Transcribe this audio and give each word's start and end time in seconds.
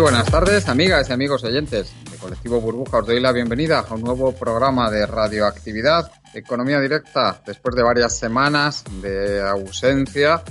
Buenas 0.00 0.30
tardes, 0.30 0.68
amigas 0.68 1.10
y 1.10 1.12
amigos 1.12 1.42
oyentes 1.42 1.92
de 2.08 2.16
Colectivo 2.18 2.60
Burbuja. 2.60 2.98
Os 2.98 3.06
doy 3.06 3.18
la 3.20 3.32
bienvenida 3.32 3.80
a 3.80 3.94
un 3.94 4.02
nuevo 4.02 4.30
programa 4.32 4.88
de 4.90 5.04
radioactividad, 5.06 6.12
Economía 6.32 6.78
Directa, 6.78 7.42
después 7.44 7.74
de 7.74 7.82
varias 7.82 8.16
semanas 8.16 8.84
de 9.02 9.42
ausencia, 9.42 10.42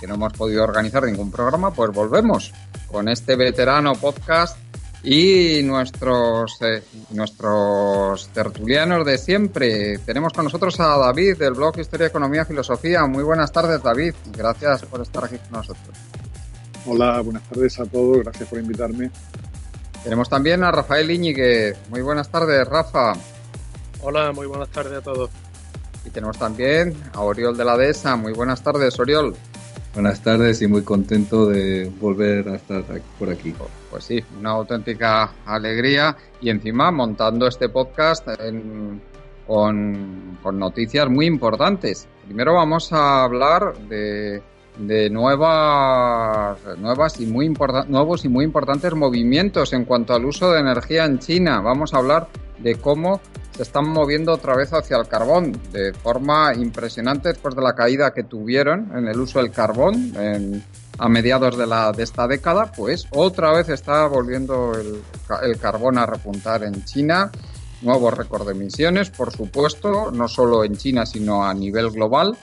que 0.00 0.08
no 0.08 0.14
hemos 0.14 0.32
podido 0.32 0.64
organizar 0.64 1.04
ningún 1.04 1.30
programa, 1.30 1.72
pues 1.72 1.92
volvemos 1.92 2.52
con 2.88 3.08
este 3.08 3.36
veterano 3.36 3.94
podcast 3.94 4.58
y 5.04 5.62
nuestros, 5.62 6.60
eh, 6.62 6.82
nuestros 7.10 8.28
tertulianos 8.30 9.06
de 9.06 9.18
siempre. 9.18 9.98
Tenemos 9.98 10.32
con 10.32 10.44
nosotros 10.44 10.80
a 10.80 10.98
David 10.98 11.38
del 11.38 11.54
blog 11.54 11.78
Historia, 11.78 12.08
Economía, 12.08 12.44
Filosofía. 12.44 13.06
Muy 13.06 13.22
buenas 13.22 13.52
tardes, 13.52 13.80
David. 13.80 14.14
Gracias 14.36 14.82
por 14.82 15.00
estar 15.00 15.24
aquí 15.24 15.38
con 15.38 15.52
nosotros. 15.52 15.96
Hola, 16.88 17.20
buenas 17.20 17.42
tardes 17.48 17.80
a 17.80 17.86
todos, 17.86 18.18
gracias 18.18 18.48
por 18.48 18.60
invitarme. 18.60 19.10
Tenemos 20.04 20.28
también 20.28 20.62
a 20.62 20.70
Rafael 20.70 21.10
Íñiguez. 21.10 21.76
Muy 21.90 22.00
buenas 22.00 22.30
tardes, 22.30 22.64
Rafa. 22.68 23.14
Hola, 24.02 24.30
muy 24.30 24.46
buenas 24.46 24.68
tardes 24.68 24.92
a 24.92 25.02
todos. 25.02 25.30
Y 26.04 26.10
tenemos 26.10 26.38
también 26.38 26.94
a 27.12 27.22
Oriol 27.22 27.56
de 27.56 27.64
la 27.64 27.76
Dehesa. 27.76 28.14
Muy 28.14 28.32
buenas 28.32 28.62
tardes, 28.62 29.00
Oriol. 29.00 29.34
Buenas 29.94 30.22
tardes 30.22 30.62
y 30.62 30.68
muy 30.68 30.82
contento 30.82 31.46
de 31.46 31.90
volver 31.98 32.48
a 32.50 32.54
estar 32.54 32.84
por 33.18 33.30
aquí. 33.30 33.52
Pues 33.90 34.04
sí, 34.04 34.22
una 34.38 34.50
auténtica 34.50 35.32
alegría 35.44 36.16
y 36.40 36.50
encima 36.50 36.92
montando 36.92 37.48
este 37.48 37.68
podcast 37.68 38.28
con, 39.44 40.38
con 40.40 40.58
noticias 40.58 41.08
muy 41.08 41.26
importantes. 41.26 42.06
Primero 42.26 42.54
vamos 42.54 42.92
a 42.92 43.24
hablar 43.24 43.76
de 43.88 44.40
de 44.78 45.10
nuevas, 45.10 46.58
nuevas 46.78 47.20
y 47.20 47.26
muy 47.26 47.48
nuevos 47.88 48.24
y 48.24 48.28
muy 48.28 48.44
importantes 48.44 48.94
movimientos 48.94 49.72
en 49.72 49.84
cuanto 49.84 50.14
al 50.14 50.24
uso 50.24 50.52
de 50.52 50.60
energía 50.60 51.04
en 51.04 51.18
China. 51.18 51.60
Vamos 51.60 51.94
a 51.94 51.98
hablar 51.98 52.28
de 52.58 52.76
cómo 52.76 53.20
se 53.56 53.62
están 53.62 53.88
moviendo 53.88 54.32
otra 54.32 54.54
vez 54.54 54.72
hacia 54.72 54.98
el 54.98 55.08
carbón 55.08 55.58
de 55.72 55.94
forma 55.94 56.52
impresionante 56.54 57.30
después 57.30 57.54
de 57.54 57.62
la 57.62 57.74
caída 57.74 58.12
que 58.12 58.22
tuvieron 58.22 58.90
en 58.94 59.08
el 59.08 59.18
uso 59.18 59.40
del 59.40 59.50
carbón 59.50 60.12
a 60.98 61.08
mediados 61.08 61.56
de, 61.56 61.66
la, 61.66 61.92
de 61.92 62.02
esta 62.02 62.26
década, 62.26 62.72
pues 62.74 63.06
otra 63.10 63.52
vez 63.52 63.68
está 63.68 64.06
volviendo 64.06 64.72
el, 64.74 65.02
el 65.42 65.58
carbón 65.58 65.98
a 65.98 66.06
repuntar 66.06 66.64
en 66.64 66.84
China. 66.84 67.30
Nuevo 67.82 68.10
récord 68.10 68.46
de 68.46 68.52
emisiones, 68.52 69.10
por 69.10 69.30
supuesto, 69.30 70.10
no 70.10 70.28
solo 70.28 70.64
en 70.64 70.76
China, 70.76 71.04
sino 71.04 71.44
a 71.44 71.52
nivel 71.52 71.90
global. 71.90 72.36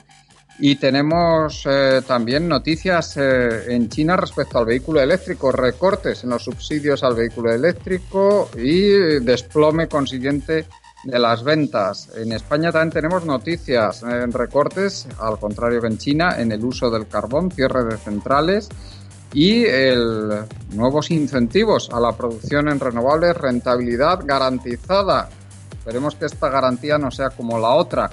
Y 0.59 0.75
tenemos 0.75 1.63
eh, 1.65 2.01
también 2.05 2.47
noticias 2.47 3.17
eh, 3.17 3.73
en 3.73 3.89
China 3.89 4.15
respecto 4.15 4.59
al 4.59 4.65
vehículo 4.65 5.01
eléctrico, 5.01 5.51
recortes 5.51 6.23
en 6.23 6.29
los 6.29 6.43
subsidios 6.43 7.03
al 7.03 7.15
vehículo 7.15 7.51
eléctrico 7.51 8.49
y 8.55 9.19
desplome 9.19 9.87
consiguiente 9.87 10.67
de 11.03 11.19
las 11.19 11.43
ventas. 11.43 12.09
En 12.15 12.31
España 12.31 12.71
también 12.71 12.91
tenemos 12.91 13.25
noticias 13.25 14.03
en 14.03 14.31
recortes, 14.31 15.07
al 15.19 15.37
contrario 15.37 15.81
que 15.81 15.87
en 15.87 15.97
China, 15.97 16.35
en 16.39 16.51
el 16.51 16.63
uso 16.63 16.89
del 16.89 17.07
carbón, 17.07 17.51
cierre 17.51 17.83
de 17.83 17.97
centrales 17.97 18.69
y 19.33 19.65
el, 19.65 20.29
nuevos 20.73 21.09
incentivos 21.11 21.89
a 21.91 21.99
la 21.99 22.15
producción 22.15 22.69
en 22.69 22.79
renovables, 22.79 23.35
rentabilidad 23.35 24.21
garantizada. 24.23 25.29
Esperemos 25.71 26.15
que 26.15 26.25
esta 26.25 26.49
garantía 26.49 26.97
no 26.97 27.11
sea 27.11 27.31
como 27.31 27.59
la 27.59 27.71
otra, 27.71 28.09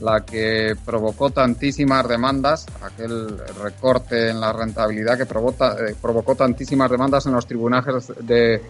la 0.00 0.24
que 0.24 0.74
provocó 0.84 1.30
tantísimas 1.30 2.08
demandas, 2.08 2.66
aquel 2.82 3.38
recorte 3.62 4.30
en 4.30 4.40
la 4.40 4.52
rentabilidad 4.52 5.16
que 5.16 5.24
eh, 5.24 5.94
provocó 6.00 6.34
tantísimas 6.34 6.90
demandas 6.90 7.26
en 7.26 7.32
los 7.32 7.46
tribunales 7.46 8.12
de, 8.20 8.62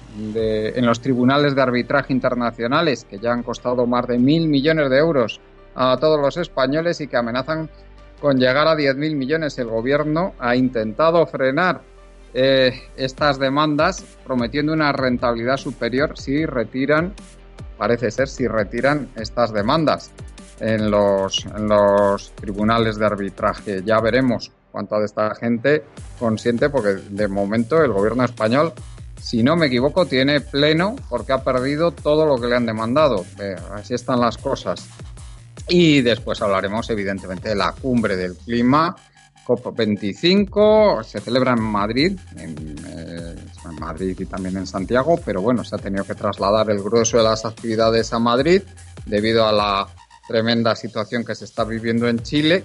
los 0.77 1.01
tribunales 1.01 1.55
de 1.55 1.63
arbitraje 1.63 2.13
internacionales 2.13 3.07
que 3.09 3.19
ya 3.19 3.33
han 3.33 3.43
costado 3.43 3.87
más 3.87 4.07
de 4.07 4.19
mil 4.19 4.49
millones 4.49 4.91
de 4.91 4.99
euros 4.99 5.41
a 5.75 5.97
todos 5.99 6.21
los 6.21 6.37
españoles 6.37 7.01
y 7.01 7.07
que 7.07 7.17
amenazan 7.17 7.71
con 8.21 8.39
llegar 8.39 8.67
a 8.67 8.75
diez 8.75 8.97
mil 8.97 9.15
millones. 9.15 9.57
El 9.59 9.69
gobierno 9.69 10.35
ha 10.39 10.57
intentado 10.57 11.25
frenar 11.27 11.81
eh, 12.35 12.73
estas 12.97 13.39
demandas 13.39 14.05
prometiendo 14.25 14.73
una 14.73 14.93
rentabilidad 14.93 15.57
superior 15.57 16.19
si 16.19 16.45
retiran, 16.45 17.15
parece 17.79 18.11
ser, 18.11 18.29
si 18.29 18.47
retiran 18.47 19.09
estas 19.17 19.53
demandas 19.53 20.13
en 20.61 20.91
los, 20.91 21.45
en 21.47 21.67
los 21.67 22.33
tribunales 22.33 22.97
de 22.97 23.07
arbitraje. 23.07 23.83
Ya 23.85 24.01
veremos 24.01 24.53
cuánta 24.71 24.99
de 24.99 25.07
esta 25.07 25.35
gente 25.35 25.85
consiente, 26.19 26.71
porque 26.71 27.01
de 27.09 27.29
momento 27.29 27.83
el 27.83 27.93
gobierno 27.93 28.25
español, 28.25 28.73
si 29.21 29.43
no 29.43 29.57
me 29.57 29.67
equivoco, 29.67 30.07
tiene 30.07 30.41
pleno 30.41 30.97
porque 31.09 31.33
ha 31.33 31.43
perdido 31.43 31.91
todo 31.91 32.27
lo 32.27 32.41
que 32.41 32.47
le 32.47 32.57
han 32.57 32.67
demandado. 32.67 33.25
así 33.75 33.95
están 33.95 34.21
las 34.21 34.39
cosas. 34.39 34.87
Y 35.69 36.03
después 36.03 36.41
hablaremos, 36.43 36.89
evidentemente, 36.91 37.51
de 37.51 37.55
la 37.55 37.73
cumbre 37.73 38.17
del 38.17 38.37
clima. 38.37 38.97
COP25 39.47 41.03
se 41.03 41.21
celebra 41.21 41.53
en 41.53 41.63
Madrid, 41.63 42.19
eh, 42.37 43.37
en, 43.65 43.81
Madrid 43.81 44.17
y 44.19 44.27
también 44.27 44.57
en 44.59 44.67
Santiago, 44.67 45.19
pero 45.25 45.43
bueno, 45.43 45.65
se 45.65 45.75
ha 45.75 45.79
tenido 45.79 46.05
que 46.05 46.15
trasladar 46.15 46.71
el 46.71 46.81
grueso 46.81 47.17
de 47.17 47.25
las 47.25 47.45
actividades 47.45 48.13
a 48.13 48.19
Madrid 48.19 48.63
debido 49.07 49.47
a 49.47 49.53
la 49.53 49.89
tremenda 50.31 50.77
situación 50.77 51.25
que 51.25 51.35
se 51.35 51.45
está 51.45 51.65
viviendo 51.65 52.09
en 52.09 52.23
Chile. 52.23 52.65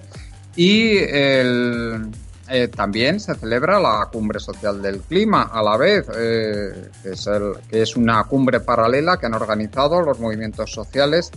Y 0.54 0.98
eh, 1.00 2.68
también 2.74 3.18
se 3.18 3.34
celebra 3.34 3.80
la 3.80 4.08
cumbre 4.10 4.38
social 4.38 4.80
del 4.80 5.00
clima 5.00 5.50
a 5.52 5.62
la 5.62 5.76
vez, 5.76 6.06
eh, 6.16 6.90
que, 7.02 7.10
es 7.10 7.26
el, 7.26 7.54
que 7.68 7.82
es 7.82 7.96
una 7.96 8.22
cumbre 8.24 8.60
paralela 8.60 9.16
que 9.16 9.26
han 9.26 9.34
organizado 9.34 10.00
los 10.00 10.20
movimientos 10.20 10.70
sociales 10.70 11.32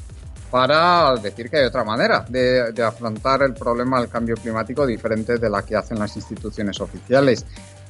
para 0.51 1.15
decir 1.15 1.49
que 1.49 1.57
hay 1.57 1.65
otra 1.65 1.83
manera 1.83 2.25
de, 2.29 2.71
de, 2.71 2.83
afrontar 2.83 3.41
el 3.43 3.53
problema 3.53 3.99
del 3.99 4.09
cambio 4.09 4.35
climático 4.35 4.85
diferente 4.85 5.37
de 5.37 5.49
la 5.49 5.63
que 5.63 5.75
hacen 5.75 5.99
las 5.99 6.15
instituciones 6.15 6.79
oficiales. 6.79 7.45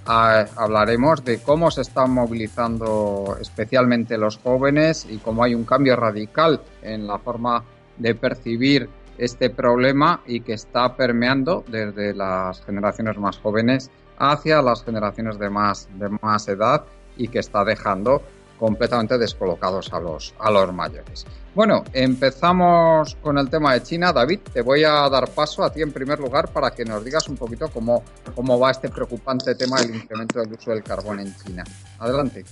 Ah, 0.05 0.45
hablaremos 0.55 1.23
de 1.23 1.39
cómo 1.39 1.69
se 1.71 1.81
están 1.81 2.11
movilizando 2.11 3.37
especialmente 3.39 4.17
los 4.17 4.37
jóvenes 4.37 5.05
y 5.07 5.17
cómo 5.17 5.43
hay 5.43 5.53
un 5.53 5.65
cambio 5.65 5.95
radical 5.95 6.61
en 6.81 7.05
la 7.05 7.19
forma 7.19 7.63
de 7.99 8.15
percibir 8.15 8.89
este 9.17 9.49
problema 9.49 10.21
y 10.25 10.41
que 10.41 10.53
está 10.53 10.95
permeando 10.95 11.63
desde 11.67 12.13
las 12.13 12.63
generaciones 12.65 13.17
más 13.17 13.37
jóvenes 13.37 13.91
hacia 14.17 14.61
las 14.61 14.83
generaciones 14.83 15.37
de 15.37 15.49
más, 15.49 15.87
de 15.97 16.09
más 16.21 16.47
edad 16.47 16.85
y 17.17 17.27
que 17.27 17.39
está 17.39 17.63
dejando 17.63 18.21
completamente 18.57 19.17
descolocados 19.17 19.91
a 19.93 19.99
los, 19.99 20.33
a 20.37 20.51
los 20.51 20.73
mayores. 20.73 21.25
Bueno, 21.55 21.83
empezamos 21.93 23.15
con 23.21 23.37
el 23.37 23.49
tema 23.49 23.73
de 23.73 23.83
China. 23.83 24.11
David, 24.11 24.39
te 24.53 24.61
voy 24.61 24.83
a 24.83 25.09
dar 25.09 25.29
paso 25.29 25.63
a 25.63 25.71
ti 25.71 25.81
en 25.81 25.93
primer 25.93 26.19
lugar 26.19 26.49
para 26.51 26.71
que 26.71 26.83
nos 26.83 27.03
digas 27.03 27.27
un 27.29 27.37
poquito 27.37 27.69
cómo, 27.69 28.03
cómo 28.35 28.59
va 28.59 28.71
este 28.71 28.89
preocupante 28.89 29.55
tema 29.55 29.81
del 29.81 29.95
incremento 29.95 30.39
del 30.39 30.53
uso 30.53 30.71
del 30.71 30.83
carbón 30.83 31.21
en 31.21 31.33
China. 31.37 31.63
Adelante. 31.99 32.43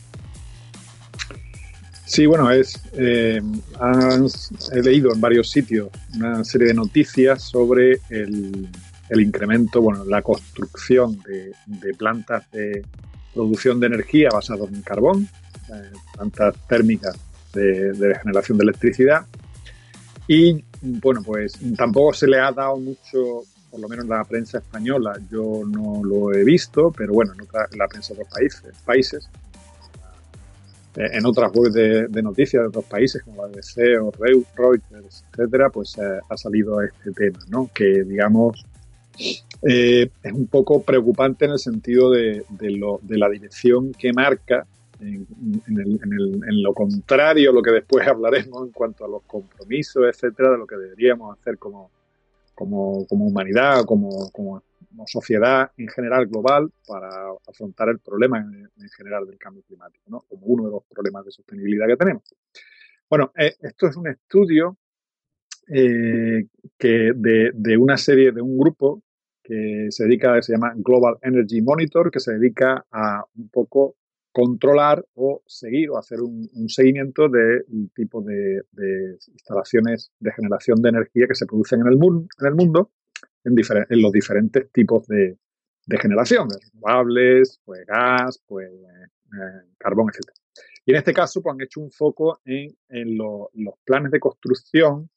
Sí, 2.07 2.25
bueno, 2.25 2.49
es 2.49 2.79
eh, 2.93 3.41
he 4.71 4.81
leído 4.81 5.13
en 5.13 5.19
varios 5.19 5.51
sitios 5.51 5.89
una 6.15 6.41
serie 6.45 6.69
de 6.69 6.73
noticias 6.73 7.43
sobre 7.43 7.99
el, 8.09 8.69
incremento, 9.09 9.81
bueno, 9.81 10.05
la 10.05 10.21
construcción 10.21 11.21
de, 11.23 11.93
plantas 11.95 12.49
de 12.51 12.85
producción 13.33 13.81
de 13.81 13.87
energía 13.87 14.29
basadas 14.31 14.69
en 14.71 14.81
carbón, 14.83 15.27
eh, 15.69 15.91
plantas 16.13 16.55
térmicas 16.69 17.17
de, 17.53 18.17
generación 18.23 18.57
de 18.57 18.63
electricidad. 18.63 19.25
Y 20.29 20.63
bueno, 20.81 21.21
pues 21.23 21.59
tampoco 21.75 22.13
se 22.13 22.27
le 22.27 22.39
ha 22.39 22.53
dado 22.53 22.77
mucho, 22.77 23.43
por 23.69 23.81
lo 23.81 23.89
menos 23.89 24.05
en 24.05 24.11
la 24.11 24.23
prensa 24.23 24.59
española, 24.59 25.19
yo 25.29 25.63
no 25.67 26.01
lo 26.05 26.33
he 26.33 26.45
visto, 26.45 26.89
pero 26.89 27.11
bueno, 27.11 27.33
en, 27.33 27.41
otra, 27.41 27.67
en 27.69 27.77
la 27.77 27.87
prensa 27.87 28.13
de 28.13 28.21
otros 28.21 28.33
países, 28.33 28.63
países 28.85 29.29
en 30.97 31.25
otras 31.25 31.51
webs 31.53 31.73
de, 31.73 32.21
noticias 32.23 32.63
de 32.63 32.67
otros 32.69 32.85
países, 32.85 33.21
como 33.23 33.45
la 33.45 33.49
BBC 33.49 34.01
o 34.01 34.11
Reuters, 34.11 35.23
etcétera, 35.31 35.69
pues 35.69 35.95
eh, 35.97 36.19
ha 36.27 36.37
salido 36.37 36.81
este 36.81 37.11
tema, 37.11 37.39
¿no? 37.49 37.69
Que, 37.73 38.03
digamos, 38.03 38.65
eh, 39.61 40.09
es 40.23 40.33
un 40.33 40.47
poco 40.47 40.81
preocupante 40.81 41.45
en 41.45 41.51
el 41.51 41.59
sentido 41.59 42.09
de, 42.11 42.43
la 43.09 43.29
dirección 43.29 43.91
que 43.91 44.11
marca 44.11 44.65
en, 44.99 45.27
lo 46.63 46.73
contrario, 46.73 47.51
lo 47.51 47.61
que 47.61 47.71
después 47.71 48.07
hablaremos 48.07 48.65
en 48.65 48.71
cuanto 48.71 49.05
a 49.05 49.07
los 49.07 49.21
compromisos, 49.23 50.03
etcétera, 50.09 50.51
de 50.51 50.57
lo 50.57 50.65
que 50.65 50.77
deberíamos 50.77 51.37
hacer 51.37 51.59
como, 51.59 51.91
como, 52.55 53.05
como 53.05 53.27
humanidad, 53.27 53.85
como, 53.85 54.31
como 54.31 54.63
como 54.97 55.07
sociedad 55.07 55.71
en 55.77 55.87
general 55.89 56.25
global 56.25 56.71
para 56.87 57.09
afrontar 57.47 57.89
el 57.89 57.99
problema 57.99 58.39
en, 58.39 58.89
general 58.97 59.27
del 59.27 59.37
cambio 59.37 59.61
climático, 59.61 60.03
¿no? 60.09 60.21
como 60.27 60.47
uno 60.47 60.65
de 60.65 60.71
los 60.71 60.83
problemas 60.85 61.23
de 61.23 61.31
sostenibilidad 61.31 61.85
que 61.87 61.97
tenemos. 61.97 62.23
Bueno, 63.07 63.31
eh, 63.37 63.53
esto 63.61 63.87
es 63.87 63.95
un 63.95 64.07
estudio 64.07 64.77
eh, 65.67 66.47
que 66.79 67.11
de, 67.15 67.77
una 67.77 67.95
serie, 67.95 68.31
de 68.31 68.41
un 68.41 68.57
grupo 68.57 69.03
que 69.43 69.87
se 69.91 70.05
dedica, 70.05 70.41
se 70.41 70.53
llama 70.53 70.73
Global 70.75 71.17
Energy 71.21 71.61
Monitor, 71.61 72.09
que 72.09 72.19
se 72.19 72.33
dedica 72.33 72.83
a 72.91 73.23
un 73.35 73.49
poco 73.49 73.97
controlar 74.31 75.05
o 75.13 75.43
seguir 75.45 75.91
o 75.91 75.97
hacer 75.97 76.21
un, 76.21 76.49
seguimiento 76.69 77.29
del 77.29 77.65
tipo 77.93 78.21
de, 78.21 78.63
instalaciones 79.31 80.11
de 80.19 80.31
generación 80.31 80.81
de 80.81 80.89
energía 80.89 81.27
que 81.27 81.35
se 81.35 81.45
producen 81.45 81.81
en 81.81 81.87
el, 81.87 81.97
mundo, 81.97 82.27
en, 82.39 82.47
el 82.47 82.55
mundo 82.55 82.91
en, 83.47 84.01
los 84.01 84.11
diferentes 84.11 84.71
tipos 84.71 85.07
de, 85.07 85.37
generación, 85.99 86.47
renovables, 86.49 87.61
pues 87.63 87.85
gas, 87.85 88.43
pues 88.45 88.69
eh, 88.69 89.67
carbón, 89.77 90.09
etc. 90.09 90.29
Y 90.85 90.91
en 90.91 90.97
este 90.97 91.13
caso, 91.13 91.41
pues 91.41 91.53
han 91.53 91.61
hecho 91.61 91.81
un 91.81 91.91
foco 91.91 92.39
en, 92.45 93.17
los 93.17 93.75
planes 93.83 94.11
de 94.11 94.19
construcción 94.19 95.09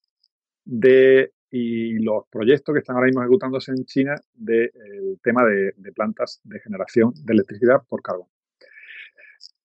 de 0.64 1.32
y 1.52 1.98
los 1.98 2.26
proyectos 2.30 2.72
que 2.72 2.78
están 2.78 2.96
ahora 2.96 3.06
mismo 3.06 3.22
ejecutándose 3.22 3.72
en 3.72 3.84
China 3.84 4.14
del 4.34 5.18
tema 5.22 5.44
de, 5.44 5.72
plantas 5.92 6.40
de 6.44 6.60
generación 6.60 7.12
de 7.24 7.32
electricidad 7.32 7.82
por 7.88 8.02
carbón. 8.02 8.28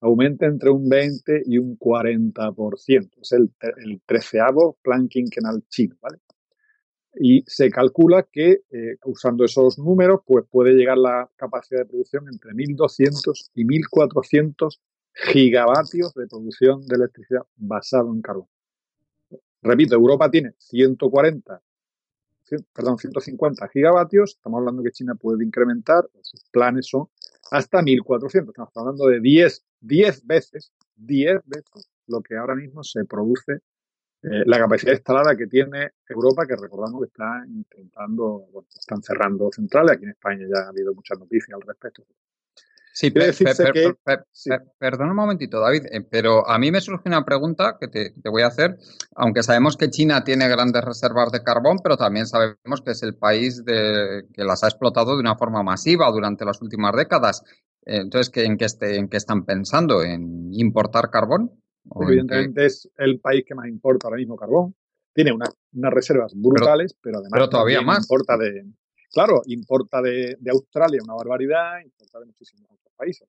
aumente 0.02 0.46
entre 0.46 0.70
un 0.70 0.90
20 0.90 1.44
y 1.46 1.58
un 1.58 1.80
40%. 1.80 3.10
Es 3.22 3.32
el, 3.32 3.52
el 3.78 4.02
treceavo 4.06 4.78
plan 4.82 5.08
quinquenal 5.08 5.64
chino, 5.70 5.96
¿vale? 6.02 6.20
y 7.18 7.44
se 7.48 7.70
calcula 7.70 8.28
que 8.32 8.64
eh, 8.70 8.98
usando 9.06 9.46
esos 9.46 9.80
números 9.80 10.22
pues 10.26 10.46
puede 10.50 10.74
llegar 10.74 10.98
la 10.98 11.30
capacidad 11.36 11.82
de 11.82 11.86
producción 11.86 12.26
entre 12.32 12.52
1.200 12.52 13.52
y 13.54 13.64
1.400 13.64 14.80
gigavatios 15.14 16.14
de 16.14 16.28
producción 16.28 16.86
de 16.86 16.96
electricidad 16.96 17.42
basado 17.56 18.14
en 18.14 18.22
carbón. 18.22 18.48
Repito, 19.66 19.96
Europa 19.96 20.30
tiene 20.30 20.54
140, 20.60 21.60
perdón, 22.72 23.00
150 23.00 23.68
gigavatios, 23.70 24.36
estamos 24.36 24.60
hablando 24.60 24.84
que 24.84 24.92
China 24.92 25.16
puede 25.16 25.44
incrementar, 25.44 26.08
sus 26.22 26.44
planes 26.52 26.86
son 26.88 27.08
hasta 27.50 27.82
1.400, 27.82 28.50
estamos 28.50 28.72
hablando 28.76 29.08
de 29.08 29.20
10, 29.20 29.66
10 29.82 30.28
veces, 30.28 30.72
10 30.98 31.42
veces 31.46 31.90
lo 32.06 32.22
que 32.22 32.38
ahora 32.38 32.54
mismo 32.54 32.84
se 32.84 33.06
produce 33.06 33.54
eh, 34.22 34.44
la 34.46 34.60
capacidad 34.60 34.94
instalada 34.94 35.36
que 35.36 35.48
tiene 35.48 35.94
Europa, 36.08 36.46
que 36.46 36.56
recordamos 36.56 37.02
que 37.02 37.08
está 37.08 37.44
intentando, 37.48 38.46
bueno, 38.52 38.68
están 38.70 39.02
cerrando 39.02 39.50
centrales, 39.52 39.94
aquí 39.94 40.04
en 40.04 40.12
España 40.12 40.46
ya 40.48 40.66
ha 40.66 40.70
habido 40.70 40.94
muchas 40.94 41.18
noticias 41.18 41.56
al 41.56 41.68
respecto. 41.68 42.04
Sí, 42.96 43.12
perdón 44.80 45.10
un 45.10 45.16
momentito, 45.18 45.60
David, 45.60 45.84
eh, 45.92 46.00
pero 46.10 46.48
a 46.48 46.58
mí 46.58 46.72
me 46.72 46.80
surge 46.80 47.10
una 47.10 47.26
pregunta 47.26 47.76
que 47.78 47.90
te, 47.90 48.14
voy 48.30 48.44
a 48.44 48.48
hacer, 48.48 48.78
aunque 49.18 49.44
sabemos 49.44 49.76
que 49.76 49.90
China 49.90 50.24
tiene 50.24 50.48
grandes 50.48 50.82
reservas 50.82 51.30
de 51.34 51.44
carbón, 51.44 51.80
pero 51.84 51.98
también 51.98 52.26
sabemos 52.26 52.82
que 52.86 52.92
es 52.92 53.04
el 53.04 53.18
país 53.18 53.66
de, 53.66 54.24
que 54.34 54.46
las 54.46 54.64
ha 54.64 54.68
explotado 54.68 55.16
de 55.16 55.20
una 55.20 55.36
forma 55.36 55.62
masiva 55.62 56.10
durante 56.10 56.46
las 56.46 56.62
últimas 56.62 56.96
décadas. 56.96 57.44
Eh, 57.86 57.98
entonces, 57.98 58.32
¿en 58.38 58.56
qué, 58.56 58.64
este, 58.64 58.96
¿en 58.96 59.10
qué 59.10 59.18
están 59.18 59.44
pensando? 59.44 60.02
¿En 60.02 60.54
importar 60.54 61.10
carbón? 61.10 61.52
Evidentemente 62.00 62.66
es 62.66 62.90
el 62.98 63.20
país 63.20 63.44
que 63.46 63.56
más 63.56 63.68
importa 63.68 64.08
ahora 64.08 64.20
mismo 64.20 64.38
carbón. 64.38 64.74
Tiene 65.14 65.34
unas 65.34 65.94
reservas 65.94 66.32
brutales, 66.34 66.96
pero, 67.02 67.18
además 67.18 67.50
todavía 67.50 67.82
más. 67.82 68.06
importa 68.06 68.38
de, 68.38 68.64
claro, 69.12 69.42
importa 69.48 70.02
de, 70.02 70.38
Australia 70.50 71.02
una 71.04 71.16
barbaridad, 71.16 71.82
importa 71.84 72.20
de 72.20 72.26
muchísimos 72.28 72.70
países. 72.96 73.28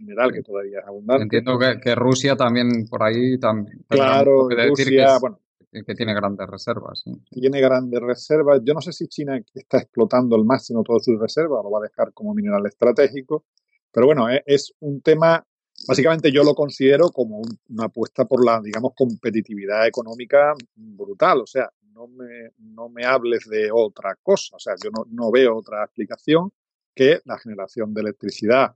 Mineral 0.00 0.32
que 0.32 0.42
todavía 0.42 0.80
es 0.80 0.86
abundante. 0.86 1.24
Entiendo 1.24 1.58
que, 1.58 1.94
Rusia 1.94 2.36
también 2.36 2.86
por 2.88 3.02
ahí 3.02 3.38
también. 3.38 3.84
Claro, 3.88 4.48
Rusia, 4.48 4.84
que 4.84 5.18
bueno, 5.20 5.40
que 5.72 5.94
tiene 5.94 6.14
grandes 6.14 6.46
reservas. 6.48 7.04
Tiene 7.30 7.60
grandes 7.60 8.00
reservas. 8.00 8.60
Yo 8.64 8.74
no 8.74 8.80
sé 8.80 8.92
si 8.92 9.08
China 9.08 9.40
está 9.54 9.78
explotando 9.78 10.36
al 10.36 10.44
máximo 10.44 10.82
todas 10.84 11.04
sus 11.04 11.18
reservas, 11.18 11.64
lo 11.64 11.70
va 11.70 11.80
a 11.80 11.82
dejar 11.82 12.12
como 12.12 12.32
mineral 12.32 12.64
estratégico. 12.66 13.44
Pero 13.90 14.06
bueno, 14.06 14.28
es, 14.28 14.42
es 14.46 14.74
un 14.80 15.00
tema 15.00 15.44
Básicamente 15.86 16.32
yo 16.32 16.42
lo 16.42 16.54
considero 16.54 17.10
como 17.10 17.40
una 17.68 17.84
apuesta 17.84 18.24
por 18.24 18.44
la, 18.44 18.60
digamos, 18.60 18.92
competitividad 18.96 19.86
económica 19.86 20.54
brutal. 20.74 21.42
O 21.42 21.46
sea, 21.46 21.70
no 21.92 22.08
me, 22.08 22.50
no 22.58 22.88
me 22.88 23.04
hables 23.04 23.48
de 23.48 23.70
otra 23.72 24.16
cosa. 24.22 24.56
O 24.56 24.58
sea, 24.58 24.74
yo 24.82 24.90
no, 24.90 25.06
no 25.10 25.30
veo 25.30 25.56
otra 25.56 25.84
explicación 25.84 26.50
que 26.98 27.20
la 27.26 27.38
generación 27.38 27.94
de 27.94 28.00
electricidad 28.00 28.74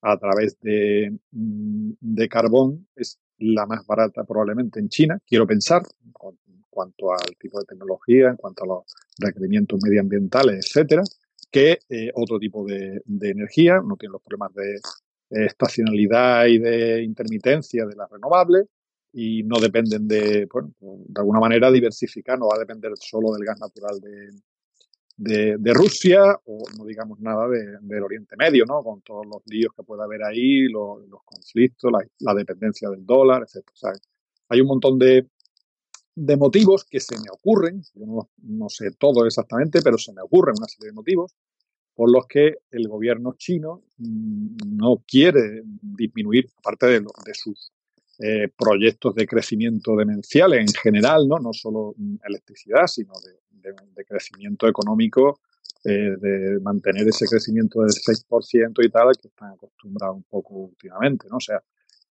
a 0.00 0.16
través 0.16 0.58
de, 0.60 1.14
mm, 1.32 1.90
de 2.00 2.26
carbón 2.26 2.88
es 2.96 3.20
la 3.36 3.66
más 3.66 3.86
barata 3.86 4.24
probablemente 4.24 4.80
en 4.80 4.88
China, 4.88 5.18
quiero 5.26 5.46
pensar, 5.46 5.82
en 6.02 6.64
cuanto 6.70 7.12
al 7.12 7.36
tipo 7.38 7.60
de 7.60 7.66
tecnología, 7.66 8.30
en 8.30 8.36
cuanto 8.36 8.64
a 8.64 8.66
los 8.68 8.84
requerimientos 9.18 9.80
medioambientales, 9.82 10.64
etcétera, 10.64 11.02
que 11.50 11.80
eh, 11.90 12.10
otro 12.14 12.38
tipo 12.38 12.64
de, 12.64 13.02
energía, 13.20 13.82
no 13.84 13.96
tiene 13.96 14.12
los 14.12 14.22
problemas 14.22 14.54
de, 14.54 14.80
estacionalidad 15.30 16.46
y 16.46 16.58
de 16.58 17.02
intermitencia 17.02 17.84
de 17.84 17.94
las 17.94 18.10
renovables 18.10 18.64
y 19.12 19.42
no 19.42 19.60
dependen 19.60 20.08
de, 20.08 20.48
bueno, 20.50 20.72
de 20.80 21.20
alguna 21.20 21.38
manera 21.38 21.70
diversificar, 21.70 22.38
no 22.38 22.48
va 22.48 22.56
a 22.56 22.60
depender 22.60 22.92
solo 22.96 23.32
del 23.32 23.44
gas 23.44 23.60
natural 23.60 24.00
de, 24.00 24.30
de, 25.18 25.74
Rusia 25.74 26.20
o 26.46 26.62
no 26.78 26.84
digamos 26.84 27.20
nada 27.20 27.48
del 27.48 28.02
Oriente 28.02 28.36
Medio, 28.36 28.64
¿no? 28.64 28.82
Con 28.82 29.02
todos 29.02 29.26
los 29.26 29.42
líos 29.46 29.72
que 29.76 29.82
pueda 29.82 30.04
haber 30.04 30.22
ahí, 30.22 30.68
los, 30.68 31.00
conflictos, 31.24 31.92
la, 32.20 32.34
dependencia 32.34 32.88
del 32.88 33.04
dólar, 33.04 33.42
etc. 33.42 33.98
hay 34.48 34.60
un 34.60 34.68
montón 34.68 34.98
de, 34.98 35.26
de 36.14 36.36
motivos 36.36 36.84
que 36.84 37.00
se 37.00 37.16
me 37.16 37.30
ocurren, 37.32 37.82
yo 37.94 38.06
no, 38.06 38.30
no 38.42 38.68
sé 38.68 38.92
todo 38.92 39.26
exactamente, 39.26 39.80
pero 39.82 39.98
se 39.98 40.12
me 40.12 40.22
ocurren 40.22 40.54
una 40.56 40.68
serie 40.68 40.90
de 40.90 40.94
motivos 40.94 41.34
por 41.94 42.12
los 42.12 42.28
que 42.28 42.58
el 42.70 42.86
gobierno 42.86 43.34
chino 43.36 43.82
mm, 43.96 44.76
no 44.76 45.02
quiere 45.04 45.62
disminuir, 45.64 46.48
aparte 46.58 46.86
de, 46.86 47.04
sus 47.34 47.72
eh, 48.20 48.48
proyectos 48.56 49.16
de 49.16 49.26
crecimiento 49.26 49.96
demenciales 49.96 50.60
en 50.60 50.80
general, 50.80 51.26
no, 51.26 51.40
no 51.40 51.52
solo 51.52 51.96
electricidad, 52.24 52.86
sino 52.86 53.14
de, 53.14 53.32
crecimiento 54.06 54.68
económico, 54.68 55.40
eh, 55.84 56.16
de 56.18 56.60
mantener 56.60 57.06
ese 57.06 57.26
crecimiento 57.26 57.80
del 57.80 57.90
6% 57.90 58.84
y 58.84 58.90
tal, 58.90 59.16
que 59.20 59.28
están 59.28 59.52
acostumbrados 59.52 60.16
un 60.16 60.24
poco 60.24 60.54
últimamente, 60.54 61.28
¿no? 61.30 61.36
O 61.36 61.40
sea, 61.40 61.62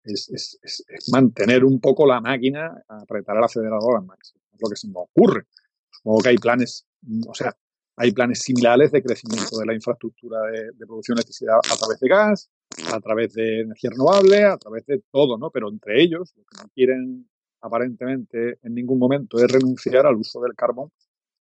es, 0.04 0.86
mantener 1.12 1.66
un 1.66 1.80
poco 1.80 2.06
la 2.08 2.22
máquina, 2.22 2.84
apretar 2.88 3.38
el 3.38 3.44
acelerador 3.44 3.98
al 3.98 4.06
máximo, 4.06 4.42
es 4.54 4.60
lo 4.62 4.70
que 4.70 4.76
se 4.76 4.88
me 4.88 4.94
ocurre. 4.96 5.48
Supongo 5.90 6.20
que 6.20 6.30
hay 6.30 6.38
planes, 6.38 6.88
o 7.28 7.34
sea, 7.34 7.56
hay 7.98 8.12
planes 8.12 8.40
similares 8.40 8.92
de 8.92 9.04
crecimiento 9.04 9.58
de 9.58 9.66
la 9.66 9.74
infraestructura 9.74 10.40
de, 10.52 10.86
producción 10.86 11.16
de 11.16 11.22
electricidad 11.22 11.58
a 11.58 11.76
través 11.76 12.00
de 12.00 12.08
gas, 12.08 12.50
a 12.94 13.00
través 13.02 13.34
de 13.34 13.62
energía 13.62 13.90
renovable, 13.90 14.44
a 14.46 14.58
través 14.58 14.86
de 14.86 15.04
todo, 15.12 15.38
¿no? 15.38 15.50
Pero 15.52 15.70
entre 15.70 16.02
ellos, 16.02 16.34
lo 16.38 16.44
que 16.46 16.64
no 16.64 16.70
quieren 16.74 17.30
aparentemente 17.60 18.60
en 18.62 18.76
ningún 18.76 19.00
momento 19.00 19.38
es 19.40 19.52
renunciar 19.52 20.06
al 20.06 20.16
uso 20.16 20.40
del 20.42 20.56
carbón 20.56 20.92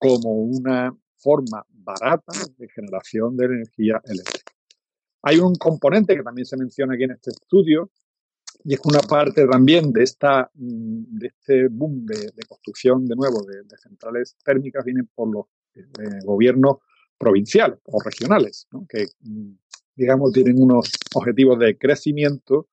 como 0.03 0.33
una 0.33 0.93
forma 1.15 1.65
barata 1.69 2.33
de 2.57 2.67
generación 2.67 3.37
de 3.37 3.45
energía 3.45 4.01
eléctrica. 4.03 4.51
Hay 5.21 5.37
un 5.37 5.55
componente 5.55 6.17
que 6.17 6.23
también 6.23 6.45
se 6.45 6.57
menciona 6.57 6.95
aquí 6.95 7.03
en 7.03 7.11
este 7.11 7.29
estudio, 7.31 7.89
y 8.65 8.73
es 8.73 8.81
una 8.83 8.99
parte 8.99 9.47
también 9.47 9.93
de, 9.93 10.03
esta, 10.03 10.51
mm, 10.53 11.17
de 11.19 11.27
este 11.27 11.67
boom 11.69 12.05
de, 12.05 12.31
construcción 12.47 13.05
de 13.05 13.15
nuevo 13.15 13.43
de, 13.43 13.63
centrales 13.77 14.35
térmicas, 14.43 14.83
viene 14.83 15.03
por 15.15 15.33
los 15.33 15.45
eh, 15.75 16.19
gobiernos 16.25 16.77
provinciales 17.17 17.79
o 17.85 18.01
regionales, 18.01 18.67
que 18.89 19.07
mm, 19.21 19.51
digamos 19.95 20.33
tienen 20.33 20.61
unos 20.61 20.91
objetivos 21.15 21.59
de 21.59 21.77
crecimiento 21.77 22.67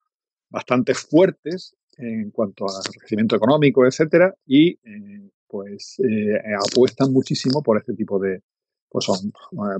bastante 0.49 0.93
fuertes 0.93 1.77
en 1.97 2.31
cuanto 2.31 2.65
a 2.65 2.81
crecimiento 2.99 3.37
económico, 3.37 3.85
etcétera, 3.85 4.35
y 4.45 4.71
eh, 4.83 5.29
pues 5.51 5.97
eh, 5.99 6.39
apuestan 6.57 7.11
muchísimo 7.11 7.61
por 7.61 7.77
este 7.77 7.93
tipo 7.93 8.17
de, 8.17 8.41
pues 8.87 9.03
son 9.03 9.33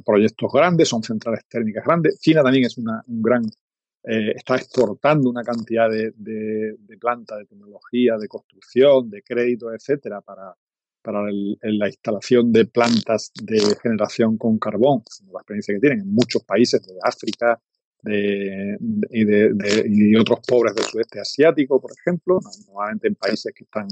proyectos 0.04 0.51
grandes, 0.54 0.90
son 0.90 1.01
centrales 1.01 1.46
térmicas 1.48 1.86
grandes. 1.86 2.20
China 2.20 2.44
también 2.44 2.66
es 2.66 2.78
una, 2.78 3.01
un 3.08 3.22
gran 3.22 3.44
eh, 4.04 4.34
está 4.36 4.56
exportando 4.56 5.30
una 5.30 5.44
cantidad 5.44 5.90
de, 5.90 6.12
de, 6.16 6.75
de 6.78 6.98
plantas, 6.98 7.38
de 7.40 7.46
tecnología, 7.46 8.18
de 8.18 8.28
construcción, 8.28 9.10
de 9.10 9.22
crédito, 9.22 9.74
etcétera, 9.74 10.22
para, 10.22 10.54
para 11.01 11.22
la 11.30 11.88
instalación 11.88 12.51
de 12.51 12.66
plantas 12.66 13.32
de 13.42 13.60
generación 13.82 14.38
con 14.38 14.58
carbón, 14.58 15.04
la 15.32 15.40
experiencia 15.40 15.75
que 15.75 15.80
tienen 15.80 16.01
en 16.01 16.13
muchos 16.13 16.44
países 16.44 16.82
de 16.86 16.96
África 17.01 17.62
de, 18.01 18.78
y, 19.12 19.24
de, 19.24 19.86
y 19.88 20.16
otros 20.16 20.40
pobres 20.48 20.74
del 20.74 20.86
sudeste 20.86 21.20
asiático, 21.20 21.80
por 21.80 21.92
ejemplo, 21.92 22.40
normalmente 22.68 23.08
en 23.08 23.16
países 23.16 23.54
que 23.56 23.63
están 23.63 23.88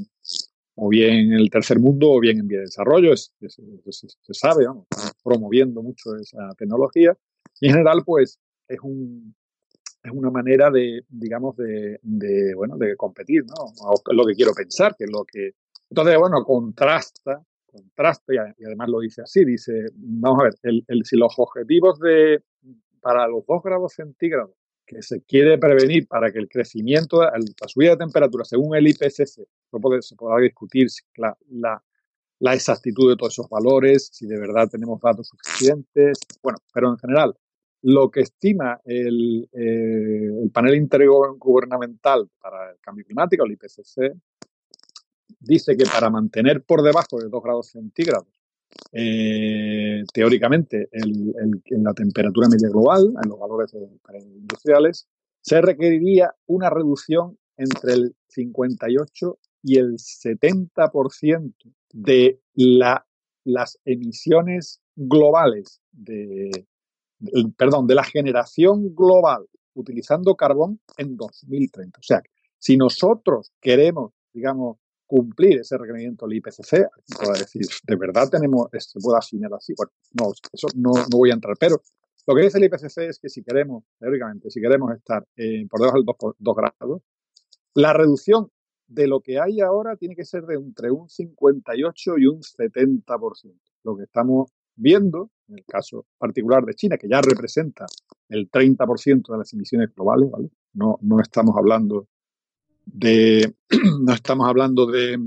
o 0.82 0.90
bien 0.90 1.32
en 1.32 1.34
el 1.34 1.50
tercer 1.50 1.80
mundo 1.80 2.12
o 2.12 2.20
bien 2.20 2.40
en 2.40 2.48
vía 2.48 2.60
de 2.60 2.66
desarrollo, 2.66 3.14
es, 3.14 3.34
se 3.40 4.34
sabe, 4.34 4.66
promoviendo 5.24 5.82
mucho 5.82 6.16
esa 6.16 6.54
tecnología. 6.58 7.16
Y 7.60 7.68
en 7.68 7.74
general, 7.74 8.04
pues, 8.06 8.40
es 8.68 8.80
un, 8.82 9.36
es 10.04 10.12
una 10.12 10.30
manera 10.30 10.72
de, 10.72 11.02
digamos, 11.10 11.58
de, 11.58 12.00
bueno, 12.56 12.78
de 12.78 12.96
competir, 12.96 13.44
¿no? 13.46 13.56
O 13.82 14.14
lo 14.14 14.26
que 14.26 14.36
quiero 14.36 14.54
pensar, 14.54 14.96
que 14.98 15.06
lo 15.06 15.26
que... 15.26 15.52
Entonces, 15.90 16.18
bueno, 16.18 16.44
contrasta, 16.46 17.44
contrasta, 17.66 18.34
y 18.58 18.66
además 18.66 18.90
lo 18.90 19.00
dice 19.00 19.22
así, 19.22 19.44
dice, 19.44 19.88
vamos 19.96 20.40
a 20.40 20.44
ver, 20.44 20.54
el, 20.64 20.86
el, 20.88 21.04
si 21.04 21.18
los 21.18 21.34
objetivos 21.38 22.00
de, 22.00 22.42
para 23.02 23.28
los 23.28 23.46
2 23.46 23.64
grados 23.64 23.94
centígrados 23.94 24.52
que 24.86 25.02
se 25.04 25.22
quiere 25.22 25.58
prevenir 25.58 26.08
para 26.08 26.32
que 26.32 26.40
el 26.40 26.50
crecimiento, 26.50 27.22
la 27.22 27.68
subida 27.68 27.92
de 27.92 27.98
temperatura, 27.98 28.44
según 28.44 28.76
el 28.76 28.88
IPCC, 28.88 29.46
se 30.02 30.16
podrá 30.16 30.42
discutir 30.42 30.88
la, 31.18 31.84
exactitud 32.54 33.10
de 33.10 33.16
todos 33.16 33.34
esos 33.34 33.50
valores, 33.50 34.10
si 34.12 34.26
de 34.26 34.40
verdad 34.40 34.70
tenemos 34.70 35.00
datos 35.02 35.28
suficientes, 35.28 36.20
bueno, 36.42 36.58
pero 36.74 36.90
en 36.90 36.98
general, 36.98 37.36
lo 37.82 38.10
que 38.12 38.22
estima 38.22 38.80
el, 38.86 39.50
eh, 39.54 40.42
el 40.44 40.52
panel 40.52 40.76
intergubernamental 40.76 42.30
para 42.40 42.72
el 42.72 42.80
cambio 42.80 43.06
climático, 43.06 43.46
el 43.46 43.54
IPCC, 43.54 44.14
dice 45.40 45.78
que 45.78 45.86
para 45.86 46.10
mantener 46.10 46.64
por 46.64 46.82
debajo 46.82 47.20
de 47.20 47.30
2 47.30 47.44
grados 47.44 47.68
centígrados, 47.68 48.28
eh, 48.92 50.04
teóricamente, 50.14 50.90
en 50.92 51.84
la 51.84 51.94
temperatura 51.94 52.48
media 52.50 52.70
global, 52.70 53.14
en 53.22 53.30
los 53.30 53.40
valores 53.40 53.74
industriales, 54.14 55.08
se 55.42 55.62
requeriría 55.62 56.34
una 56.48 56.70
reducción 56.70 57.38
entre 57.58 57.94
el 57.94 58.16
58 58.28 59.38
y 59.62 59.78
el 59.78 59.98
70% 59.98 61.54
de 61.94 62.40
la, 62.54 63.06
las 63.44 63.80
emisiones 63.86 64.82
globales 64.96 65.82
de, 65.92 66.66
perdón, 67.58 67.88
de 67.88 67.96
la 67.96 68.04
generación 68.04 68.96
global 68.96 69.48
utilizando 69.74 70.36
carbón 70.36 70.80
en 70.98 71.16
2030. 71.16 72.00
O 72.00 72.04
sea, 72.04 72.22
si 72.58 72.78
nosotros 72.78 73.52
queremos, 73.62 74.14
digamos, 74.34 74.78
cumplir 75.06 75.60
ese 75.60 75.78
requerimiento 75.78 76.28
del 76.28 76.38
IPCC, 76.38 76.88
puedo 77.18 77.34
decir, 77.34 77.66
¿de 77.88 77.96
verdad 77.96 78.30
tenemos, 78.30 78.68
se 78.78 79.00
puede 79.00 79.18
asignar 79.18 79.54
así? 79.54 79.74
Bueno, 79.76 79.92
no, 80.14 80.34
eso 80.54 80.68
no, 80.76 80.92
no, 80.92 81.18
voy 81.18 81.32
a 81.32 81.34
entrar, 81.34 81.56
pero 81.60 81.82
lo 82.28 82.36
que 82.36 82.44
dice 82.44 82.60
el 82.60 82.66
IPCC 82.66 82.98
es 83.10 83.20
que 83.20 83.28
si 83.28 83.42
queremos, 83.42 83.86
teóricamente, 83.98 84.52
si 84.52 84.62
queremos 84.62 84.96
estar 84.96 85.26
eh, 85.36 85.66
por 85.68 85.80
debajo 85.80 85.98
del 85.98 86.06
2, 86.06 86.36
2, 86.38 86.56
grados, 86.56 87.02
la 87.74 87.94
reducción 87.94 88.52
de 88.90 89.08
lo 89.08 89.22
que 89.22 89.40
hay 89.40 89.62
ahora 89.62 89.96
tiene 89.96 90.16
que 90.16 90.26
ser 90.26 90.44
de 90.46 90.56
entre 90.56 90.92
un 90.92 91.08
58 91.08 92.18
y 92.18 92.26
un 92.26 92.42
70%. 92.42 93.54
Lo 93.84 93.96
que 93.96 94.04
estamos 94.04 94.52
viendo, 94.76 95.30
en 95.48 95.60
el 95.60 95.66
caso 95.66 96.08
particular 96.18 96.66
de 96.66 96.74
China, 96.74 96.98
que 96.98 97.08
ya 97.08 97.22
representa 97.22 97.86
el 98.30 98.50
30% 98.50 99.32
de 99.32 99.38
las 99.38 99.54
emisiones 99.54 99.94
globales, 99.96 100.32
¿vale? 100.32 100.50
No, 100.74 100.98
no 101.02 101.22
estamos 101.22 101.56
hablando 101.56 102.08
de, 102.86 103.54
no 104.02 104.14
estamos 104.14 104.48
hablando 104.48 104.88
de, 104.88 105.18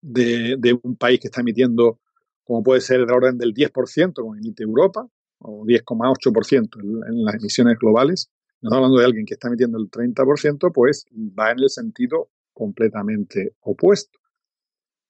de, 0.00 0.80
un 0.82 0.96
país 0.96 1.18
que 1.18 1.28
está 1.28 1.40
emitiendo, 1.40 1.98
como 2.44 2.62
puede 2.62 2.80
ser 2.80 3.00
del 3.00 3.10
orden 3.10 3.38
del 3.38 3.52
10%, 3.52 4.14
como 4.14 4.36
emite 4.36 4.62
Europa, 4.62 5.08
o 5.40 5.64
10,8% 5.64 6.80
en, 6.80 7.12
en 7.12 7.24
las 7.24 7.34
emisiones 7.34 7.76
globales. 7.78 8.30
No 8.60 8.68
estamos 8.68 8.84
hablando 8.84 8.98
de 9.00 9.06
alguien 9.06 9.26
que 9.26 9.34
está 9.34 9.48
emitiendo 9.48 9.78
el 9.78 9.90
30%, 9.90 10.72
pues 10.72 11.06
va 11.12 11.50
en 11.50 11.60
el 11.60 11.70
sentido 11.70 12.30
completamente 12.58 13.54
opuesto. 13.60 14.18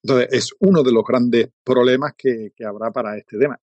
Entonces, 0.03 0.29
es 0.31 0.51
uno 0.61 0.83
de 0.83 0.93
los 0.93 1.03
grandes 1.03 1.49
problemas 1.65 2.13
que, 2.17 2.53
habrá 2.65 2.91
para 2.93 3.17
este 3.17 3.39
tema, 3.39 3.59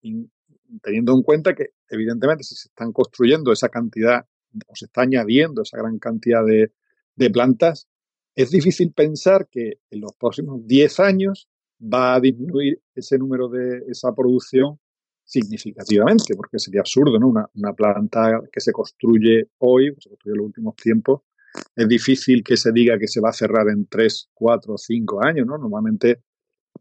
teniendo 0.81 1.13
en 1.13 1.21
cuenta 1.21 1.53
que, 1.53 1.69
evidentemente, 1.87 2.43
si 2.43 2.55
se 2.55 2.69
están 2.69 2.91
construyendo 2.91 3.51
esa 3.51 3.69
cantidad 3.69 4.25
o 4.67 4.75
se 4.75 4.85
está 4.85 5.03
añadiendo 5.03 5.61
esa 5.61 5.77
gran 5.77 5.99
cantidad 5.99 6.43
de, 6.43 6.71
plantas, 7.31 7.87
es 8.35 8.49
difícil 8.49 8.91
pensar 8.91 9.47
que 9.49 9.79
en 9.89 10.01
los 10.01 10.13
próximos 10.19 10.65
10 10.65 10.99
años 10.99 11.47
va 11.81 12.15
a 12.15 12.19
disminuir 12.19 12.81
ese 12.93 13.17
número 13.17 13.47
de 13.47 13.83
esa 13.87 14.13
producción 14.13 14.79
significativamente, 15.23 16.35
porque 16.35 16.59
sería 16.59 16.81
absurdo, 16.81 17.17
¿no? 17.17 17.29
Una, 17.29 17.49
una 17.55 17.73
planta 17.73 18.41
que 18.51 18.59
se 18.59 18.71
construye 18.73 19.49
hoy, 19.59 19.95
se 19.99 20.09
construye 20.09 20.33
en 20.33 20.37
los 20.37 20.47
últimos 20.47 20.75
tiempos, 20.75 21.21
es 21.75 21.87
difícil 21.87 22.43
que 22.43 22.57
se 22.57 22.71
diga 22.71 22.97
que 22.97 23.07
se 23.07 23.21
va 23.21 23.29
a 23.29 23.33
cerrar 23.33 23.67
en 23.69 23.87
3, 23.87 24.29
4, 24.33 24.77
5 24.77 25.23
años, 25.23 25.45
¿no? 25.47 25.57
Normalmente 25.57 26.21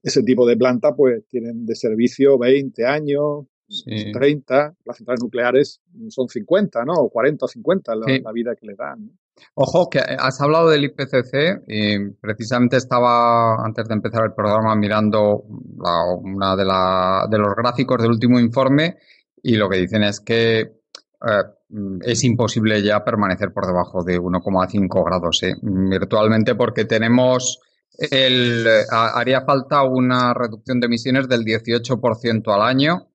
ese 0.02 0.22
tipo 0.22 0.46
de 0.46 0.56
planta 0.56 0.94
pues 0.94 1.26
tienen 1.28 1.64
de 1.64 1.74
servicio 1.74 2.38
20 2.38 2.86
años, 2.86 3.46
30, 4.12 4.74
las 4.84 4.96
centrales 4.96 5.22
nucleares 5.22 5.80
son 6.08 6.28
50, 6.28 6.84
¿no? 6.84 6.92
O 6.94 7.10
40 7.10 7.44
o 7.44 7.48
50 7.48 7.94
la, 7.96 8.32
vida 8.32 8.54
que 8.54 8.66
le 8.66 8.74
dan. 8.74 9.10
Ojo, 9.54 9.88
que 9.90 9.98
has 9.98 10.40
hablado 10.40 10.68
del 10.68 10.84
IPCC 10.84 11.64
y 11.66 12.10
precisamente 12.20 12.76
estaba 12.76 13.64
antes 13.64 13.88
de 13.88 13.94
empezar 13.94 14.24
el 14.26 14.34
programa 14.34 14.76
mirando 14.76 15.38
una 15.38 16.54
de, 16.54 16.64
la, 16.64 17.26
de 17.28 17.38
los 17.38 17.54
gráficos 17.56 18.00
del 18.00 18.12
último 18.12 18.38
informe 18.38 18.98
y 19.42 19.56
lo 19.56 19.68
que 19.68 19.78
dicen 19.78 20.04
es 20.04 20.20
que 20.20 20.60
eh, 20.60 21.42
es 22.02 22.24
imposible 22.24 22.82
ya 22.82 23.04
permanecer 23.04 23.52
por 23.52 23.66
debajo 23.66 24.04
de 24.04 24.18
1,5 24.20 25.04
grados 25.04 25.42
¿eh? 25.42 25.54
virtualmente 25.62 26.54
porque 26.54 26.84
tenemos 26.84 27.60
el, 27.98 28.66
haría 28.90 29.42
falta 29.42 29.82
una 29.84 30.34
reducción 30.34 30.80
de 30.80 30.86
emisiones 30.86 31.28
del 31.28 31.44
18% 31.44 32.54
al 32.54 32.62
año 32.62 33.08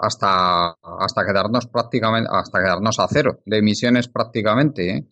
hasta, 0.00 0.70
hasta 0.70 1.26
quedarnos 1.26 1.66
prácticamente, 1.66 2.30
hasta 2.32 2.60
quedarnos 2.60 2.98
a 3.00 3.08
cero 3.08 3.40
de 3.44 3.58
emisiones 3.58 4.08
prácticamente. 4.08 4.90
¿eh? 4.90 5.08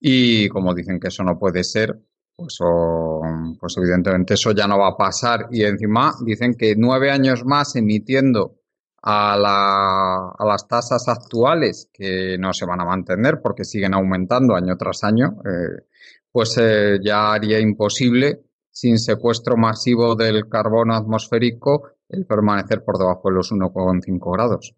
Y 0.00 0.48
como 0.48 0.74
dicen 0.74 1.00
que 1.00 1.08
eso 1.08 1.22
no 1.24 1.38
puede 1.38 1.64
ser, 1.64 1.98
pues, 2.34 2.58
pues 3.58 3.76
evidentemente 3.78 4.34
eso 4.34 4.52
ya 4.52 4.66
no 4.66 4.78
va 4.78 4.88
a 4.88 4.96
pasar. 4.96 5.48
Y 5.50 5.64
encima 5.64 6.12
dicen 6.24 6.54
que 6.54 6.74
nueve 6.76 7.10
años 7.10 7.44
más 7.44 7.74
emitiendo 7.76 8.55
a, 9.08 9.36
la, 9.38 10.44
las 10.44 10.66
tasas 10.66 11.06
actuales, 11.06 11.88
que 11.92 12.36
no 12.38 12.52
se 12.52 12.66
van 12.66 12.80
a 12.80 12.84
mantener 12.84 13.40
porque 13.40 13.64
siguen 13.64 13.94
aumentando 13.94 14.56
año 14.56 14.76
tras 14.76 15.04
año, 15.04 15.40
eh, 15.44 15.84
pues 16.32 16.58
eh, 16.58 16.98
ya 17.00 17.32
haría 17.32 17.60
imposible, 17.60 18.42
sin 18.68 18.98
secuestro 18.98 19.56
masivo 19.56 20.16
del 20.16 20.48
carbono 20.48 20.96
atmosférico, 20.96 21.90
el 22.08 22.26
permanecer 22.26 22.82
por 22.82 22.98
debajo 22.98 23.28
de 23.28 23.36
los 23.36 23.52
1,5 23.52 24.32
grados. 24.32 24.74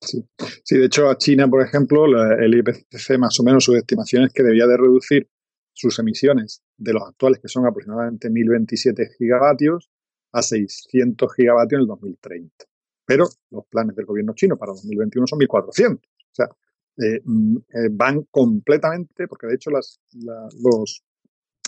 Sí. 0.00 0.22
sí. 0.62 0.78
de 0.78 0.84
hecho 0.84 1.08
a 1.08 1.16
China, 1.16 1.48
por 1.48 1.62
ejemplo, 1.62 2.04
el 2.04 2.58
IPCC 2.58 3.16
más 3.18 3.40
o 3.40 3.42
menos 3.42 3.64
sus 3.64 3.76
estimaciones 3.76 4.34
que 4.34 4.42
debía 4.42 4.66
de 4.66 4.76
reducir 4.76 5.30
sus 5.72 5.98
emisiones 5.98 6.62
de 6.76 6.92
los 6.92 7.04
actuales, 7.08 7.40
que 7.40 7.48
son 7.48 7.66
aproximadamente 7.66 8.28
1027 8.28 9.12
gigavatios, 9.16 9.88
a 10.32 10.42
600 10.42 11.32
gigavatios 11.34 11.78
en 11.78 11.82
el 11.82 11.86
2030. 11.86 12.66
Pero 13.04 13.28
los 13.50 13.66
planes 13.66 13.94
del 13.96 14.06
gobierno 14.06 14.34
chino 14.34 14.56
para 14.56 14.72
2021 14.72 15.26
son 15.26 15.38
1.400. 15.38 15.96
O 15.96 16.00
sea, 16.30 16.48
eh, 16.96 17.20
mm, 17.24 17.56
eh, 17.56 17.88
van 17.90 18.22
completamente, 18.30 19.26
porque 19.28 19.46
de 19.46 19.54
hecho 19.54 19.70
las, 19.70 20.00
los, 20.14 21.02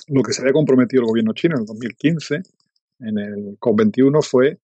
lo 0.09 0.23
que 0.23 0.33
se 0.33 0.43
había 0.43 0.53
comprometido 0.53 1.03
el 1.03 1.09
gobierno 1.09 1.33
chino 1.33 1.57
en 1.57 1.63
el 1.63 1.67
2015, 1.67 2.43
en 3.01 3.19
el 3.19 3.59
COP21, 3.59 4.23
fue 4.23 4.59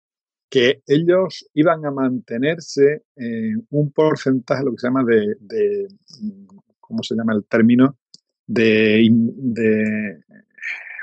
que 0.48 0.82
ellos 0.86 1.48
iban 1.54 1.84
a 1.86 1.90
mantenerse 1.90 3.04
en 3.16 3.66
un 3.70 3.90
porcentaje, 3.90 4.62
lo 4.62 4.72
que 4.72 4.78
se 4.78 4.86
llama 4.86 5.02
de, 5.02 5.34
de 5.40 5.88
¿cómo 6.78 7.02
se 7.02 7.14
llama 7.14 7.32
el 7.32 7.44
término? 7.46 7.96
De, 8.46 9.08
de, 9.10 10.20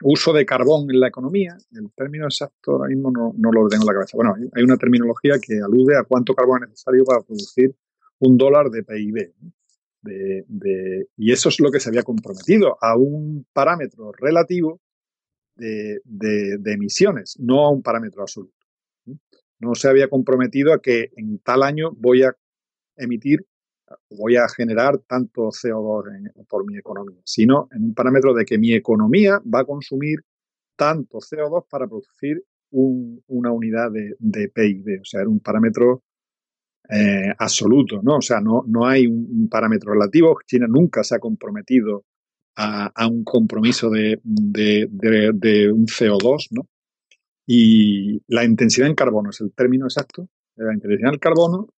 uso 0.02 0.34
de 0.34 0.46
carbón 0.46 0.90
en 0.90 1.00
la 1.00 1.08
economía. 1.08 1.58
El 1.72 1.92
término 1.94 2.26
exacto 2.26 2.72
ahora 2.72 2.88
mismo 2.88 3.12
no, 3.12 3.34
no 3.38 3.52
lo 3.52 3.68
tengo 3.68 3.84
en 3.84 3.88
la 3.88 3.94
cabeza. 3.94 4.18
Bueno, 4.18 4.36
hay 4.54 4.64
una 4.64 4.78
terminología 4.78 5.36
que 5.42 5.60
alude 5.60 5.98
a 5.98 6.04
cuánto 6.04 6.34
carbón 6.34 6.64
es 6.64 6.70
necesario 6.70 7.04
para 7.06 7.22
producir 7.22 7.76
un 8.20 8.38
dólar 8.38 8.70
de 8.70 8.84
PIB. 8.84 9.34
De, 10.02 10.46
de, 10.48 11.08
y 11.18 11.32
eso 11.34 11.50
es 11.50 11.60
lo 11.60 11.72
que 11.72 11.82
se 11.82 11.90
había 11.90 12.04
comprometido, 12.04 12.78
a 12.82 12.96
un 12.96 13.46
parámetro 13.52 14.14
relativo 14.14 14.80
de, 15.56 16.00
de 16.06 16.72
emisiones, 16.72 17.36
no 17.38 17.66
a 17.66 17.70
un 17.70 17.82
parámetro 17.84 18.22
absoluto. 18.22 18.56
No 19.60 19.76
se 19.76 19.90
había 19.90 20.08
comprometido 20.08 20.74
a 20.74 20.82
que 20.82 21.12
en 21.18 21.40
tal 21.40 21.64
año 21.64 21.92
voy 21.98 22.24
a 22.24 22.34
emitir, 22.96 23.46
voy 24.10 24.36
a 24.36 24.48
generar 24.48 25.00
tanto 25.08 25.50
CO2 25.50 26.46
por 26.48 26.66
mi 26.66 26.78
economía, 26.78 27.20
sino 27.24 27.68
en 27.72 27.84
un 27.84 27.94
parámetro 27.94 28.34
de 28.34 28.46
que 28.46 28.58
mi 28.58 28.74
economía 28.74 29.42
va 29.54 29.62
a 29.62 29.66
consumir 29.66 30.20
tanto 30.76 31.20
CO2 31.20 31.66
para 31.70 31.88
producir 31.88 32.44
una 32.72 33.52
unidad 33.52 33.92
de, 33.92 34.16
de, 34.20 34.50
PIB. 34.50 35.02
O 35.02 35.06
sea, 35.06 35.22
era 35.22 35.30
un 35.30 35.40
parámetro 35.40 36.04
eh, 36.90 37.34
absoluto, 37.38 38.02
¿no? 38.02 38.18
O 38.18 38.22
sea, 38.22 38.40
no, 38.40 38.64
no 38.68 38.86
hay 38.86 39.08
un, 39.08 39.48
parámetro 39.50 39.94
relativo. 39.94 40.38
China 40.46 40.68
nunca 40.68 41.04
se 41.04 41.16
ha 41.16 41.20
comprometido 41.20 42.06
a, 42.56 43.08
un 43.08 43.24
compromiso 43.24 43.90
de, 43.90 44.20
de, 44.24 44.88
de, 44.92 45.72
un 45.72 45.86
CO2, 45.86 46.48
¿no? 46.52 46.68
Y 47.48 48.22
la 48.28 48.44
intensidad 48.44 48.88
en 48.88 48.96
carbono 48.96 49.30
es 49.30 49.42
el 49.42 49.54
término 49.54 49.86
exacto. 49.86 50.30
La 50.56 50.74
intensidad 50.74 51.14
en 51.14 51.20
carbono 51.20 51.70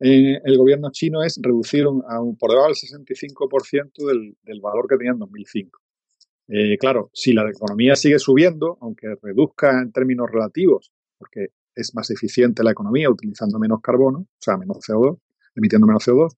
eh, 0.00 0.40
el 0.42 0.56
gobierno 0.56 0.90
chino 0.90 1.22
es 1.22 1.38
reducir 1.42 1.84
a 1.84 2.20
un, 2.20 2.36
por 2.36 2.50
debajo 2.50 2.68
del 2.68 2.76
65% 2.76 4.06
del, 4.06 4.36
del 4.42 4.60
valor 4.60 4.86
que 4.88 4.96
tenía 4.96 5.12
en 5.12 5.18
2005. 5.18 5.78
Eh, 6.48 6.78
claro, 6.78 7.10
si 7.12 7.32
la 7.32 7.48
economía 7.48 7.94
sigue 7.94 8.18
subiendo, 8.18 8.76
aunque 8.80 9.14
reduzca 9.22 9.80
en 9.80 9.92
términos 9.92 10.28
relativos, 10.30 10.90
porque 11.16 11.48
es 11.74 11.94
más 11.94 12.10
eficiente 12.10 12.64
la 12.64 12.72
economía 12.72 13.08
utilizando 13.08 13.58
menos 13.58 13.80
carbono, 13.80 14.20
o 14.20 14.38
sea, 14.38 14.56
menos 14.56 14.78
CO2, 14.78 15.18
emitiendo 15.60 15.86
menos 15.86 16.06
CO2, 16.06 16.36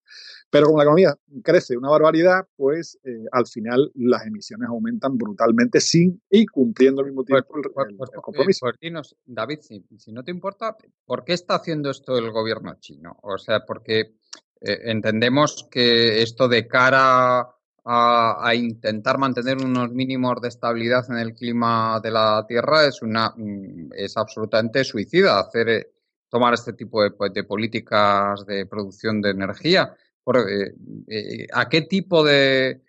pero 0.53 0.67
como 0.67 0.77
la 0.79 0.85
economía 0.85 1.17
crece 1.43 1.79
una 1.79 1.89
barbaridad, 1.89 2.47
pues 2.57 2.99
eh, 3.05 3.25
al 3.33 3.47
final 3.47 3.91
las 3.95 4.27
emisiones 4.27 4.69
aumentan 4.69 5.17
brutalmente 5.17 5.81
sin 5.81 6.21
y 6.29 6.45
cumpliendo 6.45 7.01
al 7.01 7.07
mismo 7.07 7.25
tiempo 7.25 7.57
el, 7.57 7.71
pues, 7.73 7.89
pues, 7.97 8.11
compromiso. 8.23 8.67
Pues, 8.67 9.17
David, 9.25 9.61
si, 9.63 9.83
si, 9.97 10.13
no 10.13 10.23
te 10.23 10.31
importa, 10.31 10.77
¿por 11.07 11.25
qué 11.25 11.33
está 11.33 11.55
haciendo 11.55 11.89
esto 11.89 12.19
el 12.19 12.31
gobierno 12.31 12.75
chino? 12.81 13.17
O 13.23 13.39
sea, 13.39 13.65
porque 13.67 14.17
eh, 14.61 14.79
entendemos 14.85 15.67
que 15.71 16.21
esto 16.21 16.47
de 16.49 16.69
cara 16.69 17.49
a, 17.85 18.49
a, 18.49 18.55
intentar 18.55 19.17
mantener 19.17 19.57
unos 19.57 19.91
mínimos 19.91 20.41
de 20.43 20.49
estabilidad 20.49 21.05
en 21.11 21.17
el 21.17 21.33
clima 21.33 21.99
de 22.03 22.11
la 22.11 22.45
Tierra 22.47 22.87
es 22.87 23.01
una 23.01 23.33
mm, 23.35 23.93
es 23.97 24.17
absolutamente 24.19 24.85
suicida 24.85 25.41
hacer 25.41 25.69
eh, 25.69 25.93
tomar 26.33 26.55
este 26.55 26.73
tipo 26.73 27.03
de, 27.03 27.13
de 27.35 27.45
políticas 27.45 28.47
de 28.47 28.65
producción 28.65 29.21
de 29.21 29.31
energía. 29.31 29.95
Eh, 30.27 30.75
eh, 31.09 31.47
¿A 31.53 31.69
qué 31.69 31.83
tipo 31.83 32.25
de, 32.25 32.81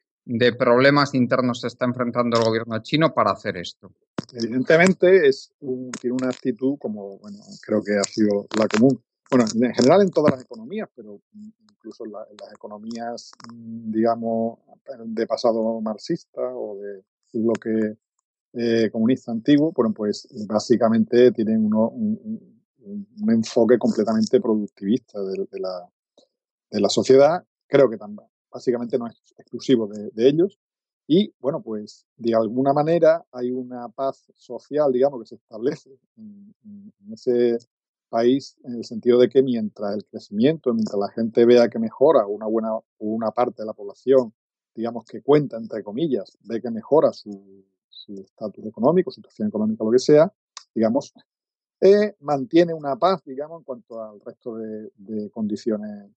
problemas 0.57 1.13
internos 1.13 1.59
se 1.59 1.67
está 1.67 1.83
enfrentando 1.83 2.37
el 2.37 2.45
gobierno 2.45 2.81
chino 2.81 3.13
para 3.13 3.31
hacer 3.31 3.57
esto? 3.57 3.91
Evidentemente 4.31 5.27
es 5.27 5.51
tiene 5.99 6.15
una 6.15 6.29
actitud 6.29 6.77
como, 6.79 7.17
bueno, 7.19 7.39
creo 7.61 7.83
que 7.83 7.97
ha 7.97 8.03
sido 8.03 8.47
la 8.57 8.65
común. 8.69 9.03
Bueno, 9.29 9.45
en 9.53 9.73
general 9.73 10.01
en 10.03 10.11
todas 10.11 10.35
las 10.35 10.43
economías, 10.43 10.87
pero 10.95 11.19
incluso 11.69 12.05
en, 12.05 12.11
las 12.13 12.53
economías, 12.53 13.31
digamos, 13.51 14.59
de 15.05 15.27
pasado 15.27 15.81
marxista 15.81 16.41
o 16.41 16.77
de 16.77 17.03
bloque 17.33 17.97
eh, 18.53 18.89
comunista 18.89 19.33
antiguo, 19.33 19.73
bueno, 19.75 19.93
pues 19.93 20.29
básicamente 20.47 21.33
tienen 21.33 21.65
uno, 21.65 21.89
un, 21.89 22.52
enfoque 23.29 23.77
completamente 23.77 24.39
productivista 24.39 25.21
de 25.21 25.59
la, 25.59 25.89
de 26.69 26.81
la 26.81 26.89
sociedad, 26.89 27.43
creo 27.67 27.89
que 27.89 27.97
también, 27.97 28.27
básicamente 28.51 28.97
no 28.97 29.07
es 29.07 29.15
exclusivo 29.37 29.87
de, 29.87 30.11
ellos. 30.27 30.59
Y 31.07 31.33
bueno, 31.39 31.61
pues 31.61 32.05
de 32.15 32.33
alguna 32.33 32.71
manera 32.71 33.25
hay 33.31 33.51
una 33.51 33.89
paz 33.89 34.31
social, 34.35 34.91
digamos, 34.91 35.21
que 35.21 35.27
se 35.27 35.35
establece 35.35 35.89
en, 36.17 36.53
ese 37.11 37.57
país 38.09 38.55
en 38.63 38.75
el 38.75 38.85
sentido 38.85 39.19
de 39.19 39.27
que 39.27 39.41
mientras 39.41 39.95
el 39.95 40.05
crecimiento, 40.05 40.73
mientras 40.73 40.99
la 40.99 41.09
gente 41.09 41.45
vea 41.45 41.67
que 41.67 41.79
mejora 41.79 42.25
una 42.27 42.45
buena 42.45 42.69
una 42.99 43.31
parte 43.31 43.63
de 43.63 43.65
la 43.65 43.73
población, 43.73 44.33
digamos 44.75 45.05
que 45.05 45.21
cuenta 45.21 45.57
entre 45.57 45.83
comillas, 45.83 46.37
ve 46.43 46.61
que 46.61 46.69
mejora 46.69 47.11
su 47.11 47.65
estatus 48.07 48.65
económico, 48.65 49.11
situación 49.11 49.47
económica, 49.47 49.83
lo 49.83 49.91
que 49.91 49.99
sea, 49.99 50.31
digamos, 50.73 51.13
eh, 51.83 52.15
mantiene 52.21 52.73
una 52.73 52.95
paz, 52.95 53.21
digamos, 53.25 53.59
en 53.59 53.63
cuanto 53.65 54.01
al 54.01 54.19
resto 54.21 54.55
de, 54.55 54.91
de 54.95 55.29
condiciones 55.29 56.09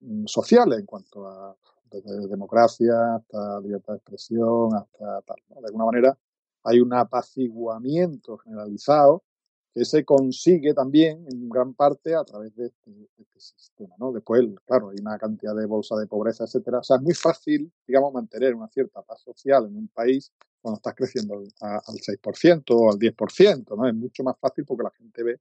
Mm, 0.00 0.26
sociales 0.26 0.78
en 0.78 0.86
cuanto 0.86 1.26
a 1.26 1.56
desde 1.90 2.28
democracia 2.28 3.16
hasta 3.16 3.60
libertad 3.60 3.94
de 3.94 3.98
expresión, 3.98 4.74
hasta 4.74 5.22
tal. 5.22 5.36
De 5.48 5.66
alguna 5.66 5.86
manera 5.86 6.18
hay 6.64 6.80
un 6.80 6.92
apaciguamiento 6.92 8.36
generalizado 8.38 9.24
que 9.72 9.84
se 9.84 10.04
consigue 10.04 10.74
también 10.74 11.26
en 11.30 11.48
gran 11.48 11.74
parte 11.74 12.14
a 12.14 12.24
través 12.24 12.54
de 12.56 12.66
este, 12.66 12.90
este 13.18 13.40
sistema. 13.40 13.94
¿no? 13.98 14.12
Después, 14.12 14.42
claro, 14.66 14.90
hay 14.90 14.96
una 15.00 15.18
cantidad 15.18 15.54
de 15.54 15.66
bolsa 15.66 15.96
de 15.96 16.06
pobreza, 16.06 16.44
etcétera. 16.44 16.80
O 16.80 16.82
sea, 16.82 16.96
es 16.96 17.02
muy 17.02 17.14
fácil, 17.14 17.72
digamos, 17.86 18.12
mantener 18.12 18.54
una 18.54 18.68
cierta 18.68 19.02
paz 19.02 19.20
social 19.22 19.66
en 19.66 19.76
un 19.76 19.88
país 19.88 20.32
cuando 20.60 20.76
estás 20.76 20.94
creciendo 20.94 21.42
al 21.60 21.96
6% 21.96 22.64
o 22.70 22.90
al 22.90 22.98
10%, 22.98 23.76
¿no? 23.76 23.88
Es 23.88 23.94
mucho 23.94 24.22
más 24.22 24.36
fácil 24.38 24.64
porque 24.64 24.84
la 24.84 24.90
gente 24.90 25.22
ve 25.22 25.40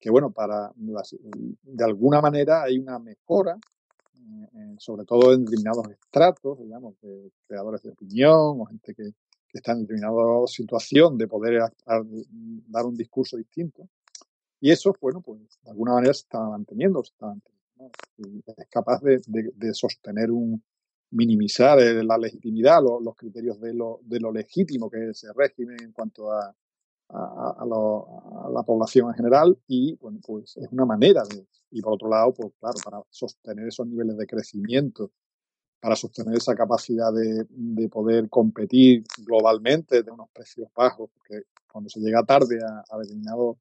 que 0.00 0.10
bueno, 0.10 0.30
para 0.30 0.72
de 0.76 1.84
alguna 1.84 2.20
manera 2.20 2.62
hay 2.62 2.78
una 2.78 2.98
mejora, 2.98 3.58
eh, 4.14 4.76
sobre 4.78 5.04
todo 5.04 5.32
en 5.32 5.44
determinados 5.44 5.88
estratos, 5.90 6.58
digamos, 6.60 6.94
de 7.00 7.32
creadores 7.46 7.82
de 7.82 7.90
opinión 7.90 8.60
o 8.60 8.64
gente 8.66 8.94
que, 8.94 9.12
está 9.50 9.72
en 9.72 9.80
determinada 9.80 10.46
situación 10.46 11.16
de 11.18 11.26
poder 11.26 11.62
dar 12.68 12.84
un 12.86 12.94
discurso 12.94 13.36
distinto. 13.36 13.88
Y 14.60 14.70
eso, 14.70 14.94
bueno, 15.00 15.20
pues 15.20 15.40
de 15.64 15.70
alguna 15.70 15.94
manera 15.94 16.14
se 16.14 16.20
está 16.20 16.38
manteniendo, 16.40 17.02
se 17.02 17.10
está 17.10 17.34
es 18.56 18.68
capaz 18.70 19.00
de, 19.02 19.74
sostener 19.74 20.30
un, 20.30 20.62
minimizar 21.10 21.80
eh, 21.80 22.02
la 22.04 22.18
legitimidad, 22.18 22.82
los, 22.82 23.02
los 23.02 23.16
criterios 23.16 23.60
de 23.60 23.74
lo, 23.74 24.00
de 24.02 24.20
lo 24.20 24.32
legítimo 24.32 24.90
que 24.90 25.02
es 25.04 25.10
ese 25.10 25.32
régimen 25.34 25.76
en 25.82 25.92
cuanto 25.92 26.30
a, 26.30 26.54
a, 27.10 27.64
la 28.52 28.62
población 28.62 29.08
en 29.08 29.14
general 29.14 29.58
y 29.66 29.96
bueno, 29.96 30.18
pues 30.24 30.56
es 30.56 30.68
una 30.70 30.84
manera 30.84 31.22
de, 31.24 31.46
y 31.70 31.80
por 31.80 31.94
otro 31.94 32.08
lado, 32.08 32.34
pues 32.34 32.52
claro, 32.58 32.76
para 32.84 33.02
sostener 33.10 33.68
esos 33.68 33.86
niveles 33.86 34.16
de 34.16 34.26
crecimiento, 34.26 35.12
para 35.80 35.96
sostener 35.96 36.36
esa 36.36 36.54
capacidad 36.54 37.12
de, 37.12 37.46
de 37.48 37.88
poder 37.88 38.28
competir 38.28 39.04
globalmente 39.24 40.02
de 40.02 40.10
unos 40.10 40.28
precios 40.30 40.68
bajos, 40.74 41.10
porque 41.14 41.44
cuando 41.70 41.88
se 41.88 42.00
llega 42.00 42.24
tarde 42.24 42.58
a, 42.62 42.84
a 42.94 42.98
determinados 42.98 43.56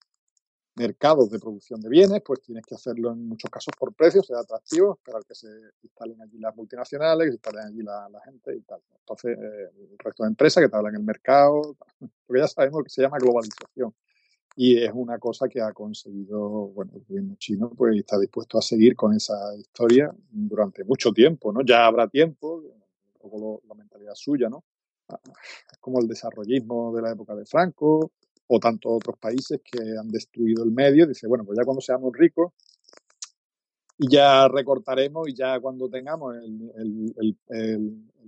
mercados 0.78 1.30
de 1.32 1.40
producción 1.40 1.82
de 1.82 1.90
bienes, 1.90 2.22
pues 2.24 2.42
tienes 2.42 2.66
que 2.66 2.76
hacerlo 2.76 3.12
en 3.12 3.28
muchos 3.28 3.50
casos 3.50 3.74
por 3.78 3.94
precios, 3.94 4.28
ser 4.28 4.38
atractivo, 4.38 4.94
esperar 4.94 5.24
que 5.26 5.34
se 5.34 5.48
instalen 5.82 6.22
allí 6.22 6.38
las 6.38 6.56
multinacionales, 6.56 7.26
que 7.26 7.32
se 7.32 7.36
instalen 7.36 7.66
allí 7.66 7.82
la, 7.82 8.22
gente 8.26 8.56
y 8.56 8.62
tal. 8.62 8.80
Entonces, 9.00 9.38
eh, 9.38 9.70
el 9.92 9.98
resto 9.98 10.24
de 10.24 10.30
empresas 10.30 10.64
que 10.64 10.70
te 10.70 10.76
hablan 10.76 10.96
el 10.96 11.04
mercado, 11.04 11.76
porque 12.28 12.42
ya 12.42 12.48
sabemos 12.48 12.84
que 12.84 12.90
se 12.90 13.02
llama 13.02 13.18
globalización. 13.18 13.94
Y 14.56 14.84
es 14.84 14.92
una 14.94 15.20
cosa 15.20 15.48
que 15.48 15.62
ha 15.62 15.72
conseguido, 15.72 16.40
bueno, 16.70 16.92
el 16.96 17.04
gobierno 17.04 17.36
chino, 17.38 17.70
pues 17.70 17.96
está 17.96 18.18
dispuesto 18.18 18.58
a 18.58 18.62
seguir 18.62 18.96
con 18.96 19.14
esa 19.14 19.56
historia 19.56 20.12
durante 20.32 20.84
mucho 20.84 21.12
tiempo, 21.12 21.52
¿no? 21.52 21.62
Ya 21.62 21.86
habrá 21.86 22.08
tiempo, 22.08 22.56
un 22.56 23.20
poco 23.20 23.62
la 23.68 23.76
mentalidad 23.76 24.16
suya, 24.16 24.50
¿no? 24.50 24.64
Ah, 25.10 25.20
es 25.72 25.78
como 25.80 26.00
el 26.00 26.08
desarrollismo 26.08 26.94
de 26.96 27.02
la 27.02 27.12
época 27.12 27.36
de 27.36 27.46
Franco, 27.46 28.12
o 28.48 28.60
tantos 28.60 28.92
otros 28.96 29.18
países 29.20 29.60
que 29.64 29.80
han 29.98 30.10
destruido 30.10 30.64
el 30.64 30.72
medio. 30.72 31.06
Dice, 31.06 31.28
bueno, 31.28 31.44
pues 31.46 31.58
ya 31.58 31.66
cuando 31.66 31.82
seamos 31.82 32.12
ricos 32.16 32.54
y 33.98 34.10
ya 34.10 34.48
recortaremos 34.48 35.28
y 35.28 35.34
ya 35.34 35.60
cuando 35.60 35.90
tengamos 35.90 36.36
el, 36.38 37.36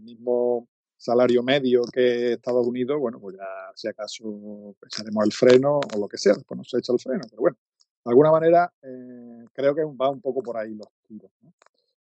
mismo 0.03 0.67
salario 0.97 1.43
medio 1.43 1.81
que 1.93 2.33
Estados 2.33 2.65
Unidos, 2.65 2.99
bueno, 2.99 3.19
pues 3.19 3.37
ya 3.37 3.45
si 3.75 3.87
acaso 3.87 4.75
echaremos 4.85 5.25
el 5.25 5.31
freno 5.31 5.79
o 5.79 5.99
lo 5.99 6.07
que 6.07 6.17
sea, 6.17 6.33
después 6.33 6.57
no 6.57 6.63
se 6.63 6.77
echa 6.77 6.93
el 6.93 6.99
freno, 6.99 7.21
pero 7.29 7.41
bueno, 7.41 7.57
de 8.03 8.09
alguna 8.09 8.31
manera 8.31 8.73
eh, 8.81 9.45
creo 9.53 9.75
que 9.75 9.83
va 9.83 10.09
un 10.09 10.21
poco 10.21 10.41
por 10.41 10.57
ahí 10.57 10.73
los 10.73 10.87
tiros. 11.07 11.31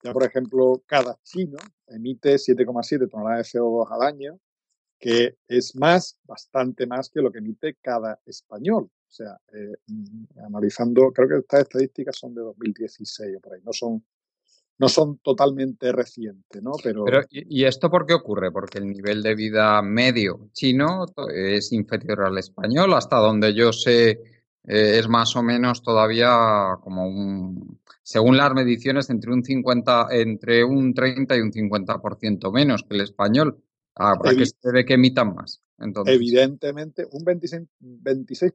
Ya, 0.03 0.13
por 0.13 0.23
ejemplo, 0.23 0.83
cada 0.85 1.17
chino 1.23 1.57
emite 1.87 2.35
7,7 2.35 3.09
toneladas 3.09 3.51
de 3.51 3.59
CO2 3.59 3.87
al 3.89 4.01
año, 4.03 4.39
que 4.99 5.37
es 5.47 5.75
más, 5.75 6.17
bastante 6.23 6.87
más 6.87 7.09
que 7.09 7.21
lo 7.21 7.31
que 7.31 7.39
emite 7.39 7.75
cada 7.81 8.19
español. 8.25 8.83
O 8.85 9.11
sea, 9.11 9.37
eh, 9.53 9.75
mm, 9.87 10.39
analizando, 10.45 11.11
creo 11.11 11.27
que 11.27 11.37
estas 11.37 11.61
estadísticas 11.61 12.17
son 12.17 12.33
de 12.33 12.41
2016 12.41 13.37
o 13.37 13.39
por 13.39 13.53
ahí, 13.53 13.61
no 13.63 13.73
son 13.73 14.03
no 14.77 14.89
son 14.89 15.19
totalmente 15.19 15.91
recientes, 15.91 16.61
¿no? 16.61 16.73
Pero, 16.83 17.05
¿y, 17.29 17.63
esto 17.63 17.89
por 17.89 18.05
qué 18.05 18.13
ocurre? 18.13 18.51
Porque 18.51 18.79
el 18.79 18.87
nivel 18.87 19.23
de 19.23 19.35
vida 19.35 19.81
medio 19.81 20.49
chino 20.51 21.05
es 21.33 21.71
inferior 21.71 22.25
al 22.25 22.37
español, 22.37 22.93
hasta 22.93 23.17
donde 23.17 23.53
yo 23.53 23.71
sé 23.71 24.21
eh, 24.67 24.99
es 24.99 25.07
más 25.07 25.35
o 25.35 25.43
menos 25.43 25.81
todavía 25.81 26.77
como 26.81 27.07
un, 27.07 27.79
según 28.03 28.35
las 28.35 28.53
mediciones, 28.53 29.09
entre 29.09 29.31
un 29.31 29.43
50, 29.43 30.07
entre 30.11 30.63
un 30.63 30.93
30 30.93 31.37
y 31.37 31.41
un 31.41 31.51
50% 31.51 32.51
menos 32.51 32.83
que 32.83 32.95
el 32.95 33.01
español. 33.01 33.61
Habrá 33.95 34.35
que 34.35 34.45
se 34.45 34.71
ve 34.71 34.85
que 34.85 34.95
emitan 34.95 35.33
más. 35.33 35.61
Evidentemente, 36.05 37.05
un 37.11 37.25
26%, 37.25 37.67
26 37.79 38.53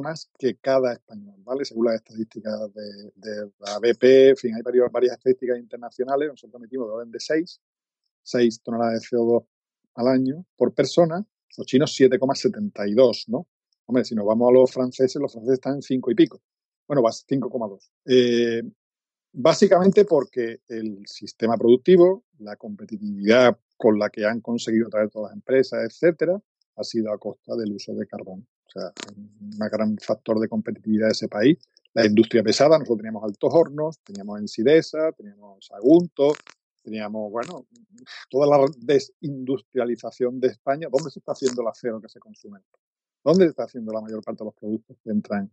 más 0.00 0.30
que 0.38 0.56
cada 0.56 0.92
español, 0.92 1.34
¿vale? 1.38 1.64
Según 1.64 1.86
las 1.86 1.96
estadísticas 1.96 2.72
de, 2.72 3.50
la 3.58 3.78
BP, 3.80 4.30
en 4.30 4.36
fin, 4.36 4.54
hay 4.54 4.62
varias, 4.62 4.90
varias 4.92 5.16
estadísticas 5.16 5.58
internacionales, 5.58 6.28
nosotros 6.28 6.60
metimos 6.60 6.86
de 6.86 6.94
orden 6.94 7.10
de 7.10 7.18
6, 7.18 7.60
6 8.22 8.62
toneladas 8.62 9.00
de 9.00 9.16
CO2 9.16 9.44
al 9.94 10.08
año 10.08 10.46
por 10.56 10.72
persona, 10.72 11.24
los 11.56 11.66
chinos 11.66 11.98
7,72, 11.98 13.24
¿no? 13.26 13.48
Hombre, 13.86 14.04
si 14.04 14.14
nos 14.14 14.24
vamos 14.24 14.48
a 14.48 14.52
los 14.52 14.72
franceses, 14.72 15.20
los 15.20 15.32
franceses 15.32 15.54
están 15.54 15.74
en 15.74 15.82
5 15.82 16.10
y 16.12 16.14
pico. 16.14 16.40
Bueno, 16.86 17.02
va 17.02 17.10
5,2. 17.10 17.90
Eh, 18.06 18.62
básicamente 19.32 20.04
porque 20.04 20.60
el 20.68 21.02
sistema 21.06 21.56
productivo, 21.56 22.24
la 22.38 22.54
competitividad 22.56 23.58
con 23.82 23.98
la 23.98 24.10
que 24.10 24.24
han 24.24 24.40
conseguido 24.40 24.88
traer 24.88 25.10
todas 25.10 25.30
las 25.30 25.36
empresas, 25.36 25.82
etcétera, 25.84 26.40
ha 26.76 26.84
sido 26.84 27.12
a 27.12 27.18
costa 27.18 27.56
del 27.56 27.72
uso 27.72 27.92
de 27.94 28.06
carbón. 28.06 28.46
O 28.64 28.70
sea, 28.70 28.92
un 29.16 29.58
gran 29.58 29.98
factor 29.98 30.38
de 30.38 30.48
competitividad 30.48 31.08
de 31.08 31.12
ese 31.14 31.26
país. 31.26 31.58
La 31.92 32.06
industria 32.06 32.44
pesada, 32.44 32.78
nosotros 32.78 32.98
teníamos 32.98 33.24
altos 33.24 33.50
hornos, 33.52 33.98
teníamos 34.04 34.38
Ensidesa, 34.38 35.10
teníamos 35.10 35.68
Agunto, 35.72 36.32
teníamos, 36.84 37.32
bueno, 37.32 37.66
toda 38.30 38.46
la 38.46 38.64
desindustrialización 38.78 40.38
de 40.38 40.46
España. 40.46 40.86
¿Dónde 40.88 41.10
se 41.10 41.18
está 41.18 41.32
haciendo 41.32 41.62
el 41.62 41.66
acero 41.66 42.00
que 42.00 42.08
se 42.08 42.20
consume? 42.20 42.60
¿Dónde 43.24 43.46
se 43.46 43.50
está 43.50 43.64
haciendo 43.64 43.92
la 43.92 44.00
mayor 44.00 44.22
parte 44.22 44.44
de 44.44 44.46
los 44.46 44.54
productos 44.54 44.96
que 45.02 45.10
entran 45.10 45.50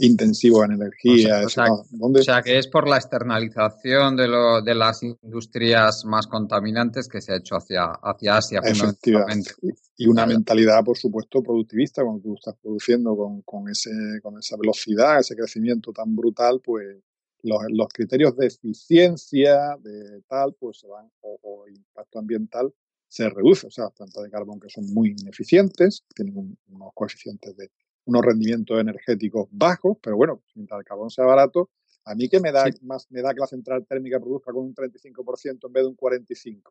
intensivo 0.00 0.64
en 0.64 0.72
energía. 0.72 1.42
O 1.44 1.48
sea, 1.48 2.42
que 2.42 2.58
es 2.58 2.68
por 2.68 2.88
la 2.88 2.96
externalización 2.96 4.16
de, 4.16 4.28
lo, 4.28 4.62
de 4.62 4.74
las 4.74 5.02
industrias 5.02 6.04
más 6.04 6.26
contaminantes 6.26 7.08
que 7.08 7.20
se 7.20 7.32
ha 7.32 7.36
hecho 7.36 7.56
hacia, 7.56 7.84
hacia 8.02 8.36
Asia. 8.36 8.60
Efectivamente. 8.62 9.52
Y 9.96 10.06
una 10.08 10.26
mentalidad, 10.26 10.82
por 10.84 10.96
supuesto, 10.96 11.42
productivista. 11.42 12.02
Cuando 12.02 12.22
tú 12.22 12.34
estás 12.34 12.56
produciendo 12.60 13.16
con, 13.16 13.42
con, 13.42 13.68
ese, 13.68 13.90
con 14.22 14.38
esa 14.38 14.56
velocidad, 14.56 15.20
ese 15.20 15.36
crecimiento 15.36 15.92
tan 15.92 16.14
brutal, 16.16 16.60
pues 16.64 16.96
los, 17.42 17.60
los 17.68 17.88
criterios 17.88 18.36
de 18.36 18.46
eficiencia, 18.46 19.76
de 19.80 20.22
tal, 20.26 20.54
pues 20.58 20.78
se 20.78 20.88
van, 20.88 21.10
o, 21.20 21.64
impacto 21.68 22.18
ambiental, 22.18 22.72
se 23.06 23.28
reduce. 23.28 23.66
O 23.66 23.70
sea, 23.70 23.84
las 23.84 23.92
plantas 23.92 24.22
de 24.24 24.30
carbón 24.30 24.58
que 24.58 24.70
son 24.70 24.92
muy 24.92 25.10
ineficientes, 25.10 26.04
tienen 26.14 26.56
unos 26.68 26.90
coeficientes 26.94 27.56
de 27.56 27.70
unos 28.06 28.22
rendimientos 28.22 28.78
energéticos 28.78 29.48
bajos, 29.50 29.98
pero 30.02 30.16
bueno, 30.16 30.42
mientras 30.54 30.78
el 30.80 30.84
carbón 30.84 31.10
sea 31.10 31.24
barato, 31.24 31.70
a 32.04 32.14
mí 32.14 32.28
que 32.28 32.40
me 32.40 32.52
da 32.52 32.64
más 32.82 33.06
me 33.10 33.22
da 33.22 33.32
que 33.32 33.40
la 33.40 33.46
central 33.46 33.86
térmica 33.86 34.20
produzca 34.20 34.52
con 34.52 34.64
un 34.64 34.74
35% 34.74 35.66
en 35.66 35.72
vez 35.72 35.82
de 35.82 35.88
un 35.88 35.96
45%. 35.96 36.62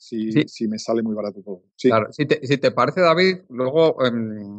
Si, 0.00 0.30
si 0.46 0.68
me 0.68 0.78
sale 0.78 1.02
muy 1.02 1.12
barato 1.12 1.42
todo. 1.42 1.62
Claro, 1.76 2.12
si 2.12 2.24
te, 2.24 2.46
si 2.46 2.58
te 2.58 2.70
parece, 2.70 3.00
David, 3.00 3.38
luego 3.48 3.96
em, 4.06 4.56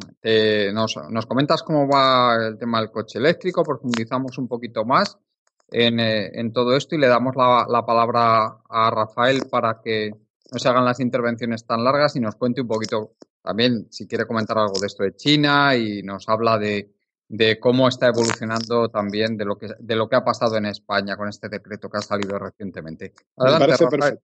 nos, 0.74 0.98
nos, 1.08 1.24
comentas 1.24 1.62
cómo 1.62 1.88
va 1.88 2.48
el 2.48 2.58
tema 2.58 2.78
del 2.78 2.90
coche 2.90 3.18
eléctrico, 3.18 3.62
profundizamos 3.62 4.36
un 4.36 4.46
poquito 4.46 4.84
más 4.84 5.16
en, 5.70 5.98
eh, 5.98 6.30
en 6.34 6.52
todo 6.52 6.76
esto 6.76 6.94
y 6.94 6.98
le 6.98 7.06
damos 7.06 7.36
la, 7.36 7.64
la, 7.70 7.86
palabra 7.86 8.58
a 8.68 8.90
Rafael 8.90 9.44
para 9.50 9.80
que 9.82 10.10
no 10.10 10.58
se 10.58 10.68
hagan 10.68 10.84
las 10.84 11.00
intervenciones 11.00 11.64
tan 11.64 11.84
largas 11.84 12.16
y 12.16 12.20
nos 12.20 12.34
cuente 12.34 12.60
un 12.60 12.68
poquito 12.68 13.12
también 13.42 13.86
si 13.90 14.06
quiere 14.06 14.26
comentar 14.26 14.58
algo 14.58 14.78
de 14.78 14.86
esto 14.86 15.02
de 15.02 15.14
China 15.14 15.74
y 15.76 16.02
nos 16.02 16.28
habla 16.28 16.58
de, 16.58 16.90
cómo 17.60 17.88
está 17.88 18.08
evolucionando 18.08 18.88
también 18.88 19.36
de 19.36 19.44
lo 19.44 19.56
que 19.56 19.68
de 19.78 19.96
lo 19.96 20.08
que 20.08 20.16
ha 20.16 20.24
pasado 20.24 20.56
en 20.56 20.66
España 20.66 21.16
con 21.16 21.28
este 21.28 21.48
decreto 21.48 21.88
que 21.88 21.98
ha 21.98 22.02
salido 22.02 22.38
recientemente. 22.38 23.14
Adelante, 23.36 23.76
Rafael. 23.84 24.20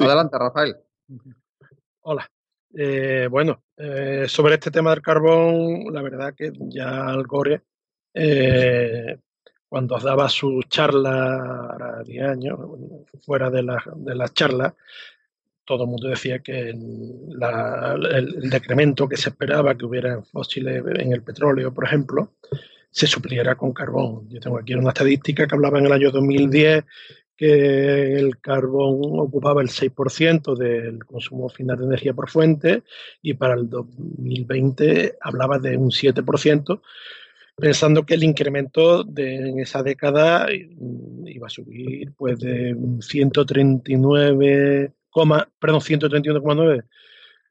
Adelante, 0.00 0.38
Rafael. 0.38 0.76
Hola. 2.02 2.30
Eh, 2.74 3.28
bueno, 3.30 3.64
eh, 3.76 4.26
sobre 4.28 4.54
este 4.54 4.70
tema 4.70 4.90
del 4.90 5.02
carbón, 5.02 5.92
la 5.92 6.02
verdad 6.02 6.34
que 6.34 6.52
ya 6.68 7.06
al 7.06 7.26
Gore, 7.26 7.62
eh, 8.12 9.18
cuando 9.68 9.98
daba 9.98 10.28
su 10.28 10.62
charla 10.68 11.98
a 11.98 12.02
10 12.04 12.24
años, 12.24 12.58
fuera 13.22 13.50
de 13.50 13.62
las 13.62 13.82
de 13.96 14.14
la 14.14 14.28
charlas, 14.28 14.74
todo 15.68 15.84
el 15.84 15.90
mundo 15.90 16.08
decía 16.08 16.38
que 16.38 16.70
el, 16.70 18.50
decremento 18.50 19.06
que 19.06 19.18
se 19.18 19.28
esperaba 19.28 19.76
que 19.76 19.84
hubiera 19.84 20.14
en 20.14 20.24
fósiles 20.24 20.82
en 20.98 21.12
el 21.12 21.22
petróleo, 21.22 21.74
por 21.74 21.84
ejemplo, 21.84 22.32
se 22.90 23.06
supliera 23.06 23.54
con 23.54 23.74
carbón. 23.74 24.26
Yo 24.30 24.40
tengo 24.40 24.58
aquí 24.58 24.72
una 24.72 24.88
estadística 24.88 25.46
que 25.46 25.54
hablaba 25.54 25.78
en 25.78 25.84
el 25.84 25.92
año 25.92 26.10
2010 26.10 26.84
que 27.36 28.14
el 28.14 28.38
carbón 28.38 29.20
ocupaba 29.20 29.60
el 29.60 29.68
6% 29.68 30.56
del 30.56 31.04
consumo 31.04 31.50
final 31.50 31.76
de 31.76 31.84
energía 31.84 32.14
por 32.14 32.30
fuente 32.30 32.82
y 33.20 33.34
para 33.34 33.52
el 33.54 33.68
2020 33.68 35.18
hablaba 35.20 35.58
de 35.58 35.76
un 35.76 35.90
7%, 35.90 36.80
pensando 37.56 38.06
que 38.06 38.14
el 38.14 38.24
incremento 38.24 39.06
en 39.14 39.60
esa 39.60 39.82
década 39.82 40.48
iba 40.50 41.46
a 41.46 41.50
subir 41.50 42.12
pues 42.16 42.38
de 42.38 42.74
139 43.00 44.92
perdón, 45.58 45.80
131,9 45.80 46.84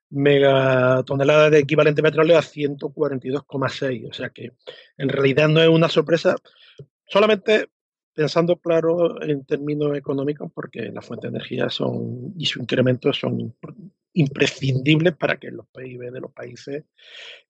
megatoneladas 0.09 1.51
de 1.51 1.59
equivalente 1.59 2.01
petróleo 2.01 2.37
a 2.37 2.41
142,6. 2.41 4.09
O 4.09 4.13
sea 4.13 4.29
que 4.29 4.53
en 4.97 5.09
realidad 5.09 5.49
no 5.49 5.61
es 5.61 5.69
una 5.69 5.89
sorpresa, 5.89 6.35
solamente 7.05 7.69
pensando 8.13 8.57
claro 8.57 9.21
en 9.21 9.45
términos 9.45 9.95
económicos, 9.95 10.51
porque 10.53 10.91
las 10.91 11.05
fuentes 11.05 11.31
de 11.31 11.37
energía 11.37 11.69
son 11.69 12.33
y 12.35 12.45
su 12.45 12.59
incremento 12.59 13.13
son 13.13 13.55
imprescindibles 14.13 15.15
para 15.15 15.37
que 15.37 15.51
los 15.51 15.67
PIB 15.67 16.11
de 16.11 16.21
los 16.21 16.31
países 16.31 16.85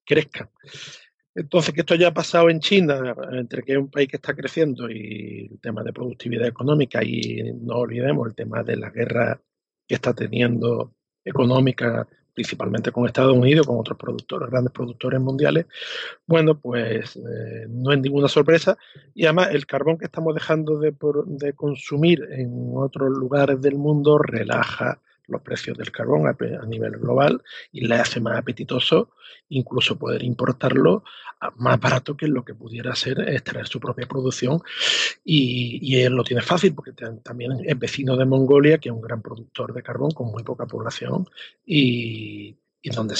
crezcan. 0.05 0.49
Entonces, 1.33 1.73
que 1.73 1.81
esto 1.81 1.93
haya 1.93 2.11
pasado 2.13 2.49
en 2.49 2.59
China, 2.59 3.15
entre 3.31 3.61
que 3.61 3.73
es 3.73 3.77
un 3.77 3.91
país 3.91 4.09
que 4.09 4.17
está 4.17 4.35
creciendo 4.35 4.89
y 4.89 5.47
el 5.51 5.59
tema 5.61 5.83
de 5.83 5.93
productividad 5.93 6.47
económica, 6.47 7.03
y 7.03 7.53
no 7.61 7.75
olvidemos 7.75 8.27
el 8.27 8.35
tema 8.35 8.63
de 8.63 8.75
la 8.75 8.89
guerra 8.89 9.39
que 9.87 9.95
está 9.95 10.13
teniendo 10.13 10.91
económica, 11.23 12.07
principalmente 12.33 12.91
con 12.91 13.05
Estados 13.05 13.35
Unidos, 13.35 13.65
con 13.65 13.79
otros 13.79 13.97
productores, 13.97 14.49
grandes 14.49 14.71
productores 14.71 15.19
mundiales, 15.19 15.65
bueno, 16.25 16.59
pues 16.59 17.15
eh, 17.15 17.65
no 17.67 17.91
es 17.91 17.99
ninguna 17.99 18.27
sorpresa. 18.27 18.77
Y 19.15 19.25
además 19.25 19.49
el 19.51 19.65
carbón 19.65 19.97
que 19.97 20.05
estamos 20.05 20.35
dejando 20.35 20.77
de, 20.79 20.93
de 21.25 21.53
consumir 21.53 22.27
en 22.31 22.71
otros 22.75 23.09
lugares 23.09 23.59
del 23.61 23.75
mundo 23.75 24.17
relaja 24.19 25.01
los 25.27 25.41
precios 25.41 25.77
del 25.77 25.91
carbón 25.91 26.27
a, 26.27 26.65
nivel 26.65 26.97
global 26.97 27.41
y 27.71 27.85
le 27.85 27.95
hace 27.95 28.19
más 28.19 28.37
apetitoso 28.37 29.11
incluso 29.49 29.97
poder 29.97 30.23
importarlo 30.23 31.03
más 31.57 31.79
barato 31.79 32.17
que 32.17 32.27
lo 32.27 32.43
que 32.43 32.55
pudiera 32.55 32.95
ser 32.95 33.19
extraer 33.29 33.67
su 33.67 33.79
propia 33.79 34.07
producción 34.07 34.59
y, 35.23 35.95
él 35.97 36.13
lo 36.13 36.23
tiene 36.23 36.41
fácil 36.41 36.73
porque 36.73 36.93
también 37.23 37.59
es 37.63 37.77
vecino 37.77 38.15
de 38.15 38.25
Mongolia 38.25 38.77
que 38.77 38.89
es 38.89 38.95
un 38.95 39.01
gran 39.01 39.21
productor 39.21 39.73
de 39.73 39.83
carbón 39.83 40.11
con 40.11 40.31
muy 40.31 40.43
poca 40.43 40.65
población 40.65 41.27
y, 41.65 42.55
donde 42.95 43.15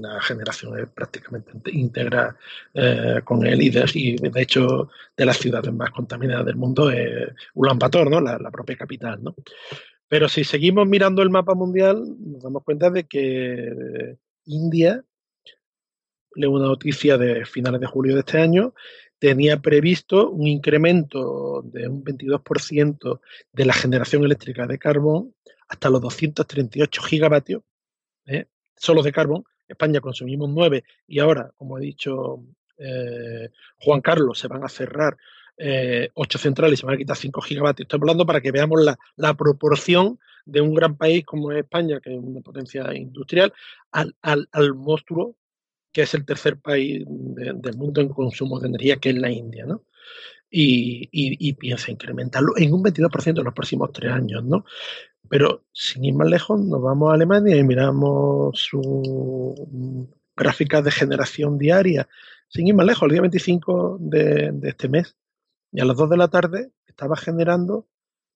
la 0.00 0.20
generación 0.20 0.78
es 0.78 0.86
prácticamente 0.90 1.50
íntegra 1.72 2.36
eh, 2.72 3.20
con 3.24 3.44
él 3.44 3.60
y 3.62 3.70
de, 3.70 4.30
hecho 4.36 4.90
de 5.16 5.26
las 5.26 5.38
ciudades 5.38 5.74
más 5.74 5.90
contaminadas 5.90 6.46
del 6.46 6.54
mundo 6.54 6.88
es 6.88 7.34
Ulaanbaatar, 7.54 8.08
¿no? 8.08 8.20
la, 8.20 8.38
la 8.38 8.50
propia 8.52 8.76
capital. 8.76 9.18
¿no? 9.20 9.34
Pero 10.08 10.28
si 10.28 10.44
seguimos 10.44 10.86
mirando 10.86 11.22
el 11.22 11.30
mapa 11.30 11.54
mundial, 11.54 12.02
nos 12.18 12.42
damos 12.42 12.64
cuenta 12.64 12.90
de 12.90 13.04
que 13.04 14.16
India, 14.46 15.04
leo 16.34 16.50
una 16.50 16.66
noticia 16.66 17.18
de 17.18 17.44
finales 17.44 17.80
de 17.80 17.86
julio 17.86 18.14
de 18.14 18.20
este 18.20 18.40
año, 18.40 18.74
tenía 19.18 19.60
previsto 19.60 20.30
un 20.30 20.46
incremento 20.46 21.62
de 21.62 21.88
un 21.88 22.04
22% 22.04 23.20
de 23.52 23.64
la 23.64 23.72
generación 23.72 24.24
eléctrica 24.24 24.66
de 24.66 24.78
carbón 24.78 25.34
hasta 25.68 25.90
los 25.90 26.00
238 26.00 27.02
gigavatios, 27.02 27.62
¿eh? 28.26 28.46
solo 28.76 29.02
de 29.02 29.12
carbón. 29.12 29.44
España 29.66 30.00
consumimos 30.00 30.48
9 30.50 30.84
y 31.06 31.18
ahora, 31.18 31.52
como 31.56 31.76
ha 31.76 31.80
dicho 31.80 32.42
eh, 32.78 33.50
Juan 33.80 34.00
Carlos, 34.00 34.38
se 34.38 34.48
van 34.48 34.64
a 34.64 34.68
cerrar 34.68 35.18
eh, 35.58 36.10
8 36.14 36.38
centrales 36.38 36.78
y 36.78 36.80
se 36.80 36.86
van 36.86 36.94
a 36.94 36.98
quitar 36.98 37.16
5 37.16 37.40
gigavatios. 37.42 37.84
Estoy 37.84 38.00
hablando 38.00 38.24
para 38.26 38.40
que 38.40 38.52
veamos 38.52 38.82
la, 38.82 38.98
la, 39.16 39.34
proporción 39.34 40.18
de 40.46 40.60
un 40.60 40.74
gran 40.74 40.96
país 40.96 41.24
como 41.24 41.52
es 41.52 41.58
España, 41.58 42.00
que 42.00 42.14
es 42.14 42.20
una 42.20 42.40
potencia 42.40 42.94
industrial, 42.94 43.52
al, 43.92 44.14
al, 44.22 44.48
al 44.52 44.74
monstruo 44.74 45.36
que 45.92 46.02
es 46.02 46.14
el 46.14 46.24
tercer 46.24 46.58
país 46.58 47.04
de, 47.06 47.52
del 47.54 47.76
mundo 47.76 48.00
en 48.00 48.08
consumo 48.08 48.60
de 48.60 48.68
energía, 48.68 48.96
que 48.96 49.10
es 49.10 49.16
la 49.16 49.30
India, 49.30 49.66
¿no? 49.66 49.82
Y, 50.50 51.08
y, 51.12 51.52
piensa 51.54 51.90
incrementarlo 51.90 52.56
en 52.56 52.72
un 52.72 52.82
22% 52.82 53.38
en 53.38 53.44
los 53.44 53.52
próximos 53.52 53.92
tres 53.92 54.12
años, 54.12 54.42
¿no? 54.44 54.64
Pero 55.28 55.64
sin 55.72 56.04
ir 56.04 56.14
más 56.14 56.28
lejos, 56.28 56.58
nos 56.58 56.80
vamos 56.80 57.10
a 57.10 57.14
Alemania 57.14 57.54
y 57.56 57.64
miramos 57.64 58.58
su 58.58 59.68
gráfica 60.34 60.80
de 60.80 60.90
generación 60.90 61.58
diaria. 61.58 62.08
Sin 62.48 62.66
ir 62.66 62.74
más 62.74 62.86
lejos, 62.86 63.02
el 63.02 63.10
día 63.10 63.20
25 63.20 63.98
de, 64.00 64.52
de 64.52 64.68
este 64.70 64.88
mes, 64.88 65.16
y 65.72 65.80
a 65.80 65.84
las 65.84 65.96
2 65.96 66.10
de 66.10 66.16
la 66.16 66.28
tarde 66.28 66.72
estaba 66.86 67.16
generando 67.16 67.86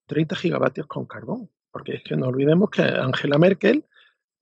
30 0.06 0.36
gigavatios 0.36 0.86
con 0.86 1.06
carbón. 1.06 1.50
Porque 1.70 1.94
es 1.94 2.02
que 2.02 2.16
no 2.16 2.26
olvidemos 2.26 2.70
que 2.70 2.82
Angela 2.82 3.38
Merkel 3.38 3.84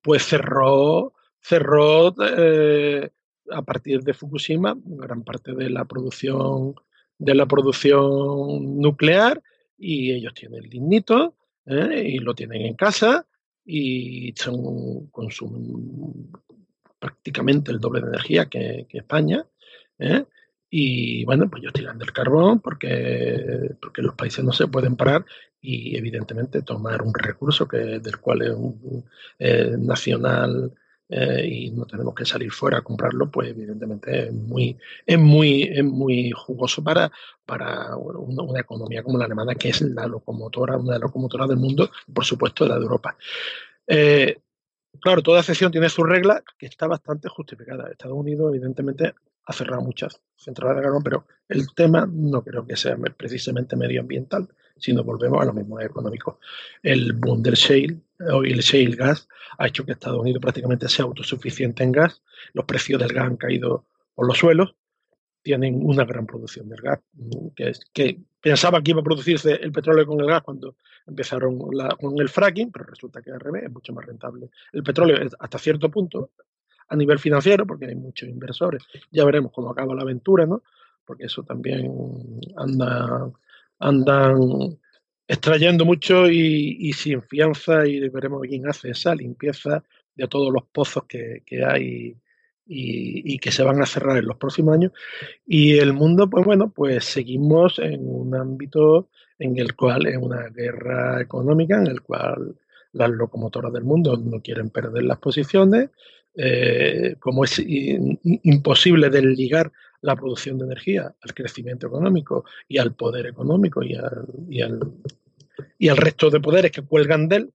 pues 0.03 0.25
cerró, 0.25 1.13
cerró 1.41 2.15
eh, 2.21 3.11
a 3.51 3.63
partir 3.63 4.03
de 4.03 4.15
Fukushima 4.15 4.77
gran 4.85 5.23
parte 5.23 5.55
de 5.55 5.71
la 5.71 5.85
producción 5.85 6.75
de 7.19 7.35
la 7.35 7.47
producción 7.47 8.81
nuclear 8.81 9.43
y 9.77 10.13
ellos 10.13 10.33
tienen 10.33 10.65
el 10.65 10.71
lignito 10.71 11.37
¿eh? 11.67 12.03
y 12.07 12.19
lo 12.19 12.35
tienen 12.35 12.63
en 12.63 12.75
casa 12.75 13.27
y 13.65 14.33
consumen 15.13 16.31
prácticamente 16.99 17.71
el 17.71 17.79
doble 17.79 18.01
de 18.01 18.09
energía 18.09 18.47
que, 18.47 18.87
que 18.89 18.99
España 18.99 19.45
¿eh? 19.99 20.25
Y 20.71 21.25
bueno 21.25 21.51
pues 21.51 21.63
ellos 21.63 21.73
tiran 21.73 21.99
del 21.99 22.13
carbón 22.13 22.61
porque 22.61 23.75
porque 23.83 24.03
los 24.03 24.15
países 24.15 24.45
no 24.45 24.53
se 24.53 24.69
pueden 24.69 24.97
parar 24.97 25.25
y 25.61 25.97
evidentemente 25.97 26.63
tomar 26.63 27.03
un 27.03 27.13
recurso 27.13 27.69
que 27.69 27.77
del 27.77 28.19
cual 28.19 28.43
es 28.43 28.51
un, 28.51 29.05
eh, 29.39 29.75
nacional 29.79 30.73
eh, 31.13 31.45
y 31.45 31.71
no 31.73 31.87
tenemos 31.87 32.15
que 32.15 32.25
salir 32.25 32.53
fuera 32.53 32.79
a 32.79 32.83
comprarlo, 32.83 33.29
pues 33.33 33.49
evidentemente 33.49 34.29
es 34.29 34.33
muy, 34.33 34.79
es 35.05 35.19
muy, 35.19 35.65
es 35.65 35.83
muy 35.83 36.31
jugoso 36.31 36.85
para, 36.85 37.11
para 37.45 37.97
una, 37.97 38.61
economía 38.61 39.03
como 39.03 39.19
la 39.19 39.25
alemana, 39.25 39.57
que 39.57 39.71
es 39.71 39.81
la 39.81 40.07
locomotora, 40.07 40.77
una 40.77 40.99
locomotoras 40.99 41.49
del 41.49 41.59
mundo, 41.59 41.91
por 42.15 42.25
supuesto, 42.25 42.65
la 42.65 42.77
de 42.77 42.83
Europa. 42.83 43.17
Eh, 43.89 44.39
claro, 45.01 45.21
toda 45.21 45.41
excepción 45.41 45.73
tiene 45.73 45.89
su 45.89 46.05
regla 46.05 46.45
que 46.57 46.67
está 46.67 46.87
bastante 46.87 47.29
justificada. 47.29 47.91
Estados 47.91 48.17
Unidos, 48.17 48.55
evidentemente, 48.55 49.15
ha 49.45 49.53
cerrado 49.53 49.83
muchas 49.83 50.21
centrales 50.37 50.77
de 50.77 50.83
carbón, 50.83 51.03
pero 51.03 51.27
el 51.49 51.75
tema 51.75 52.09
no 52.11 52.43
creo 52.43 52.67
que 52.67 52.77
sea 52.77 52.97
precisamente 52.97 53.77
medioambiental, 53.77 54.49
sino 54.77 55.05
volvemos 55.05 55.43
a 55.43 55.45
lo 55.45 55.53
mismo 55.53 55.81
económico. 55.81 56.39
El 56.83 57.13
boom 57.13 57.43
del 57.43 57.55
shale 57.55 58.01
o 58.33 58.43
el 58.43 58.61
shale 58.61 58.97
gas 58.97 59.29
ha 59.59 59.67
hecho 59.67 59.85
que 59.85 59.93
Estados 59.93 60.21
Unidos 60.21 60.41
prácticamente 60.41 60.89
sea 60.89 61.05
autosuficiente 61.05 61.83
en 61.83 61.93
gas, 61.93 62.23
los 62.53 62.65
precios 62.65 63.01
del 63.01 63.13
gas 63.13 63.27
han 63.27 63.37
caído 63.37 63.87
por 64.15 64.27
los 64.27 64.39
suelos, 64.39 64.75
tienen 65.43 65.81
una 65.83 66.05
gran 66.05 66.27
producción 66.27 66.69
del 66.69 66.81
gas, 66.81 67.01
que, 67.93 68.21
pensaba 68.41 68.83
que 68.83 68.91
iba 68.91 69.01
a 69.01 69.05
producirse 69.05 69.53
el 69.53 69.73
petróleo 69.73 70.07
con 70.07 70.21
el 70.21 70.27
gas 70.27 70.43
cuando 70.43 70.77
empezaron 71.07 71.59
con 71.59 72.21
el 72.21 72.29
fracking, 72.29 72.71
pero 72.71 72.85
resulta 72.85 73.21
que 73.23 73.31
al 73.31 73.41
revés 73.41 73.65
es 73.65 73.71
mucho 73.71 73.93
más 73.93 74.05
rentable. 74.07 74.51
El 74.73 74.83
petróleo 74.83 75.17
hasta 75.39 75.59
cierto 75.59 75.91
punto, 75.91 76.31
a 76.91 76.97
nivel 76.97 77.19
financiero, 77.19 77.67
porque 77.67 77.87
hay 77.87 77.95
muchos 77.95 78.29
inversores. 78.29 78.83
Ya 79.11 79.25
veremos 79.25 79.53
cómo 79.53 79.71
acaba 79.71 79.95
la 79.95 80.03
aventura, 80.03 80.45
¿no? 80.45 80.63
Porque 81.05 81.25
eso 81.25 81.43
también 81.45 82.41
anda, 82.57 83.31
andan 83.79 84.79
extrayendo 85.27 85.85
mucho 85.85 86.29
y, 86.29 86.93
sin 86.93 87.23
fianza 87.23 87.87
y 87.87 88.09
veremos 88.09 88.43
quién 88.43 88.69
hace 88.69 88.91
esa 88.91 89.15
limpieza 89.15 89.83
de 90.15 90.27
todos 90.27 90.53
los 90.53 90.65
pozos 90.65 91.05
que, 91.05 91.43
que 91.47 91.65
hay 91.65 92.17
y, 92.67 93.39
que 93.39 93.51
se 93.51 93.63
van 93.63 93.83
a 93.83 93.87
cerrar 93.87 94.17
en 94.19 94.27
los 94.27 94.37
próximos 94.37 94.75
años. 94.75 94.93
Y 95.47 95.79
el 95.79 95.93
mundo, 95.93 96.29
pues 96.29 96.45
bueno, 96.45 96.73
pues 96.75 97.05
seguimos 97.05 97.79
en 97.79 98.01
un 98.05 98.35
ámbito 98.35 99.09
en 99.39 99.59
el 99.59 99.75
cual 99.75 100.07
es 100.07 100.17
una 100.17 100.49
guerra 100.49 101.21
económica, 101.21 101.79
en 101.79 101.87
el 101.87 102.03
cual 102.03 102.57
las 102.93 103.11
locomotoras 103.11 103.73
del 103.73 103.85
mundo 103.85 104.17
no 104.17 104.41
quieren 104.41 104.71
perder 104.71 105.05
las 105.05 105.19
posiciones, 105.19 105.91
eh, 106.35 107.17
como 107.19 107.45
es 107.45 107.61
imposible 107.65 109.11
desligar 109.11 109.73
la 110.03 110.17
producción 110.17 110.59
de 110.59 110.65
energía 110.65 111.15
al 111.21 111.35
crecimiento 111.35 111.87
económico 111.87 112.45
y 112.69 112.79
al 112.79 112.95
poder 112.95 113.27
económico 113.27 113.83
y 113.83 113.95
al, 113.95 114.27
y 115.79 115.89
al, 115.89 115.97
resto 115.97 116.31
de 116.31 116.41
poderes 116.41 116.71
que 116.71 116.83
cuelgan 116.83 117.29
de 117.29 117.37
él, 117.37 117.53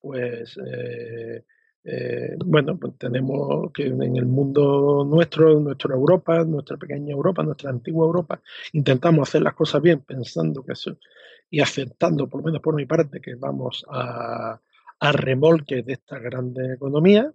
pues 0.00 0.58
eh, 0.64 1.44
eh, 1.84 2.36
bueno, 2.44 2.78
pues 2.78 2.96
tenemos 2.96 3.72
que 3.72 3.86
en 3.86 4.16
el 4.16 4.26
mundo 4.26 5.04
nuestro, 5.04 5.58
nuestra 5.58 5.94
Europa, 5.94 6.44
nuestra 6.44 6.76
pequeña 6.76 7.12
Europa, 7.12 7.42
nuestra 7.42 7.70
antigua 7.70 8.06
Europa, 8.06 8.40
intentamos 8.72 9.28
hacer 9.28 9.42
las 9.42 9.54
cosas 9.54 9.82
bien 9.82 10.00
pensando 10.00 10.64
que 10.64 10.72
eso 10.72 10.96
y 11.50 11.60
aceptando, 11.60 12.28
por 12.28 12.40
lo 12.40 12.46
menos 12.46 12.62
por 12.62 12.74
mi 12.74 12.86
parte, 12.86 13.20
que 13.20 13.34
vamos 13.34 13.84
a, 13.90 14.58
a 15.00 15.12
remolque 15.12 15.82
de 15.82 15.94
esta 15.94 16.18
grande 16.18 16.74
economía, 16.74 17.30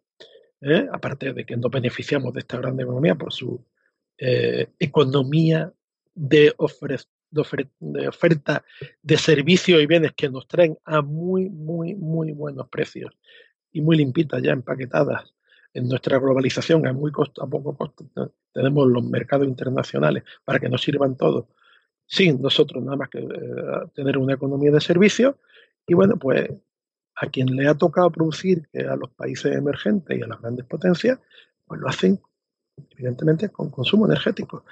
¿eh? 0.62 0.88
aparte 0.92 1.34
de 1.34 1.46
que 1.46 1.58
nos 1.58 1.72
beneficiamos 1.72 2.34
de 2.34 2.40
esta 2.40 2.58
gran 2.58 2.80
economía 2.80 3.16
por 3.16 3.34
su 3.34 3.64
eh, 4.18 4.68
economía 4.80 5.72
de, 6.16 6.54
ofre 6.58 6.98
de, 7.80 8.08
oferta 8.08 8.64
de 9.02 9.18
servicios 9.18 9.82
y 9.82 9.86
bienes 9.86 10.14
que 10.14 10.30
nos 10.30 10.48
traen 10.48 10.78
a 10.86 11.02
muy, 11.02 11.50
muy, 11.50 11.96
muy 11.96 12.32
buenos 12.32 12.68
precios 12.70 13.14
y 13.72 13.82
muy 13.82 13.98
limpitas 13.98 14.42
ya 14.42 14.54
empaquetadas 14.54 15.34
en 15.74 15.88
nuestra 15.88 16.18
globalización 16.18 16.88
a 16.88 16.94
muy 16.94 17.12
costo, 17.12 17.44
a 17.44 17.48
poco 17.48 17.76
costo. 17.78 18.06
Tenemos 18.52 18.88
los 18.88 19.04
mercados 19.04 19.48
internacionales 19.48 20.24
para 20.44 20.60
que 20.60 20.70
nos 20.70 20.82
sirvan 20.82 21.16
todos, 21.16 21.46
sin 22.08 22.42
nosotros 22.42 22.84
nada 22.84 22.98
más 22.98 23.10
que 23.10 23.20
eh, 23.20 23.28
tener 23.94 24.18
una 24.18 24.34
economía 24.34 24.72
de 24.72 24.82
servicios. 24.82 25.36
Y 25.86 25.94
bueno, 25.94 26.18
pues 26.18 26.50
a 27.20 27.28
quien 27.28 27.56
le 27.56 27.68
ha 27.68 27.74
tocado 27.74 28.12
producir, 28.12 28.70
a 28.74 28.96
los 28.96 29.10
países 29.10 29.56
emergentes 29.56 30.18
y 30.18 30.22
a 30.22 30.28
las 30.28 30.40
grandes 30.40 30.66
potencias, 30.66 31.20
pues 31.66 31.82
lo 31.82 31.88
hacen 31.88 32.20
evidentemente 32.92 33.50
con 33.50 33.72
consumo 33.72 34.06
energético. 34.06 34.66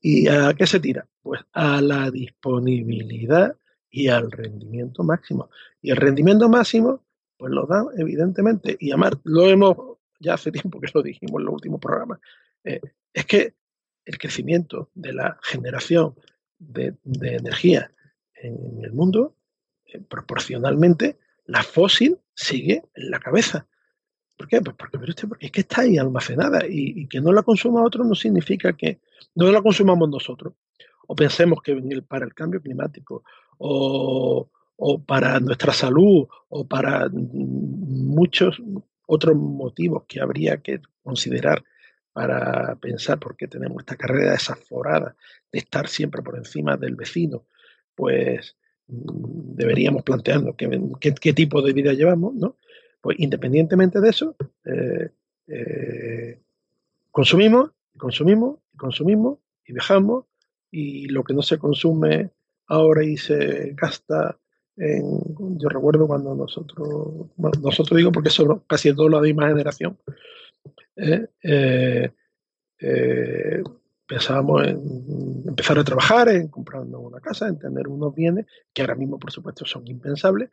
¿Y 0.00 0.28
a 0.28 0.52
qué 0.54 0.66
se 0.66 0.78
tira? 0.78 1.06
Pues 1.22 1.40
a 1.52 1.80
la 1.80 2.10
disponibilidad 2.10 3.56
y 3.90 4.08
al 4.08 4.30
rendimiento 4.30 5.02
máximo. 5.02 5.48
Y 5.80 5.90
el 5.90 5.96
rendimiento 5.96 6.50
máximo, 6.50 7.02
pues 7.38 7.50
lo 7.52 7.66
dan 7.66 7.86
evidentemente, 7.96 8.76
y 8.78 8.90
además 8.90 9.12
lo 9.24 9.48
hemos, 9.48 9.76
ya 10.20 10.34
hace 10.34 10.52
tiempo 10.52 10.80
que 10.80 10.90
lo 10.92 11.02
dijimos 11.02 11.40
en 11.40 11.46
los 11.46 11.54
últimos 11.54 11.80
programas, 11.80 12.20
eh, 12.62 12.80
es 13.12 13.24
que 13.24 13.54
el 14.04 14.18
crecimiento 14.18 14.90
de 14.94 15.14
la 15.14 15.38
generación 15.42 16.14
de, 16.58 16.94
de 17.04 17.36
energía 17.36 17.90
en 18.34 18.84
el 18.84 18.92
mundo, 18.92 19.34
eh, 19.86 19.98
proporcionalmente, 19.98 21.16
la 21.46 21.62
fósil 21.62 22.18
sigue 22.34 22.82
en 22.94 23.10
la 23.10 23.18
cabeza. 23.18 23.66
¿Por 24.36 24.48
qué? 24.48 24.60
Pues 24.60 24.76
porque, 24.76 24.98
usted, 24.98 25.28
es 25.40 25.50
que 25.50 25.60
está 25.60 25.82
ahí 25.82 25.96
almacenada 25.96 26.60
y, 26.68 27.06
que 27.08 27.20
no 27.20 27.32
la 27.32 27.42
consuma 27.42 27.84
otro 27.84 28.04
no 28.04 28.14
significa 28.14 28.74
que 28.74 29.00
no 29.34 29.50
la 29.50 29.62
consumamos 29.62 30.08
nosotros. 30.10 30.54
O 31.06 31.14
pensemos 31.14 31.62
que 31.62 31.74
para 32.06 32.26
el 32.26 32.34
cambio 32.34 32.60
climático 32.60 33.22
o, 33.58 34.50
o 34.76 35.02
para 35.02 35.40
nuestra 35.40 35.72
salud 35.72 36.26
o 36.48 36.66
para 36.66 37.08
muchos 37.12 38.60
otros 39.06 39.36
motivos 39.36 40.04
que 40.06 40.20
habría 40.20 40.58
que 40.58 40.80
considerar 41.02 41.64
para 42.12 42.76
pensar 42.76 43.18
por 43.18 43.36
qué 43.36 43.46
tenemos 43.46 43.78
esta 43.80 43.96
carrera 43.96 44.32
desaforada 44.32 45.16
de 45.52 45.58
estar 45.58 45.86
siempre 45.86 46.22
por 46.22 46.36
encima 46.36 46.76
del 46.76 46.96
vecino, 46.96 47.44
pues 47.94 48.56
deberíamos 48.88 50.02
plantearnos 50.02 50.54
qué, 50.56 51.14
qué, 51.20 51.32
tipo 51.32 51.62
de 51.62 51.72
vida 51.72 51.92
llevamos, 51.92 52.34
¿no? 52.34 52.56
Pues 53.00 53.18
independientemente 53.18 54.00
de 54.00 54.08
eso, 54.08 54.36
eh, 54.64 55.10
eh, 55.48 56.40
consumimos, 57.10 57.70
consumimos, 57.96 58.58
consumimos 58.76 59.38
y 59.64 59.72
viajamos 59.72 60.24
y 60.70 61.08
lo 61.08 61.24
que 61.24 61.34
no 61.34 61.42
se 61.42 61.58
consume 61.58 62.30
ahora 62.66 63.04
y 63.04 63.16
se 63.16 63.72
gasta 63.74 64.38
en, 64.76 65.58
yo 65.58 65.68
recuerdo 65.68 66.06
cuando 66.06 66.34
nosotros, 66.34 67.28
nosotros 67.62 67.96
digo 67.96 68.12
porque 68.12 68.30
son 68.30 68.62
casi 68.66 68.94
todos 68.94 69.10
la 69.10 69.20
misma 69.20 69.48
generación, 69.48 69.98
eh, 70.96 71.26
eh, 71.42 72.10
eh 72.78 73.62
pensábamos 74.06 74.66
en 74.66 75.42
empezar 75.46 75.78
a 75.78 75.84
trabajar, 75.84 76.28
en 76.28 76.48
comprarnos 76.48 77.00
una 77.02 77.20
casa, 77.20 77.48
en 77.48 77.58
tener 77.58 77.88
unos 77.88 78.14
bienes 78.14 78.46
que 78.72 78.82
ahora 78.82 78.94
mismo, 78.94 79.18
por 79.18 79.32
supuesto, 79.32 79.64
son 79.64 79.86
impensables. 79.86 80.50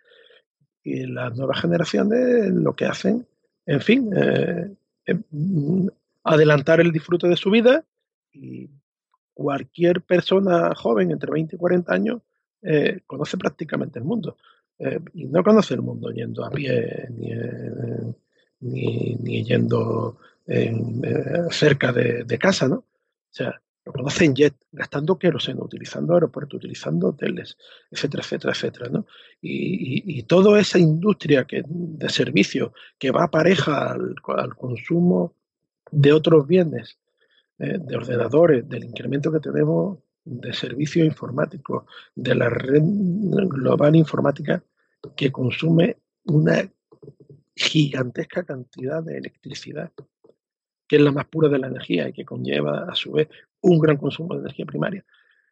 y 0.83 1.05
las 1.07 1.35
nuevas 1.37 1.61
generaciones 1.61 2.49
lo 2.49 2.75
que 2.75 2.85
hacen, 2.85 3.25
en 3.65 3.81
fin, 3.81 4.09
eh, 4.13 4.69
adelantar 6.23 6.81
el 6.81 6.91
disfrute 6.91 7.27
de 7.27 7.37
su 7.37 7.49
vida 7.51 7.85
y 8.33 8.69
cualquier 9.33 10.01
persona 10.01 10.75
joven 10.75 11.11
entre 11.11 11.31
20 11.31 11.55
y 11.55 11.59
40 11.59 11.93
años 11.93 12.21
eh, 12.61 12.99
conoce 13.07 13.37
prácticamente 13.37 13.99
el 13.99 14.05
mundo. 14.05 14.37
Eh, 14.77 14.99
y 15.13 15.25
no 15.25 15.43
conoce 15.43 15.75
el 15.75 15.81
mundo 15.81 16.11
yendo 16.11 16.43
a 16.43 16.49
pie 16.49 17.07
ni, 17.11 17.31
ni, 18.59 19.15
ni 19.15 19.43
yendo 19.43 20.17
cerca 21.51 21.93
de, 21.93 22.37
casa, 22.37 22.67
¿no? 22.67 22.83
O 23.33 23.35
sea, 23.35 23.59
lo 23.85 23.91
conocen 23.91 24.35
jet, 24.35 24.55
gastando 24.71 25.17
queroseno, 25.17 25.63
utilizando 25.63 26.13
aeropuertos, 26.13 26.57
utilizando 26.57 27.09
hoteles, 27.09 27.57
etcétera, 27.89 28.21
etcétera, 28.23 28.53
etcétera. 28.53 28.89
¿no? 28.89 29.07
Y, 29.41 30.19
y, 30.19 30.23
toda 30.23 30.59
esa 30.59 30.77
industria 30.77 31.45
que, 31.45 31.63
de 31.67 32.09
servicio 32.09 32.73
que 32.99 33.11
va 33.11 33.31
pareja 33.31 33.91
al, 33.91 34.15
al 34.37 34.55
consumo 34.55 35.33
de 35.91 36.13
otros 36.13 36.47
bienes, 36.47 36.99
eh, 37.57 37.77
de 37.79 37.95
ordenadores, 37.95 38.69
del 38.69 38.85
incremento 38.85 39.31
que 39.31 39.39
tenemos 39.39 39.97
de 40.23 40.53
servicios 40.53 41.05
informáticos, 41.05 41.85
de 42.15 42.35
la 42.35 42.49
red 42.49 42.81
global 42.83 43.95
informática 43.95 44.63
que 45.15 45.31
consume 45.31 45.97
una 46.25 46.71
gigantesca 47.55 48.43
cantidad 48.43 49.03
de 49.03 49.17
electricidad 49.17 49.91
que 50.93 50.97
es 50.97 51.03
la 51.03 51.11
más 51.11 51.25
pura 51.25 51.49
de 51.49 51.57
la 51.57 51.65
energía 51.65 52.07
y 52.07 52.13
que 52.13 52.23
conlleva 52.23 52.85
a 52.87 52.93
su 52.93 53.13
vez 53.13 53.27
un 53.61 53.79
gran 53.79 53.97
consumo 53.97 54.35
de 54.35 54.41
energía 54.41 54.67
primaria. 54.67 55.03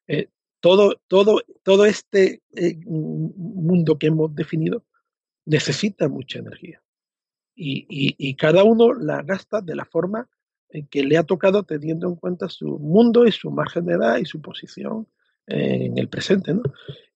Eh, 0.05 0.27
todo, 0.59 1.01
todo, 1.07 1.41
todo 1.63 1.85
este 1.85 2.43
eh, 2.55 2.77
mundo 2.85 3.97
que 3.97 4.05
hemos 4.05 4.35
definido 4.35 4.85
necesita 5.45 6.07
mucha 6.09 6.37
energía 6.37 6.79
y, 7.55 7.87
y, 7.89 8.35
cada 8.35 8.63
uno 8.63 8.93
la 8.93 9.23
gasta 9.23 9.61
de 9.61 9.75
la 9.75 9.85
forma 9.85 10.29
en 10.69 10.85
que 10.85 11.03
le 11.03 11.17
ha 11.17 11.23
tocado 11.23 11.63
teniendo 11.63 12.07
en 12.07 12.17
cuenta 12.17 12.47
su 12.47 12.77
mundo 12.77 13.25
y 13.25 13.31
su 13.31 13.49
margen 13.49 13.87
de 13.87 13.93
edad 13.95 14.17
y 14.19 14.25
su 14.25 14.41
posición 14.43 15.07
en 15.47 15.97
el 15.97 16.07
presente. 16.07 16.53
¿no? 16.53 16.61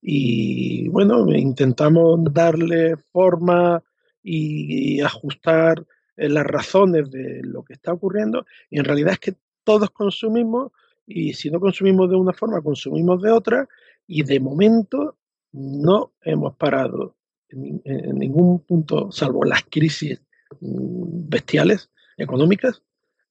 Y 0.01 0.87
bueno, 0.89 1.31
intentamos 1.31 2.23
darle 2.33 2.97
forma 2.97 3.83
y, 4.23 4.99
ajustar 5.01 5.79
eh, 5.79 5.85
las 6.17 6.45
razones 6.45 7.09
de 7.11 7.41
lo 7.43 7.63
que 7.63 7.73
está 7.73 7.93
ocurriendo 7.93 8.45
y 8.69 8.79
en 8.79 8.85
realidad 8.85 9.13
es 9.13 9.19
que 9.19 9.35
todos 9.63 9.89
consumimos 9.91 10.71
y 11.05 11.33
si 11.33 11.49
no 11.49 11.59
consumimos 11.59 12.09
de 12.09 12.15
una 12.15 12.33
forma, 12.33 12.61
consumimos 12.61 13.21
de 13.21 13.31
otra 13.31 13.67
y 14.07 14.23
de 14.23 14.39
momento 14.39 15.17
no 15.51 16.13
hemos 16.21 16.55
parado 16.55 17.15
en, 17.49 17.81
ningún 18.17 18.59
punto, 18.59 19.11
salvo 19.11 19.43
las 19.45 19.63
crisis 19.63 20.21
mm, 20.59 21.29
bestiales 21.29 21.89
económicas, 22.17 22.81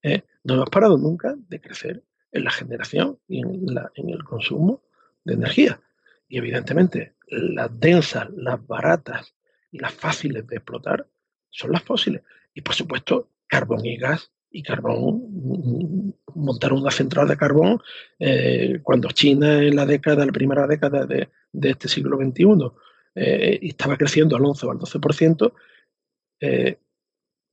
¿eh? 0.03 0.23
no 0.45 0.55
hemos 0.55 0.71
parado 0.71 0.97
nunca 0.97 1.35
de 1.37 1.61
crecer 1.61 2.03
en 2.33 2.45
la 2.45 2.51
generación 2.51 3.19
y 3.29 3.41
en, 3.41 3.75
la, 3.75 3.91
en 3.95 4.11
el 4.11 4.25
consumo 4.25 4.83
de 5.25 5.35
energía. 5.35 5.81
Y 6.29 6.39
evidentemente 6.39 7.15
las 7.29 7.79
densas, 7.79 8.29
las 8.35 8.65
baratas 8.67 9.35
y 9.71 9.79
las 9.79 9.93
fáciles 9.93 10.47
de 10.47 10.57
explotar 10.57 11.07
son 11.51 11.73
las 11.73 11.83
fósiles. 11.83 12.23
Y 12.55 12.63
por 12.63 12.75
supuesto, 12.75 13.29
carbón 13.49 13.85
y 13.85 13.97
gas 13.97 14.33
y 14.51 14.63
carbón, 14.63 16.15
montar 16.35 16.73
una 16.73 16.91
central 16.91 17.27
de 17.27 17.37
carbón, 17.37 17.81
eh, 18.21 18.79
cuando 18.83 19.09
China 19.09 19.61
en 19.61 19.75
la 19.75 19.85
década, 19.85 20.25
la 20.25 20.33
primera 20.33 20.67
década 20.67 21.07
de, 21.07 21.29
este 21.53 21.89
siglo 21.89 22.17
XXI, 22.17 22.45
eh, 23.17 23.59
estaba 23.63 23.97
creciendo 23.97 24.37
al 24.37 24.45
11 24.45 24.67
o 24.67 24.71
al 24.71 24.79
12%, 24.79 25.53
eh, 26.41 26.79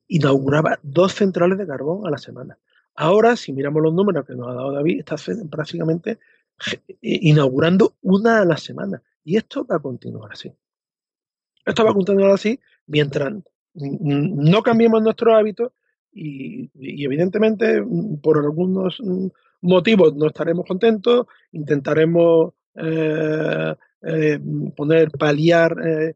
inauguraba 0.07 0.79
dos 0.83 1.13
centrales 1.13 1.57
de 1.57 1.65
carbón 1.65 2.05
a 2.05 2.11
la 2.11 2.19
semana. 2.19 2.59
Ahora, 2.95 3.35
si 3.35 3.51
miramos 3.51 3.81
los 3.81 3.93
números 3.93 4.25
que 4.25 4.35
nos 4.35 4.49
ha 4.49 4.53
dado 4.53 4.71
David, 4.71 4.99
está 4.99 5.15
prácticamente 5.49 6.19
inaugurando 7.01 7.95
una 8.01 8.41
a 8.41 8.45
la 8.45 8.57
semana. 8.57 9.01
Y 9.23 9.37
esto 9.37 9.65
va 9.65 9.77
a 9.77 9.79
continuar 9.79 10.33
así. 10.33 10.53
Esto 11.65 11.83
va 11.83 11.91
a 11.91 11.93
continuar 11.93 12.31
así 12.31 12.59
mientras 12.87 13.33
no 13.73 14.61
cambiemos 14.61 15.01
nuestros 15.01 15.35
hábitos 15.35 15.71
y, 16.13 16.69
evidentemente 17.05 17.81
por 18.21 18.37
algunos 18.37 19.01
motivos 19.61 20.15
no 20.15 20.27
estaremos 20.27 20.65
contentos, 20.65 21.27
intentaremos 21.51 22.53
eh, 22.75 23.75
eh, 24.01 24.39
poner, 24.75 25.11
paliar 25.11 25.75
eh, 25.85 26.15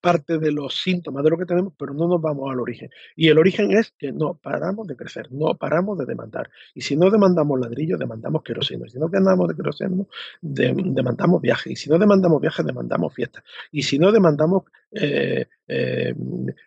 parte 0.00 0.38
de 0.38 0.52
los 0.52 0.80
síntomas 0.80 1.24
de 1.24 1.30
lo 1.30 1.38
que 1.38 1.44
tenemos, 1.44 1.72
pero 1.78 1.92
no 1.94 2.08
nos 2.08 2.20
vamos 2.20 2.50
al 2.50 2.60
origen. 2.60 2.90
Y 3.16 3.28
el 3.28 3.38
origen 3.38 3.72
es 3.72 3.92
que 3.98 4.12
no 4.12 4.34
paramos 4.34 4.86
de 4.86 4.96
crecer, 4.96 5.30
no 5.32 5.54
paramos 5.54 5.98
de 5.98 6.06
demandar. 6.06 6.50
Y 6.74 6.82
si 6.82 6.96
no 6.96 7.10
demandamos 7.10 7.58
ladrillos, 7.60 7.98
demandamos 7.98 8.42
queroseno. 8.42 8.86
Y 8.86 8.90
si 8.90 8.98
no 8.98 9.08
demandamos 9.08 9.48
de 9.48 9.54
queroseno, 9.56 10.08
demandamos 10.40 11.42
viajes. 11.42 11.72
Y 11.72 11.76
si 11.76 11.90
no 11.90 11.98
demandamos 11.98 12.40
viajes, 12.40 12.64
demandamos 12.64 13.14
fiestas. 13.14 13.42
Y 13.72 13.82
si 13.82 13.98
no 13.98 14.12
demandamos 14.12 14.64
eh, 14.92 15.46
eh, 15.66 16.14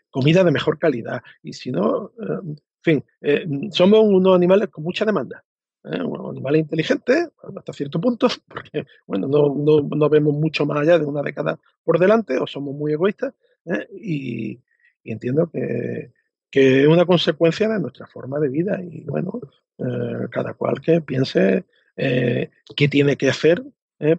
comida 0.09 0.43
de 0.43 0.51
mejor 0.51 0.77
calidad. 0.77 1.21
Y 1.41 1.53
si 1.53 1.71
no, 1.71 2.11
eh, 2.19 2.39
en 2.43 2.59
fin, 2.81 3.71
somos 3.71 4.01
unos 4.03 4.35
animales 4.35 4.69
con 4.69 4.83
mucha 4.83 5.05
demanda. 5.05 5.43
¿Eh? 5.85 6.01
un 6.01 6.29
animal 6.29 6.55
inteligente 6.57 7.29
hasta 7.57 7.73
cierto 7.73 7.99
punto, 7.99 8.27
porque 8.47 8.85
bueno, 9.07 9.27
no, 9.27 9.53
no, 9.55 9.81
no, 9.81 10.09
vemos 10.09 10.33
mucho 10.33 10.65
más 10.65 10.79
allá 10.79 10.99
de 10.99 11.05
una 11.05 11.21
década 11.21 11.59
por 11.83 11.99
delante 11.99 12.37
o 12.37 12.47
somos 12.47 12.75
muy 12.75 12.93
egoístas 12.93 13.33
¿eh? 13.65 13.87
y, 13.93 14.59
entiendo 15.03 15.49
que, 15.51 16.11
que, 16.49 16.83
es 16.83 16.87
una 16.87 17.05
consecuencia 17.05 17.67
de 17.67 17.79
nuestra 17.79 18.07
forma 18.07 18.39
de 18.39 18.49
vida 18.49 18.79
y 18.81 19.03
bueno, 19.05 19.39
eh, 19.77 20.27
cada 20.31 20.53
cual 20.53 20.81
que 20.81 21.01
piense 21.01 21.65
qué 21.95 22.87
tiene 22.89 23.15
que 23.15 23.29
hacer 23.29 23.61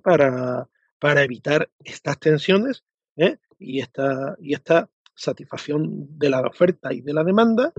para, 0.02 0.68
para 1.00 1.24
evitar 1.24 1.68
estas 1.82 2.20
tensiones 2.20 2.84
y, 3.58 3.80
esta, 3.80 4.36
y 4.38 4.54
esta 4.54 4.88
satisfacción 5.16 6.16
de 6.16 6.30
la 6.30 6.42
oferta 6.42 6.92
y 6.92 7.00
de 7.00 7.12
la 7.12 7.24
demanda 7.24 7.72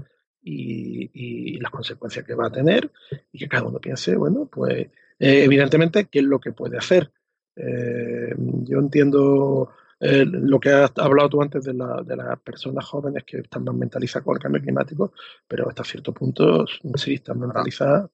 y, 0.43 1.59
las 1.59 1.71
consecuencias 1.71 2.25
que 2.25 2.35
va 2.35 2.47
a 2.47 2.51
tener 2.51 2.91
y 3.31 3.39
que 3.39 3.47
cada 3.47 3.63
uno 3.63 3.79
piense, 3.79 4.15
bueno, 4.15 4.49
pues 4.51 4.87
eh, 5.19 5.43
evidentemente 5.43 6.05
qué 6.05 6.19
es 6.19 6.25
lo 6.25 6.39
que 6.39 6.51
puede 6.51 6.77
hacer. 6.77 7.11
Eh, 7.55 8.35
yo 8.37 8.79
entiendo 8.79 9.71
eh, 9.99 10.25
lo 10.25 10.59
que 10.59 10.71
has 10.71 10.91
hablado 10.97 11.29
tú 11.29 11.41
antes 11.41 11.63
de, 11.63 11.73
la, 11.73 12.01
de, 12.01 12.17
las 12.17 12.39
personas 12.41 12.83
jóvenes 12.85 13.23
que 13.23 13.37
están 13.37 13.63
más 13.63 13.75
mentalizadas 13.75 14.25
con 14.25 14.35
el 14.35 14.41
cambio 14.41 14.61
climático, 14.61 15.13
pero 15.47 15.69
hasta 15.69 15.83
cierto 15.83 16.11
punto 16.13 16.65
sí 16.95 17.13
están 17.13 17.39
mentalizadas. 17.39 18.09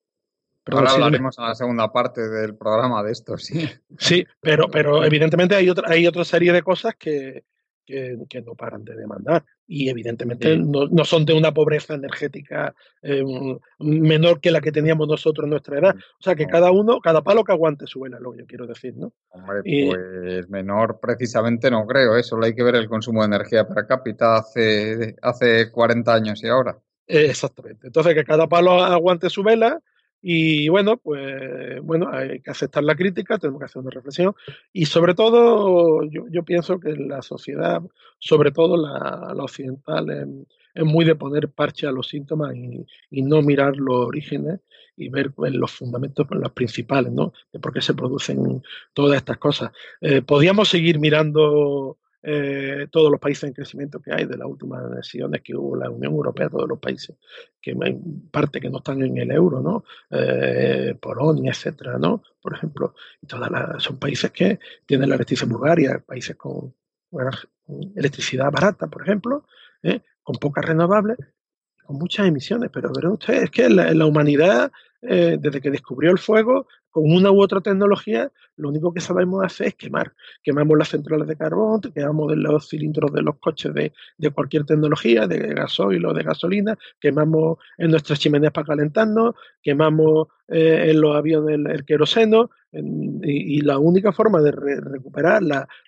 Ahora 0.66 0.92
hablaremos 0.92 1.36
en 1.40 1.46
la 1.46 1.56
segunda 1.56 1.92
parte 1.92 2.30
del 2.30 2.56
programa 2.56 3.02
de 3.02 3.12
esto, 3.12 3.38
sí. 3.38 3.68
Sí, 3.98 4.24
pero, 4.40 4.68
pero 4.70 5.04
evidentemente 5.04 5.56
hay 5.56 5.68
otra, 5.68 5.90
hay 5.90 6.06
otra 6.06 6.24
serie 6.24 6.54
de 6.54 6.62
cosas 6.62 6.96
que, 6.96 7.44
que, 7.86 8.44
no 8.46 8.54
paran 8.54 8.84
de 8.84 8.96
demandar 8.96 9.44
y 9.72 9.88
evidentemente 9.88 10.58
no, 10.58 10.88
no, 10.88 11.06
son 11.06 11.26
de 11.26 11.34
una 11.34 11.54
pobreza 11.54 11.94
energética 11.94 12.74
eh, 13.04 13.24
menor 13.78 14.42
que 14.42 14.50
la 14.50 14.62
que 14.62 14.72
teníamos 14.72 15.08
nosotros 15.08 15.44
en 15.44 15.52
nuestra 15.52 15.78
edad. 15.78 15.96
O 15.96 16.24
sea 16.24 16.34
que 16.34 16.48
cada 16.48 16.72
uno, 16.72 17.00
cada 17.00 17.22
palo 17.22 17.44
que 17.44 17.52
aguante 17.52 17.86
su 17.86 18.00
vela, 18.00 18.20
lo 18.20 18.32
que 18.32 18.40
yo 18.40 18.48
quiero 18.48 18.66
decir, 18.66 18.96
¿no? 18.98 19.14
Hombre, 19.30 19.62
pues 19.64 20.50
menor 20.50 21.00
precisamente 21.00 21.70
no 21.70 21.86
creo, 21.86 22.18
¿eh? 22.18 22.24
solo 22.24 22.46
hay 22.46 22.56
que 22.56 22.64
ver 22.64 22.76
el 22.76 22.90
consumo 22.90 23.22
de 23.22 23.28
energía 23.28 23.68
per 23.68 23.86
cápita 23.86 24.38
hace, 24.38 25.16
hace 25.22 25.72
40 25.72 26.14
años 26.16 26.44
y 26.44 26.48
ahora. 26.48 26.76
exactamente. 27.06 27.88
Entonces 27.88 28.16
que 28.16 28.24
cada 28.24 28.48
palo 28.48 28.84
aguante 28.84 29.30
su 29.30 29.44
vela 29.44 29.80
y 30.22 30.68
bueno, 30.70 30.98
pues 30.98 31.82
bueno, 31.82 32.10
hay 32.12 32.42
que 32.42 32.52
aceptar 32.52 32.84
la 32.84 32.96
crítica, 32.96 33.38
tenemos 33.38 33.60
que 33.60 33.66
hacer 33.66 33.82
una 33.82 33.92
reflexión 33.92 34.36
y 34.74 34.86
sobre 34.86 35.14
todo 35.14 36.04
yo, 36.04 36.44
pienso 36.44 36.80
que 36.80 36.94
la 36.96 37.22
sociedad, 37.22 37.82
sobre 38.18 38.52
todo 38.52 38.76
la, 38.76 39.34
occidental, 39.42 40.10
es, 40.76 40.84
muy 40.84 41.06
de 41.06 41.16
poner 41.16 41.50
parche 41.50 41.88
a 41.88 41.92
los 41.92 42.08
síntomas 42.08 42.56
y, 42.56 43.22
no 43.22 43.42
mirar 43.42 43.78
los 43.78 44.08
orígenes 44.08 44.60
y 44.98 45.10
ver 45.10 45.32
pues, 45.32 45.54
los 45.54 45.72
fundamentos, 45.72 46.28
pues, 46.28 46.40
los 46.40 46.52
principales, 46.52 47.12
¿no? 47.14 47.34
De 47.54 47.60
por 47.60 47.74
qué 47.74 47.82
se 47.82 47.94
producen 47.94 48.62
todas 48.94 49.18
estas 49.18 49.38
cosas. 49.38 49.72
Eh, 50.02 50.22
podríamos 50.22 50.68
seguir 50.68 51.00
mirando 51.00 51.98
eh, 52.22 52.88
todos 52.92 53.10
los 53.10 53.20
países 53.20 53.46
en 53.46 53.54
crecimiento 53.54 54.02
que 54.02 54.12
hay, 54.14 54.26
de 54.26 54.38
las 54.38 54.48
últimas 54.48 54.90
decisiones 54.92 55.42
que 55.42 55.56
hubo 55.56 55.76
la 55.76 55.90
Unión 55.90 56.14
Europea, 56.14 56.50
todos 56.50 56.68
los 56.68 56.80
países 56.80 57.16
que 57.62 57.76
hay 57.82 57.98
parte 58.30 58.60
que 58.60 58.70
no 58.70 58.80
están 58.80 59.02
en 59.02 59.18
el 59.18 59.32
euro, 59.32 59.62
¿no? 59.62 59.84
Eh, 60.10 60.96
Polonia, 61.00 61.52
etcétera, 61.52 61.98
¿no? 61.98 62.24
Por 62.42 62.54
ejemplo, 62.54 62.94
todas 63.26 63.50
las, 63.50 63.84
son 63.84 63.98
países 63.98 64.32
que 64.32 64.60
tienen 64.86 65.10
la 65.10 65.16
electricidad 65.16 65.50
Bulgaria, 65.50 66.04
países 66.06 66.36
con, 66.36 66.74
electricidad 67.96 68.52
barata, 68.52 68.88
por 68.88 69.04
ejemplo, 69.04 69.46
¿eh? 69.84 70.02
con 70.22 70.36
pocas 70.36 70.66
renovables, 70.66 71.18
con 71.84 71.98
muchas 71.98 72.28
emisiones, 72.28 72.70
pero 72.72 72.92
verán 72.94 73.14
ustedes, 73.14 73.44
es 73.44 73.52
que 73.52 73.70
la, 73.70 73.94
la 73.94 74.06
humanidad, 74.06 74.72
eh, 75.02 75.38
desde 75.40 75.62
que 75.62 75.72
descubrió 75.72 76.12
el 76.12 76.18
fuego, 76.18 76.68
con 76.90 77.10
una 77.12 77.32
u 77.32 77.42
otra 77.42 77.62
tecnología, 77.62 78.32
lo 78.58 78.70
único 78.70 78.94
que 78.94 79.00
sabemos 79.00 79.44
hacer 79.46 79.68
es 79.68 79.76
quemar. 79.76 80.14
Quemamos 80.44 80.78
las 80.78 80.90
centrales 80.90 81.28
de 81.28 81.38
carbón, 81.38 81.82
quemamos 81.82 82.36
los 82.36 82.68
cilindros 82.68 83.14
de 83.14 83.22
los 83.22 83.38
coches 83.38 83.74
de, 83.74 83.94
cualquier 84.32 84.66
tecnología, 84.66 85.28
de 85.28 85.54
gasoil 85.54 86.06
o 86.06 86.14
de 86.14 86.24
gasolina, 86.24 86.78
quemamos 87.00 87.60
en 87.78 87.92
nuestras 87.92 88.20
chimeneas 88.20 88.52
para 88.52 88.68
calentarnos, 88.68 89.36
quemamos 89.62 90.28
eh, 90.50 90.90
en 90.90 91.00
los 91.00 91.16
aviones 91.16 91.60
el, 91.66 91.86
queroseno, 91.86 92.50
y, 92.72 93.62
la 93.62 93.80
única 93.80 94.12
forma 94.12 94.42
de 94.42 94.52
recuperar 94.52 95.42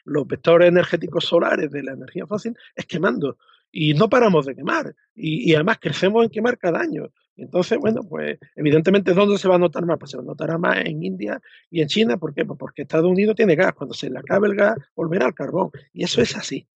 los 0.06 0.28
vectores 0.28 0.70
energéticos 0.70 1.26
solares 1.26 1.70
de 1.70 1.84
la 1.84 1.94
energía 1.94 2.26
fósil 2.26 2.56
es 2.76 2.86
quemando. 2.86 3.38
Y 3.72 3.94
no 3.94 4.10
paramos 4.10 4.46
de 4.46 4.56
quemar. 4.56 4.96
y 5.16 5.54
además 5.54 5.80
crecemos 5.80 6.24
en 6.24 6.30
quemar 6.30 6.58
cada 6.58 6.80
año. 6.80 7.12
Entonces, 7.42 7.78
bueno, 7.80 8.02
pues 8.08 8.38
evidentemente, 8.56 9.14
¿dónde 9.14 9.38
se 9.38 9.48
va 9.48 9.56
a 9.56 9.60
notar 9.60 9.86
más? 9.86 9.98
Pues 9.98 10.12
se 10.12 10.18
notará 10.18 10.58
más 10.58 10.78
en 10.86 11.04
India 11.04 11.42
y 11.70 11.82
en 11.82 11.88
China. 11.88 12.18
¿Por 12.18 12.34
qué? 12.34 12.46
Pues 12.46 12.58
porque 12.60 12.84
Estados 12.84 13.10
Unidos 13.10 13.36
tiene 13.36 13.56
gas. 13.56 13.74
Cuando 13.74 13.94
se 13.94 14.10
le 14.10 14.20
acabe 14.20 14.48
el 14.48 14.56
gas, 14.56 14.78
volverá 14.96 15.26
al 15.26 15.34
carbón. 15.34 15.72
Y 15.94 16.04
eso 16.04 16.22
es 16.22 16.36
así. 16.36 16.68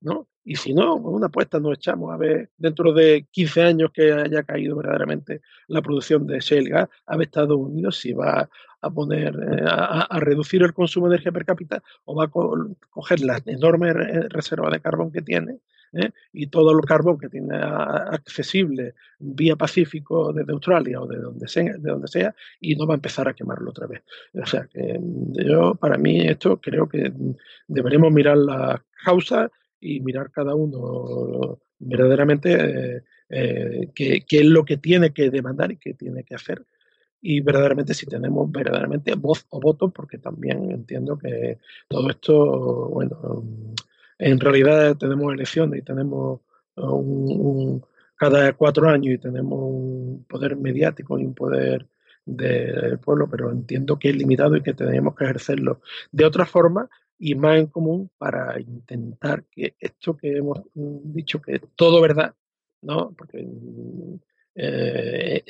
¿no? 0.00 0.28
Y 0.44 0.56
si 0.56 0.72
no, 0.72 1.00
pues 1.00 1.14
una 1.14 1.26
apuesta 1.26 1.60
nos 1.60 1.74
echamos 1.76 2.12
a 2.12 2.16
ver 2.16 2.50
dentro 2.56 2.92
de 2.92 3.26
15 3.30 3.62
años 3.62 3.90
que 3.92 4.12
haya 4.12 4.42
caído 4.42 4.76
verdaderamente 4.76 5.42
la 5.68 5.82
producción 5.82 6.26
de 6.26 6.40
shale 6.40 6.70
gas, 6.70 6.88
a 7.06 7.16
ver 7.16 7.26
Estados 7.26 7.58
Unidos 7.58 7.98
si 7.98 8.12
va 8.12 8.48
a 8.80 8.90
poner, 8.90 9.34
eh, 9.34 9.64
a, 9.66 10.18
reducir 10.20 10.62
el 10.62 10.72
consumo 10.72 11.08
de 11.08 11.16
energía 11.16 11.32
per 11.32 11.44
cápita 11.44 11.82
o 12.04 12.16
va 12.16 12.24
a 12.24 12.28
coger 12.28 13.20
las 13.20 13.46
enormes 13.46 13.94
reservas 14.30 14.72
de 14.72 14.80
carbón 14.80 15.12
que 15.12 15.20
tiene 15.20 15.58
¿eh? 15.92 16.10
y 16.32 16.46
todo 16.46 16.72
el 16.72 16.84
carbón 16.84 17.18
que 17.18 17.28
tiene 17.28 17.56
accesible 17.56 18.94
vía 19.18 19.56
Pacífico 19.56 20.32
desde 20.32 20.52
Australia 20.52 21.00
o 21.00 21.06
de 21.06 21.18
donde 21.18 21.48
sea, 21.48 21.76
de 21.76 21.90
donde 21.90 22.08
sea 22.08 22.34
y 22.60 22.74
no 22.76 22.86
va 22.86 22.94
a 22.94 22.96
empezar 22.96 23.28
a 23.28 23.34
quemarlo 23.34 23.70
otra 23.70 23.86
vez. 23.86 24.02
O 24.34 24.46
sea 24.46 24.66
que 24.66 24.98
mm, 24.98 25.32
yo, 25.44 25.74
para 25.74 25.98
mí, 25.98 26.20
esto 26.20 26.60
creo 26.60 26.88
que 26.88 27.12
deberemos 27.66 28.12
mirar 28.12 28.38
las 28.38 28.80
causas 29.04 29.50
y 29.80 30.00
mirar 30.00 30.30
cada 30.30 30.54
uno 30.54 31.58
verdaderamente 31.78 32.52
eh, 32.52 33.02
eh, 33.30 33.88
qué, 33.94 34.24
es 34.30 34.44
lo 34.44 34.64
que 34.64 34.76
tiene 34.76 35.12
que 35.12 35.30
demandar 35.30 35.72
y 35.72 35.76
qué 35.76 35.94
tiene 35.94 36.24
que 36.24 36.34
hacer 36.34 36.64
y 37.22 37.40
verdaderamente 37.40 37.94
si 37.94 38.06
tenemos 38.06 38.50
verdaderamente 38.50 39.14
voz 39.14 39.44
o 39.50 39.60
voto, 39.60 39.90
porque 39.90 40.16
también 40.16 40.70
entiendo 40.70 41.18
que 41.18 41.58
todo 41.86 42.08
esto, 42.08 42.88
bueno, 42.88 43.44
en 44.20 44.38
realidad 44.38 44.96
tenemos 44.96 45.32
elecciones 45.32 45.80
y 45.80 45.82
tenemos 45.82 46.40
uh, 46.76 46.94
un, 46.94 47.84
cada 48.16 48.52
cuatro 48.52 48.88
años 48.88 49.14
y 49.14 49.18
tenemos 49.18 49.58
un 49.58 50.26
poder 50.28 50.56
mediático 50.56 51.18
y 51.18 51.24
un 51.24 51.34
poder 51.34 51.86
del 52.26 52.98
pueblo, 52.98 53.28
pero 53.30 53.50
entiendo 53.50 53.98
que 53.98 54.10
es 54.10 54.16
limitado 54.16 54.56
y 54.56 54.62
que 54.62 54.74
tenemos 54.74 55.16
que 55.16 55.24
ejercerlo 55.24 55.80
de 56.12 56.26
otra 56.26 56.44
forma 56.44 56.88
y 57.18 57.34
más 57.34 57.58
en 57.58 57.66
común 57.66 58.10
para 58.18 58.60
intentar 58.60 59.44
que 59.50 59.74
esto 59.80 60.16
que 60.16 60.36
hemos 60.36 60.60
dicho 60.74 61.40
que 61.40 61.54
es 61.54 61.62
todo 61.74 62.00
verdad, 62.02 62.34
¿no? 62.82 63.12
Porque 63.16 63.46
eh, 64.54 65.42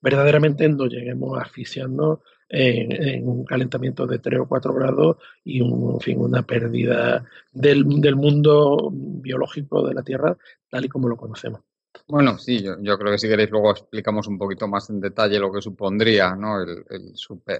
verdaderamente 0.00 0.68
no 0.68 0.86
lleguemos 0.86 1.38
a 1.38 1.42
asfixiarnos 1.42 2.20
en, 2.48 3.28
un 3.28 3.44
calentamiento 3.44 4.06
de 4.06 4.18
3 4.18 4.40
o 4.40 4.48
4 4.48 4.74
grados 4.74 5.16
y 5.44 5.60
un, 5.60 5.94
en 5.94 6.00
fin, 6.00 6.20
una 6.20 6.42
pérdida 6.42 7.24
del, 7.52 7.84
del, 8.00 8.16
mundo 8.16 8.90
biológico 8.92 9.86
de 9.86 9.94
la 9.94 10.02
Tierra 10.02 10.36
tal 10.70 10.84
y 10.84 10.88
como 10.88 11.08
lo 11.08 11.16
conocemos. 11.16 11.60
Bueno, 12.06 12.38
sí, 12.38 12.62
yo, 12.62 12.76
yo, 12.80 12.96
creo 12.98 13.12
que 13.12 13.18
si 13.18 13.28
queréis 13.28 13.50
luego 13.50 13.70
explicamos 13.70 14.28
un 14.28 14.38
poquito 14.38 14.66
más 14.66 14.88
en 14.88 15.00
detalle 15.00 15.38
lo 15.38 15.52
que 15.52 15.60
supondría 15.60 16.34
¿no? 16.34 16.62
el, 16.62 16.84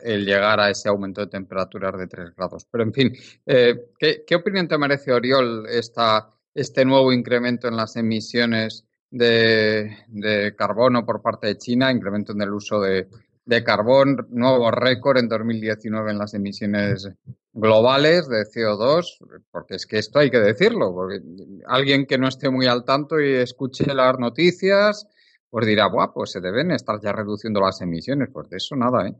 el, 0.03 0.25
llegar 0.25 0.61
a 0.61 0.71
ese 0.71 0.89
aumento 0.89 1.21
de 1.21 1.27
temperaturas 1.27 1.99
de 1.99 2.07
3 2.07 2.35
grados. 2.35 2.67
Pero 2.71 2.85
en 2.85 2.93
fin, 2.93 3.13
eh, 3.45 3.91
¿qué, 3.99 4.25
¿qué, 4.27 4.37
opinión 4.37 4.69
te 4.69 4.79
merece, 4.79 5.13
Oriol, 5.13 5.67
esta, 5.69 6.31
este 6.55 6.85
nuevo 6.85 7.13
incremento 7.13 7.69
en 7.69 7.77
las 7.77 7.97
emisiones 7.97 8.88
de, 9.11 9.97
de 10.09 10.55
carbono 10.57 11.05
por 11.05 11.23
parte 11.23 11.49
de 11.49 11.59
China, 11.59 11.91
incremento 11.91 12.33
en 12.33 12.43
el 12.43 12.53
uso 12.53 12.81
de, 12.81 13.09
de 13.49 13.65
carbón, 13.65 14.27
nuevo 14.29 14.71
récord 14.71 15.17
en 15.17 15.27
2019 15.27 16.11
en 16.11 16.19
las 16.19 16.35
emisiones 16.35 17.09
globales 17.55 18.29
de 18.29 18.43
CO2, 18.43 19.17
porque 19.51 19.77
es 19.77 19.87
que 19.87 19.99
esto 19.99 20.19
hay 20.19 20.31
que 20.31 20.39
decirlo, 20.39 20.93
porque 20.93 21.21
alguien 21.67 22.05
que 22.05 22.19
no 22.19 22.29
esté 22.29 22.51
muy 22.51 22.67
al 22.67 22.85
tanto 22.85 23.19
y 23.19 23.33
escuche 23.33 23.87
las 23.95 24.19
noticias, 24.19 25.09
pues 25.49 25.67
dirá, 25.67 25.89
Buah, 25.89 26.13
pues 26.13 26.33
se 26.33 26.41
deben 26.41 26.71
estar 26.73 27.01
ya 27.01 27.13
reduciendo 27.13 27.61
las 27.61 27.81
emisiones, 27.81 28.29
pues 28.31 28.51
de 28.51 28.59
eso 28.59 28.77
nada, 28.77 29.09
¿eh? 29.09 29.15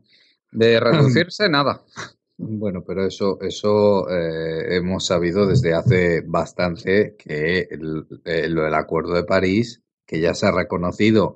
De 0.51 0.79
reducirse 0.79 1.49
nada. 1.49 1.81
Bueno, 2.41 2.85
pero 2.85 3.05
eso, 3.05 3.37
eso 3.41 4.09
eh, 4.09 4.77
hemos 4.77 5.05
sabido 5.05 5.45
desde 5.45 5.73
hace 5.73 6.21
bastante 6.21 7.15
que 7.17 7.67
el, 7.69 8.07
eh, 8.23 8.47
lo 8.47 8.63
del 8.63 8.75
Acuerdo 8.75 9.13
de 9.13 9.25
París, 9.25 9.81
que 10.05 10.21
ya 10.21 10.33
se 10.33 10.47
ha 10.47 10.51
reconocido 10.51 11.35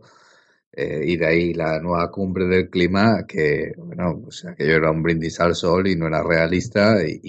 eh, 0.71 1.03
y 1.05 1.17
de 1.17 1.25
ahí 1.27 1.53
la 1.53 1.79
nueva 1.81 2.09
cumbre 2.09 2.45
del 2.47 2.69
clima, 2.69 3.25
que, 3.27 3.73
bueno, 3.77 4.21
pues 4.23 4.45
aquello 4.45 4.77
era 4.77 4.91
un 4.91 5.03
brindis 5.03 5.41
al 5.41 5.55
sol 5.55 5.87
y 5.87 5.97
no 5.97 6.07
era 6.07 6.23
realista 6.23 6.95
y, 7.05 7.19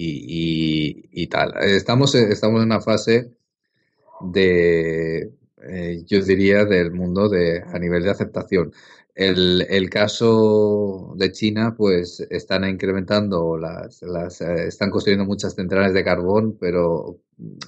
y, 1.11 1.27
tal. 1.27 1.55
Estamos, 1.61 2.15
estamos 2.15 2.61
en 2.61 2.67
una 2.67 2.81
fase 2.81 3.33
de, 4.21 5.31
yo 6.07 6.21
diría, 6.21 6.63
del 6.63 6.91
mundo 6.91 7.27
de, 7.27 7.61
a 7.61 7.77
nivel 7.77 8.03
de 8.03 8.11
aceptación. 8.11 8.71
El, 9.15 9.65
el 9.69 9.89
caso 9.89 11.13
de 11.15 11.31
China, 11.31 11.73
pues 11.77 12.19
están 12.29 12.65
incrementando 12.65 13.57
las, 13.57 14.01
las 14.01 14.41
eh, 14.41 14.67
están 14.67 14.89
construyendo 14.91 15.25
muchas 15.25 15.55
centrales 15.55 15.93
de 15.93 16.03
carbón, 16.03 16.57
pero 16.59 17.21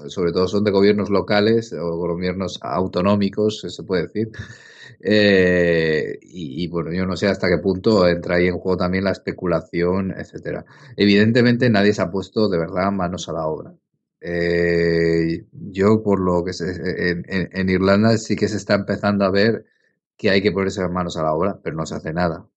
sobre 0.08 0.34
todo 0.34 0.50
son 0.50 0.66
de 0.66 0.72
gobiernos 0.72 1.10
locales 1.10 1.72
o 1.72 1.96
gobiernos 1.96 2.60
autonómicos, 2.62 3.62
se 3.62 3.84
puede 3.84 4.08
decir. 4.08 4.30
Eh, 5.00 6.18
y, 6.24 6.68
bueno, 6.70 6.92
yo 6.92 7.06
no 7.06 7.16
sé 7.16 7.28
hasta 7.28 7.48
qué 7.48 7.60
punto 7.60 8.08
entra 8.08 8.38
ahí 8.38 8.48
en 8.48 8.58
juego 8.58 8.78
también 8.78 9.04
la 9.04 9.12
especulación, 9.12 10.12
etcétera. 10.18 10.66
Evidentemente 10.96 11.70
nadie 11.70 11.94
se 11.94 12.02
ha 12.02 12.10
puesto 12.10 12.50
de 12.50 12.58
verdad 12.58 12.92
manos 12.92 13.30
a 13.30 13.34
la 13.34 13.46
obra. 13.46 13.74
Eh, 14.20 15.46
yo 15.52 16.02
por 16.02 16.20
lo 16.20 16.44
que 16.44 16.54
sé, 16.54 16.66
en, 17.12 17.24
en, 17.28 17.70
Irlanda 17.70 18.18
sí 18.18 18.36
que 18.36 18.48
se 18.48 18.58
está 18.58 18.74
empezando 18.74 19.24
a 19.26 19.30
ver 19.30 19.66
que 20.18 20.30
hay 20.30 20.42
que 20.42 20.52
ponerse 20.52 20.88
manos 20.90 21.18
a 21.18 21.24
la 21.24 21.34
obra, 21.34 21.60
pero 21.64 21.76
no 21.76 21.86
se 21.86 21.96
hace 21.96 22.14
nada. 22.14 22.48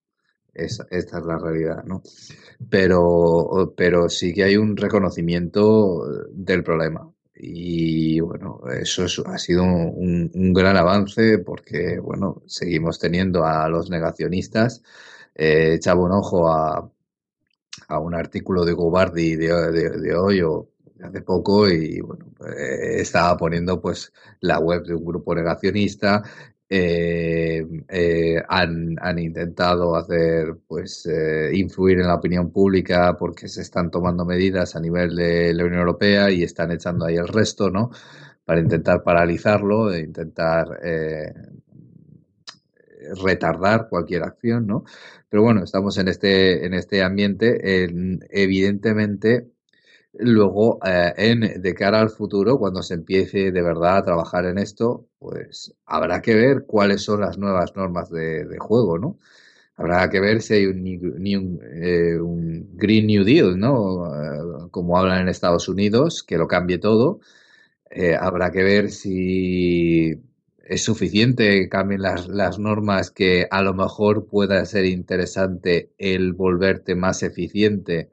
esta 0.54 0.86
es 0.90 1.24
la 1.24 1.38
realidad, 1.38 1.84
¿no? 1.84 2.02
Pero, 2.68 3.74
pero 3.76 4.08
sí 4.08 4.32
que 4.34 4.44
hay 4.44 4.56
un 4.56 4.76
reconocimiento 4.76 6.04
del 6.32 6.64
problema. 6.64 7.10
Y 7.42 8.20
bueno, 8.20 8.60
eso 8.70 9.04
ha 9.26 9.38
sido 9.38 9.62
un, 9.64 10.52
gran 10.52 10.76
avance 10.76 11.38
porque, 11.38 11.98
bueno, 11.98 12.42
seguimos 12.46 12.98
teniendo 12.98 13.44
a 13.44 13.68
los 13.68 13.88
negacionistas. 13.88 14.82
Eh, 15.34 15.74
echaba 15.74 16.02
un 16.02 16.12
ojo 16.12 16.48
a, 16.48 16.90
un 18.00 18.14
artículo 18.14 18.64
de 18.64 18.72
Gobardi 18.74 19.36
de, 19.36 19.72
de, 19.72 20.14
hoy 20.14 20.42
o 20.42 20.68
hace 21.02 21.22
poco 21.22 21.68
y 21.68 22.00
bueno, 22.00 22.26
eh, 22.46 23.00
estaba 23.00 23.36
poniendo 23.36 23.80
pues 23.80 24.12
la 24.40 24.58
web 24.58 24.84
de 24.84 24.94
un 24.94 25.04
grupo 25.04 25.34
negacionista 25.34 26.22
eh, 26.72 27.66
eh, 27.88 28.36
han, 28.48 29.18
intentado 29.18 29.96
hacer, 29.96 30.56
pues, 30.68 31.04
eh, 31.06 31.50
influir 31.52 31.98
en 31.98 32.06
la 32.06 32.14
opinión 32.14 32.52
pública 32.52 33.16
porque 33.18 33.48
se 33.48 33.62
están 33.62 33.90
tomando 33.90 34.24
medidas 34.24 34.76
a 34.76 34.80
nivel 34.80 35.16
de 35.16 35.52
la 35.52 35.64
Unión 35.64 35.80
Europea 35.80 36.30
y 36.30 36.44
están 36.44 36.70
echando 36.70 37.06
ahí 37.06 37.16
el 37.16 37.26
resto, 37.26 37.70
¿no? 37.70 37.90
Para 38.44 38.60
intentar 38.60 39.02
paralizarlo, 39.02 39.92
e 39.92 40.00
intentar 40.00 40.68
retardar 43.22 43.88
cualquier 43.88 44.22
acción, 44.22 44.66
¿no? 44.66 44.84
Pero 45.28 45.42
bueno, 45.42 45.64
estamos 45.64 45.98
en 45.98 46.08
este, 46.08 46.64
en 46.66 46.74
este 46.74 47.02
ambiente. 47.02 47.58
evidentemente, 48.30 49.50
Luego, 50.12 50.80
en, 50.82 51.62
de 51.62 51.74
cara 51.74 52.00
al 52.00 52.10
futuro, 52.10 52.58
cuando 52.58 52.82
se 52.82 52.94
empiece 52.94 53.52
de 53.52 53.62
verdad 53.62 53.98
a 53.98 54.02
trabajar 54.04 54.44
en 54.46 54.58
esto, 54.58 55.09
pues 55.20 55.74
habrá 55.86 56.22
que 56.22 56.34
ver 56.34 56.64
cuáles 56.66 57.02
son 57.02 57.20
las 57.20 57.38
nuevas 57.38 57.76
normas 57.76 58.10
de, 58.10 58.56
juego, 58.58 58.98
¿no? 58.98 59.18
Habrá 59.76 60.10
que 60.10 60.20
ver 60.20 60.42
si 60.42 60.54
hay 60.54 60.66
un, 60.66 61.60
eh, 61.72 62.18
Green 62.74 63.06
New 63.06 63.24
Deal, 63.24 63.58
¿no? 63.58 64.06
Eh, 64.06 64.68
como 64.72 64.98
hablan 64.98 65.22
en 65.22 65.28
Estados 65.28 65.68
Unidos, 65.68 66.22
que 66.24 66.38
lo 66.38 66.48
cambie 66.48 66.78
todo. 66.78 67.20
habrá 68.20 68.50
que 68.52 68.62
ver 68.62 68.90
si 68.90 70.20
es 70.70 70.84
suficiente 70.84 71.48
que 71.48 71.68
cambien 71.68 72.00
las, 72.02 72.58
normas 72.58 73.10
que 73.10 73.46
a 73.50 73.62
lo 73.62 73.74
mejor 73.74 74.26
pueda 74.26 74.64
ser 74.64 74.84
interesante 74.84 75.90
el 75.98 76.32
volverte 76.32 76.94
más 76.94 77.24
eficiente 77.24 78.10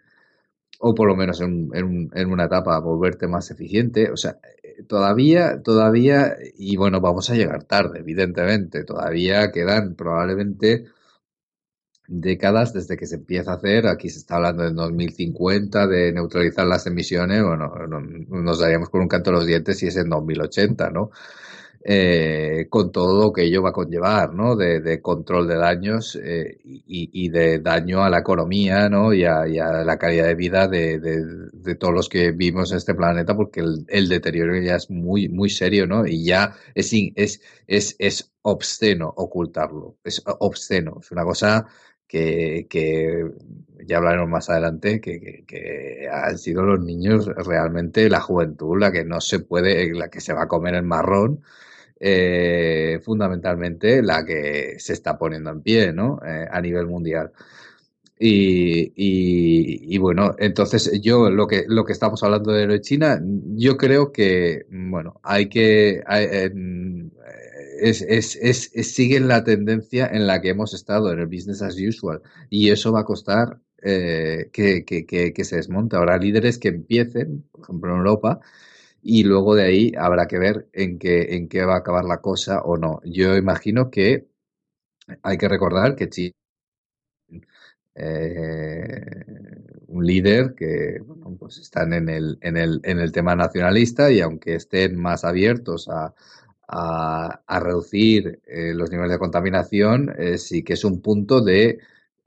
o 0.79 0.95
por 0.95 1.07
lo 1.07 1.15
menos 1.15 1.39
en, 1.41 1.69
en, 1.73 2.31
una 2.31 2.45
etapa 2.45 2.79
volverte 2.79 3.27
más 3.27 3.51
eficiente. 3.51 4.11
O 4.11 4.17
sea, 4.17 4.39
todavía, 4.87 5.61
todavía, 5.63 6.35
y 6.57 6.77
bueno, 6.77 7.01
vamos 7.01 7.29
a 7.29 7.35
llegar 7.35 7.63
tarde, 7.63 7.99
evidentemente, 7.99 8.83
todavía 8.83 9.51
quedan 9.51 9.95
probablemente 9.95 10.85
décadas 12.07 12.73
desde 12.73 12.97
que 12.97 13.05
se 13.05 13.15
empieza 13.15 13.51
a 13.51 13.55
hacer. 13.55 13.87
Aquí 13.87 14.09
se 14.09 14.19
está 14.19 14.37
hablando 14.37 14.63
de 14.63 14.71
2050, 14.71 15.87
de 15.87 16.13
neutralizar 16.13 16.65
las 16.65 16.87
emisiones. 16.87 17.43
Bueno, 17.43 17.73
nos 18.29 18.59
daríamos 18.59 18.89
con 18.89 19.01
un 19.01 19.07
canto 19.07 19.31
de 19.31 19.37
los 19.37 19.45
dientes 19.45 19.77
si 19.77 19.87
es 19.87 19.97
en 19.97 20.09
2080, 20.09 20.89
¿no? 20.89 21.11
Eh, 21.83 22.67
con 22.69 22.91
todo 22.91 23.25
lo 23.25 23.31
que 23.31 23.43
ello 23.43 23.61
va 23.61 23.69
a 23.69 23.73
conllevar, 23.73 24.33
¿no? 24.33 24.55
De, 24.55 25.01
control 25.01 25.47
de 25.47 25.55
daños 25.55 26.19
eh, 26.21 26.57
y, 26.63 27.29
de 27.29 27.59
daño 27.59 28.03
a 28.03 28.09
la 28.09 28.19
economía, 28.19 28.89
¿no? 28.89 29.13
Y 29.13 29.23
a, 29.23 29.45
la 29.45 29.97
calidad 29.97 30.27
de 30.27 30.35
vida 30.35 30.67
de, 30.67 31.75
todos 31.79 31.93
los 31.93 32.09
que 32.09 32.31
vivimos 32.31 32.71
en 32.71 32.77
este 32.77 32.93
planeta, 32.95 33.35
porque 33.35 33.61
el, 33.87 34.09
deterioro 34.09 34.59
ya 34.59 34.75
es 34.75 34.89
muy, 34.89 35.29
muy 35.29 35.49
serio, 35.49 35.87
¿no? 35.87 36.05
Y 36.05 36.25
ya 36.25 36.53
es, 36.75 36.91
es, 37.15 37.41
es, 37.67 37.95
es 37.99 38.33
obsceno 38.41 39.13
ocultarlo, 39.15 39.97
es 40.03 40.21
obsceno, 40.25 40.97
es 41.01 41.11
una 41.11 41.23
cosa 41.23 41.67
que, 42.07 42.67
que 42.69 43.23
ya 43.85 43.97
hablaremos 43.97 44.29
más 44.29 44.49
adelante, 44.49 44.99
que, 45.01 46.07
han 46.11 46.37
sido 46.37 46.63
los 46.63 46.79
niños 46.79 47.27
realmente 47.27 48.09
la 48.09 48.21
juventud 48.21 48.79
la 48.79 48.91
que 48.91 49.05
no 49.05 49.21
se 49.21 49.39
puede, 49.39 49.93
la 49.93 50.09
que 50.09 50.21
se 50.21 50.33
va 50.33 50.43
a 50.43 50.47
comer 50.47 50.75
el 50.75 50.83
marrón, 50.83 51.43
eh, 51.99 52.99
fundamentalmente 53.03 54.01
la 54.01 54.25
que 54.25 54.75
se 54.79 54.93
está 54.93 55.17
poniendo 55.17 55.51
en 55.51 55.61
pie, 55.61 55.93
¿no? 55.93 56.19
Eh, 56.25 56.47
a 56.49 56.61
nivel 56.61 56.87
mundial. 56.87 57.31
Y, 58.19 58.93
y, 58.95 59.97
bueno, 59.99 60.35
entonces 60.39 60.91
yo 61.01 61.29
lo 61.29 61.45
que 61.45 61.65
lo 61.67 61.85
que 61.85 61.93
estamos 61.93 62.23
hablando 62.23 62.51
de 62.51 62.81
China, 62.81 63.21
yo 63.55 63.77
creo 63.77 64.11
que 64.11 64.65
bueno 64.71 65.19
hay 65.21 65.49
que 65.49 66.01
es, 67.79 68.01
es, 68.01 68.35
es, 68.41 68.71
siguen 68.93 69.27
la 69.27 69.43
tendencia 69.43 70.07
en 70.07 70.27
la 70.27 70.41
que 70.41 70.49
hemos 70.49 70.73
estado 70.73 71.11
en 71.11 71.19
el 71.19 71.27
business 71.27 71.61
as 71.61 71.77
usual 71.79 72.21
y 72.49 72.69
eso 72.71 72.91
va 72.91 73.01
a 73.01 73.05
costar 73.05 73.59
eh, 73.83 74.49
que, 74.51 74.83
que, 74.85 75.05
que, 75.05 75.43
se 75.43 75.57
desmonte. 75.57 75.95
Habrá 75.95 76.17
líderes 76.17 76.57
que 76.57 76.69
empiecen, 76.69 77.43
por 77.51 77.63
ejemplo 77.63 77.91
en 77.91 77.97
Europa, 77.97 78.39
y 79.07 79.23
luego 79.23 79.55
de 79.55 79.63
ahí 79.63 79.93
habrá 79.97 80.27
que 80.27 80.37
ver 80.37 80.67
en 80.73 80.99
qué, 80.99 81.35
en 81.35 81.47
qué 81.47 81.63
va 81.63 81.75
a 81.75 81.77
acabar 81.79 82.03
la 82.03 82.19
cosa 82.19 82.61
o 82.63 82.77
no. 82.77 82.99
Yo 83.05 83.37
imagino 83.37 83.89
que 83.89 84.27
hay 85.23 85.37
que 85.37 85.47
recordar 85.47 85.95
que 85.95 86.09
China 86.09 86.33
eh, 87.95 89.01
un 89.87 90.05
líder 90.05 90.53
que 90.55 90.99
bueno, 91.05 91.37
pues 91.39 91.57
están 91.59 91.93
en 91.93 92.09
el, 92.09 92.37
en, 92.41 92.57
el, 92.57 92.81
en 92.83 92.99
el 92.99 93.11
tema 93.13 93.33
nacionalista 93.35 94.11
y 94.11 94.19
aunque 94.19 94.55
estén 94.55 94.97
más 94.97 95.23
abiertos 95.23 95.87
a, 95.89 96.13
a, 96.67 97.59
reducir 97.61 98.41
eh, 98.45 98.73
los 98.73 98.91
niveles 98.91 99.11
de 99.13 99.19
contaminación, 99.19 100.13
eh, 100.17 100.37
sí 100.37 100.63
que 100.63 100.73
es 100.73 100.83
un 100.83 101.01
punto 101.01 101.41
de, 101.41 101.79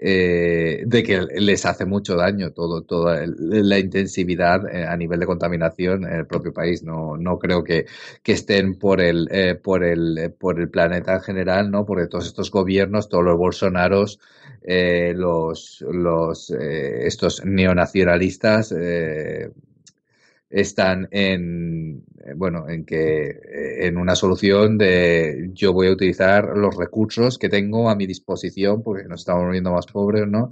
eh, 0.03 0.83
de 0.87 1.03
que 1.03 1.21
les 1.21 1.67
hace 1.67 1.85
mucho 1.85 2.17
daño 2.17 2.53
todo, 2.53 2.83
toda 2.83 3.23
la 3.27 3.79
intensividad 3.79 4.67
a 4.67 4.97
nivel 4.97 5.21
de 5.21 5.27
contaminación 5.27 6.05
en 6.05 6.21
el 6.21 6.27
propio 6.27 6.53
país. 6.53 6.83
No, 6.83 7.17
no 7.17 7.39
creo 7.39 7.63
que, 7.63 7.87
que 8.23 8.33
estén 8.33 8.79
por 8.79 9.01
el, 9.01 9.29
por, 9.63 9.85
el, 9.85 10.33
por 10.39 10.59
el 10.59 10.71
planeta 10.71 11.15
en 11.15 11.21
general, 11.21 11.71
¿no? 11.71 11.85
porque 11.85 12.07
todos 12.07 12.27
estos 12.27 12.51
gobiernos, 12.51 13.09
todos 13.09 13.25
los 13.25 13.37
bolsonaros, 13.37 14.19
los, 14.63 15.85
los, 15.91 16.51
estos 16.51 17.45
neonacionalistas, 17.45 18.75
están 20.51 21.09
en 21.13 22.03
eh, 22.25 22.35
bueno 22.35 22.69
en 22.69 22.85
que 22.85 23.29
eh, 23.29 23.87
en 23.87 23.97
una 23.97 24.17
solución 24.17 24.77
de 24.77 25.51
yo 25.53 25.73
voy 25.73 25.87
a 25.87 25.93
utilizar 25.93 26.57
los 26.57 26.77
recursos 26.77 27.39
que 27.39 27.49
tengo 27.49 27.89
a 27.89 27.95
mi 27.95 28.07
disposición 28.07 28.83
porque 28.83 29.05
nos 29.05 29.21
estamos 29.21 29.45
volviendo 29.45 29.73
más 29.73 29.87
pobres 29.87 30.27
no 30.27 30.49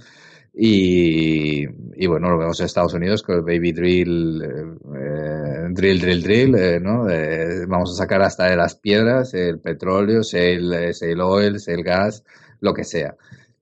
y, 0.53 1.65
y 1.95 2.07
bueno 2.07 2.29
lo 2.29 2.37
vemos 2.37 2.59
en 2.59 2.65
Estados 2.65 2.93
Unidos 2.93 3.21
con 3.23 3.35
el 3.35 3.41
baby 3.41 3.73
drill 3.73 4.41
eh, 4.41 5.67
drill 5.71 5.99
drill 5.99 6.23
drill 6.23 6.81
no 6.81 7.05
vamos 7.67 7.91
a 7.91 7.95
sacar 7.95 8.21
hasta 8.21 8.49
de 8.49 8.55
las 8.55 8.75
piedras 8.75 9.33
el 9.33 9.59
petróleo 9.59 10.21
el, 10.31 10.73
el 10.73 11.21
oil 11.21 11.57
el 11.67 11.83
gas 11.83 12.23
lo 12.61 12.73
que 12.73 12.83
sea. 12.83 13.15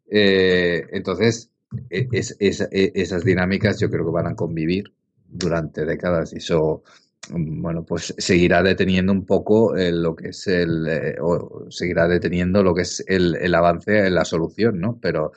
Entonces 0.10 1.52
e, 1.90 2.08
es, 2.12 2.36
e, 2.40 2.92
esas 2.96 3.24
dinámicas 3.24 3.80
yo 3.80 3.90
creo 3.90 4.06
que 4.06 4.12
van 4.12 4.28
a 4.28 4.36
convivir 4.36 4.94
durante 5.30 5.86
décadas 5.86 6.34
mm, 6.34 7.62
bueno, 7.62 7.86
pues 7.86 8.14
seguirá 8.18 8.64
deteniendo 8.64 9.12
un 9.12 9.26
poco 9.26 9.76
eh, 9.76 9.92
lo 9.92 10.16
que 10.16 10.30
es 10.30 10.48
el, 10.48 10.88
eh, 10.88 11.16
o 11.22 11.70
seguirá 11.70 12.08
deteniendo 12.08 12.64
lo 12.64 12.74
que 12.74 12.82
es 12.82 13.04
el, 13.08 13.36
el, 13.36 13.56
avance 13.56 14.08
en 14.08 14.16
la 14.16 14.26
solución, 14.26 14.80
¿no? 14.80 15.00
Pero 15.02 15.32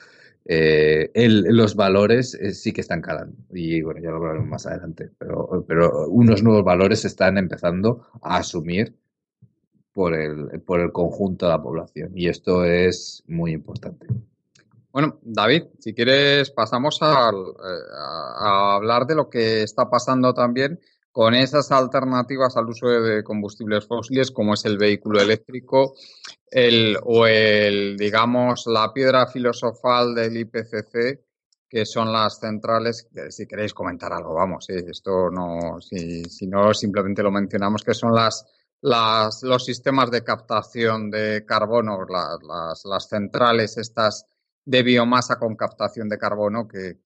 eh, 0.45 1.11
el, 1.13 1.43
los 1.55 1.75
valores 1.75 2.37
sí 2.53 2.73
que 2.73 2.81
están 2.81 3.01
calando 3.01 3.37
y 3.51 3.81
bueno, 3.81 4.01
ya 4.01 4.09
lo 4.09 4.17
hablaremos 4.17 4.49
más 4.49 4.65
adelante, 4.65 5.09
pero, 5.17 5.65
pero 5.67 6.07
unos 6.07 6.43
nuevos 6.43 6.63
valores 6.63 7.01
se 7.01 7.07
están 7.07 7.37
empezando 7.37 8.07
a 8.21 8.37
asumir 8.37 8.95
por 9.93 10.13
el, 10.15 10.61
por 10.61 10.79
el 10.79 10.91
conjunto 10.91 11.45
de 11.45 11.51
la 11.51 11.61
población 11.61 12.11
y 12.15 12.27
esto 12.27 12.65
es 12.65 13.23
muy 13.27 13.51
importante. 13.51 14.07
Bueno, 14.91 15.19
David, 15.21 15.63
si 15.79 15.93
quieres 15.93 16.51
pasamos 16.51 16.99
eh, 17.01 17.05
a, 17.05 18.75
hablar 18.75 19.05
de 19.05 19.15
lo 19.15 19.29
que 19.29 19.63
está 19.63 19.89
pasando 19.89 20.33
también 20.33 20.79
con 21.13 21.33
esas 21.33 21.71
alternativas 21.71 22.57
al 22.57 22.69
uso 22.69 22.87
de 22.87 23.23
combustibles 23.23 23.87
fósiles, 23.87 24.31
como 24.31 24.53
es 24.53 24.65
el 24.65 24.77
vehículo 24.77 25.21
eléctrico, 25.21 25.93
el, 26.49 26.97
o 27.03 27.25
el, 27.25 27.97
digamos, 27.97 28.65
la 28.67 28.93
piedra 28.93 29.27
filosofal 29.27 30.13
del 30.13 30.37
IPCC, 30.37 31.21
que 31.69 31.85
son 31.85 32.11
las 32.11 32.39
centrales, 32.39 33.07
si 33.29 33.47
queréis 33.47 33.73
comentar 33.73 34.11
algo, 34.11 34.33
vamos, 34.33 34.69
esto 34.69 35.29
no, 35.29 35.79
si, 35.79 36.23
si, 36.25 36.47
no 36.47 36.73
simplemente 36.73 37.23
lo 37.23 37.31
mencionamos, 37.31 37.83
que 37.83 37.93
son 37.93 38.13
las, 38.13 38.45
las, 38.81 39.43
los 39.43 39.63
sistemas 39.63 40.11
de 40.11 40.23
captación 40.23 41.09
de 41.09 41.45
carbono, 41.45 42.05
las, 42.05 42.83
las 42.85 43.07
centrales 43.07 43.77
estas 43.77 44.25
de 44.65 44.83
biomasa 44.83 45.37
con 45.37 45.55
captación 45.55 46.09
de 46.09 46.17
carbono, 46.17 46.67
que, 46.67 46.97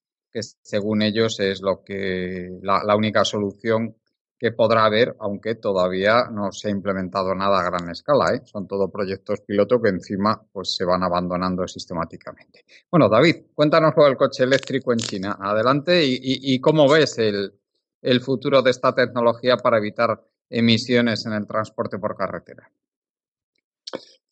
según 0.61 1.01
ellos 1.01 1.39
es 1.39 1.61
lo 1.61 1.83
que 1.83 2.59
la, 2.61 2.95
única 2.95 3.23
solución 3.23 3.95
que 4.37 4.51
podrá 4.51 4.83
haber, 4.83 5.15
aunque 5.19 5.55
todavía 5.55 6.25
no 6.29 6.51
se 6.51 6.67
ha 6.67 6.71
implementado 6.71 7.33
nada 7.33 7.59
a 7.59 7.63
gran 7.63 7.89
escala. 7.89 8.33
¿eh? 8.35 8.41
Son 8.43 8.67
todos 8.67 8.91
proyectos 8.91 9.41
piloto 9.41 9.81
que 9.81 9.89
encima 9.89 10.41
pues, 10.51 10.75
se 10.75 10.83
van 10.83 11.03
abandonando 11.03 11.65
sistemáticamente. 11.67 12.65
Bueno, 12.91 13.07
David, 13.07 13.45
cuéntanos 13.53 13.93
lo 13.95 14.03
del 14.03 14.17
coche 14.17 14.43
eléctrico 14.43 14.91
en 14.91 14.99
China. 14.99 15.37
Adelante 15.39 16.03
y, 16.05 16.59
cómo 16.59 16.89
ves 16.89 17.17
el, 17.17 17.53
el 18.01 18.19
futuro 18.19 18.61
de 18.61 18.71
esta 18.71 18.93
tecnología 18.93 19.55
para 19.55 19.77
evitar 19.77 20.21
emisiones 20.49 21.25
en 21.25 21.33
el 21.33 21.47
transporte 21.47 21.97
por 21.97 22.17
carretera. 22.17 22.69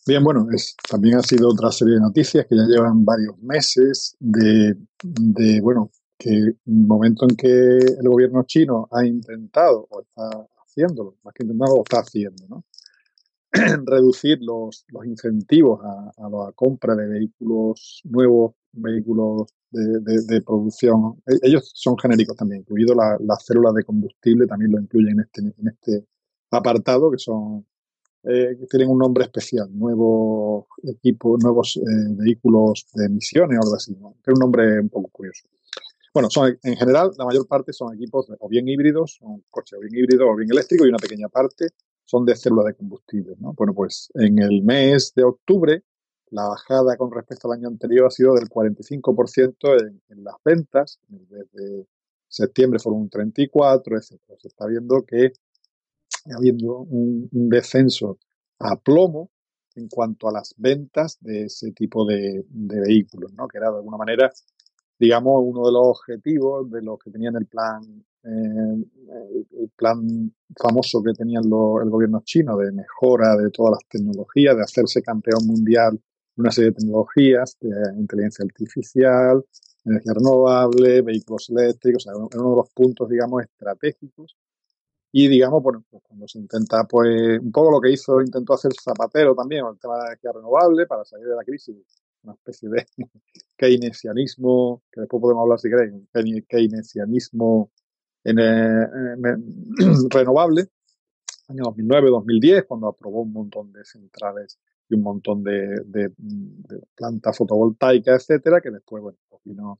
Bien, 0.05 0.21
bueno, 0.21 0.47
es, 0.51 0.75
también 0.89 1.15
ha 1.15 1.21
sido 1.23 1.49
otra 1.49 1.71
serie 1.71 1.95
de 1.95 2.01
noticias 2.01 2.45
que 2.45 2.57
ya 2.57 2.63
llevan 2.65 3.05
varios 3.05 3.37
meses 3.39 4.17
de, 4.19 4.75
de 5.01 5.61
bueno, 5.61 5.91
que 6.17 6.29
el 6.29 6.57
momento 6.65 7.25
en 7.29 7.37
que 7.37 7.47
el 7.47 8.09
gobierno 8.09 8.43
chino 8.43 8.89
ha 8.91 9.05
intentado, 9.05 9.87
o 9.89 10.01
está 10.01 10.45
haciéndolo, 10.65 11.15
más 11.23 11.33
que 11.33 11.43
intentado, 11.43 11.77
lo 11.77 11.83
está 11.83 11.99
haciendo, 11.99 12.47
¿no? 12.49 12.65
reducir 13.85 14.39
los, 14.41 14.83
los 14.89 15.05
incentivos 15.05 15.79
a, 15.83 16.29
la 16.29 16.51
compra 16.53 16.95
de 16.95 17.07
vehículos 17.07 18.01
nuevos, 18.03 18.55
vehículos 18.73 19.53
de, 19.71 19.99
de, 20.27 20.41
producción. 20.41 21.21
E, 21.27 21.47
ellos 21.47 21.71
son 21.73 21.97
genéricos 21.97 22.35
también, 22.35 22.61
incluido 22.61 22.93
las 22.95 23.45
células 23.45 23.73
de 23.73 23.83
combustible, 23.85 24.47
también 24.47 24.71
lo 24.71 24.81
incluyen 24.81 25.13
en 25.13 25.19
este, 25.21 25.41
en 25.41 25.67
este 25.67 26.07
apartado, 26.51 27.09
que 27.09 27.19
son 27.19 27.65
eh, 28.24 28.57
tienen 28.69 28.89
un 28.89 28.99
nombre 28.99 29.26
especial, 29.26 29.67
nuevos 29.71 30.65
equipos, 30.84 31.43
nuevos 31.43 31.78
eh, 31.78 31.82
vehículos 32.11 32.88
de 32.93 33.05
emisiones 33.05 33.57
o 33.59 33.63
algo 33.63 33.76
así, 33.76 33.95
¿no? 33.99 34.15
un 34.26 34.39
nombre 34.39 34.80
un 34.80 34.89
poco 34.89 35.09
curioso. 35.09 35.47
Bueno, 36.13 36.30
son, 36.30 36.57
en 36.63 36.76
general, 36.76 37.11
la 37.17 37.26
mayor 37.26 37.47
parte 37.47 37.74
son 37.74 37.93
equipos 37.95 38.28
o 38.39 38.47
bien 38.47 38.67
híbridos, 38.69 39.17
son 39.19 39.43
coches 39.49 39.78
o 39.78 39.82
bien 39.82 39.95
híbridos 39.95 40.28
o 40.32 40.36
bien 40.36 40.51
eléctricos 40.51 40.86
y 40.86 40.89
una 40.89 40.99
pequeña 40.99 41.28
parte 41.28 41.69
son 42.05 42.26
de 42.26 42.36
células 42.36 42.67
de 42.67 42.76
combustible. 42.76 43.36
¿no? 43.39 43.53
Bueno, 43.53 43.74
pues 43.74 44.09
en 44.13 44.39
el 44.39 44.61
mes 44.61 45.13
de 45.15 45.24
octubre 45.24 45.84
la 46.30 46.47
bajada 46.47 46.97
con 46.97 47.11
respecto 47.11 47.47
al 47.47 47.59
año 47.59 47.67
anterior 47.67 48.07
ha 48.07 48.11
sido 48.11 48.34
del 48.36 48.49
45% 48.49 49.82
en, 49.82 50.01
en 50.09 50.24
las 50.24 50.36
ventas, 50.43 50.99
desde 51.07 51.88
septiembre 52.28 52.80
fueron 52.80 53.01
un 53.01 53.09
34, 53.09 53.97
etc. 53.97 54.19
Se 54.39 54.47
está 54.47 54.65
viendo 54.65 55.05
que 55.05 55.34
habiendo 56.32 56.80
un, 56.80 57.30
descenso 57.32 58.17
a 58.59 58.76
plomo 58.78 59.30
en 59.76 59.88
cuanto 59.88 60.28
a 60.28 60.32
las 60.32 60.53
ventas 60.57 61.17
de 61.21 61.45
ese 61.45 61.71
tipo 61.71 62.05
de, 62.05 62.45
vehículos, 62.49 63.34
¿no? 63.34 63.47
que 63.47 63.57
era 63.57 63.71
de 63.71 63.78
alguna 63.78 63.97
manera, 63.97 64.32
digamos, 64.99 65.41
uno 65.43 65.65
de 65.65 65.71
los 65.74 65.88
objetivos 65.88 66.69
de 66.69 66.82
los 66.82 66.99
que 66.99 67.11
tenían 67.11 67.36
el 67.36 67.47
plan, 67.47 67.82
eh, 68.24 68.86
el 69.59 69.69
plan 69.76 70.34
famoso 70.55 71.01
que 71.03 71.13
tenía 71.13 71.39
el 71.39 71.49
gobierno 71.49 72.21
chino 72.24 72.57
de 72.57 72.71
mejora 72.71 73.36
de 73.36 73.49
todas 73.49 73.71
las 73.71 73.89
tecnologías, 73.89 74.55
de 74.55 74.63
hacerse 74.63 75.01
campeón 75.01 75.47
mundial 75.47 75.99
una 76.36 76.51
serie 76.51 76.71
de 76.71 76.78
tecnologías 76.78 77.57
de 77.59 77.69
inteligencia 77.99 78.43
artificial, 78.43 79.43
energía 79.86 80.13
renovable, 80.13 81.01
vehículos 81.01 81.49
eléctricos, 81.49 82.07
o 82.07 82.30
uno 82.34 82.49
de 82.51 82.55
los 82.55 82.69
puntos, 82.74 83.09
digamos, 83.09 83.43
estratégicos. 83.43 84.36
Y, 85.16 85.28
digamos, 85.28 85.61
bueno, 85.61 85.84
pues 85.91 86.01
cuando 86.07 86.28
se 86.28 86.39
intenta, 86.39 86.86
pues, 86.86 87.39
un 87.39 87.51
poco 87.51 87.70
lo 87.70 87.80
que 87.80 87.91
hizo, 87.91 88.20
intentó 88.20 88.55
hacer 88.55 88.72
Zapatero 88.74 89.36
también, 89.36 89.64
el 89.64 89.78
tema 89.78 89.93
de 89.93 89.99
la 89.99 90.07
energía 90.07 90.32
renovable, 90.32 90.88
para 90.88 91.05
salir 91.05 91.28
de 91.28 91.36
la 91.36 91.43
crisis, 91.43 91.76
una 92.24 92.34
especie 92.34 92.68
de 92.68 92.84
keynesianismo, 93.55 94.82
que 94.91 95.01
después 95.01 95.22
podemos 95.22 95.43
hablar 95.43 95.59
si 95.59 95.70
queréis, 95.70 96.47
keynesianismo 96.47 97.70
en, 98.24 98.38
renovable, 100.09 100.70
año 101.47 101.64
2009-2010, 101.66 102.66
cuando 102.68 102.88
aprobó 102.88 103.22
un 103.22 103.34
montón 103.34 103.72
de 103.72 103.86
centrales 103.86 104.57
y 104.89 104.95
un 104.95 105.03
montón 105.03 105.43
de, 105.43 106.11
plantas 106.95 107.38
fotovoltaicas, 107.38 108.20
etcétera, 108.20 108.61
que 108.61 108.72
después, 108.72 109.03
bueno, 109.03 109.20
pues 109.30 109.43
vino, 109.45 109.80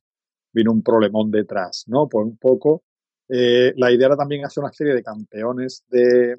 vino 0.52 0.70
un 0.70 0.82
problemón 0.84 1.32
detrás, 1.32 1.86
¿no? 1.88 2.08
Pues 2.08 2.24
un 2.24 2.36
poco, 2.36 2.84
eh, 3.28 3.72
la 3.76 3.90
idea 3.92 4.08
era 4.08 4.16
también 4.16 4.44
hacer 4.44 4.62
una 4.62 4.72
serie 4.72 4.94
de 4.94 5.02
campeones 5.02 5.84
de, 5.88 6.38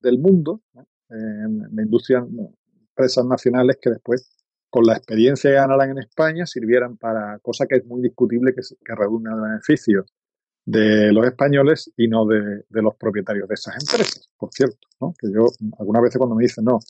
del 0.00 0.18
mundo, 0.18 0.62
en 1.08 1.58
la 1.74 1.82
industria, 1.82 2.26
empresas 2.88 3.24
nacionales 3.26 3.78
que 3.80 3.90
después, 3.90 4.36
con 4.70 4.84
la 4.84 4.94
experiencia 4.94 5.50
que 5.50 5.56
ganaran 5.56 5.90
en 5.90 5.98
España, 5.98 6.46
sirvieran 6.46 6.96
para 6.96 7.38
cosas 7.40 7.68
que 7.68 7.76
es 7.76 7.86
muy 7.86 8.02
discutible 8.02 8.54
que, 8.54 8.62
que 8.62 8.94
redundan 8.94 9.34
en 9.34 9.42
beneficios 9.42 10.06
de 10.66 11.12
los 11.12 11.24
españoles 11.24 11.92
y 11.96 12.08
no 12.08 12.26
de, 12.26 12.64
los 12.70 12.96
propietarios 12.96 13.48
de 13.48 13.54
esas 13.54 13.74
empresas, 13.80 14.28
por 14.36 14.50
cierto, 14.52 14.88
¿no? 15.00 15.14
Que 15.16 15.28
yo, 15.32 15.46
algunas 15.78 16.02
veces 16.02 16.18
cuando 16.18 16.34
me 16.34 16.42
dicen, 16.42 16.64
no, 16.64 16.80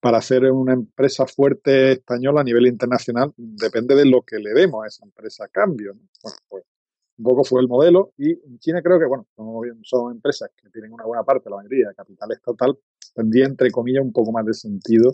para 0.00 0.18
hacer 0.18 0.44
una 0.52 0.72
empresa 0.72 1.26
fuerte 1.26 1.92
española 1.92 2.42
a 2.42 2.44
nivel 2.44 2.66
internacional 2.66 3.32
depende 3.36 3.96
de 3.96 4.06
lo 4.06 4.22
que 4.22 4.38
le 4.38 4.52
demos 4.52 4.84
a 4.84 4.86
esa 4.86 5.04
empresa 5.04 5.46
a 5.46 5.48
cambio. 5.48 5.94
Bueno, 6.22 6.38
pues 6.48 6.64
un 7.16 7.24
poco 7.24 7.44
fue 7.44 7.60
el 7.60 7.68
modelo 7.68 8.12
y 8.18 8.32
en 8.32 8.58
China 8.58 8.82
creo 8.82 8.98
que, 8.98 9.06
bueno, 9.06 9.26
son 9.82 10.12
empresas 10.12 10.50
que 10.56 10.68
tienen 10.70 10.92
una 10.92 11.04
buena 11.04 11.22
parte, 11.22 11.48
la 11.48 11.56
mayoría, 11.56 11.88
de 11.88 11.94
capital 11.94 12.32
estatal, 12.32 12.78
tendría, 13.14 13.46
entre 13.46 13.70
comillas, 13.70 14.02
un 14.02 14.12
poco 14.12 14.32
más 14.32 14.44
de 14.44 14.54
sentido 14.54 15.12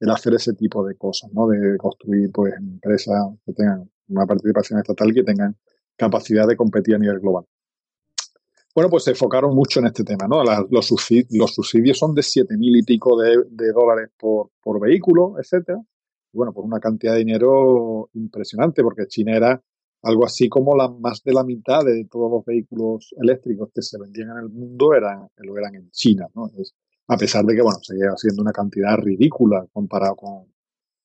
el 0.00 0.10
hacer 0.10 0.34
ese 0.34 0.52
tipo 0.54 0.84
de 0.84 0.96
cosas, 0.96 1.32
¿no? 1.32 1.46
De 1.46 1.76
construir, 1.78 2.30
pues, 2.32 2.54
empresas 2.54 3.16
que 3.44 3.52
tengan 3.52 3.90
una 4.08 4.26
participación 4.26 4.78
estatal 4.80 5.10
y 5.10 5.14
que 5.14 5.22
tengan 5.22 5.56
capacidad 5.96 6.46
de 6.46 6.56
competir 6.56 6.96
a 6.96 6.98
nivel 6.98 7.20
global. 7.20 7.44
Bueno, 8.74 8.90
pues 8.90 9.04
se 9.04 9.12
enfocaron 9.12 9.54
mucho 9.54 9.80
en 9.80 9.86
este 9.86 10.04
tema, 10.04 10.28
¿no? 10.28 10.44
los, 10.44 10.86
subsidios, 10.86 11.98
son 11.98 12.14
de 12.14 12.22
siete 12.22 12.58
mil 12.58 12.76
y 12.76 12.82
pico 12.82 13.18
de, 13.18 13.72
dólares 13.72 14.10
por, 14.18 14.50
vehículo, 14.80 15.36
etcétera. 15.40 15.80
bueno, 16.32 16.52
por 16.52 16.62
una 16.62 16.78
cantidad 16.78 17.14
de 17.14 17.20
dinero 17.20 18.10
impresionante, 18.12 18.82
porque 18.82 19.06
China 19.06 19.34
era 19.34 19.62
algo 20.06 20.24
así 20.24 20.48
como 20.48 20.76
la, 20.76 20.88
más 20.88 21.22
de 21.24 21.32
la 21.32 21.44
mitad 21.44 21.84
de 21.84 22.04
todos 22.10 22.30
los 22.30 22.44
vehículos 22.44 23.14
eléctricos 23.20 23.70
que 23.74 23.82
se 23.82 23.98
vendían 23.98 24.30
en 24.30 24.38
el 24.38 24.48
mundo 24.48 24.94
eran, 24.94 25.28
lo 25.38 25.58
eran 25.58 25.74
en 25.74 25.90
China, 25.90 26.26
¿no? 26.34 26.50
a 27.08 27.16
pesar 27.16 27.44
de 27.44 27.54
que, 27.54 27.62
bueno, 27.62 27.78
seguía 27.82 28.10
siendo 28.16 28.42
una 28.42 28.52
cantidad 28.52 28.96
ridícula 28.98 29.66
comparado 29.72 30.16
con, 30.16 30.46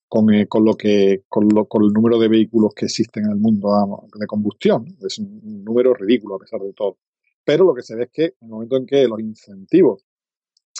con, 0.08 0.34
eh, 0.34 0.48
lo 0.60 0.74
que, 0.74 1.24
con, 1.28 1.48
con, 1.66 1.84
el 1.84 1.94
número 1.94 2.20
de 2.20 2.28
vehículos 2.28 2.74
que 2.76 2.86
existen 2.86 3.26
en 3.26 3.32
el 3.32 3.38
mundo 3.38 4.08
de 4.14 4.28
combustión. 4.28 4.86
Es 5.02 5.20
un 5.20 5.64
número 5.64 5.94
ridículo 5.94 6.36
a 6.36 6.40
pesar 6.40 6.60
de 6.62 6.74
todo. 6.74 6.98
Pero 7.44 7.66
lo 7.66 7.74
que 7.74 7.84
se 7.84 7.96
ve 7.96 8.04
es 8.04 8.10
que 8.12 8.24
en 8.24 8.36
el 8.42 8.50
momento 8.50 8.78
en 8.78 8.86
que 8.86 9.08
los 9.08 9.20
incentivos 9.20 10.06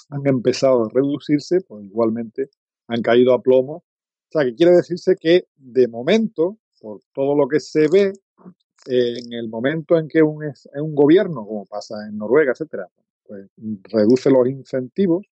han 0.10 0.26
empezado 0.28 0.86
a 0.86 0.90
reducirse, 0.90 1.62
pues 1.62 1.86
igualmente 1.86 2.50
han 2.88 3.02
caído 3.02 3.34
a 3.34 3.42
plomo. 3.42 3.74
O 3.74 4.32
sea, 4.32 4.44
que 4.44 4.56
quiere 4.56 4.74
decirse 4.74 5.16
que 5.20 5.46
de 5.56 5.88
momento, 5.88 6.58
por 6.82 7.02
todo 7.14 7.36
lo 7.36 7.48
que 7.48 7.60
se 7.60 7.88
ve, 7.88 8.12
en 8.88 9.34
el 9.34 9.48
momento 9.48 9.98
en 9.98 10.08
que 10.08 10.24
un, 10.24 10.44
un 10.44 10.96
gobierno, 10.96 11.46
como 11.46 11.66
pasa 11.66 11.96
en 12.08 12.18
Noruega, 12.18 12.52
etcétera, 12.52 12.88
pues 13.24 13.48
reduce 13.84 14.32
los 14.32 14.48
incentivos, 14.48 15.26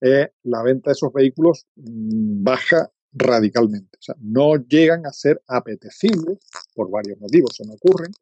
eh, 0.00 0.30
la 0.44 0.62
venta 0.62 0.90
de 0.90 0.92
esos 0.92 1.12
vehículos 1.12 1.66
mm, 1.76 2.42
baja 2.44 2.90
radicalmente. 3.12 3.98
O 3.98 4.02
sea, 4.02 4.14
no 4.20 4.56
llegan 4.56 5.06
a 5.06 5.12
ser 5.12 5.42
apetecibles 5.46 6.38
por 6.74 6.90
varios 6.90 7.18
motivos. 7.20 7.54
Se 7.56 7.66
me 7.66 7.74
ocurren. 7.74 8.12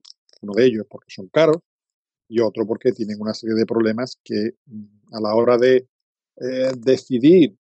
Uno 0.43 0.53
de 0.55 0.67
ellos 0.67 0.83
es 0.83 0.89
porque 0.89 1.11
son 1.11 1.29
caros, 1.29 1.59
y 2.29 2.41
otro 2.41 2.67
porque 2.67 2.93
tienen 2.93 3.21
una 3.21 3.35
serie 3.35 3.55
de 3.55 3.67
problemas 3.67 4.19
que 4.25 4.53
mm, 4.67 5.15
a 5.15 5.21
la 5.21 5.35
hora 5.35 5.59
de 5.59 5.87
eh, 6.41 6.73
decidir 6.79 7.57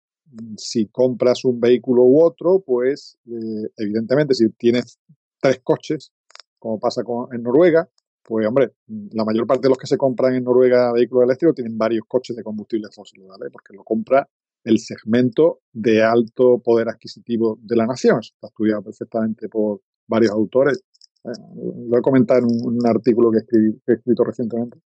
si 0.57 0.87
compras 0.87 1.45
un 1.45 1.59
vehículo 1.59 2.03
u 2.03 2.21
otro, 2.21 2.63
pues 2.65 3.17
eh, 3.25 3.69
evidentemente 3.77 4.33
si 4.33 4.49
tienes 4.51 4.99
tres 5.41 5.59
coches, 5.63 6.11
como 6.57 6.79
pasa 6.79 7.03
con, 7.03 7.33
en 7.33 7.43
Noruega, 7.43 7.89
pues 8.23 8.45
hombre, 8.47 8.73
mm, 8.87 9.07
la 9.13 9.25
mayor 9.25 9.47
parte 9.47 9.63
de 9.63 9.69
los 9.69 9.77
que 9.77 9.87
se 9.87 9.97
compran 9.97 10.35
en 10.35 10.43
Noruega 10.43 10.91
vehículos 10.93 11.25
eléctricos 11.25 11.55
tienen 11.55 11.77
varios 11.77 12.03
coches 12.07 12.35
de 12.35 12.43
combustible 12.43 12.87
fósil, 12.93 13.23
¿vale? 13.27 13.49
Porque 13.51 13.73
lo 13.73 13.83
compra 13.83 14.27
el 14.63 14.79
segmento 14.79 15.61
de 15.71 16.03
alto 16.03 16.59
poder 16.59 16.89
adquisitivo 16.89 17.57
de 17.61 17.75
la 17.75 17.85
nación. 17.85 18.19
está 18.19 18.47
estudiado 18.47 18.83
perfectamente 18.83 19.47
por 19.47 19.81
varios 20.07 20.31
autores 20.31 20.83
lo 21.23 21.97
he 21.97 22.01
comentado 22.01 22.39
en 22.39 22.45
un, 22.45 22.85
artículo 22.85 23.31
que, 23.31 23.39
he 23.87 23.93
escrito 23.93 24.23
recientemente. 24.23 24.79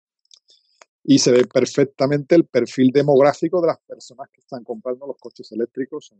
Y 1.05 1.18
se 1.18 1.32
ve 1.32 1.44
perfectamente 1.46 2.34
el 2.34 2.44
perfil 2.44 2.90
demográfico 2.92 3.61
de 3.61 3.68
las 3.68 3.78
personas 3.80 4.28
que 4.30 4.40
están 4.40 4.62
comprando 4.62 5.07
los 5.07 5.16
coches 5.18 5.50
eléctricos 5.53 6.12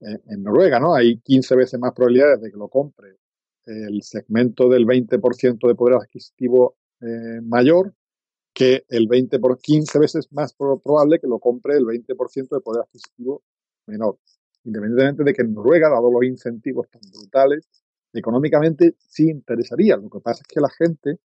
en, 0.00 0.42
Noruega, 0.42 0.80
¿no? 0.80 0.94
Hay 0.94 1.18
15 1.18 1.54
veces 1.54 1.78
más 1.78 1.92
probabilidades 1.92 2.40
de 2.40 2.50
que 2.50 2.56
lo 2.56 2.68
compre 2.68 3.18
el 3.64 4.02
segmento 4.02 4.68
del 4.68 4.84
20% 4.84 5.68
de 5.68 5.74
poder 5.76 5.94
adquisitivo 5.94 6.74
eh, 7.00 7.40
mayor 7.40 7.94
que 8.52 8.84
el 8.88 9.06
20 9.08 9.38
por 9.38 9.58
15 9.58 9.98
veces 9.98 10.32
más 10.32 10.54
probable 10.54 11.18
que 11.20 11.26
lo 11.26 11.38
compre 11.38 11.76
el 11.76 11.84
20% 11.84 12.48
de 12.48 12.60
poder 12.60 12.82
adquisitivo 12.82 13.42
menor. 13.86 14.18
Independientemente 14.64 15.24
de 15.24 15.34
que 15.34 15.42
en 15.42 15.54
Noruega, 15.54 15.88
dado 15.88 16.10
los 16.10 16.24
incentivos 16.24 16.88
tan 16.90 17.02
brutales, 17.10 17.68
económicamente 18.12 18.94
sí 18.98 19.28
interesaría. 19.30 19.96
Lo 19.96 20.10
que 20.10 20.20
pasa 20.20 20.42
es 20.42 20.46
que 20.46 20.60
la 20.60 20.68
gente 20.68 21.18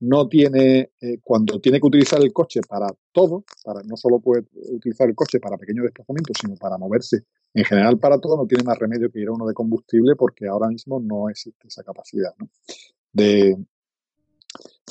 no 0.00 0.28
tiene, 0.28 0.92
eh, 1.00 1.18
cuando 1.22 1.60
tiene 1.60 1.80
que 1.80 1.86
utilizar 1.86 2.20
el 2.22 2.32
coche 2.32 2.60
para 2.66 2.88
todo, 3.12 3.44
para 3.64 3.82
no 3.82 3.96
solo 3.96 4.18
puede 4.18 4.44
utilizar 4.72 5.08
el 5.08 5.14
coche 5.14 5.38
para 5.38 5.58
pequeños 5.58 5.84
desplazamientos, 5.84 6.36
sino 6.40 6.56
para 6.56 6.78
moverse 6.78 7.24
en 7.52 7.64
general 7.64 7.98
para 7.98 8.18
todo, 8.18 8.36
no 8.36 8.46
tiene 8.46 8.64
más 8.64 8.78
remedio 8.78 9.10
que 9.10 9.20
ir 9.20 9.28
a 9.28 9.32
uno 9.32 9.46
de 9.46 9.54
combustible 9.54 10.16
porque 10.16 10.46
ahora 10.46 10.68
mismo 10.68 11.00
no 11.00 11.28
existe 11.28 11.68
esa 11.68 11.82
capacidad 11.82 12.32
de, 13.12 13.56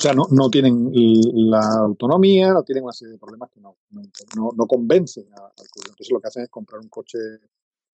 sea, 0.00 0.14
no, 0.14 0.26
no 0.30 0.48
tienen 0.48 0.90
la 1.50 1.60
autonomía, 1.80 2.52
no 2.52 2.62
tienen 2.62 2.84
una 2.84 2.92
serie 2.92 3.12
de 3.12 3.18
problemas 3.18 3.50
que 3.50 3.60
no, 3.60 3.76
no, 3.92 4.66
convencen 4.66 5.26
al 5.34 5.52
Entonces 5.76 6.10
lo 6.10 6.20
que 6.20 6.28
hacen 6.28 6.44
es 6.44 6.48
comprar 6.48 6.80
un 6.80 6.88
coche 6.88 7.18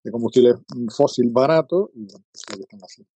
de 0.05 0.11
combustible 0.11 0.55
fósil 0.95 1.31
barato 1.31 1.91
y 1.95 2.05
bueno, 2.05 2.25
pues 2.31 2.45
lo 2.51 2.57
que 2.57 2.63
están 2.63 2.81
haciendo. 2.81 3.11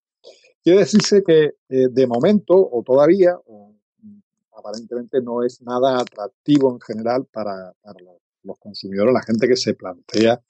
Quiere 0.62 0.80
decirse 0.80 1.22
que 1.22 1.54
eh, 1.68 1.88
de 1.88 2.06
momento 2.06 2.54
o 2.54 2.82
todavía, 2.82 3.36
aparentemente 4.60 5.20
no 5.20 5.42
es 5.42 5.60
nada 5.62 6.00
atractivo 6.00 6.72
en 6.72 6.80
general 6.80 7.26
para, 7.32 7.74
los, 8.42 8.58
consumidores, 8.58 9.12
la 9.12 9.22
gente 9.22 9.48
que 9.48 9.56
se 9.56 9.74
plantea 9.74 10.40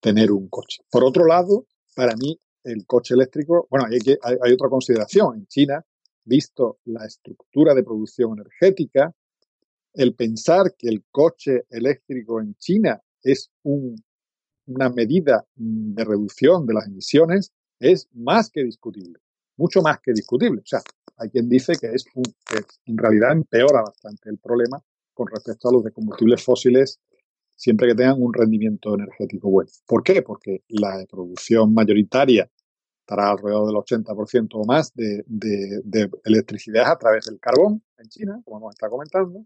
tener 0.00 0.32
un 0.32 0.48
coche. 0.48 0.82
Por 0.90 1.04
otro 1.04 1.26
lado, 1.26 1.66
para 1.94 2.16
mí 2.16 2.38
el 2.64 2.86
coche 2.86 3.14
eléctrico, 3.14 3.66
bueno, 3.70 3.86
hay, 3.90 3.98
que, 3.98 4.18
hay, 4.22 4.52
otra 4.52 4.68
consideración. 4.68 5.36
En 5.36 5.46
China, 5.46 5.84
visto 6.24 6.78
la 6.84 7.06
estructura 7.06 7.74
de 7.74 7.82
producción 7.82 8.32
energética, 8.32 9.14
el 9.94 10.14
pensar 10.14 10.74
que 10.76 10.88
el 10.88 11.04
coche 11.10 11.64
eléctrico 11.70 12.40
en 12.40 12.54
China 12.56 13.00
es 13.22 13.50
una 13.62 14.90
medida 14.90 15.46
de 15.54 16.04
reducción 16.04 16.66
de 16.66 16.74
las 16.74 16.86
emisiones 16.86 17.52
es 17.78 18.08
más 18.12 18.50
que 18.50 18.62
discutible 18.62 19.20
mucho 19.60 19.82
más 19.82 20.00
que 20.00 20.12
discutible. 20.12 20.62
O 20.62 20.66
sea, 20.66 20.80
hay 21.18 21.28
quien 21.28 21.48
dice 21.48 21.74
que 21.78 21.88
es 21.88 22.04
que 22.04 22.58
en 22.86 22.96
realidad 22.96 23.32
empeora 23.32 23.82
bastante 23.82 24.30
el 24.30 24.38
problema 24.38 24.82
con 25.12 25.26
respecto 25.26 25.68
a 25.68 25.72
los 25.72 25.84
de 25.84 25.92
combustibles 25.92 26.42
fósiles 26.42 26.98
siempre 27.54 27.88
que 27.88 27.94
tengan 27.94 28.22
un 28.22 28.32
rendimiento 28.32 28.94
energético 28.94 29.50
bueno. 29.50 29.70
¿Por 29.86 30.02
qué? 30.02 30.22
Porque 30.22 30.62
la 30.68 31.04
producción 31.10 31.74
mayoritaria 31.74 32.50
estará 33.00 33.32
alrededor 33.32 33.66
del 33.66 33.76
80% 33.76 34.48
o 34.52 34.64
más 34.64 34.94
de, 34.94 35.22
electricidad 36.24 36.90
a 36.90 36.96
través 36.96 37.26
del 37.26 37.38
carbón 37.38 37.82
en 37.98 38.08
China, 38.08 38.40
como 38.46 38.56
hemos 38.56 38.74
estado 38.74 38.92
comentando, 38.92 39.44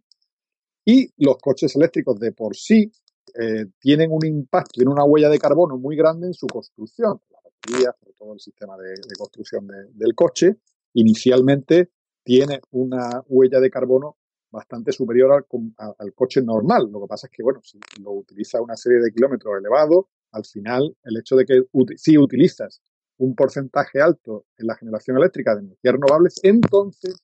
y 0.84 1.10
los 1.16 1.38
coches 1.38 1.74
eléctricos 1.74 2.20
de 2.20 2.30
por 2.30 2.54
sí 2.54 2.92
eh, 3.40 3.66
tienen 3.80 4.12
un 4.12 4.24
impacto, 4.24 4.74
tienen 4.74 4.92
una 4.92 5.04
huella 5.04 5.28
de 5.28 5.38
carbono 5.40 5.76
muy 5.76 5.96
grande 5.96 6.28
en 6.28 6.34
su 6.34 6.46
construcción 6.46 7.20
sobre 7.68 8.14
todo 8.16 8.34
el 8.34 8.40
sistema 8.40 8.76
de, 8.76 8.94
construcción 9.18 9.66
del 9.66 10.14
coche, 10.14 10.58
inicialmente 10.94 11.90
tiene 12.22 12.60
una 12.70 13.22
huella 13.28 13.60
de 13.60 13.70
carbono 13.70 14.16
bastante 14.50 14.92
superior 14.92 15.46
al, 15.78 16.14
coche 16.14 16.40
normal. 16.42 16.88
Lo 16.90 17.02
que 17.02 17.08
pasa 17.08 17.26
es 17.26 17.32
que, 17.32 17.42
bueno, 17.42 17.60
si 17.62 17.78
lo 18.00 18.12
utiliza 18.12 18.62
una 18.62 18.76
serie 18.76 19.00
de 19.00 19.10
kilómetros 19.10 19.54
elevados, 19.58 20.06
al 20.30 20.44
final 20.44 20.96
el 21.02 21.16
hecho 21.18 21.36
de 21.36 21.44
que 21.44 21.62
si 21.96 22.16
utilizas 22.16 22.80
un 23.18 23.34
porcentaje 23.34 24.00
alto 24.00 24.46
en 24.56 24.66
la 24.66 24.76
generación 24.76 25.16
eléctrica 25.16 25.54
de 25.54 25.62
energías 25.62 25.94
renovables, 25.94 26.40
entonces 26.42 27.16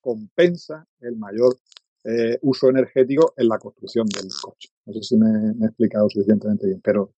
compensa 0.00 0.86
el 1.00 1.16
mayor 1.16 1.56
eh, 2.04 2.38
uso 2.42 2.68
energético 2.68 3.32
en 3.36 3.48
la 3.48 3.58
construcción 3.58 4.06
del 4.06 4.28
coche. 4.42 4.68
No 4.84 4.92
sé 4.92 5.02
si 5.02 5.16
me, 5.16 5.52
he 5.62 5.66
explicado 5.66 6.08
suficientemente 6.10 6.66
bien, 6.66 6.80
pero 6.82 7.14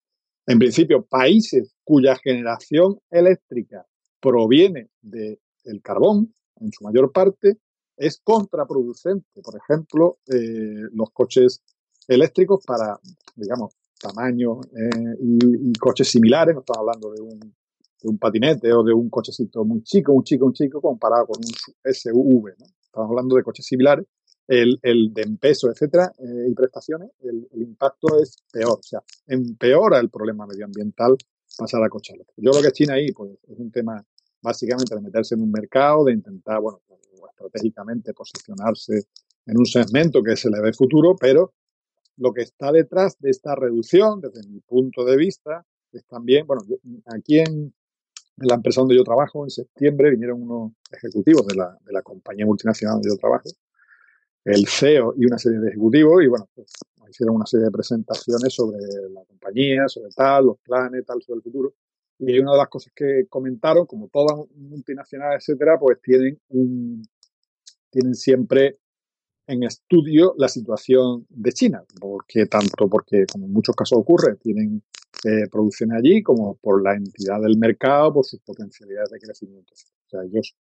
en 0.47 0.59
principio, 0.59 1.05
países 1.05 1.75
cuya 1.85 2.17
generación 2.17 2.99
eléctrica 3.11 3.85
proviene 4.21 4.89
del 5.03 5.39
carbón, 5.83 6.35
en 6.61 6.73
su 6.73 6.85
mayor 6.85 7.13
parte, 7.13 7.59
es 7.97 8.21
contraproducente. 8.23 9.43
Por 9.43 9.57
ejemplo, 9.57 10.19
eh, 10.27 10.89
los 10.93 11.11
coches 11.11 11.63
eléctricos 12.07 12.65
para, 12.65 12.99
digamos, 13.35 13.75
tamaño 13.99 14.61
eh, 14.61 15.17
y, 15.21 15.73
coches 15.79 16.09
similares, 16.09 16.55
no 16.55 16.61
estamos 16.61 16.81
hablando 16.81 17.13
de 17.13 17.21
un, 17.21 17.41
de 17.41 18.09
un, 18.09 18.19
patinete 18.19 18.73
o 18.73 18.83
de 18.83 18.93
un 18.93 19.09
cochecito 19.11 19.65
muy 19.65 19.83
chico, 19.83 20.13
un 20.13 20.23
chico, 20.23 20.47
un 20.47 20.53
chico, 20.53 20.81
comparado 20.81 21.27
con 21.27 21.39
un 21.39 21.93
SUV, 21.93 22.55
¿no? 22.59 22.67
Estamos 22.85 23.11
hablando 23.11 23.37
de 23.37 23.43
coches 23.43 23.67
similares, 23.67 24.07
el, 24.49 24.79
el 24.83 25.13
de 25.13 25.27
peso, 25.41 25.71
etcétera, 25.71 26.13
eh, 26.19 26.47
y 26.49 26.55
prestaciones, 26.55 27.11
el, 27.23 27.47
impacto 27.53 28.21
es 28.21 28.37
peor, 28.53 28.79
o 28.79 28.83
sea, 28.83 29.03
empeora 29.27 29.99
el 29.99 30.09
problema 30.09 30.47
medioambiental 30.47 31.17
pasar 31.57 31.83
a 31.83 31.87
eléctricos. 31.87 32.35
Yo 32.37 32.51
creo 32.51 32.63
que 32.63 32.73
China 32.73 32.95
ahí, 32.95 33.13
pues, 33.13 33.33
es 33.49 33.59
un 33.59 33.71
tema 33.71 34.05
básicamente 34.43 34.95
de 34.95 35.01
meterse 35.01 35.35
en 35.35 35.43
un 35.43 35.51
mercado, 35.51 36.05
de 36.05 36.13
intentar, 36.13 36.61
bueno, 36.61 36.81
estratégicamente 37.29 38.15
posicionarse 38.15 39.07
en 39.47 39.59
un 39.59 39.67
segmento 39.67 40.23
que 40.23 40.37
se 40.37 40.51
le 40.51 40.61
ve 40.61 40.73
futuro, 40.73 41.17
pero 41.17 41.53
lo 42.17 42.33
que 42.33 42.43
está 42.43 42.73
detrás 42.73 43.19
de 43.19 43.31
esta 43.31 43.55
reducción, 43.55 44.21
desde 44.21 44.47
mi 44.49 44.61
punto 44.61 45.05
de 45.05 45.17
vista, 45.17 45.65
es 45.93 46.05
también, 46.07 46.47
bueno, 46.47 46.63
aquí 47.07 47.39
en, 47.39 47.75
la 48.39 48.57
empresa 48.57 48.83
donde 48.83 48.97
yo 48.97 49.03
trabajo, 49.03 49.45
en 49.45 49.51
septiembre, 49.51 50.11
vinieron 50.11 50.43
unos 50.43 50.73
ejecutivos 50.93 51.47
de 51.47 51.55
la, 51.55 51.79
de 51.83 51.93
la 51.93 52.03
compañía 52.03 52.45
multinacional 52.45 52.97
donde 52.97 53.09
yo 53.09 53.17
trabajo, 53.17 53.49
el 54.47 54.67
CEO 54.67 55.15
y 55.17 55.27
una 55.27 55.39
serie 55.39 55.59
de 55.59 55.69
ejecutivos, 55.69 56.23
y 56.23 56.29
bueno, 56.29 56.49
pues 56.55 56.73
hicieron 57.09 57.37
una 57.37 57.47
serie 57.47 57.67
de 57.67 57.71
presentaciones 57.71 58.55
sobre 58.55 58.79
la 59.13 59.25
compañía, 59.25 59.89
sobre 59.89 60.11
tal, 60.11 60.47
los 60.47 60.59
planes, 60.59 61.05
tal, 61.05 61.23
sobre 61.23 61.39
el 61.39 61.43
futuro. 61.43 61.75
Y 62.19 62.39
una 62.39 62.53
de 62.53 62.59
las 62.59 62.69
cosas 62.69 62.93
que 62.95 63.27
comentaron, 63.29 63.87
como 63.87 64.09
todas 64.09 64.39
multinacionales, 64.55 65.43
etcétera, 65.43 65.79
pues 65.79 66.01
tienen 66.01 66.41
un, 66.49 67.03
tienen 67.91 68.15
siempre 68.15 68.79
en 69.47 69.63
estudio 69.63 70.35
la 70.39 70.49
situación 70.49 71.27
de 71.29 71.53
China, 71.53 71.85
porque 72.01 72.47
tanto 72.47 72.89
porque, 72.89 73.27
como 73.31 73.47
en 73.47 73.53
muchos 73.53 73.77
casos 73.77 73.99
ocurre, 73.99 74.37
tienen 74.37 74.83
eh, 75.25 75.49
producción 75.51 75.93
allí, 75.93 76.23
como 76.23 76.57
por 76.57 76.83
la 76.83 76.95
entidad 76.95 77.41
del 77.41 77.57
mercado, 77.59 78.15
por 78.15 78.25
sus 78.25 78.41
potencialidades 78.41 79.11
de 79.11 79.19
crecimiento. 79.21 79.73
O 79.75 80.09
sea, 80.09 80.25
ellos, 80.25 80.57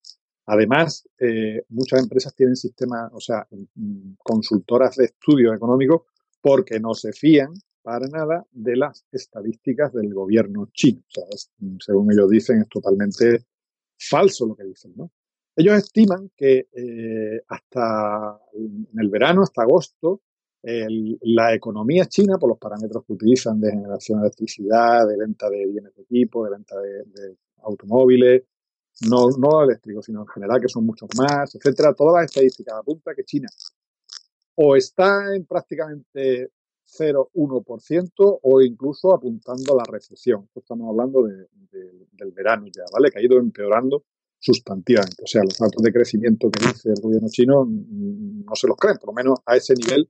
además, 0.47 1.09
eh, 1.19 1.65
muchas 1.69 2.03
empresas 2.03 2.35
tienen 2.35 2.57
sistemas, 2.57 3.11
o 3.13 3.21
sea, 3.21 3.47
mm, 3.51 4.15
consultoras 4.23 4.97
de 4.97 5.07
estudio 5.07 5.53
económico, 5.55 6.07
porque 6.41 6.81
no 6.81 6.95
se 6.95 7.13
fían 7.13 7.53
para 7.83 8.07
nada 8.09 8.45
de 8.53 8.77
las 8.77 9.05
estadísticas 9.13 9.93
del 9.93 10.13
gobierno 10.13 10.71
chino. 10.73 11.03
O 11.09 11.11
sea, 11.11 11.25
según 11.85 12.13
ellos 12.13 12.31
dicen, 12.31 12.61
es 12.61 12.69
totalmente 12.69 13.47
falso 13.99 14.47
lo 14.47 14.57
que 14.57 14.65
dicen, 14.65 14.93
¿no? 14.97 15.11
Ellos 15.57 15.79
estiman 15.79 16.31
que 16.37 16.69
eh, 16.73 17.43
hasta 17.49 18.39
en 18.53 18.89
el 18.99 19.09
verano, 19.09 19.43
hasta 19.43 19.63
agosto, 19.63 20.23
la 20.63 21.55
economía 21.55 22.07
china, 22.07 22.39
por 22.39 22.49
los 22.49 22.59
parámetros 22.59 23.05
que 23.05 23.13
utilizan 23.13 23.61
de 23.61 23.71
generación 23.71 24.19
de 24.19 24.27
electricidad, 24.27 25.07
de 25.07 25.17
venta 25.17 25.49
de 25.49 25.65
bienes 25.67 25.95
de 25.95 26.03
equipo, 26.03 26.45
de 26.45 26.51
venta 26.51 26.75
de, 26.81 27.37
automóviles, 27.63 28.43
no, 29.09 29.29
no 29.39 29.63
eléctricos, 29.63 30.07
sino 30.07 30.23
en 30.23 30.29
general, 30.29 30.61
que 30.61 30.69
son 30.69 30.87
muchos 30.87 31.09
más, 31.17 31.55
etcétera, 31.55 31.95
todas 31.95 32.15
las 32.15 32.25
estadísticas 32.27 32.75
apuntan 32.75 33.15
que 33.15 33.25
China 33.25 33.49
o 34.57 34.75
está 34.75 35.35
en 35.35 35.45
prácticamente 35.45 36.51
0,1% 36.87 38.39
o 38.43 38.63
incluso 38.63 39.15
apuntando 39.15 39.75
a 39.75 39.77
la 39.77 39.85
recesión. 39.91 40.49
estamos 40.55 40.89
hablando 40.89 41.25
del 41.25 42.33
verano 42.33 42.67
ya, 42.67 42.85
¿vale? 42.93 43.11
Que 43.11 43.19
ha 43.19 43.23
ido 43.23 43.39
empeorando 43.39 44.05
sustantivamente. 44.39 45.23
O 45.23 45.27
sea, 45.27 45.43
los 45.43 45.59
datos 45.59 45.83
de 45.83 45.93
crecimiento 45.93 46.51
que 46.51 46.67
dice 46.67 46.91
el 46.91 47.01
gobierno 47.01 47.29
chino 47.29 47.65
mm, 47.65 48.45
no 48.45 48.55
se 48.55 48.67
los 48.67 48.77
creen, 48.77 48.97
por 48.99 49.09
lo 49.09 49.13
menos 49.13 49.39
a 49.45 49.57
ese 49.57 49.75
nivel 49.75 50.09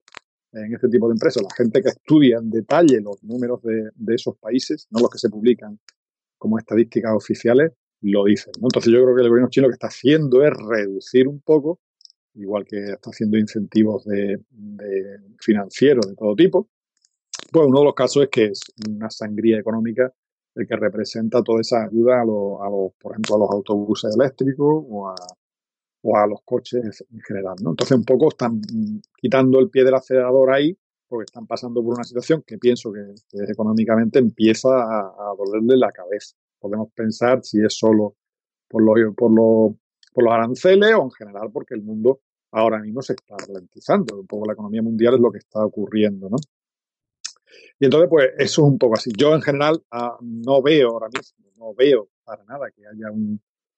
en 0.53 0.74
este 0.74 0.89
tipo 0.89 1.09
de 1.09 1.12
empresas. 1.12 1.43
La 1.43 1.55
gente 1.55 1.82
que 1.82 1.89
estudia 1.89 2.39
en 2.39 2.51
detalle 2.51 3.01
los 3.01 3.22
números 3.24 3.61
de, 3.62 4.14
esos 4.14 4.37
países, 4.39 4.87
no 4.91 5.01
los 5.01 5.11
que 5.11 5.18
se 5.18 5.28
publican 5.28 5.78
como 6.39 6.59
estadísticas 6.59 7.12
oficiales, 7.14 7.72
lo 8.03 8.24
dicen. 8.24 8.53
Entonces 8.62 8.92
yo 8.92 9.03
creo 9.03 9.16
que 9.16 9.22
el 9.22 9.28
gobierno 9.28 9.51
chino 9.51 9.66
lo 9.66 9.70
que 9.70 9.74
está 9.74 9.88
haciendo 9.88 10.42
es 10.42 10.53
reducir 10.53 11.28
un 11.28 11.40
poco, 11.40 11.80
igual 12.34 12.64
que 12.64 12.78
está 12.78 13.11
haciendo 13.11 13.38
incentivos 13.38 14.05
de, 14.05 14.40
de 14.51 15.18
financieros 15.40 16.07
de 16.07 16.14
todo 16.14 16.34
tipo. 16.34 16.68
Pues 17.51 17.66
uno 17.66 17.80
de 17.80 17.84
los 17.84 17.94
casos 17.94 18.24
es 18.24 18.28
que 18.28 18.44
es 18.47 18.61
una 18.88 19.11
sangría 19.11 19.59
económica 19.59 20.12
el 20.57 20.66
que 20.66 20.76
representa 20.76 21.42
toda 21.42 21.61
esa 21.61 21.84
ayuda 21.84 22.22
a 22.22 22.24
los, 22.24 22.92
por 22.99 23.12
ejemplo, 23.12 23.36
a 23.36 23.38
los 23.40 23.51
autobuses 23.51 24.14
eléctricos 24.16 24.84
o 24.88 25.09
a, 25.09 25.14
o 26.03 26.16
a 26.16 26.26
los 26.26 26.40
coches 26.44 27.05
en 27.11 27.20
general, 27.20 27.57
¿no? 27.62 27.70
Entonces 27.70 27.97
un 27.97 28.05
poco 28.05 28.28
están 28.28 28.61
quitando 29.16 29.61
el 29.61 29.68
pie 29.68 29.84
del 29.84 29.94
acelerador 29.94 30.53
ahí 30.53 30.76
porque 31.09 31.24
están 31.24 31.47
pasando 31.47 31.82
por 31.82 31.94
una 31.94 32.05
situación 32.05 32.42
que 32.44 32.59
pienso 32.59 32.92
que, 32.92 33.01
económicamente 33.51 34.18
empieza 34.18 34.68
a, 34.70 35.34
dolerle 35.36 35.76
la 35.76 35.92
cabeza. 35.92 36.36
Podemos 36.66 36.92
pensar 36.92 37.40
si 37.42 37.64
es 37.64 37.74
solo 37.74 38.16
por 38.68 38.82
los, 38.82 39.14
por, 39.14 39.30
los, 39.30 39.76
por 40.12 40.24
los 40.24 40.32
aranceles 40.32 40.94
o 40.94 41.04
en 41.04 41.10
general 41.12 41.50
porque 41.52 41.74
el 41.74 41.82
mundo 41.82 42.20
ahora 42.52 42.80
mismo 42.80 43.02
se 43.02 43.14
está 43.14 43.36
ralentizando. 43.36 44.20
Un 44.20 44.26
poco 44.26 44.46
la 44.46 44.54
economía 44.54 44.82
mundial 44.82 45.14
es 45.14 45.20
lo 45.20 45.30
que 45.30 45.38
está 45.38 45.64
ocurriendo, 45.64 46.28
¿no? 46.28 46.36
Y 47.78 47.84
entonces, 47.84 48.08
pues 48.08 48.30
eso 48.38 48.62
es 48.62 48.68
un 48.68 48.78
poco 48.78 48.94
así. 48.94 49.10
Yo 49.16 49.34
en 49.34 49.42
general 49.42 49.82
ah, 49.90 50.16
no 50.20 50.62
veo 50.62 50.90
ahora 50.90 51.08
mismo, 51.08 51.46
no 51.56 51.74
veo 51.74 52.08
para 52.24 52.44
nada 52.44 52.70
que 52.70 52.86
haya 52.86 53.08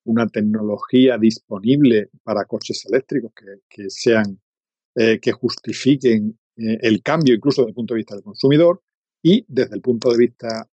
una 0.05 0.27
tecnología 0.27 1.19
disponible 1.19 2.09
para 2.23 2.45
coches 2.45 2.87
eléctricos 2.87 3.33
que, 3.69 3.91
sean, 3.91 4.41
eh, 4.95 5.19
que 5.21 5.33
justifiquen 5.33 6.39
eh, 6.57 6.79
el 6.81 7.03
cambio 7.03 7.35
incluso 7.35 7.63
desde 7.63 7.71
el 7.71 7.75
punto 7.75 7.95
de 7.95 7.99
vista 7.99 8.15
del 8.15 8.25
consumidor 8.25 8.83
y 9.23 9.45
desde 9.49 9.75
el 9.75 9.83
punto 9.83 10.11
de 10.11 10.19
vista 10.19 10.69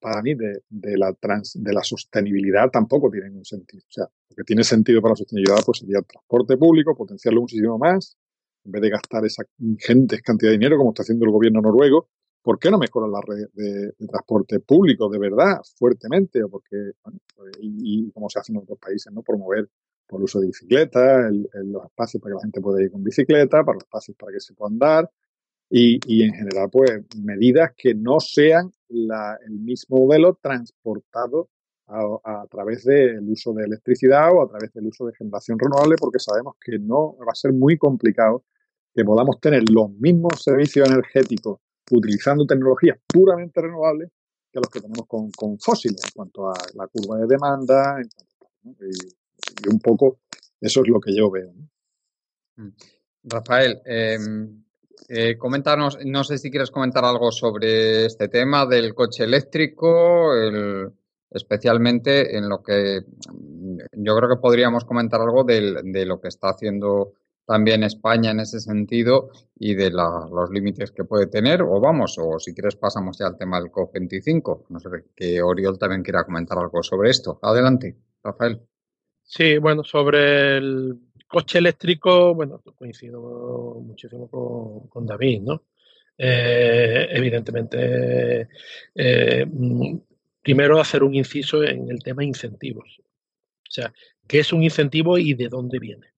para 0.00 0.22
mí 0.22 0.34
de, 0.34 0.62
la 0.96 1.14
de 1.20 1.72
la 1.72 1.82
sostenibilidad 1.82 2.70
tampoco 2.70 3.10
tiene 3.10 3.28
ningún 3.28 3.44
sentido. 3.44 3.82
O 3.88 3.92
sea, 3.92 4.04
lo 4.04 4.36
que 4.36 4.44
tiene 4.44 4.64
sentido 4.64 5.00
para 5.00 5.12
la 5.12 5.16
sostenibilidad 5.16 5.64
pues 5.64 5.78
sería 5.78 5.98
el 5.98 6.06
transporte 6.06 6.56
público, 6.56 6.94
potenciarlo 6.96 7.42
muchísimo 7.42 7.78
más, 7.78 8.16
en 8.64 8.72
vez 8.72 8.82
de 8.82 8.90
gastar 8.90 9.24
esa 9.24 9.42
ingente 9.58 10.20
cantidad 10.20 10.50
de 10.50 10.58
dinero 10.58 10.76
como 10.76 10.90
está 10.90 11.02
haciendo 11.02 11.24
el 11.24 11.32
gobierno 11.32 11.60
noruego, 11.60 12.08
¿Por 12.42 12.58
qué 12.58 12.70
no 12.70 12.78
mejoran 12.78 13.12
la 13.12 13.20
red 13.20 13.48
de, 13.52 13.92
transporte 14.06 14.60
público 14.60 15.10
de 15.10 15.18
verdad, 15.18 15.60
fuertemente? 15.76 16.42
O 16.42 16.48
porque, 16.48 16.92
pues, 17.36 17.52
y, 17.60 18.10
como 18.12 18.30
se 18.30 18.38
hace 18.38 18.52
en 18.52 18.58
otros 18.58 18.78
países, 18.78 19.12
¿no? 19.12 19.22
Promover 19.22 19.68
por 20.06 20.20
el 20.20 20.24
uso 20.24 20.40
de 20.40 20.46
bicicletas, 20.46 21.32
los 21.52 21.84
espacios 21.84 22.22
para 22.22 22.32
que 22.32 22.36
la 22.36 22.42
gente 22.42 22.60
pueda 22.60 22.82
ir 22.82 22.90
con 22.90 23.04
bicicleta, 23.04 23.62
para 23.62 23.74
los 23.74 23.84
espacios 23.84 24.16
para 24.16 24.32
que 24.32 24.40
se 24.40 24.54
pueda 24.54 24.70
andar, 24.70 25.10
y, 25.68 26.00
y 26.06 26.24
en 26.24 26.32
general, 26.32 26.68
pues, 26.72 27.02
medidas 27.22 27.72
que 27.76 27.94
no 27.94 28.18
sean 28.20 28.72
el 28.90 29.52
mismo 29.52 29.98
modelo 29.98 30.38
transportado 30.40 31.48
a, 31.86 32.02
a, 32.24 32.46
través 32.46 32.84
del 32.84 33.28
uso 33.28 33.52
de 33.52 33.64
electricidad 33.64 34.32
o 34.32 34.42
a 34.42 34.48
través 34.48 34.72
del 34.72 34.86
uso 34.86 35.06
de 35.06 35.14
generación 35.14 35.58
renovable, 35.58 35.96
porque 35.98 36.18
sabemos 36.18 36.54
que 36.60 36.78
no 36.78 37.16
va 37.18 37.32
a 37.32 37.34
ser 37.34 37.52
muy 37.52 37.76
complicado 37.78 38.44
que 38.94 39.04
podamos 39.04 39.40
tener 39.40 39.62
los 39.70 39.90
mismos 39.92 40.42
servicios 40.42 40.88
energéticos 40.88 41.60
utilizando 41.90 42.46
tecnologías 42.46 42.98
puramente 43.06 43.60
renovables 43.60 44.10
que 44.52 44.58
los 44.58 44.68
que 44.68 44.80
tenemos 44.80 45.06
con, 45.06 45.58
fósiles 45.58 46.02
en 46.04 46.10
cuanto 46.14 46.48
a 46.48 46.54
la 46.74 46.86
curva 46.88 47.18
de 47.18 47.26
demanda. 47.26 48.00
y, 48.62 49.68
un 49.68 49.80
poco 49.80 50.20
eso 50.60 50.82
es 50.82 50.88
lo 50.88 51.00
que 51.00 51.14
yo 51.14 51.30
veo. 51.30 51.52
Mm. 52.56 52.68
Rafael, 53.24 53.80
em, 53.84 54.62
eh, 55.08 55.36
coméntanos, 55.38 55.98
no 56.04 56.24
sé 56.24 56.38
si 56.38 56.50
quieres 56.50 56.70
comentar 56.70 57.04
algo 57.04 57.32
sobre 57.32 58.06
este 58.06 58.28
tema 58.28 58.66
del 58.66 58.94
coche 58.94 59.24
eléctrico, 59.24 60.32
especialmente 61.30 62.36
en 62.36 62.48
lo 62.48 62.62
que 62.62 63.00
mm, 63.32 63.78
yo 63.92 64.16
creo 64.16 64.28
que 64.28 64.40
podríamos 64.40 64.84
comentar 64.84 65.20
algo 65.20 65.44
de 65.44 66.06
lo 66.06 66.20
que 66.20 66.28
está 66.28 66.50
haciendo 66.50 67.14
también 67.50 67.82
España 67.82 68.30
en 68.30 68.38
ese 68.38 68.60
sentido 68.60 69.30
y 69.56 69.74
de 69.74 69.90
los 69.90 70.50
límites 70.50 70.92
que 70.92 71.02
puede 71.02 71.26
tener, 71.26 71.62
o 71.62 71.80
vamos, 71.80 72.16
o 72.16 72.38
si 72.38 72.54
quieres 72.54 72.76
pasamos 72.76 73.18
ya 73.18 73.26
al 73.26 73.36
tema 73.36 73.60
del 73.60 73.72
COP25. 73.72 74.66
No 74.68 74.78
sé 74.78 74.88
que 75.16 75.42
Oriol 75.42 75.76
también 75.76 76.04
quiera 76.04 76.22
comentar 76.22 76.56
algo 76.58 76.80
sobre 76.84 77.10
esto. 77.10 77.40
Adelante, 77.42 77.96
Rafael. 78.22 78.60
Sí, 79.24 79.58
bueno, 79.58 79.82
sobre 79.82 80.58
el 80.58 80.96
coche 81.30 81.58
eléctrico, 81.58 82.34
bueno, 82.34 82.60
coincido 82.76 83.80
muchísimo 83.80 84.28
con, 84.90 85.06
David, 85.06 85.42
¿no? 85.42 85.62
evidentemente, 86.18 88.48
mm, 88.94 89.96
primero 90.42 90.80
hacer 90.80 91.02
un 91.02 91.14
inciso 91.14 91.62
en 91.62 91.90
el 91.90 92.02
tema 92.02 92.24
incentivos. 92.24 93.00
O 93.00 93.70
sea, 93.70 93.92
¿qué 94.26 94.40
es 94.40 94.52
un 94.52 94.64
incentivo 94.64 95.18
y 95.18 95.34
de 95.34 95.48
dónde 95.48 95.78
viene? 95.78 96.08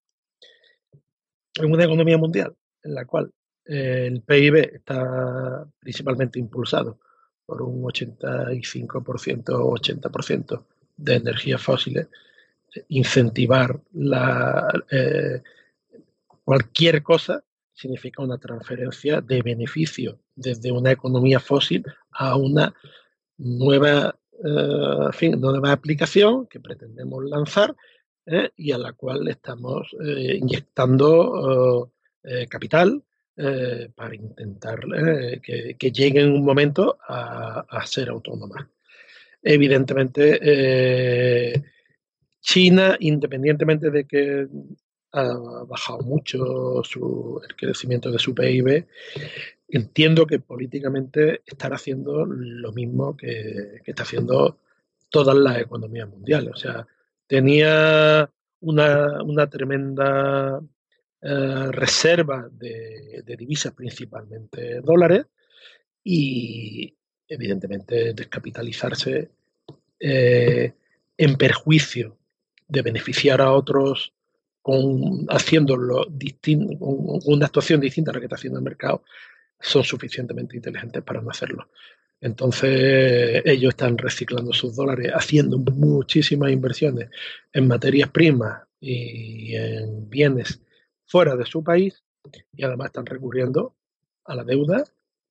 En 1.54 1.70
una 1.70 1.84
economía 1.84 2.16
mundial 2.16 2.56
en 2.82 2.94
la 2.94 3.04
cual 3.04 3.30
el 3.64 4.22
PIB 4.22 4.74
está 4.74 5.66
principalmente 5.78 6.38
impulsado 6.38 6.98
por 7.46 7.62
un 7.62 7.82
85% 7.82 9.50
o 9.50 9.76
80% 9.76 10.66
de 10.96 11.14
energías 11.14 11.60
fósiles, 11.60 12.08
incentivar 12.89 13.81
la, 13.93 14.68
eh, 14.91 15.43
cualquier 16.45 17.03
cosa 17.03 17.43
significa 17.73 18.23
una 18.23 18.39
transferencia 18.39 19.20
de 19.20 19.43
beneficio 19.43 20.18
desde 20.35 20.70
una 20.70 20.93
economía 20.93 21.41
fósil 21.41 21.85
a 22.11 22.37
una 22.37 22.75
nueva, 23.39 24.16
eh, 24.45 25.37
nueva 25.37 25.73
aplicación 25.73 26.47
que 26.47 26.61
pretendemos 26.61 27.25
lanzar 27.25 27.75
eh, 28.27 28.51
y 28.57 28.73
a 28.73 28.79
la 28.79 28.93
cual 28.93 29.27
estamos 29.29 29.89
inyectando 30.01 31.91
capital, 32.49 33.03
para 33.35 34.14
intentar 34.14 34.81
eh, 34.95 35.41
que, 35.79 35.91
llegue 35.91 36.20
en 36.20 36.33
un 36.33 36.45
momento 36.45 36.99
a, 37.09 37.85
ser 37.87 38.11
autónoma. 38.11 38.70
Evidentemente, 39.43 40.39
China, 42.43 42.97
independientemente 43.01 43.90
de 43.90 44.05
que 44.05 44.49
ha 45.12 45.64
bajado 45.66 46.01
mucho 46.01 46.82
el 46.82 47.57
crecimiento 47.57 48.11
de 48.11 48.18
su 48.18 48.34
PIB, 48.34 48.86
entiendo 49.68 50.26
que 50.26 50.40
políticamente 50.40 51.43
estará 51.47 51.76
haciendo 51.76 52.26
lo 52.26 52.72
mismo 52.72 53.16
que, 53.16 53.80
está 53.86 54.03
haciendo 54.03 54.59
todas 55.09 55.36
las 55.36 55.59
economías 55.59 56.09
mundiales. 56.09 56.53
O 56.53 56.57
sea, 56.57 56.86
tenía 57.26 58.28
una, 58.61 59.22
una 59.22 59.49
tremenda 59.49 60.61
eh, 61.20 61.68
reserva 61.70 62.49
de, 62.51 63.22
divisas, 63.38 63.72
principalmente 63.72 64.80
dólares, 64.80 65.26
y 66.03 66.93
evidentemente 67.28 68.12
descapitalizarse 68.12 69.30
eh, 70.01 70.74
en 71.16 71.36
perjuicio 71.36 72.18
de 72.73 72.83
beneficiar 72.83 73.41
a 73.41 73.53
otros 73.53 74.12
con 74.62 75.27
haciéndolo 75.29 76.07
con 76.07 77.20
una 77.27 77.47
actuación 77.47 77.81
distinta 77.81 78.11
a 78.11 78.14
la 78.14 78.20
que 78.20 78.27
está 78.27 78.37
haciendo 78.37 78.59
el 78.59 78.64
mercado, 78.64 79.05
son 79.61 79.85
suficientemente 79.85 80.57
inteligentes 80.57 81.03
para 81.03 81.20
no 81.20 81.31
hacerlo. 81.31 81.68
Entonces 82.20 83.43
ellos 83.45 83.70
están 83.70 83.99
reciclando 83.99 84.53
sus 84.53 84.77
dólares, 84.77 85.11
haciendo 85.12 85.59
muchísimas 85.59 86.53
inversiones 86.53 87.11
en 87.53 87.66
materias 87.66 88.11
primas 88.11 88.62
y 88.81 89.55
en 89.55 90.09
bienes 90.09 90.61
fuera 91.05 91.37
de 91.37 91.45
su 91.45 91.62
país 91.62 92.03
y 92.53 92.64
además 92.64 92.87
están 92.87 93.07
recurriendo 93.07 93.75
a 94.25 94.35
la 94.37 94.45
deuda 94.45 94.85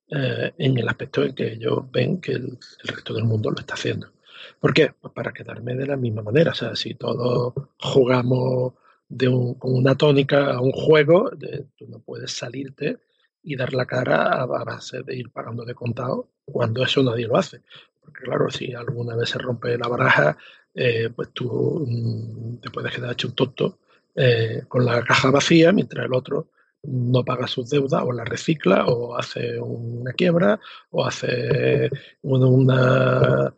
eh, 0.10 0.52
en 0.58 0.78
el 0.78 0.90
aspecto 0.90 1.24
en 1.24 1.34
que 1.34 1.54
ellos 1.54 1.90
ven 1.90 2.20
que 2.20 2.34
el, 2.34 2.58
resto 2.84 3.14
del 3.14 3.24
mundo 3.24 3.50
lo 3.50 3.60
está 3.60 3.76
haciendo. 3.76 4.12
¿Por 4.60 4.74
qué? 4.74 4.94
Pues 5.00 5.14
para 5.14 5.34
quedarme 5.34 5.76
de 5.76 5.88
la 5.88 5.98
misma 5.98 6.22
manera. 6.22 6.52
O 6.52 6.56
sea, 6.56 6.76
si 6.76 6.96
todos 6.96 7.54
jugamos 7.80 8.74
de 9.10 9.28
con 9.60 9.76
una 9.76 9.96
tónica 9.96 10.54
a 10.54 10.62
un 10.62 10.72
juego, 10.72 11.32
tú 11.78 11.88
no 11.88 12.00
puedes 12.00 12.32
salirte 12.32 13.00
y 13.44 13.56
dar 13.56 13.74
la 13.74 13.86
cara 13.86 14.42
a, 14.42 14.46
base 14.46 15.04
de 15.04 15.16
ir 15.16 15.32
pagando 15.32 15.66
de 15.66 15.74
contado 15.74 16.30
cuando 16.46 16.84
eso 16.84 17.04
nadie 17.04 17.28
lo 17.28 17.38
hace. 17.38 17.62
Porque 18.00 18.24
claro, 18.24 18.50
si 18.50 18.74
alguna 18.74 19.16
vez 19.16 19.30
se 19.30 19.40
rompe 19.40 19.78
la 19.78 19.88
baraja, 19.88 20.38
eh, 20.74 21.10
pues 21.16 21.30
tú 21.34 21.86
mm, 21.88 22.58
te 22.58 22.70
puedes 22.70 22.94
quedar 22.94 23.12
hecho 23.12 23.28
un 23.28 23.36
tonto 23.36 23.80
eh, 24.16 24.64
con 24.68 24.86
la 24.86 25.04
caja 25.04 25.32
vacía, 25.32 25.72
mientras 25.72 26.06
el 26.06 26.14
otro 26.14 26.48
no 26.84 27.24
paga 27.24 27.48
sus 27.48 27.70
deudas 27.70 28.04
o 28.04 28.12
la 28.12 28.24
recicla 28.24 28.86
o 28.88 29.16
hace 29.16 29.60
una 29.60 30.14
quiebra 30.14 30.60
o 30.90 31.06
hace 31.06 31.90
una, 32.22 33.54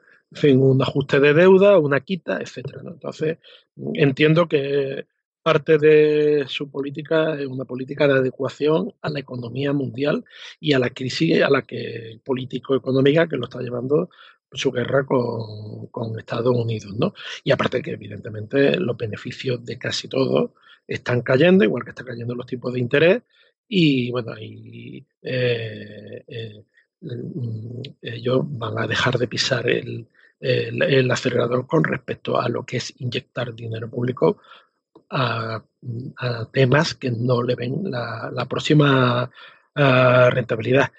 un 0.55 0.81
ajuste 0.81 1.19
de 1.19 1.33
deuda, 1.33 1.77
una 1.77 1.99
quita, 2.01 2.39
etcétera. 2.41 2.81
Entonces, 2.85 3.37
entiendo 3.93 4.47
que 4.47 5.05
parte 5.43 5.77
de 5.77 6.45
su 6.47 6.71
política 6.71 7.39
es 7.39 7.47
una 7.47 7.65
política 7.65 8.07
de 8.07 8.13
adecuación 8.13 8.93
a 9.01 9.09
la 9.09 9.19
economía 9.19 9.73
mundial 9.73 10.23
y 10.59 10.73
a 10.73 10.79
la 10.79 10.89
crisis 10.89 11.43
a 11.43 11.49
la 11.49 11.63
que 11.63 12.21
político-económica 12.23 13.27
que 13.27 13.35
lo 13.35 13.43
está 13.45 13.59
llevando 13.59 14.09
su 14.53 14.71
guerra 14.71 15.05
con, 15.05 16.17
Estados 16.17 16.55
Unidos, 16.55 16.93
¿no? 16.95 17.13
Y 17.43 17.51
aparte 17.51 17.81
que 17.81 17.91
evidentemente 17.91 18.77
los 18.79 18.95
beneficios 18.95 19.63
de 19.65 19.77
casi 19.77 20.07
todo 20.07 20.53
están 20.87 21.21
cayendo, 21.21 21.63
igual 21.63 21.83
que 21.83 21.89
están 21.89 22.05
cayendo 22.05 22.35
los 22.35 22.45
tipos 22.45 22.73
de 22.73 22.79
interés, 22.79 23.23
y 23.67 24.11
bueno, 24.11 24.35
eh, 24.37 25.03
eh, 25.23 26.63
mm, 27.01 27.81
ellos 28.01 28.41
van 28.45 28.77
a 28.77 28.87
dejar 28.87 29.17
de 29.17 29.27
pisar 29.27 29.67
el, 29.69 30.07
acelerador 31.11 31.67
con 31.67 31.83
respecto 31.83 32.39
a 32.39 32.49
lo 32.49 32.65
que 32.65 32.77
es 32.77 32.93
inyectar 32.99 33.53
dinero 33.53 33.89
público 33.89 34.39
a, 35.09 35.63
temas 36.51 36.95
que 36.95 37.11
no 37.11 37.43
le 37.43 37.55
ven 37.55 37.91
la, 37.91 38.45
próxima 38.49 39.29
ah, 39.75 40.29
rentabilidad. 40.31 40.91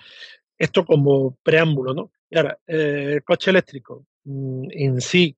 Esto 0.59 0.85
como 0.85 1.37
preámbulo, 1.43 1.95
¿no? 1.95 2.13
Y 2.31 2.37
ahora, 2.37 2.59
eh, 2.67 3.15
el 3.15 3.25
coche 3.25 3.51
eléctrico 3.51 4.07
mm, 4.25 4.67
en 4.71 5.01
sí, 5.01 5.37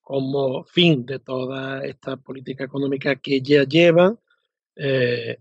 como 0.00 0.64
fin 0.64 1.06
de 1.06 1.20
toda 1.20 1.84
esta 1.84 2.16
política 2.16 2.64
económica 2.64 3.16
que 3.16 3.40
ya 3.40 3.64
lleva, 3.64 4.16
eh, 4.76 5.38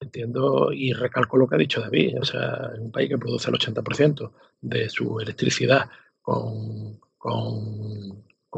entiendo 0.00 0.72
y 0.72 0.92
recalco 0.92 1.36
lo 1.38 1.48
que 1.48 1.54
ha 1.54 1.58
dicho 1.58 1.80
David, 1.80 2.20
o 2.20 2.24
sea, 2.24 2.72
un 2.78 2.92
país 2.92 3.08
que 3.08 3.18
produce 3.18 3.50
el 3.50 3.56
80% 3.56 4.32
de 4.60 4.88
su 4.90 5.18
electricidad 5.18 5.88
con, 6.20 7.00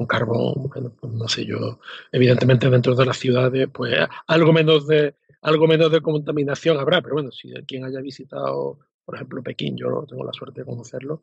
carbón, 0.09 0.71
pues 1.01 1.13
no 1.13 1.29
sé 1.29 1.45
yo, 1.45 1.81
evidentemente 2.13 2.71
dentro 2.71 2.95
de 2.95 3.07
las 3.07 3.17
ciudades, 3.17 3.69
pues 3.73 3.95
algo 4.27 4.53
menos 4.53 4.87
de 4.87 5.15
algo 5.41 5.67
menos 5.67 5.93
de 5.93 6.01
contaminación 6.01 6.79
habrá, 6.79 7.01
pero 7.01 7.15
bueno, 7.15 7.31
si 7.31 7.53
quien 7.67 7.85
haya 7.85 8.01
visitado 8.01 8.79
por 9.09 9.15
ejemplo, 9.15 9.43
Pekín, 9.43 9.75
yo 9.75 10.05
tengo 10.07 10.23
la 10.23 10.35
suerte 10.35 10.61
de 10.61 10.67
conocerlo. 10.67 11.23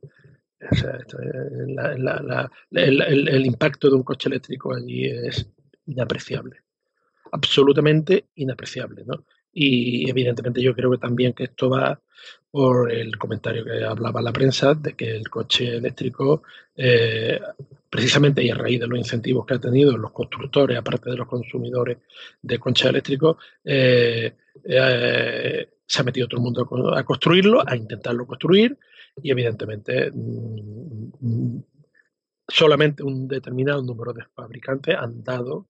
el, 2.71 3.45
impacto 3.45 3.91
de 3.91 3.95
un 3.95 4.01
coche 4.01 4.27
eléctrico 4.27 4.73
allí 4.73 5.05
es 5.05 5.47
inapreciable, 5.85 6.63
absolutamente 7.31 8.25
inapreciable. 8.33 9.03
¿no? 9.05 9.23
Y 9.57 10.09
evidentemente 10.09 10.61
yo 10.61 10.75
creo 10.75 10.91
que 10.91 10.97
también 10.97 11.31
que 11.33 11.45
esto 11.45 11.69
va 11.69 11.99
por 12.51 12.91
el 12.91 13.17
comentario 13.17 13.63
que 13.63 13.83
hablaba 13.83 14.21
la 14.21 14.33
prensa 14.33 14.73
de 14.73 14.93
que 14.93 15.15
el 15.15 15.29
coche 15.29 15.77
eléctrico, 15.77 16.43
eh, 16.75 17.39
precisamente 17.89 18.43
y 18.43 18.49
a 18.49 18.55
raíz 18.55 18.81
de 18.81 18.87
los 18.87 18.97
incentivos 18.97 19.45
que 19.45 19.55
ha 19.55 19.59
tenido 19.59 19.97
los 19.97 20.11
constructores, 20.11 20.77
aparte 20.77 21.09
de 21.09 21.17
los 21.17 21.27
consumidores 21.27 21.97
de 22.41 22.59
coches 22.59 22.87
eléctricos, 22.87 23.37
eh, 23.63 24.35
eh, 24.63 25.69
se 25.85 26.01
ha 26.01 26.03
metido 26.03 26.27
todo 26.27 26.39
el 26.39 26.43
mundo 26.43 26.95
a 26.95 27.03
construirlo, 27.03 27.61
a 27.65 27.75
intentarlo 27.77 28.25
construir 28.25 28.77
y 29.21 29.31
evidentemente 29.31 30.11
mm, 30.11 31.11
mm, 31.19 31.63
solamente 32.47 33.03
un 33.03 33.27
determinado 33.27 33.81
número 33.83 34.11
de 34.11 34.23
fabricantes 34.33 34.95
han 34.97 35.23
dado 35.23 35.67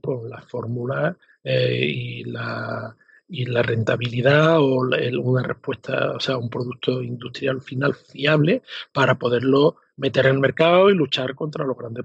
con 0.00 0.30
la 0.30 0.40
fórmula 0.42 1.16
y, 1.44 2.22
la, 2.24 2.96
y 3.32 3.46
la 3.46 3.62
rentabilidad 3.62 4.60
o 4.60 4.82
una 5.22 5.42
respuesta, 5.42 6.12
o 6.12 6.20
sea, 6.20 6.36
un 6.36 6.50
producto 6.50 7.00
industrial 7.00 7.62
final 7.62 7.94
fiable 7.94 8.62
para 8.92 9.18
poderlo 9.18 9.76
meter 9.96 10.26
en 10.26 10.34
el 10.34 10.40
mercado 10.40 10.90
y 10.90 10.94
luchar 10.94 11.34
contra 11.34 11.64
los 11.64 11.74
grandes 11.78 12.04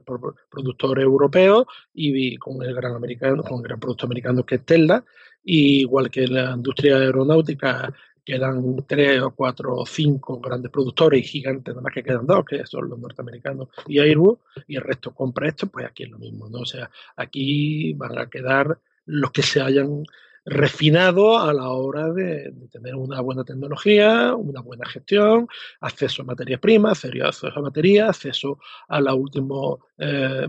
productores 0.50 1.04
europeos 1.04 1.66
y, 1.94 2.38
con 2.38 2.64
el 2.64 2.74
gran 2.74 2.96
americano, 2.96 3.44
con 3.44 3.58
el 3.58 3.64
gran 3.64 3.78
producto 3.78 4.06
americano 4.06 4.46
que 4.46 4.56
es 4.56 4.66
Tesla, 4.66 5.04
igual 5.44 6.10
que 6.10 6.28
la 6.28 6.54
industria 6.56 6.96
aeronáutica 6.96 7.94
quedan 8.24 8.86
tres 8.88 9.22
o 9.22 9.32
cuatro 9.32 9.76
o 9.76 9.86
cinco 9.86 10.40
grandes 10.40 10.72
productores 10.72 11.20
y 11.20 11.28
gigantes, 11.28 11.74
nada 11.74 11.82
más 11.82 11.94
que 11.94 12.04
quedan 12.04 12.26
dos, 12.26 12.46
que 12.46 12.66
son 12.66 12.88
los 12.88 13.00
norteamericanos 13.00 13.68
y 13.86 14.00
Airbus, 14.00 14.40
y 14.66 14.78
el 14.78 14.82
resto 14.82 15.14
compra 15.14 15.50
esto, 15.50 15.68
pues 15.68 15.86
aquí 15.86 16.04
es 16.04 16.10
lo 16.10 16.20
mismo, 16.20 16.48
¿no? 16.48 16.60
O 16.60 16.66
sea, 16.66 16.90
aquí 17.18 17.92
van 17.96 18.18
a 18.18 18.30
quedar 18.30 18.80
los 19.06 19.32
que 19.32 19.42
se 19.42 19.60
hayan 19.60 20.04
refinado 20.50 21.38
a 21.38 21.54
la 21.54 21.70
hora 21.70 22.12
de, 22.14 22.54
tener 22.72 22.96
una 22.96 23.20
buena 23.20 23.44
tecnología, 23.44 24.34
una 24.34 24.62
buena 24.62 24.86
gestión, 24.88 25.48
acceso 25.82 26.22
a 26.22 26.26
materias 26.26 26.62
primas, 26.62 27.04
acceso 27.04 27.48
a 27.48 27.62
baterías, 27.62 28.10
acceso 28.10 28.58
a 28.88 29.02
la 29.02 29.14
último, 29.14 29.86
eh, 29.98 30.48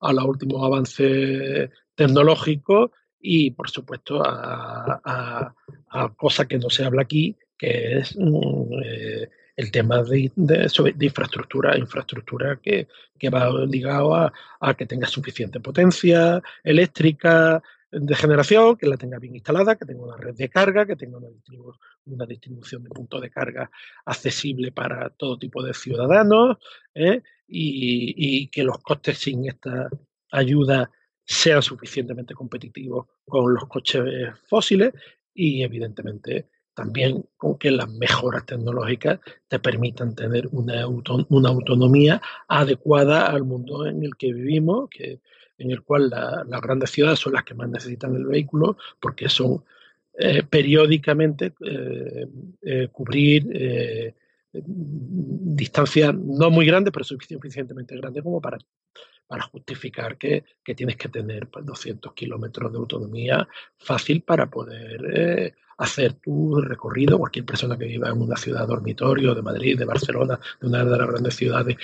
a 0.00 0.12
la 0.12 0.24
último 0.24 0.64
avance 0.64 1.70
tecnológico 1.96 2.92
y, 3.20 3.50
por 3.50 3.68
supuesto, 3.68 4.22
a, 4.24 5.52
cosas 6.16 6.46
que 6.46 6.58
no 6.58 6.70
se 6.70 6.84
habla 6.84 7.02
aquí, 7.02 7.36
que 7.58 7.98
es 7.98 8.16
mm, 8.16 8.72
eh, 8.84 9.28
el 9.56 9.70
tema 9.72 10.02
de, 10.04 10.30
infraestructura, 11.00 11.76
infraestructura 11.76 12.60
que, 12.62 12.86
va 13.28 13.50
ligado 13.66 14.14
a, 14.14 14.32
que 14.76 14.86
tenga 14.86 15.08
suficiente 15.08 15.58
potencia 15.58 16.40
eléctrica 16.62 17.62
de 18.00 18.14
generación, 18.14 18.76
que 18.76 18.86
la 18.86 18.96
tenga 18.96 19.18
bien 19.18 19.34
instalada, 19.34 19.76
que 19.76 19.86
tenga 19.86 20.04
una 20.04 20.16
red 20.16 20.34
de 20.34 20.48
carga, 20.48 20.86
que 20.86 20.96
tenga 20.96 21.18
una, 21.18 21.28
una 22.04 22.26
distribución 22.26 22.82
de 22.82 22.90
puntos 22.90 23.20
de 23.20 23.30
carga 23.30 23.70
accesible 24.04 24.72
para 24.72 25.10
todo 25.10 25.38
tipo 25.38 25.62
de 25.62 25.72
ciudadanos 25.72 26.58
¿eh? 26.94 27.22
y, 27.48 28.14
y 28.16 28.48
que 28.48 28.64
los 28.64 28.78
costes 28.78 29.18
sin 29.18 29.48
esta 29.48 29.88
ayuda 30.30 30.90
sean 31.24 31.62
suficientemente 31.62 32.34
competitivos 32.34 33.06
con 33.24 33.54
los 33.54 33.66
coches 33.66 34.02
fósiles 34.46 34.92
y 35.34 35.62
evidentemente 35.62 36.48
también 36.74 37.24
con 37.38 37.56
que 37.56 37.70
las 37.70 37.90
mejoras 37.90 38.44
tecnológicas 38.44 39.18
te 39.48 39.58
permitan 39.58 40.14
tener 40.14 40.46
una, 40.52 40.86
una 40.86 41.48
autonomía 41.48 42.20
adecuada 42.48 43.26
al 43.26 43.44
mundo 43.44 43.86
en 43.86 44.04
el 44.04 44.14
que 44.16 44.34
vivimos, 44.34 44.90
que, 44.90 45.20
en 45.58 45.70
el 45.70 45.82
cual 45.82 46.10
las 46.10 46.60
grandes 46.60 46.90
ciudades 46.90 47.18
son 47.18 47.32
las 47.32 47.44
que 47.44 47.54
más 47.54 47.68
necesitan 47.68 48.14
el 48.14 48.26
vehículo 48.26 48.76
porque 49.00 49.28
son 49.28 49.64
eh, 50.18 50.42
periódicamente 50.42 51.52
eh, 51.64 52.26
eh, 52.62 52.88
cubrir 52.90 54.14
distancias 54.52 56.14
no 56.14 56.50
muy 56.50 56.64
grandes, 56.64 56.90
pero 56.92 57.04
suficientemente 57.04 57.96
grandes 57.96 58.22
como 58.22 58.40
para 58.40 58.58
para 59.28 59.42
justificar 59.42 60.16
que, 60.16 60.44
tienes 60.76 60.94
que 60.94 61.08
tener 61.08 61.48
200 61.50 62.00
pues, 62.00 62.14
kilómetros 62.14 62.70
de 62.70 62.78
autonomía 62.78 63.48
fácil 63.76 64.22
para 64.22 64.48
poder 64.48 65.52
hacer 65.78 66.14
tu 66.14 66.60
recorrido. 66.60 67.18
Cualquier 67.18 67.44
persona 67.44 67.76
que 67.76 67.86
viva 67.86 68.08
en 68.08 68.22
una 68.22 68.36
ciudad 68.36 68.68
dormitorio 68.68 69.34
de 69.34 69.42
Madrid, 69.42 69.76
de 69.76 69.84
Barcelona, 69.84 70.38
de 70.60 70.66
una 70.68 70.84
de 70.84 70.96
las 70.96 71.08
grandes 71.08 71.34
ciudades 71.34 71.76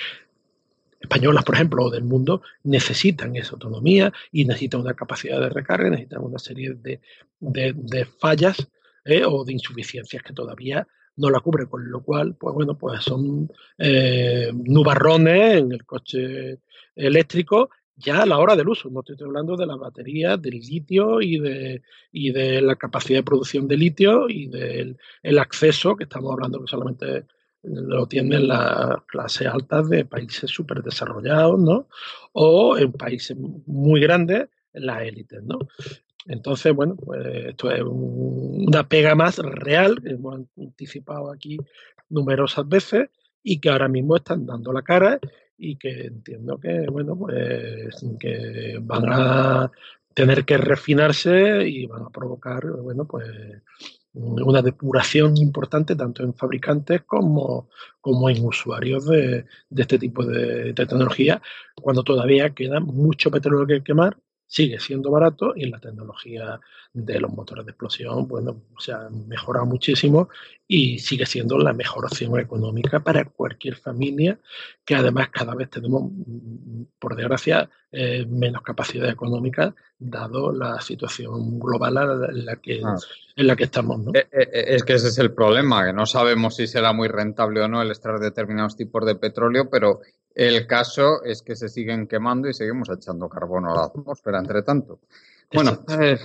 españolas, 1.03 1.43
por 1.43 1.55
ejemplo, 1.55 1.83
o 1.83 1.91
del 1.91 2.05
mundo, 2.05 2.41
necesitan 2.63 3.35
esa 3.35 3.51
autonomía 3.51 4.11
y 4.31 4.45
necesitan 4.45 4.81
una 4.81 4.93
capacidad 4.93 5.39
de 5.39 5.49
recarga, 5.49 5.89
necesitan 5.89 6.23
una 6.23 6.39
serie 6.39 6.75
de, 6.75 8.05
fallas 8.19 8.67
eh, 9.03 9.23
o 9.25 9.43
de 9.43 9.53
insuficiencias 9.53 10.23
que 10.23 10.33
todavía 10.33 10.87
no 11.17 11.29
la 11.29 11.41
cubre, 11.41 11.67
con 11.67 11.91
lo 11.91 12.01
cual, 12.01 12.35
pues 12.35 12.55
bueno, 12.55 12.77
pues 12.77 13.03
son 13.03 13.51
eh, 13.77 14.49
nubarrones 14.53 15.57
en 15.59 15.73
el 15.73 15.85
coche 15.85 16.59
eléctrico 16.95 17.69
ya 17.95 18.23
a 18.23 18.25
la 18.25 18.39
hora 18.39 18.55
del 18.55 18.69
uso. 18.69 18.89
No 18.89 19.01
estoy 19.01 19.17
hablando 19.27 19.55
de 19.55 19.65
la 19.65 19.75
batería, 19.75 20.37
del 20.37 20.59
litio 20.59 21.21
y 21.21 21.37
de, 21.37 21.81
y 22.11 22.31
de 22.31 22.61
la 22.61 22.75
capacidad 22.77 23.19
de 23.19 23.23
producción 23.23 23.67
de 23.67 23.77
litio 23.77 24.29
y 24.29 24.47
del 24.47 24.97
el 25.21 25.37
acceso, 25.37 25.95
que 25.95 26.05
estamos 26.05 26.31
hablando 26.31 26.61
que 26.61 26.67
solamente 26.67 27.25
lo 27.63 28.05
tienen 28.07 28.47
las 28.47 29.03
clases 29.07 29.47
altas 29.47 29.89
de 29.89 30.05
países 30.05 30.49
súper 30.49 30.83
desarrollados, 30.83 31.59
¿no? 31.59 31.87
O 32.33 32.77
en 32.77 32.91
países 32.91 33.37
muy 33.37 34.01
grandes, 34.01 34.49
las 34.73 35.03
élites, 35.03 35.41
¿no? 35.43 35.59
Entonces, 36.25 36.73
bueno, 36.73 36.95
pues 36.95 37.25
esto 37.47 37.71
es 37.71 37.81
una 37.85 38.87
pega 38.87 39.15
más 39.15 39.37
real 39.39 40.01
que 40.01 40.11
hemos 40.11 40.41
anticipado 40.57 41.31
aquí 41.31 41.57
numerosas 42.09 42.67
veces 42.67 43.09
y 43.41 43.59
que 43.59 43.69
ahora 43.69 43.87
mismo 43.87 44.15
están 44.15 44.45
dando 44.45 44.71
la 44.71 44.81
cara 44.81 45.19
y 45.57 45.75
que 45.77 46.05
entiendo 46.05 46.57
que, 46.57 46.87
bueno, 46.89 47.17
pues 47.17 48.05
que 48.19 48.77
van 48.81 49.05
a 49.07 49.71
tener 50.13 50.45
que 50.45 50.57
refinarse 50.57 51.67
y 51.67 51.85
van 51.85 52.03
a 52.03 52.09
provocar, 52.09 52.65
bueno, 52.81 53.05
pues 53.05 53.27
una 54.13 54.61
depuración 54.61 55.37
importante 55.37 55.95
tanto 55.95 56.23
en 56.23 56.33
fabricantes 56.33 57.01
como, 57.03 57.69
como 57.99 58.29
en 58.29 58.45
usuarios 58.45 59.05
de, 59.07 59.45
de 59.69 59.81
este 59.81 59.97
tipo 59.97 60.23
de 60.25 60.73
tecnología, 60.73 61.41
cuando 61.81 62.03
todavía 62.03 62.53
queda 62.53 62.79
mucho 62.79 63.31
petróleo 63.31 63.65
que 63.65 63.83
quemar 63.83 64.17
sigue 64.53 64.79
siendo 64.79 65.09
barato 65.09 65.53
y 65.55 65.65
la 65.65 65.79
tecnología 65.79 66.59
de 66.93 67.19
los 67.19 67.31
motores 67.31 67.65
de 67.65 67.71
explosión, 67.71 68.27
bueno, 68.27 68.61
se 68.77 68.91
ha 68.91 69.09
mejorado 69.09 69.65
muchísimo 69.65 70.29
y 70.67 70.99
sigue 70.99 71.25
siendo 71.25 71.57
la 71.57 71.73
mejor 71.73 72.05
opción 72.05 72.39
económica 72.39 72.99
para 72.99 73.25
cualquier 73.25 73.75
familia, 73.75 74.37
que 74.85 74.93
además 74.93 75.29
cada 75.29 75.55
vez 75.55 75.71
tenemos, 75.71 76.03
por 76.99 77.15
desgracia, 77.15 77.67
eh, 77.91 78.27
menos 78.29 78.61
capacidad 78.61 79.09
económica, 79.09 79.73
dado 79.97 80.51
la 80.51 80.79
situación 80.81 81.59
global 81.59 81.97
en 82.29 82.45
la 82.45 82.55
que, 82.57 82.79
ah. 82.85 82.95
en 83.35 83.47
la 83.47 83.55
que 83.55 83.63
estamos. 83.63 84.01
¿no? 84.01 84.11
Eh, 84.13 84.27
eh, 84.31 84.65
es 84.67 84.83
que 84.83 84.93
ese 84.93 85.07
es 85.07 85.17
el 85.17 85.33
problema, 85.33 85.83
que 85.83 85.93
no 85.93 86.05
sabemos 86.05 86.57
si 86.57 86.67
será 86.67 86.93
muy 86.93 87.07
rentable 87.07 87.59
o 87.59 87.67
no 87.67 87.81
el 87.81 87.89
extraer 87.89 88.19
determinados 88.19 88.75
tipos 88.75 89.03
de 89.03 89.15
petróleo, 89.15 89.67
pero 89.71 90.01
el 90.35 90.65
caso 90.67 91.23
es 91.23 91.41
que 91.41 91.55
se 91.55 91.69
siguen 91.69 92.07
quemando 92.07 92.49
y 92.49 92.53
seguimos 92.53 92.89
echando 92.89 93.29
carbono 93.29 93.71
a 93.71 93.75
la 93.75 93.83
atmósfera, 93.85 94.39
entre 94.39 94.63
tanto. 94.63 94.99
Bueno, 95.53 95.83
eh, 95.99 96.17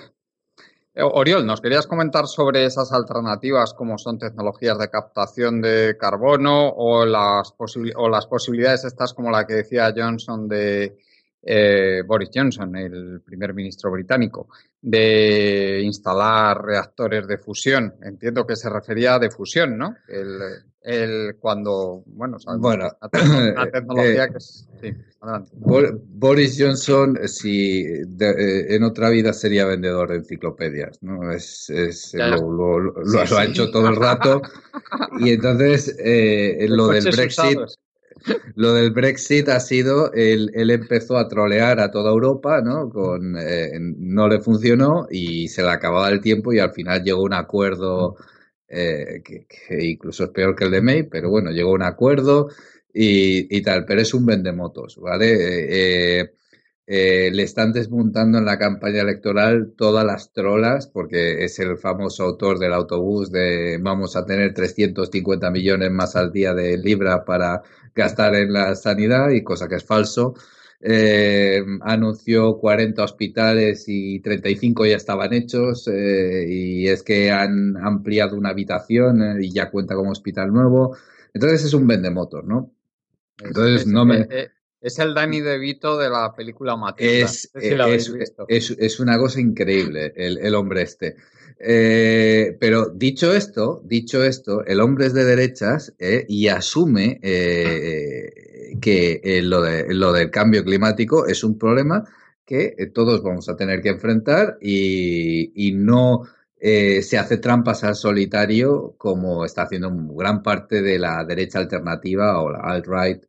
Oriol, 1.01 1.47
¿nos 1.47 1.61
querías 1.61 1.87
comentar 1.87 2.27
sobre 2.27 2.65
esas 2.65 2.93
alternativas 2.93 3.75
como 3.75 3.99
son 3.99 4.19
tecnologías 4.19 4.79
de 4.79 4.91
captación 4.91 5.61
de 5.61 5.97
carbono 5.99 6.71
o 6.71 7.05
las, 7.05 7.55
o 7.97 8.09
las 8.09 8.27
posibilidades 8.27 8.85
estas 8.85 9.15
como 9.15 9.31
la 9.31 9.47
que 9.47 9.55
decía 9.55 9.95
Johnson 9.97 10.49
de 10.49 10.99
eh, 11.43 12.03
Boris 12.07 12.31
Johnson, 12.35 12.77
el 12.77 13.21
primer 13.25 13.55
ministro 13.55 13.91
británico, 13.91 14.49
de 14.81 15.81
instalar 15.83 16.63
reactores 16.63 17.27
de 17.27 17.39
fusión? 17.39 17.95
Entiendo 18.03 18.47
que 18.47 18.57
se 18.57 18.69
refería 18.69 19.15
a 19.15 19.19
de 19.19 19.31
fusión, 19.31 19.79
¿no? 19.79 19.97
El, 20.09 20.39
el 20.83 21.37
cuando, 21.39 22.03
bueno, 22.07 22.39
bueno 22.59 22.91
la, 23.01 23.71
tecnología 23.71 24.25
eh, 24.25 24.31
que 24.31 24.39
es... 24.39 24.69
Sí, 24.81 24.95
adelante. 25.21 25.53
Boris 25.57 26.57
Johnson, 26.59 27.19
si 27.27 27.85
en 27.85 28.83
otra 28.85 29.11
vida 29.11 29.33
sería 29.33 29.67
vendedor 29.67 30.11
de 30.11 30.17
enciclopedias, 30.17 31.03
¿no? 31.03 31.31
Es, 31.33 31.69
es 31.71 32.15
lo, 32.15 32.79
lo, 32.79 32.93
ha 33.37 33.45
hecho 33.45 33.71
todo 33.71 33.89
el 33.89 33.97
rato. 33.97 34.41
y 35.19 35.33
entonces, 35.33 35.97
eh, 35.99 36.67
lo 36.69 36.89
del 36.89 37.05
Brexit... 37.05 37.59
Lo 38.55 38.73
del 38.75 38.91
Brexit 38.91 39.49
ha 39.49 39.61
sido, 39.61 40.13
él, 40.13 40.51
empezó 40.71 41.17
a 41.17 41.29
trolear 41.29 41.81
a 41.81 41.91
toda 41.91 42.11
Europa, 42.11 42.61
¿no? 42.63 42.91
Con, 42.91 43.37
eh, 43.39 43.73
no 43.81 44.29
le 44.29 44.41
funcionó 44.41 45.07
y 45.11 45.49
se 45.49 45.63
le 45.63 45.71
acababa 45.71 46.09
el 46.11 46.21
tiempo 46.21 46.53
y 46.53 46.59
al 46.59 46.73
final 46.73 47.03
llegó 47.03 47.23
un 47.23 47.35
acuerdo 47.35 48.17
eh, 48.69 49.23
que, 49.25 49.47
incluso 49.81 50.25
es 50.25 50.31
peor 50.31 50.55
que 50.55 50.65
el 50.65 50.71
de 50.71 50.83
May, 50.83 51.03
pero 51.05 51.31
bueno, 51.31 51.51
llegó 51.51 51.73
un 51.73 51.83
acuerdo 51.83 52.49
y, 52.93 53.63
tal, 53.63 53.85
pero 53.85 54.01
es 54.01 54.13
un 54.13 54.27
vendemotos, 54.27 54.97
¿vale? 54.97 56.21
Eh, 56.21 56.33
eh, 56.89 57.31
le 57.33 57.43
están 57.43 57.73
desmontando 57.73 58.39
en 58.39 58.47
la 58.47 58.59
campaña 58.59 59.03
electoral 59.03 59.75
todas 59.77 60.05
las 60.05 60.33
trolas, 60.33 60.87
porque 60.89 61.45
es 61.45 61.59
el 61.59 61.77
famoso 61.77 62.25
autor 62.25 62.59
del 62.59 62.73
autobús 62.73 63.31
de 63.31 63.79
vamos 63.81 64.17
a 64.17 64.25
tener 64.25 64.55
350 64.55 65.51
millones 65.51 65.91
más 65.91 66.17
al 66.17 66.33
día 66.33 66.55
de 66.55 66.79
libra 66.79 67.25
para 67.25 67.63
gastar 67.95 68.35
en 68.35 68.53
la 68.53 68.75
sanidad, 68.75 69.31
y 69.31 69.45
cosa 69.45 69.69
que 69.69 69.77
es 69.77 69.85
falso 69.85 70.35
eh, 70.81 71.61
anunció 71.81 72.57
40 72.59 73.03
hospitales 73.03 73.85
y 73.89 74.21
35 74.21 74.87
ya 74.87 74.97
estaban 74.97 75.33
hechos 75.33 75.89
eh, 75.89 76.47
y 76.49 76.87
es 76.87 77.03
que 77.03 77.33
han 77.33 77.77
ampliado 77.77 78.37
una 78.37 78.51
habitación 78.51 79.23
eh, 79.23 79.39
y 79.41 79.53
ya 79.53 79.71
cuenta 79.71 79.97
como 79.97 80.13
hospital 80.13 80.53
nuevo. 80.53 80.97
Entonces 81.35 81.65
es 81.65 81.75
un 81.75 81.87
vendemotos, 81.87 82.45
¿no? 82.45 82.73
Entonces 83.43 83.87
no 83.87 84.05
me... 84.05 84.27
Eh, 84.81 84.87
es 84.87 84.99
el 84.99 85.15
Danny 85.15 85.41
DeVito 85.41 85.99
de 85.99 86.11
la 86.11 86.33
película 86.35 86.77
Matilda. 86.77 87.27
Es, 87.27 87.51
es, 87.55 88.71
es, 88.79 89.01
una 89.01 89.19
cosa 89.19 89.41
increíble 89.41 90.13
el, 90.17 90.39
el 90.39 90.55
hombre 90.55 90.83
este. 90.83 91.17
pero 92.61 92.89
dicho 92.91 93.35
esto, 93.35 93.83
dicho 93.85 94.23
esto, 94.23 94.65
el 94.65 94.81
hombre 94.81 95.07
es 95.07 95.15
de 95.15 95.25
derechas 95.25 95.95
y 96.29 96.49
asume 96.49 97.19
que 98.81 99.21
eh, 99.23 99.43
lo, 99.43 99.63
de, 99.63 99.93
lo 99.95 100.13
del 100.13 100.31
cambio 100.31 100.65
climático 100.65 101.27
es 101.27 101.43
un 101.45 101.59
problema 101.59 102.05
que 102.45 102.75
eh, 102.79 102.87
todos 102.87 103.23
vamos 103.23 103.49
a 103.49 103.57
tener 103.57 103.81
que 103.83 103.91
enfrentar 103.91 104.59
y, 104.61 105.73
no 105.75 106.23
eh, 106.61 107.03
se 107.03 107.19
hace 107.19 107.39
trampas 107.39 107.85
al 107.85 107.95
solitario 107.95 108.95
como 108.99 109.45
está 109.45 109.63
haciendo 109.63 109.91
gran 110.15 110.43
parte 110.43 110.83
de 110.83 110.99
la 110.99 111.25
derecha 111.25 111.59
alternativa 111.59 112.41
o 112.41 112.51
la 112.51 112.61
alt-right 112.61 113.25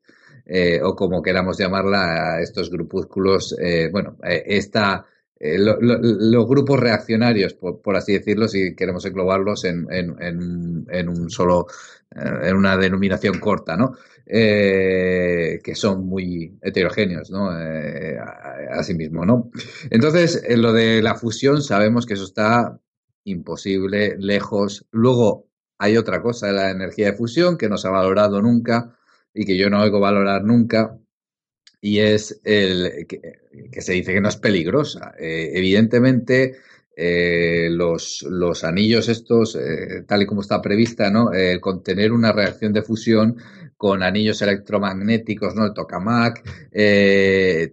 o 0.83 0.95
como 0.95 1.21
queramos 1.21 1.57
llamarla 1.57 2.41
estos 2.41 2.69
grupúsculos. 2.69 3.55
bueno, 3.91 4.17
esta, 4.23 5.05
los 5.39 6.47
grupos 6.47 6.79
reaccionarios, 6.79 7.53
por, 7.53 7.81
por, 7.81 7.95
así 7.95 8.13
decirlo, 8.13 8.47
si 8.47 8.75
queremos 8.75 9.05
englobarlos 9.05 9.65
en, 9.65 9.87
en, 9.91 10.15
en, 10.21 10.85
en 10.89 11.09
un 11.09 11.29
solo, 11.29 11.67
en 12.15 12.55
una 12.55 12.77
denominación 12.77 13.39
corta, 13.39 13.77
¿no? 13.77 13.93
eh, 14.31 15.59
que 15.63 15.73
son 15.73 16.05
muy 16.05 16.59
heterogéneos, 16.61 17.31
¿no? 17.31 17.49
Eh, 17.59 18.15
mismo, 18.95 19.25
¿no? 19.25 19.49
Entonces, 19.89 20.43
en 20.47 20.61
lo 20.61 20.71
de 20.71 21.01
la 21.01 21.15
fusión 21.15 21.61
sabemos 21.63 22.05
que 22.05 22.13
eso 22.13 22.25
está 22.25 22.79
imposible, 23.23 24.15
lejos. 24.19 24.85
Luego, 24.91 25.47
hay 25.79 25.97
otra 25.97 26.21
cosa, 26.21 26.51
la 26.51 26.69
energía 26.69 27.07
de 27.07 27.17
fusión, 27.17 27.57
que 27.57 27.69
no 27.69 27.77
se 27.77 27.87
ha 27.87 27.91
valorado 27.91 28.41
nunca 28.41 28.98
y 29.33 29.45
que 29.45 29.57
yo 29.57 29.69
no 29.69 29.81
oigo 29.81 29.99
valorar 29.99 30.43
nunca, 30.43 30.99
y 31.81 31.99
es 31.99 32.41
el 32.43 33.07
que, 33.07 33.81
se 33.81 33.93
dice 33.93 34.13
que 34.13 34.21
no 34.21 34.29
es 34.29 34.37
peligrosa. 34.37 35.13
Eh, 35.17 35.51
evidentemente, 35.53 36.57
eh, 36.95 37.69
los, 37.71 38.25
los, 38.29 38.63
anillos 38.63 39.07
estos, 39.07 39.55
eh, 39.55 40.03
tal 40.05 40.23
y 40.23 40.25
como 40.25 40.41
está 40.41 40.61
prevista, 40.61 41.09
¿no? 41.09 41.31
Contener 41.61 42.11
una 42.11 42.33
reacción 42.33 42.73
de 42.73 42.81
fusión 42.81 43.37
con 43.77 44.03
anillos 44.03 44.41
electromagnéticos, 44.41 45.55
¿no? 45.55 45.65
El 45.65 45.73
tokamak, 45.73 46.43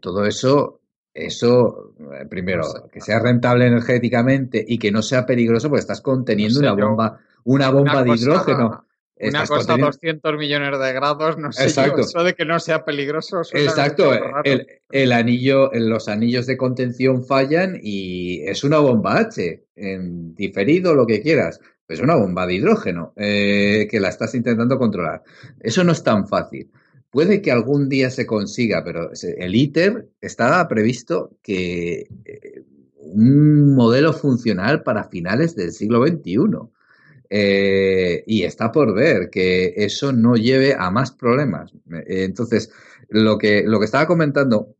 todo 0.00 0.24
eso, 0.24 0.80
eso, 1.12 1.94
primero, 2.30 2.62
que 2.92 3.00
sea 3.00 3.18
rentable 3.18 3.66
energéticamente 3.66 4.64
y 4.66 4.78
que 4.78 4.92
no 4.92 5.02
sea 5.02 5.26
peligroso, 5.26 5.68
pues 5.68 5.80
estás 5.80 6.00
conteniendo 6.00 6.60
una 6.60 6.74
bomba, 6.74 7.18
una 7.42 7.70
bomba 7.70 8.04
de 8.04 8.10
hidrógeno. 8.14 8.86
Una 9.18 9.46
cosa 9.46 9.74
a 9.74 9.78
200 9.78 10.36
millones 10.36 10.78
de 10.78 10.92
grados, 10.92 11.38
no 11.38 11.50
sé 11.50 11.64
Exacto. 11.64 12.02
eso 12.02 12.22
de 12.22 12.34
que 12.34 12.44
no 12.44 12.60
sea 12.60 12.84
peligroso. 12.84 13.40
Exacto, 13.52 14.12
el, 14.44 14.66
el, 14.90 15.12
anillo, 15.12 15.70
los 15.72 16.08
anillos 16.08 16.46
de 16.46 16.58
contención 16.58 17.24
fallan 17.24 17.78
y 17.82 18.42
es 18.42 18.62
una 18.62 18.78
bomba 18.78 19.18
H, 19.18 19.64
en 19.74 20.34
diferido, 20.34 20.94
lo 20.94 21.06
que 21.06 21.22
quieras. 21.22 21.60
Es 21.88 22.00
una 22.00 22.16
bomba 22.16 22.46
de 22.46 22.54
hidrógeno 22.54 23.12
eh, 23.16 23.86
que 23.90 24.00
la 24.00 24.08
estás 24.08 24.34
intentando 24.34 24.78
controlar. 24.78 25.22
Eso 25.60 25.84
no 25.84 25.92
es 25.92 26.02
tan 26.02 26.26
fácil. 26.26 26.70
Puede 27.10 27.40
que 27.40 27.52
algún 27.52 27.88
día 27.88 28.10
se 28.10 28.26
consiga, 28.26 28.82
pero 28.84 29.10
el 29.38 29.54
ITER 29.54 30.08
está 30.20 30.66
previsto 30.68 31.38
que 31.42 32.08
eh, 32.24 32.62
un 32.98 33.74
modelo 33.74 34.12
funcional 34.12 34.82
para 34.82 35.08
finales 35.08 35.54
del 35.54 35.72
siglo 35.72 36.04
XXI. 36.04 36.36
Eh, 37.30 38.24
y 38.26 38.42
está 38.44 38.72
por 38.72 38.94
ver 38.94 39.30
que 39.30 39.74
eso 39.76 40.12
no 40.12 40.36
lleve 40.36 40.74
a 40.78 40.90
más 40.90 41.12
problemas. 41.12 41.72
Eh, 41.92 42.24
entonces, 42.24 42.70
lo 43.08 43.38
que, 43.38 43.62
lo 43.64 43.78
que 43.78 43.84
estaba 43.84 44.06
comentando 44.06 44.74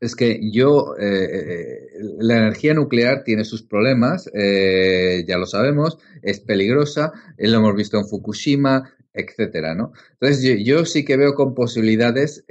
es 0.00 0.16
que 0.16 0.40
yo, 0.50 0.94
eh, 0.98 1.88
la 2.18 2.38
energía 2.38 2.72
nuclear 2.72 3.22
tiene 3.22 3.44
sus 3.44 3.62
problemas, 3.62 4.30
ya 4.32 5.36
lo 5.36 5.44
sabemos, 5.44 5.98
es 6.22 6.40
peligrosa, 6.40 7.12
lo 7.36 7.58
hemos 7.58 7.74
visto 7.76 7.98
en 7.98 8.06
Fukushima, 8.06 8.94
etcétera, 9.12 9.74
¿no? 9.74 9.92
Entonces, 10.12 10.64
yo, 10.64 10.86
sí 10.86 11.04
que 11.04 11.18
veo 11.18 11.34
con 11.34 11.54
posibilidades 11.54 12.46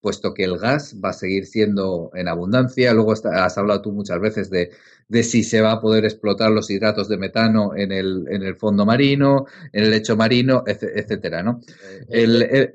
puesto 0.00 0.34
que 0.34 0.44
el 0.44 0.58
gas 0.58 0.96
va 1.04 1.10
a 1.10 1.14
seguir 1.14 1.46
siendo 1.46 2.10
en 2.14 2.28
abundancia. 2.28 2.92
Luego 2.94 3.12
has 3.12 3.58
hablado 3.58 3.82
tú 3.82 3.92
muchas 3.92 4.20
veces 4.20 4.50
de, 4.50 4.70
de, 5.08 5.22
si 5.22 5.42
se 5.42 5.60
va 5.60 5.72
a 5.72 5.80
poder 5.80 6.04
explotar 6.04 6.50
los 6.50 6.70
hidratos 6.70 7.08
de 7.08 7.18
metano 7.18 7.76
en 7.76 7.92
el, 7.92 8.26
en 8.30 8.42
el 8.42 8.56
fondo 8.56 8.86
marino, 8.86 9.46
en 9.72 9.84
el 9.84 9.90
lecho 9.90 10.16
marino, 10.16 10.64
etcétera, 10.66 11.42
¿no? 11.42 11.60
Eh, 12.08 12.26
eh, 12.28 12.74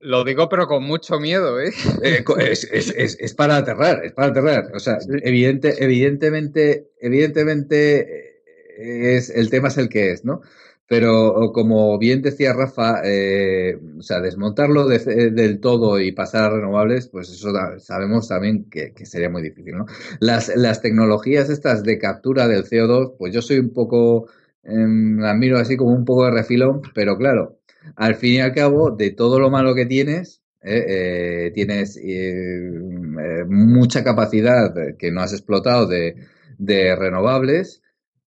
lo 0.00 0.24
digo 0.24 0.48
pero 0.48 0.66
con 0.66 0.84
mucho 0.84 1.20
miedo, 1.20 1.60
¿eh? 1.60 1.72
eh 2.02 2.24
es, 2.38 2.64
es, 2.64 3.16
es, 3.18 3.34
para 3.34 3.56
aterrar, 3.56 4.04
es 4.04 4.12
para 4.12 4.28
aterrar. 4.28 4.70
O 4.74 4.78
sea, 4.78 4.98
evidente, 5.22 5.82
evidentemente, 5.82 6.90
evidentemente 7.00 8.30
es, 8.78 9.30
el 9.30 9.50
tema 9.50 9.68
es 9.68 9.78
el 9.78 9.88
que 9.88 10.12
es, 10.12 10.24
¿no? 10.24 10.42
Pero 10.90 11.52
como 11.54 11.96
bien 11.98 12.20
decía 12.20 12.52
Rafa, 12.52 13.02
eh, 13.04 13.78
o 13.96 14.02
sea, 14.02 14.20
desmontarlo 14.20 14.88
del 14.88 15.60
todo 15.60 16.00
y 16.00 16.10
pasar 16.10 16.50
a 16.50 16.56
renovables, 16.56 17.06
pues 17.06 17.30
eso 17.30 17.52
sabemos 17.78 18.26
también 18.26 18.68
que, 18.68 18.92
sería 19.06 19.30
muy 19.30 19.40
difícil, 19.40 19.76
¿no? 19.76 19.86
Las, 20.18 20.50
las, 20.56 20.82
tecnologías 20.82 21.48
estas 21.48 21.84
de 21.84 21.96
captura 22.00 22.48
del 22.48 22.64
CO2, 22.64 23.14
pues 23.16 23.32
yo 23.32 23.40
soy 23.40 23.60
un 23.60 23.72
poco, 23.72 24.30
eh, 24.64 24.74
las 24.74 25.36
miro 25.36 25.58
así 25.58 25.76
como 25.76 25.92
un 25.92 26.04
poco 26.04 26.24
de 26.24 26.32
refilón, 26.32 26.82
pero 26.92 27.16
claro, 27.16 27.60
al 27.94 28.16
fin 28.16 28.32
y 28.32 28.40
al 28.40 28.52
cabo, 28.52 28.90
de 28.90 29.12
todo 29.12 29.38
lo 29.38 29.48
malo 29.48 29.76
que 29.76 29.86
tienes, 29.86 30.42
eh, 30.60 30.86
eh, 30.88 31.50
tienes 31.54 32.00
mucha 33.46 34.02
capacidad 34.02 34.74
que 34.98 35.12
no 35.12 35.20
has 35.20 35.34
explotado 35.34 35.86
de, 35.86 36.16
de 36.58 36.96
renovables 36.96 37.80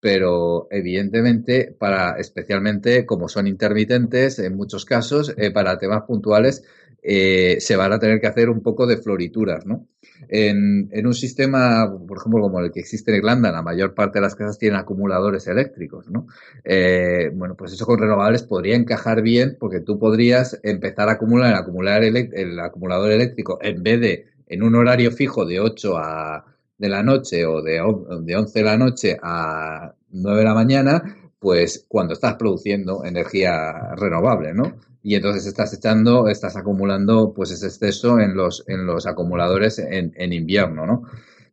pero 0.04 0.68
evidentemente 0.70 1.74
para 1.80 2.18
especialmente 2.20 3.06
como 3.06 3.30
son 3.30 3.48
intermitentes 3.48 4.38
en 4.38 4.54
muchos 4.54 4.84
casos 4.84 5.34
eh, 5.38 5.50
para 5.50 5.78
temas 5.78 6.04
puntuales 6.04 6.62
eh, 7.02 7.56
se 7.62 7.78
van 7.78 7.94
a 7.94 8.00
tener 8.00 8.20
que 8.20 8.28
hacer 8.28 8.50
un 8.50 8.62
poco 8.62 8.86
de 8.86 8.98
florituras 8.98 9.66
¿no? 9.66 9.88
En, 10.28 10.90
un 11.08 11.14
sistema 11.14 11.90
por 12.06 12.18
ejemplo 12.18 12.42
como 12.42 12.60
el 12.60 12.74
que 12.74 12.82
existe 12.82 13.12
en 13.12 13.20
Irlanda 13.20 13.50
la 13.50 13.62
mayor 13.62 13.94
parte 13.94 14.20
de 14.20 14.24
las 14.24 14.36
casas 14.36 14.58
tienen 14.58 14.78
acumuladores 14.78 15.48
eléctricos 15.48 16.10
¿no? 16.10 16.28
Eh, 16.66 17.32
bueno 17.34 17.56
pues 17.56 17.72
eso 17.72 17.86
con 17.86 17.98
renovables 17.98 18.44
podría 18.44 18.76
encajar 18.76 19.22
bien 19.22 19.56
porque 19.58 19.80
tú 19.80 20.00
podrías 20.00 20.60
empezar 20.64 21.08
a 21.08 21.14
acumular 21.14 21.54
el, 21.54 21.56
acumular 21.56 22.04
el 22.04 22.60
acumulador 22.60 23.12
eléctrico 23.12 23.58
en 23.62 23.82
vez 23.82 24.02
de 24.02 24.26
en 24.48 24.64
un 24.64 24.76
horario 24.76 25.12
fijo 25.12 25.46
de 25.46 25.62
8 25.62 25.98
a 25.98 26.53
de 26.84 26.90
la 26.90 27.02
noche 27.02 27.46
o 27.46 27.62
de, 27.62 27.82
de 28.24 28.36
11 28.36 28.60
de 28.60 28.66
la 28.66 28.78
noche 28.78 29.18
a 29.24 29.96
9 30.12 30.40
de 30.40 30.44
la 30.44 30.54
mañana, 30.54 31.02
pues 31.40 31.86
cuando 31.88 32.12
estás 32.14 32.36
produciendo 32.36 33.06
energía 33.06 33.96
renovable, 33.96 34.54
¿no? 34.54 34.76
Y 35.02 35.16
entonces 35.16 35.46
estás 35.46 35.74
echando, 35.74 36.28
estás 36.28 36.58
acumulando 36.58 37.34
pues 37.34 37.52
ese 37.52 37.68
exceso 37.68 38.20
en 38.20 38.36
los, 38.36 38.66
en 38.68 38.86
los 38.86 39.08
acumuladores 39.08 39.80
en, 39.80 40.12
en 40.18 40.34
invierno, 40.34 40.86
¿no? 40.86 41.04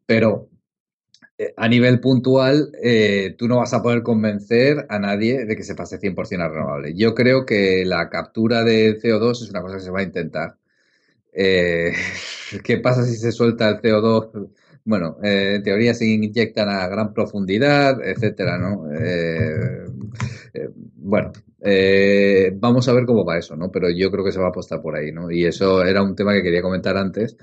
Pero 0.04 0.48
eh, 1.38 1.54
a 1.56 1.68
nivel 1.68 2.00
puntual, 2.00 2.72
eh, 2.82 3.36
tú 3.38 3.46
no 3.46 3.58
vas 3.58 3.72
a 3.72 3.82
poder 3.82 4.02
convencer 4.02 4.84
a 4.88 4.98
nadie 4.98 5.44
de 5.44 5.54
que 5.54 5.62
se 5.62 5.76
pase 5.76 6.00
100% 6.00 6.40
a 6.42 6.48
renovable. 6.48 6.92
Yo 6.96 7.14
creo 7.14 7.46
que 7.46 7.84
la 7.86 8.08
captura 8.10 8.64
de 8.64 8.98
CO2 9.00 9.42
es 9.42 9.50
una 9.50 9.62
cosa 9.62 9.76
que 9.76 9.84
se 9.84 9.92
va 9.92 10.00
a 10.00 10.02
intentar. 10.02 10.56
Eh, 11.32 11.92
¿Qué 12.64 12.78
pasa 12.78 13.04
si 13.04 13.14
se 13.14 13.30
suelta 13.30 13.68
el 13.68 13.76
CO2 13.80 14.50
bueno, 14.90 15.18
eh, 15.22 15.54
en 15.54 15.62
teoría 15.62 15.94
se 15.94 16.04
inyectan 16.04 16.68
a 16.68 16.88
gran 16.88 17.14
profundidad, 17.14 18.02
etcétera, 18.02 18.58
¿no? 18.58 18.92
Eh, 18.92 19.86
eh, 20.52 20.68
bueno, 20.96 21.30
vamos 22.58 22.88
a 22.88 22.92
ver 22.92 23.06
cómo 23.06 23.24
va 23.24 23.38
eso, 23.38 23.54
¿no? 23.54 23.70
Pero 23.70 23.88
yo 23.88 24.10
creo 24.10 24.24
que 24.24 24.32
se 24.32 24.40
va 24.40 24.46
a 24.46 24.48
apostar 24.48 24.82
por 24.82 24.96
ahí, 24.96 25.12
¿no? 25.12 25.30
Y 25.30 25.44
eso 25.46 25.84
era 25.84 26.02
un 26.02 26.16
tema 26.16 26.32
que 26.34 26.42
quería 26.42 26.60
comentar 26.60 26.96
antes. 26.96 27.36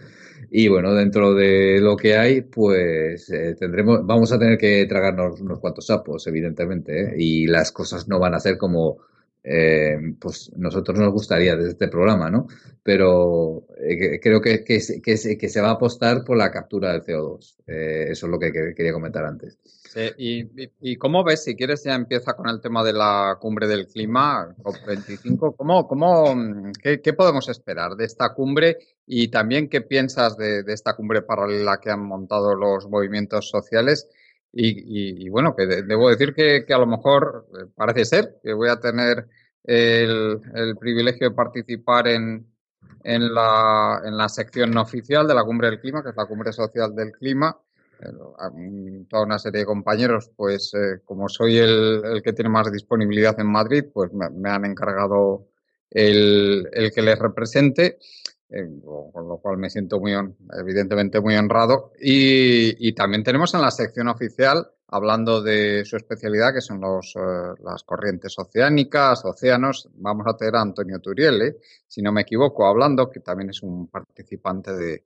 Y 0.52 0.68
bueno, 0.68 0.94
dentro 0.94 1.34
de 1.34 1.80
lo 1.80 1.96
que 1.96 2.18
hay, 2.18 2.42
pues 2.42 3.32
tendremos, 3.58 4.06
vamos 4.06 4.34
a 4.34 4.40
tener 4.40 4.58
que 4.58 4.86
tragarnos 4.86 5.40
unos 5.40 5.60
cuantos 5.60 5.88
sapos, 5.88 6.28
evidentemente, 6.28 7.16
y 7.18 7.48
las 7.48 7.72
cosas 7.72 8.10
no 8.10 8.20
van 8.20 8.34
a 8.34 8.40
ser 8.42 8.58
como 8.58 8.98
eh, 9.50 9.98
pues 10.20 10.52
nosotros 10.58 11.00
nos 11.00 11.14
gustaría 11.14 11.56
desde 11.56 11.70
este 11.70 11.88
programa, 11.88 12.30
¿no? 12.30 12.48
Pero 12.84 13.66
eh, 13.78 14.20
creo 14.22 14.42
que, 14.42 14.66
que, 14.66 14.82
que, 15.02 15.18
se 15.50 15.62
va 15.62 15.70
a 15.70 15.74
apostar 15.74 16.26
por 16.26 16.36
la 16.36 16.52
captura 16.52 16.92
del 16.92 17.04
CO2. 17.04 17.56
Eh, 17.66 18.08
eso 18.10 18.26
es 18.26 18.30
lo 18.30 18.40
que, 18.40 18.52
quería 18.52 18.92
comentar 18.92 19.24
antes. 19.24 19.58
y, 20.18 20.98
cómo 20.98 21.24
ves, 21.24 21.46
si 21.46 21.56
quieres 21.56 21.86
ya 21.86 21.96
empieza 21.96 22.34
con 22.34 22.50
el 22.50 22.60
tema 22.60 22.84
de 22.84 22.92
la 22.92 23.38
cumbre 23.40 23.68
del 23.68 23.88
clima, 23.88 24.54
COP25, 24.62 25.56
¿cómo, 25.56 25.88
cómo, 25.88 26.36
qué, 26.84 27.14
podemos 27.14 27.48
esperar 27.48 27.96
de 27.96 28.04
esta 28.04 28.34
cumbre 28.34 28.78
y 29.06 29.30
también 29.30 29.70
qué 29.70 29.80
piensas 29.80 30.36
de, 30.36 30.64
de 30.64 30.74
esta 30.74 30.94
cumbre 30.94 31.22
paralela 31.22 31.80
que 31.82 31.90
han 31.90 32.04
montado 32.04 32.54
los 32.54 32.90
movimientos 32.90 33.50
sociales? 33.50 34.10
Y, 34.60 35.30
bueno, 35.30 35.56
que 35.56 35.68
debo 35.68 36.10
decir 36.10 36.34
que, 36.34 36.66
a 36.74 36.78
lo 36.80 36.88
mejor 36.88 37.48
eh, 37.54 37.66
parece 37.76 38.06
ser 38.06 38.38
que 38.42 38.54
voy 38.54 38.70
a 38.70 38.80
tener 38.80 39.28
el, 39.64 40.42
privilegio 40.80 41.30
de 41.30 41.36
participar 41.36 42.08
en, 42.08 42.48
en, 43.04 43.34
la, 43.34 44.02
en 44.04 44.18
la 44.18 44.28
sección 44.30 44.76
oficial 44.78 45.28
de 45.28 45.36
la 45.36 45.44
Cumbre 45.44 45.70
del 45.70 45.80
Clima, 45.80 46.02
que 46.02 46.10
es 46.10 46.16
la 46.16 46.26
Cumbre 46.26 46.52
Social 46.52 46.96
del 46.96 47.12
Clima. 47.12 47.56
Eh, 48.00 49.06
toda 49.08 49.24
una 49.24 49.38
serie 49.38 49.60
de 49.60 49.66
compañeros, 49.66 50.32
pues 50.36 50.74
eh, 50.74 51.02
como 51.06 51.30
soy 51.30 51.58
el, 51.60 52.22
que 52.24 52.34
tiene 52.34 52.50
más 52.50 52.72
disponibilidad 52.72 53.40
en 53.40 53.48
Madrid, 53.48 53.86
pues 53.94 54.12
me, 54.12 54.50
han 54.50 54.66
encargado 54.66 55.50
el, 55.92 56.68
el 56.74 56.92
que 56.92 57.02
les 57.04 57.20
represente. 57.20 58.00
Eh, 58.50 58.66
con 59.12 59.28
lo 59.28 59.40
cual 59.40 59.58
me 59.58 59.70
siento 59.70 60.00
muy, 60.00 60.14
evidentemente 60.58 61.20
muy 61.20 61.36
honrado. 61.36 61.92
Y, 62.00 62.94
también 62.94 63.24
tenemos 63.24 63.54
en 63.54 63.62
la 63.62 63.72
sección 63.72 64.08
oficial, 64.08 64.66
hablando 64.88 65.42
de 65.42 65.84
su 65.84 65.98
especialidad, 65.98 66.54
que 66.54 66.62
son 66.62 66.80
los, 66.80 67.14
eh, 67.18 67.20
las 67.62 67.84
corrientes 67.84 68.36
oceánicas, 68.40 69.26
océanos, 69.26 69.90
vamos 69.96 70.26
a 70.28 70.38
tener 70.38 70.56
a 70.56 70.62
Antonio 70.62 71.00
Turiel, 71.00 71.58
si 71.86 72.02
no 72.02 72.14
me 72.14 72.22
equivoco, 72.22 72.66
hablando, 72.66 73.10
que 73.10 73.20
también 73.20 73.50
es 73.50 73.62
un 73.64 73.88
participante 73.88 74.74
de, 74.74 75.04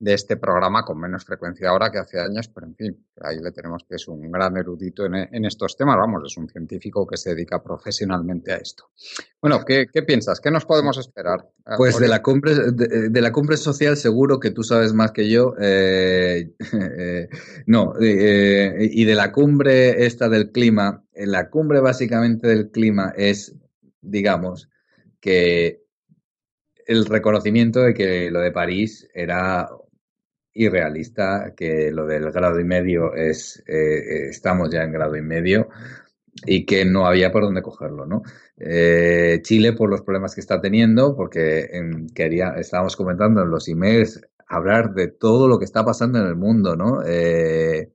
de 0.00 0.14
este 0.14 0.36
programa 0.36 0.84
con 0.84 1.00
menos 1.00 1.24
frecuencia 1.24 1.70
ahora 1.70 1.90
que 1.90 1.98
hace 1.98 2.20
años, 2.20 2.48
pero 2.48 2.68
en 2.68 2.76
fin, 2.76 3.06
ahí 3.20 3.38
le 3.40 3.50
tenemos 3.50 3.84
que 3.88 3.96
es 3.96 4.06
un 4.06 4.30
gran 4.30 4.56
erudito 4.56 5.04
en, 5.06 5.44
estos 5.44 5.76
temas, 5.76 5.96
vamos, 5.96 6.22
es 6.24 6.36
un 6.36 6.48
científico 6.48 7.04
que 7.04 7.16
se 7.16 7.30
dedica 7.30 7.60
profesionalmente 7.62 8.52
a 8.52 8.56
esto. 8.56 8.90
Bueno, 9.42 9.64
¿qué, 9.64 9.86
piensas? 10.06 10.40
¿Qué 10.40 10.52
nos 10.52 10.64
podemos 10.64 10.98
esperar? 10.98 11.48
Ah, 11.66 11.74
pues 11.76 11.98
de 11.98 12.06
la 12.06 12.22
cumbre, 12.22 12.54
de, 12.54 13.20
la 13.20 13.32
cumbre 13.32 13.56
social 13.56 13.96
seguro 13.96 14.38
que 14.38 14.52
tú 14.52 14.62
sabes 14.62 14.92
más 14.92 15.10
que 15.10 15.28
yo, 15.28 15.54
eh, 15.60 16.52
eh, 16.72 17.28
no, 17.66 17.94
eh, 18.00 18.88
y 18.92 19.04
de 19.04 19.14
la 19.16 19.32
cumbre 19.32 20.06
esta 20.06 20.28
del 20.28 20.52
clima, 20.52 21.02
la 21.12 21.50
cumbre 21.50 21.80
básicamente 21.80 22.46
del 22.46 22.70
clima 22.70 23.12
es, 23.16 23.52
digamos, 24.00 24.68
que 25.20 25.82
el 26.86 27.04
reconocimiento 27.04 27.80
de 27.80 27.94
que 27.94 28.30
lo 28.30 28.40
de 28.40 28.52
París 28.52 29.08
era 29.12 29.68
irrealista, 30.54 31.54
que 31.56 31.90
lo 31.92 32.06
del 32.06 32.30
grado 32.32 32.58
y 32.60 32.64
medio 32.64 33.14
es, 33.14 33.62
eh, 33.66 34.28
estamos 34.28 34.70
ya 34.70 34.82
en 34.82 34.92
grado 34.92 35.16
y 35.16 35.22
medio 35.22 35.68
y 36.46 36.66
que 36.66 36.84
no 36.84 37.06
había 37.06 37.32
por 37.32 37.42
dónde 37.42 37.62
cogerlo, 37.62 38.06
¿no? 38.06 38.22
Eh, 38.56 39.40
Chile 39.42 39.72
por 39.72 39.90
los 39.90 40.02
problemas 40.02 40.34
que 40.34 40.40
está 40.40 40.60
teniendo, 40.60 41.16
porque 41.16 41.68
quería, 42.14 42.50
estábamos 42.56 42.96
comentando 42.96 43.42
en 43.42 43.50
los 43.50 43.68
emails 43.68 44.20
hablar 44.46 44.94
de 44.94 45.08
todo 45.08 45.46
lo 45.46 45.58
que 45.58 45.64
está 45.64 45.84
pasando 45.84 46.18
en 46.18 46.26
el 46.26 46.36
mundo, 46.36 46.76
¿no? 46.76 47.02
Eh, 47.06 47.92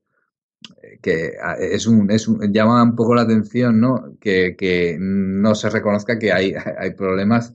que 1.02 1.34
es 1.60 1.88
un, 1.88 2.10
es 2.12 2.28
llama 2.50 2.82
un 2.82 2.96
poco 2.96 3.16
la 3.16 3.24
atención, 3.24 3.80
¿no? 3.80 4.16
Que, 4.20 4.56
que 4.56 4.98
no 5.00 5.56
se 5.56 5.70
reconozca 5.70 6.18
que 6.18 6.32
hay, 6.32 6.54
hay 6.78 6.92
problemas 6.92 7.54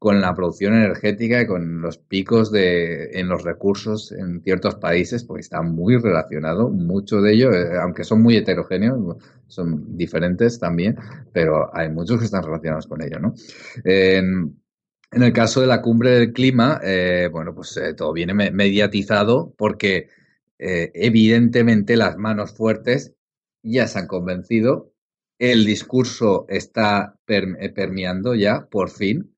con 0.00 0.22
la 0.22 0.34
producción 0.34 0.72
energética 0.72 1.42
y 1.42 1.46
con 1.46 1.82
los 1.82 1.98
picos 1.98 2.50
de, 2.50 3.10
en 3.20 3.28
los 3.28 3.44
recursos 3.44 4.12
en 4.12 4.40
ciertos 4.40 4.76
países, 4.76 5.24
porque 5.24 5.42
está 5.42 5.60
muy 5.60 5.98
relacionado, 5.98 6.70
mucho 6.70 7.20
de 7.20 7.34
ello, 7.34 7.52
eh, 7.52 7.78
aunque 7.78 8.04
son 8.04 8.22
muy 8.22 8.34
heterogéneos, 8.34 9.18
son 9.46 9.98
diferentes 9.98 10.58
también, 10.58 10.96
pero 11.34 11.68
hay 11.76 11.90
muchos 11.90 12.18
que 12.18 12.24
están 12.24 12.42
relacionados 12.42 12.86
con 12.86 13.02
ello, 13.02 13.18
¿no? 13.18 13.34
En, 13.84 14.56
el 15.12 15.32
caso 15.34 15.60
de 15.60 15.66
la 15.66 15.82
cumbre 15.82 16.12
del 16.12 16.32
clima, 16.32 16.80
eh, 16.82 17.28
bueno, 17.30 17.54
pues 17.54 17.76
eh, 17.76 17.92
todo 17.92 18.14
viene 18.14 18.32
mediatizado 18.32 19.52
porque 19.58 20.08
evidentemente 20.58 21.96
las 21.96 22.16
manos 22.16 22.54
fuertes 22.54 23.14
ya 23.62 23.86
se 23.86 23.98
han 23.98 24.06
convencido, 24.06 24.92
el 25.38 25.66
discurso 25.66 26.46
está 26.48 27.18
permeando 27.26 28.34
ya, 28.34 28.66
por 28.70 28.90
fin, 28.90 29.34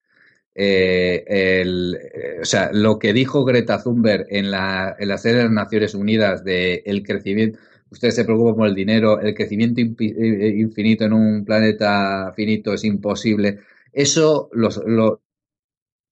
eh, 0.54 1.24
el, 1.26 1.94
eh, 1.96 2.38
o 2.42 2.44
sea, 2.44 2.70
lo 2.72 2.98
que 2.98 3.12
dijo 3.12 3.44
Greta 3.44 3.82
Thunberg 3.82 4.26
en 4.28 4.50
la, 4.50 4.94
en 4.98 5.08
la 5.08 5.18
serie 5.18 5.38
de 5.38 5.44
las 5.44 5.52
Naciones 5.52 5.94
Unidas 5.94 6.44
de 6.44 6.82
el 6.86 7.02
crecimiento, 7.02 7.58
ustedes 7.90 8.14
se 8.14 8.24
preocupan 8.24 8.56
por 8.56 8.68
el 8.68 8.74
dinero, 8.74 9.20
el 9.20 9.34
crecimiento 9.34 9.80
eh, 9.80 10.54
infinito 10.56 11.04
en 11.04 11.12
un 11.14 11.44
planeta 11.44 12.32
finito 12.36 12.74
es 12.74 12.84
imposible. 12.84 13.60
Eso 13.92 14.50
lo, 14.52 14.68
lo 14.86 15.22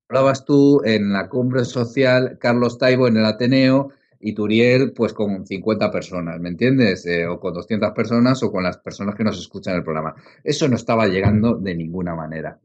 hablabas 0.09 0.45
tú 0.45 0.83
en 0.85 1.13
la 1.13 1.29
cumbre 1.29 1.65
social, 1.65 2.39
Carlos 2.41 2.79
Taibo 2.79 3.09
en 3.09 3.19
el 3.19 3.27
Ateneo 3.27 3.91
y 4.21 4.35
Turiel 4.35 4.93
pues 4.93 5.13
con 5.13 5.47
50 5.47 5.91
personas, 5.91 6.41
¿me 6.41 6.51
entiendes? 6.51 7.07
o 7.29 7.41
con 7.41 7.55
200 7.55 7.93
personas 7.93 8.43
o 8.43 8.53
con 8.53 8.63
las 8.65 8.79
personas 8.79 9.15
que 9.15 9.25
nos 9.25 9.39
escuchan 9.39 9.77
el 9.77 9.85
programa. 9.85 10.15
Eso 10.45 10.69
no 10.69 10.77
estaba 10.77 11.07
llegando 11.09 11.55
de 11.57 11.75
ninguna 11.75 12.15
manera. 12.15 12.59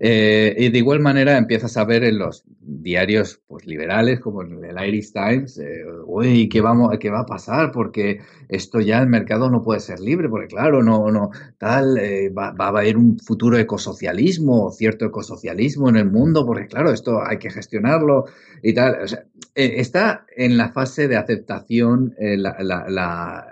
Eh, 0.00 0.54
y 0.58 0.68
de 0.70 0.78
igual 0.78 1.00
manera 1.00 1.36
empiezas 1.36 1.76
a 1.76 1.84
ver 1.84 2.04
en 2.04 2.18
los 2.18 2.44
diarios 2.60 3.40
pues, 3.46 3.66
liberales 3.66 4.20
como 4.20 4.42
el 4.42 4.88
Irish 4.88 5.12
Times, 5.12 5.58
eh, 5.58 5.84
uy, 6.06 6.48
¿qué, 6.48 6.60
vamos, 6.60 6.96
¿qué 6.98 7.10
va 7.10 7.20
a 7.20 7.26
pasar? 7.26 7.72
Porque 7.72 8.20
esto 8.48 8.80
ya 8.80 8.98
el 9.00 9.08
mercado 9.08 9.50
no 9.50 9.62
puede 9.62 9.80
ser 9.80 10.00
libre, 10.00 10.28
porque 10.28 10.48
claro, 10.48 10.82
no, 10.82 11.10
no, 11.10 11.30
tal, 11.58 11.98
eh, 11.98 12.30
va, 12.30 12.52
va, 12.52 12.66
a 12.66 12.68
haber 12.68 12.96
un 12.96 13.18
futuro 13.18 13.58
ecosocialismo, 13.58 14.70
cierto 14.70 15.04
ecosocialismo 15.04 15.88
en 15.88 15.96
el 15.96 16.10
mundo, 16.10 16.46
porque 16.46 16.66
claro, 16.66 16.92
esto 16.92 17.22
hay 17.24 17.38
que 17.38 17.50
gestionarlo 17.50 18.26
y 18.62 18.74
tal. 18.74 18.98
Está 19.54 20.24
en 20.34 20.56
la 20.56 20.72
fase 20.72 21.08
de 21.08 21.16
aceptación 21.16 22.14
la, 22.18 22.56
la, 22.60 23.46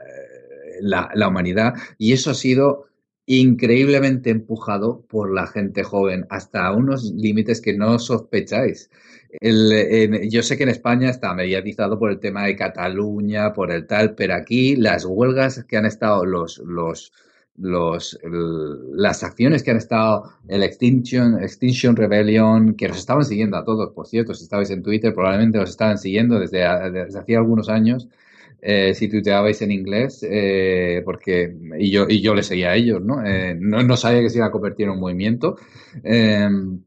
la 1.14 1.28
humanidad 1.28 1.74
y 1.98 2.14
eso 2.14 2.30
ha 2.30 2.34
sido 2.34 2.89
increíblemente 3.30 4.30
empujado 4.30 5.02
por 5.08 5.32
la 5.32 5.46
gente 5.46 5.84
joven 5.84 6.26
hasta 6.30 6.72
unos 6.72 7.12
límites 7.12 7.60
que 7.60 7.74
no 7.74 8.00
sospecháis. 8.00 8.90
yo 9.40 10.42
sé 10.42 10.56
que 10.56 10.64
en 10.64 10.68
España 10.68 11.10
está 11.10 11.32
mediatizado 11.32 11.96
por 11.96 12.10
el 12.10 12.18
tema 12.18 12.46
de 12.46 12.56
Cataluña, 12.56 13.52
por 13.52 13.70
el 13.70 13.86
tal, 13.86 14.16
pero 14.16 14.34
aquí 14.34 14.74
las 14.74 15.04
huelgas 15.04 15.64
que 15.68 15.76
han 15.76 15.86
estado, 15.86 16.24
los, 16.24 16.58
los, 16.58 17.12
los, 17.56 18.18
las 18.24 19.22
acciones 19.22 19.62
que 19.62 19.70
han 19.70 19.76
estado, 19.76 20.32
el 20.48 20.64
Extinction, 20.64 21.40
Extinction 21.40 21.94
Rebellion, 21.94 22.74
que 22.74 22.88
nos 22.88 22.98
estaban 22.98 23.24
siguiendo 23.24 23.56
a 23.56 23.64
todos, 23.64 23.92
por 23.92 24.08
cierto, 24.08 24.34
si 24.34 24.42
estabais 24.42 24.70
en 24.70 24.82
Twitter 24.82 25.14
probablemente 25.14 25.58
los 25.58 25.70
estaban 25.70 25.98
siguiendo 25.98 26.40
desde, 26.40 26.58
desde 26.90 27.16
hacía 27.20 27.38
algunos 27.38 27.68
años, 27.68 28.08
eh, 28.62 28.94
si 28.94 29.08
tuiteabais 29.08 29.62
en 29.62 29.72
inglés, 29.72 30.20
eh, 30.28 31.02
porque 31.04 31.56
y 31.78 31.90
yo, 31.90 32.06
y 32.08 32.20
yo 32.20 32.34
le 32.34 32.42
seguía 32.42 32.70
a 32.70 32.76
ellos, 32.76 33.02
¿no? 33.02 33.24
Eh, 33.24 33.54
no, 33.58 33.82
no, 33.82 33.96
sabía 33.96 34.20
que 34.20 34.30
se 34.30 34.38
iba 34.38 34.46
a 34.46 34.50
convertir 34.50 34.86
en 34.86 34.92
un 34.92 35.00
movimiento. 35.00 35.56
Em, 36.02 36.82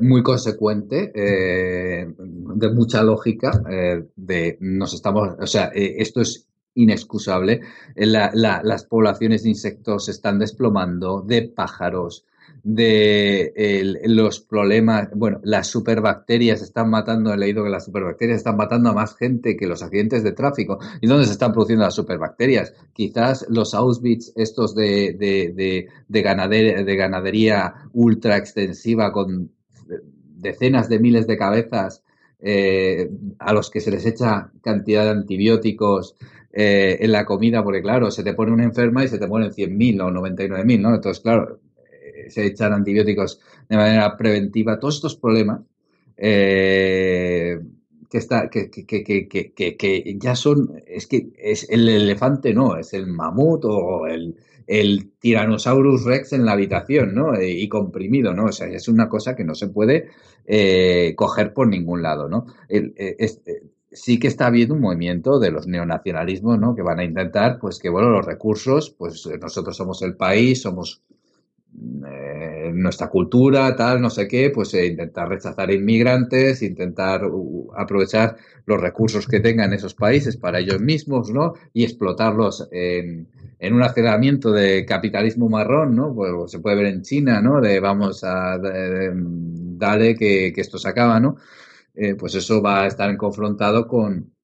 muy 0.00 0.22
consecuente, 0.22 1.12
de 1.14 2.70
mucha 2.72 3.02
lógica, 3.02 3.50
de 4.16 4.56
nos 4.60 4.94
estamos, 4.94 5.36
o 5.38 5.46
sea, 5.46 5.70
esto 5.74 6.22
es 6.22 6.46
inexcusable. 6.74 7.60
las 7.94 8.84
poblaciones 8.84 9.42
de 9.42 9.50
insectos 9.50 10.06
se 10.06 10.12
están 10.12 10.38
desplomando, 10.38 11.20
de 11.20 11.42
pájaros, 11.42 12.24
de 12.68 14.02
los 14.06 14.40
problemas, 14.40 15.08
bueno, 15.14 15.38
las 15.44 15.68
superbacterias 15.68 16.62
están 16.62 16.90
matando, 16.90 17.32
he 17.32 17.36
leído 17.36 17.62
que 17.62 17.70
las 17.70 17.84
superbacterias 17.84 18.38
están 18.38 18.56
matando 18.56 18.90
a 18.90 18.92
más 18.92 19.14
gente 19.14 19.56
que 19.56 19.68
los 19.68 19.84
accidentes 19.84 20.24
de 20.24 20.32
tráfico. 20.32 20.80
¿Y 21.00 21.06
dónde 21.06 21.26
se 21.26 21.32
están 21.32 21.52
produciendo 21.52 21.84
las 21.84 21.94
superbacterias? 21.94 22.74
Quizás 22.92 23.46
los 23.48 23.72
Auschwitz, 23.72 24.32
estos 24.34 24.74
de, 24.74 25.14
de, 25.16 25.86
de, 26.08 26.96
ganadería 26.96 27.88
ultra 27.92 28.36
extensiva 28.36 29.12
con 29.12 29.52
decenas 30.36 30.88
de 30.88 30.98
miles 30.98 31.28
de 31.28 31.38
cabezas 31.38 32.02
eh, 32.40 33.08
a 33.38 33.52
los 33.52 33.70
que 33.70 33.80
se 33.80 33.92
les 33.92 34.04
echa 34.06 34.50
cantidad 34.60 35.04
de 35.04 35.10
antibióticos 35.10 36.16
eh, 36.52 36.98
en 37.00 37.12
la 37.12 37.24
comida, 37.24 37.62
porque 37.62 37.80
claro, 37.80 38.10
se 38.10 38.24
te 38.24 38.34
pone 38.34 38.50
una 38.50 38.64
enferma 38.64 39.04
y 39.04 39.08
se 39.08 39.18
te 39.18 39.28
ponen 39.28 39.52
100.000 39.52 40.02
o 40.02 40.10
99.000, 40.10 40.80
¿no? 40.80 40.94
Entonces, 40.96 41.22
claro, 41.22 41.60
se 42.30 42.46
echan 42.46 42.72
antibióticos 42.72 43.40
de 43.68 43.76
manera 43.76 44.16
preventiva, 44.16 44.78
todos 44.78 44.96
estos 44.96 45.16
problemas 45.16 45.60
eh, 46.16 47.60
que, 48.10 48.18
está, 48.18 48.48
que, 48.48 48.70
que, 48.70 48.84
que, 49.76 50.16
ya 50.18 50.34
son, 50.34 50.82
es 50.86 51.06
que 51.06 51.28
es 51.36 51.68
el 51.68 51.88
elefante 51.88 52.54
no, 52.54 52.76
es 52.76 52.94
el 52.94 53.06
mamut 53.06 53.64
o 53.64 54.06
el, 54.06 54.36
el 54.66 55.10
Tyrannosaurus 55.18 56.04
Rex 56.04 56.32
en 56.32 56.44
la 56.44 56.52
habitación, 56.52 57.14
¿no? 57.14 57.34
Eh, 57.34 57.50
y 57.50 57.68
comprimido, 57.68 58.32
¿no? 58.32 58.46
O 58.46 58.52
sea, 58.52 58.68
es 58.68 58.88
una 58.88 59.08
cosa 59.08 59.36
que 59.36 59.44
no 59.44 59.54
se 59.54 59.68
puede 59.68 60.08
eh, 60.46 61.14
coger 61.16 61.52
por 61.52 61.68
ningún 61.68 62.02
lado, 62.02 62.28
¿no? 62.28 62.46
sí 63.92 64.18
que 64.18 64.28
está 64.28 64.48
habiendo 64.48 64.74
un 64.74 64.82
movimiento 64.82 65.38
de 65.38 65.50
los 65.50 65.66
neonacionalismos, 65.66 66.58
¿no? 66.58 66.74
Que 66.74 66.82
van 66.82 66.98
a 66.98 67.04
intentar, 67.04 67.58
pues, 67.58 67.78
que, 67.78 67.88
bueno, 67.88 68.10
los 68.10 68.26
recursos, 68.26 68.90
pues 68.90 69.26
nosotros 69.40 69.74
somos 69.74 70.02
el 70.02 70.16
país, 70.16 70.60
somos 70.60 71.02
eh, 72.06 72.70
nuestra 72.74 73.08
cultura, 73.08 73.74
tal, 73.76 74.00
no 74.00 74.10
sé 74.10 74.26
qué, 74.26 74.50
pues 74.50 74.72
eh, 74.74 74.86
intentar 74.86 75.28
rechazar 75.28 75.70
inmigrantes, 75.70 76.62
intentar 76.62 77.22
aprovechar 77.76 78.36
los 78.64 78.80
recursos 78.80 79.26
que 79.26 79.40
tengan 79.40 79.72
esos 79.72 79.94
países 79.94 80.36
para 80.36 80.60
ellos 80.60 80.80
mismos, 80.80 81.30
¿no? 81.30 81.54
Y 81.72 81.84
explotarlos 81.84 82.68
en, 82.72 83.28
un 83.60 83.82
aceleramiento 83.82 84.52
de 84.52 84.84
capitalismo 84.86 85.48
marrón, 85.48 85.96
¿no? 85.96 86.14
Pues 86.14 86.50
se 86.50 86.60
puede 86.60 86.76
ver 86.76 86.86
en 86.86 87.02
China, 87.02 87.40
¿no? 87.40 87.60
De 87.60 87.80
vamos 87.80 88.24
a, 88.24 88.58
dale 88.58 90.14
que, 90.14 90.52
que, 90.54 90.60
esto 90.60 90.78
se 90.78 90.88
acaba, 90.88 91.20
¿no? 91.20 91.36
Eh, 91.94 92.14
pues 92.14 92.34
eso 92.34 92.60
va 92.62 92.82
a 92.82 92.86
estar 92.86 93.14
confrontado 93.16 93.88
con, 93.88 94.35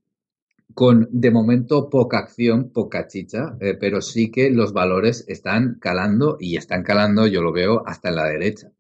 con 0.75 1.09
de 1.11 1.31
momento 1.31 1.91
poca 1.91 2.19
acción, 2.19 2.71
poca 2.71 3.07
chicha, 3.09 3.57
eh, 3.61 3.77
pero 3.79 4.01
sí 4.01 4.31
que 4.31 4.51
los 4.51 4.73
valores 4.73 5.25
están 5.29 5.79
calando 5.81 6.37
y 6.41 6.57
están 6.57 6.83
calando, 6.83 7.27
yo 7.27 7.43
lo 7.43 7.53
veo, 7.53 7.83
hasta 7.87 8.09
en 8.11 8.17
la 8.17 8.27
derecha. 8.27 8.73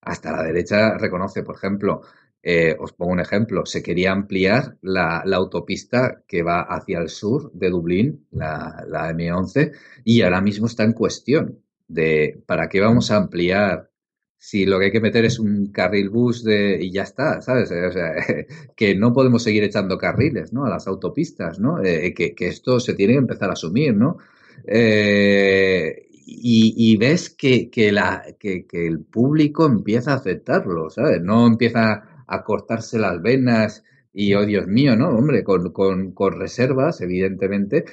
Hasta 0.00 0.32
la 0.32 0.42
derecha 0.42 0.98
reconoce, 0.98 1.42
por 1.42 1.56
ejemplo, 1.56 2.02
eh, 2.42 2.76
os 2.78 2.92
pongo 2.92 3.12
un 3.12 3.20
ejemplo, 3.20 3.66
se 3.66 3.82
quería 3.82 4.12
ampliar 4.12 4.76
la, 4.80 5.24
autopista 5.34 6.22
que 6.28 6.44
va 6.44 6.60
hacia 6.60 7.00
el 7.00 7.08
sur 7.08 7.50
de 7.52 7.70
Dublín, 7.70 8.26
la, 8.30 8.84
la, 8.86 9.10
M11, 9.10 9.72
y 10.04 10.22
ahora 10.22 10.40
mismo 10.40 10.66
está 10.66 10.84
en 10.84 10.92
cuestión 10.92 11.60
de 11.88 12.40
para 12.46 12.68
qué 12.68 12.80
vamos 12.80 13.10
a 13.10 13.16
ampliar 13.16 13.90
si 14.38 14.66
lo 14.66 14.78
que 14.78 14.86
hay 14.86 14.92
que 14.92 15.00
meter 15.00 15.24
es 15.24 15.38
un 15.38 15.72
carril 15.72 16.10
bus 16.10 16.44
de, 16.44 16.78
y 16.80 16.92
ya 16.92 17.02
está, 17.02 17.40
¿sabes? 17.40 17.70
O 17.70 17.92
sea, 17.92 18.12
que 18.76 18.94
no 18.94 19.12
podemos 19.12 19.42
seguir 19.42 19.64
echando 19.64 19.98
carriles, 19.98 20.52
¿no? 20.52 20.64
A 20.64 20.70
las 20.70 20.86
autopistas, 20.86 21.58
¿no? 21.58 21.82
Eh, 21.82 22.14
que, 22.14 22.34
esto 22.46 22.80
se 22.80 22.94
tiene 22.94 23.14
que 23.14 23.18
empezar 23.20 23.50
a 23.50 23.54
asumir, 23.54 23.94
¿no? 23.94 24.18
Eh, 24.66 26.06
y, 26.28 26.96
ves 26.96 27.30
que, 27.30 27.70
que, 27.70 27.92
la, 27.92 28.24
que, 28.38 28.66
que, 28.66 28.86
el 28.86 29.00
público 29.00 29.64
empieza 29.66 30.12
a 30.12 30.16
aceptarlo, 30.16 30.90
¿sabes? 30.90 31.22
No 31.22 31.46
empieza 31.46 32.24
a 32.26 32.44
cortarse 32.44 32.98
las 32.98 33.22
venas 33.22 33.84
y, 34.12 34.34
oh 34.34 34.44
Dios 34.44 34.66
mío, 34.66 34.96
¿no? 34.96 35.10
Hombre, 35.10 35.44
con, 35.44 35.70
con, 35.72 36.12
con 36.12 36.32
reservas, 36.38 37.00
evidentemente, 37.00 37.84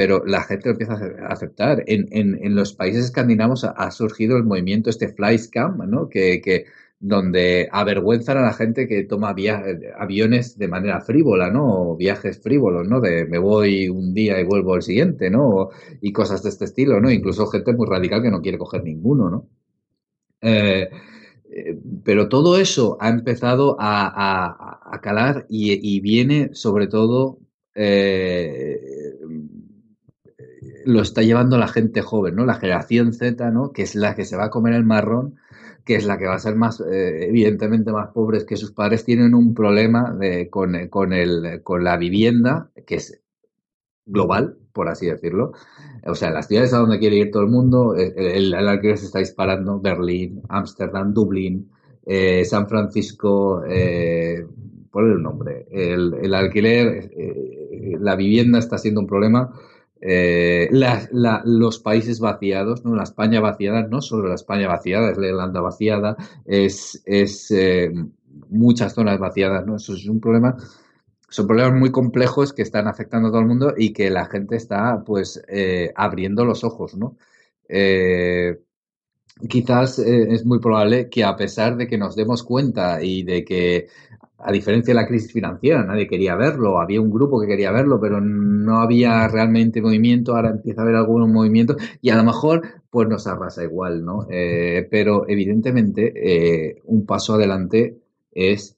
pero 0.00 0.24
la 0.24 0.44
gente 0.44 0.70
lo 0.70 0.72
empieza 0.72 0.94
a 0.94 1.26
aceptar. 1.26 1.84
En, 1.86 2.08
en, 2.10 2.54
los 2.54 2.72
países 2.72 3.04
escandinavos 3.04 3.64
ha, 3.64 3.90
surgido 3.90 4.38
el 4.38 4.44
movimiento 4.44 4.88
este 4.88 5.08
Flyscam, 5.08 5.76
¿no? 5.90 6.08
Que, 6.08 6.40
que, 6.40 6.64
donde 6.98 7.68
avergüenzan 7.70 8.38
a 8.38 8.40
la 8.40 8.54
gente 8.54 8.88
que 8.88 9.04
toma 9.04 9.34
aviones 9.98 10.56
de 10.56 10.68
manera 10.68 11.02
frívola, 11.02 11.50
¿no? 11.50 11.90
O 11.90 11.96
viajes 11.98 12.40
frívolos, 12.40 12.88
¿no? 12.88 13.02
De 13.02 13.26
me 13.26 13.36
voy 13.36 13.90
un 13.90 14.14
día 14.14 14.40
y 14.40 14.44
vuelvo 14.44 14.72
al 14.72 14.80
siguiente, 14.80 15.28
¿no? 15.28 15.68
y 16.00 16.12
cosas 16.12 16.42
de 16.42 16.48
este 16.48 16.64
estilo, 16.64 16.98
¿no? 16.98 17.10
Incluso 17.10 17.46
gente 17.48 17.74
muy 17.74 17.86
radical 17.86 18.22
que 18.22 18.30
no 18.30 18.40
quiere 18.40 18.56
coger 18.56 18.82
ninguno, 18.82 19.28
¿no? 19.28 19.48
Eh, 20.40 20.88
eh, 21.52 21.78
pero 22.02 22.30
todo 22.30 22.58
eso 22.58 22.96
ha 23.00 23.10
empezado 23.10 23.76
a, 23.78 24.94
a, 24.94 25.00
calar 25.02 25.44
y, 25.50 25.94
y, 25.94 26.00
viene 26.00 26.54
sobre 26.54 26.86
todo 26.86 27.38
eh, 27.74 28.99
lo 30.84 31.02
está 31.02 31.22
llevando 31.22 31.58
la 31.58 31.68
gente 31.68 32.02
joven, 32.02 32.36
¿no? 32.36 32.44
La 32.44 32.54
generación 32.54 33.12
Z, 33.12 33.50
¿no? 33.50 33.72
Que 33.72 33.82
es 33.82 33.94
la 33.94 34.14
que 34.14 34.24
se 34.24 34.36
va 34.36 34.46
a 34.46 34.50
comer 34.50 34.74
el 34.74 34.84
marrón, 34.84 35.36
que 35.84 35.96
es 35.96 36.04
la 36.04 36.18
que 36.18 36.26
va 36.26 36.34
a 36.34 36.38
ser 36.38 36.56
más, 36.56 36.80
eh, 36.80 37.26
evidentemente, 37.28 37.92
más 37.92 38.08
pobres 38.08 38.44
que 38.44 38.56
sus 38.56 38.72
padres, 38.72 39.04
tienen 39.04 39.34
un 39.34 39.54
problema 39.54 40.12
de, 40.12 40.48
con, 40.50 40.88
con, 40.88 41.12
el, 41.12 41.62
con 41.62 41.84
la 41.84 41.96
vivienda, 41.96 42.70
que 42.86 42.96
es 42.96 43.20
global, 44.06 44.56
por 44.72 44.88
así 44.88 45.06
decirlo. 45.06 45.52
O 46.06 46.14
sea, 46.14 46.30
las 46.30 46.48
ciudades 46.48 46.72
a 46.72 46.78
donde 46.78 46.98
quiere 46.98 47.16
ir 47.16 47.30
todo 47.30 47.42
el 47.42 47.50
mundo, 47.50 47.96
eh, 47.96 48.12
el, 48.16 48.54
alquiler 48.54 48.98
se 48.98 49.06
está 49.06 49.18
disparando, 49.18 49.80
Berlín, 49.80 50.42
Ámsterdam, 50.48 51.12
Dublín, 51.12 51.70
eh, 52.06 52.44
San 52.44 52.68
Francisco, 52.68 53.62
eh, 53.68 54.46
por 54.90 55.04
el 55.04 55.22
nombre, 55.22 55.66
el, 55.70 56.14
el 56.20 56.34
alquiler, 56.34 57.12
la 58.00 58.16
vivienda 58.16 58.58
está 58.58 58.76
siendo 58.76 59.00
un 59.00 59.06
problema 59.06 59.52
eh, 60.02 60.70
los 61.44 61.78
países 61.78 62.20
vaciados, 62.20 62.84
¿no? 62.84 62.94
la 62.94 63.02
España 63.02 63.40
vaciada, 63.40 63.86
no 63.86 64.00
solo 64.00 64.28
la 64.28 64.34
España 64.34 64.66
vaciada, 64.66 65.10
es 65.10 65.18
la 65.18 65.28
Irlanda 65.28 65.60
vaciada, 65.60 66.16
es, 66.46 67.02
es 67.04 67.50
eh, 67.50 67.92
muchas 68.48 68.94
zonas 68.94 69.18
vaciadas, 69.18 69.66
¿no? 69.66 69.76
Eso 69.76 69.92
es 69.92 70.06
un 70.06 70.20
problema, 70.20 70.56
son 71.28 71.46
problemas 71.46 71.78
muy 71.78 71.90
complejos 71.90 72.54
que 72.54 72.62
están 72.62 72.88
afectando 72.88 73.28
a 73.28 73.30
todo 73.30 73.40
el 73.40 73.46
mundo 73.46 73.74
y 73.76 73.92
que 73.92 74.08
la 74.08 74.24
gente 74.24 74.56
está 74.56 75.02
pues 75.04 75.42
eh, 75.48 75.92
abriendo 75.94 76.44
los 76.44 76.64
ojos, 76.64 76.96
¿no? 76.96 77.16
quizás 79.48 80.00
es 80.00 80.44
muy 80.44 80.58
probable 80.58 81.08
que 81.08 81.22
a 81.22 81.36
pesar 81.36 81.76
de 81.76 81.86
que 81.86 81.96
nos 81.96 82.16
demos 82.16 82.42
cuenta 82.42 83.00
y 83.00 83.22
de 83.22 83.44
que 83.44 83.86
a 84.42 84.52
diferencia 84.52 84.92
de 84.92 85.00
la 85.00 85.06
crisis 85.06 85.32
financiera, 85.32 85.84
nadie 85.84 86.06
quería 86.06 86.34
verlo, 86.34 86.80
había 86.80 87.00
un 87.00 87.10
grupo 87.10 87.40
que 87.40 87.46
quería 87.46 87.70
verlo, 87.72 88.00
pero 88.00 88.20
no 88.20 88.78
había 88.78 89.28
realmente 89.28 89.82
movimiento, 89.82 90.34
ahora 90.34 90.50
empieza 90.50 90.80
a 90.80 90.84
haber 90.84 90.96
algún 90.96 91.32
movimiento 91.32 91.76
y 92.00 92.10
a 92.10 92.16
lo 92.16 92.24
mejor 92.24 92.62
pues 92.90 93.08
nos 93.08 93.26
arrasa 93.26 93.62
igual, 93.62 94.04
¿no? 94.04 94.26
Eh, 94.30 94.88
pero 94.90 95.28
evidentemente 95.28 96.12
eh, 96.16 96.80
un 96.84 97.06
paso 97.06 97.34
adelante 97.34 97.98
es, 98.32 98.76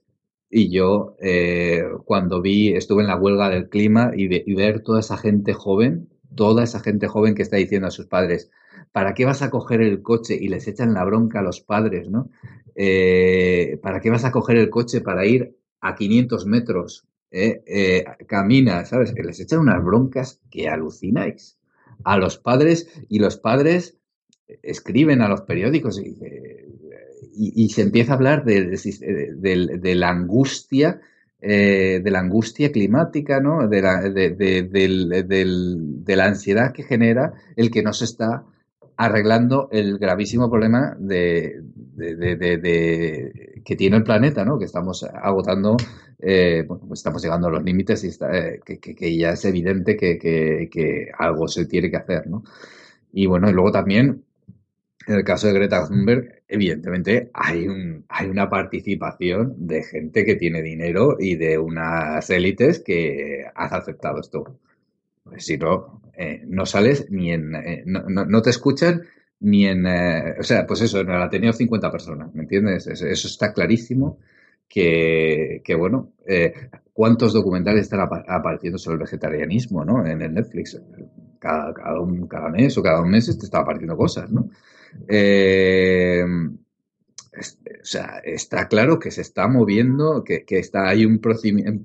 y 0.51 0.70
yo 0.70 1.16
eh, 1.20 1.82
cuando 2.05 2.43
vi, 2.43 2.74
estuve 2.74 3.02
en 3.02 3.09
la 3.09 3.16
huelga 3.16 3.48
del 3.48 3.68
clima 3.68 4.12
y, 4.14 4.24
y 4.51 4.55
ver 4.55 4.80
toda 4.80 5.01
esa 5.01 5.16
gente 5.16 5.52
joven, 5.55 6.09
toda 6.34 6.64
esa 6.64 6.80
gente 6.80 7.09
joven 7.09 7.34
que 7.34 7.43
está 7.43 7.56
diciendo 7.56 7.89
a 7.89 7.90
sus 7.90 8.06
padres, 8.06 8.51
¿para 8.93 9.14
qué 9.14 9.24
vas 9.24 9.43
a 9.43 9.51
coger 9.51 9.81
el 9.81 10.02
coche? 10.02 10.36
Y 10.39 10.48
les 10.48 10.69
echan 10.69 10.94
la 10.94 11.05
bronca 11.05 11.40
a 11.40 11.43
los 11.43 11.60
padres, 11.60 12.09
¿no? 12.09 12.31
Eh, 12.74 13.78
¿Para 13.82 14.01
qué 14.01 14.10
vas 14.10 14.24
a 14.24 14.31
coger 14.31 14.56
el 14.59 14.70
coche 14.70 15.01
para 15.01 15.27
ir 15.27 15.56
a 15.81 15.94
500 15.94 16.47
metros? 16.47 17.06
Eh, 17.31 17.62
eh, 17.66 18.05
camina, 18.27 18.85
¿sabes? 18.85 19.12
Que 19.12 19.23
les 19.23 19.40
echan 19.40 19.60
unas 19.60 19.82
broncas 19.82 20.40
que 20.51 20.69
alucináis 20.69 21.59
a 22.05 22.19
los 22.19 22.36
padres 22.39 22.89
y 23.09 23.19
los 23.19 23.39
padres 23.39 23.97
escriben 24.62 25.23
a 25.23 25.28
los 25.28 25.43
periódicos 25.43 25.98
y, 25.98 27.69
se 27.70 27.82
empieza 27.82 28.12
a 28.12 28.16
hablar 28.16 28.44
de, 28.44 29.94
la 29.94 30.10
angustia 30.10 31.01
de 31.40 32.02
la 32.05 32.20
angustia 32.20 32.70
climática, 32.70 33.40
¿no? 33.40 33.66
De 33.66 33.81
la, 33.81 34.02
de, 34.02 35.47
la 36.06 36.24
ansiedad 36.27 36.73
que 36.73 36.82
genera 36.82 37.32
el 37.56 37.70
que 37.70 37.82
no 37.82 37.94
se 37.94 38.05
está 38.05 38.44
arreglando 38.97 39.69
el 39.73 39.98
gravísimo 39.98 40.51
problema 40.51 40.97
de, 40.98 41.62
que 43.64 43.77
tiene 43.77 43.97
el 43.97 44.05
planeta, 44.05 44.44
¿no? 44.44 44.59
Que 44.59 44.66
estamos 44.66 45.05
agotando, 45.05 45.77
eh, 46.19 46.64
pues 46.66 46.81
estamos 46.93 47.23
llegando 47.23 47.48
a 47.48 47.52
los 47.52 47.62
límites 47.62 48.05
y 48.05 48.09
eh, 48.09 48.60
que, 48.64 49.16
ya 49.16 49.31
es 49.31 49.44
evidente 49.44 49.97
que, 49.97 51.10
algo 51.19 51.48
se 51.48 51.66
tiene 51.66 51.90
que 51.90 51.97
hacer, 51.97 52.27
¿no? 52.27 52.44
Y 53.12 53.27
bueno, 53.27 53.48
y 53.51 53.52
luego 53.52 53.70
también, 53.70 54.24
en 55.06 55.14
el 55.14 55.24
caso 55.24 55.47
de 55.47 55.55
Greta 55.55 55.86
Thunberg, 55.86 56.43
evidentemente 56.48 57.31
hay, 57.35 57.69
un, 57.69 58.05
hay 58.09 58.28
una 58.28 58.48
participación 58.48 59.55
de 59.66 59.82
gente 59.82 60.24
que 60.24 60.36
tiene 60.36 60.62
dinero 60.62 61.16
y 61.19 61.36
de 61.36 61.59
unas 61.59 62.28
élites 62.31 62.81
que 62.81 63.44
han 63.55 63.74
aceptado 63.74 64.20
esto. 64.20 64.59
Pues 65.24 65.47
si 65.47 65.56
no, 65.56 66.01
eh, 66.16 66.43
no 66.47 66.66
sales 66.66 67.06
ni 67.10 67.32
en. 67.32 67.55
Eh, 67.55 67.82
no, 67.86 68.02
no, 68.06 68.43
te 68.43 68.51
escuchan 68.51 69.02
ni 69.40 69.66
en. 69.66 69.86
Eh, 69.86 70.34
o 70.40 70.43
sea, 70.43 70.66
pues 70.66 70.82
eso, 70.82 71.01
en 71.01 71.10
el 71.10 71.22
Ateneo 71.22 71.52
50 71.52 71.90
personas, 71.90 72.34
¿me 72.34 72.43
entiendes? 72.43 72.86
Eso, 72.86 73.06
está 73.06 73.52
clarísimo. 73.52 74.18
Que, 74.68 75.60
que 75.62 75.74
bueno, 75.74 76.14
¿cuántos 76.94 77.34
documentales 77.34 77.82
están 77.82 78.01
apareciendo 78.01 78.78
sobre 78.78 78.94
el 78.94 79.02
vegetarianismo, 79.02 79.84
¿no? 79.84 80.06
En 80.06 80.22
el 80.22 80.32
Netflix. 80.32 80.80
Cada, 81.39 81.74
cada, 81.74 82.01
un, 82.01 82.26
cada 82.26 82.48
mes 82.48 82.78
o 82.78 82.82
cada 82.82 83.01
dos 83.01 83.06
meses 83.06 83.36
te 83.36 83.44
están 83.44 83.62
apareciendo 83.62 83.98
cosas, 83.98 84.30
¿no? 84.30 84.48
Eh, 85.09 86.24
o 87.34 87.84
sea, 87.84 88.20
está 88.24 88.68
claro 88.68 88.98
que 88.98 89.10
se 89.10 89.22
está 89.22 89.48
moviendo, 89.48 90.22
que, 90.22 90.44
está 90.48 90.88
hay 90.88 91.06
un 91.06 91.18
procedimiento, 91.18 91.82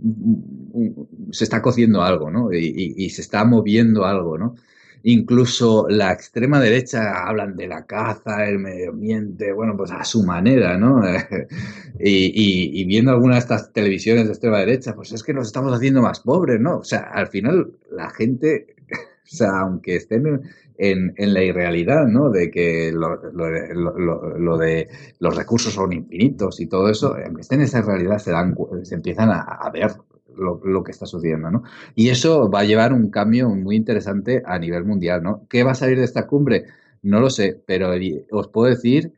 se 1.32 1.46
está 1.46 1.62
cociendo 1.62 2.02
algo, 2.02 2.30
¿no? 2.30 2.52
Y, 2.52 3.10
se 3.12 3.22
está 3.22 3.46
moviendo 3.46 4.06
algo, 4.06 4.38
¿no? 4.38 4.56
Incluso 5.04 5.88
la 5.88 6.12
extrema 6.12 6.60
derecha 6.60 7.26
hablan 7.26 7.56
de 7.56 7.68
la 7.68 7.86
caza, 7.86 8.46
el 8.46 8.60
medio 8.60 8.90
ambiente, 8.90 9.54
bueno, 9.54 9.78
pues 9.78 9.92
a 9.92 10.04
su 10.04 10.24
manera, 10.24 10.78
¿no? 10.78 11.02
y, 12.00 12.84
viendo 12.84 13.12
algunas 13.12 13.38
de 13.38 13.40
estas 13.40 13.72
televisiones 13.72 14.26
de 14.26 14.32
extrema 14.32 14.60
derecha, 14.60 14.96
pues 14.96 15.14
es 15.14 15.24
que 15.24 15.34
nos 15.34 15.48
estamos 15.48 15.74
haciendo 15.74 16.02
más 16.02 16.20
pobres, 16.20 16.60
¿no? 16.60 16.80
O 16.80 16.84
sea, 16.84 17.10
al 17.14 17.28
final 17.28 17.72
la 17.90 18.10
gente, 18.10 18.76
o 18.92 19.36
sea, 19.36 19.62
aunque 19.62 19.96
estén 19.96 20.42
en, 20.78 21.14
la 21.34 21.44
irrealidad, 21.44 22.08
¿no? 22.08 22.30
De 22.30 22.52
que 22.52 22.92
lo, 22.92 24.58
de 24.58 24.90
los 25.20 25.36
recursos 25.36 25.74
son 25.74 25.94
infinitos 25.94 26.60
y 26.60 26.68
todo 26.68 26.90
eso, 26.90 27.16
aunque 27.16 27.42
estén 27.42 27.60
en 27.60 27.66
esa 27.66 27.82
realidad, 27.82 28.20
se, 28.20 28.32
dan, 28.32 28.56
se 28.84 28.96
empiezan 28.96 29.30
a, 29.32 29.70
ver 29.74 29.92
lo, 30.36 30.62
lo, 30.64 30.84
que 30.84 30.92
está 30.92 31.06
sucediendo, 31.06 31.50
¿no? 31.50 31.64
Y 31.96 32.10
eso 32.10 32.50
va 32.50 32.62
a 32.62 32.66
llevar 32.66 32.94
un 32.94 33.10
cambio 33.10 33.50
muy 33.50 33.76
interesante 33.76 34.44
a 34.46 34.60
nivel 34.60 34.86
mundial, 34.86 35.24
¿no? 35.24 35.48
¿Qué 35.50 35.64
va 35.64 35.72
a 35.72 35.76
salir 35.76 35.98
de 35.98 36.06
esta 36.06 36.28
cumbre? 36.28 36.66
No 37.02 37.20
lo 37.20 37.30
sé, 37.30 37.62
pero 37.66 37.92
os 38.32 38.48
puedo 38.50 38.70
decir, 38.70 39.14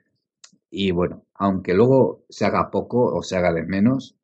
y 0.70 0.92
bueno, 0.92 1.26
aunque 1.34 1.74
luego 1.74 2.24
se 2.30 2.46
haga 2.46 2.72
poco 2.72 3.04
o 3.06 3.24
se 3.24 3.36
haga 3.36 3.54
de 3.54 3.64
menos, 3.64 4.16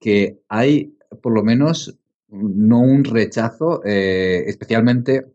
que 0.00 0.40
hay 0.48 0.96
por 1.22 1.32
lo 1.32 1.42
menos 1.42 1.98
no 2.28 2.80
un 2.80 3.04
rechazo, 3.04 3.82
eh, 3.84 4.44
especialmente 4.46 5.33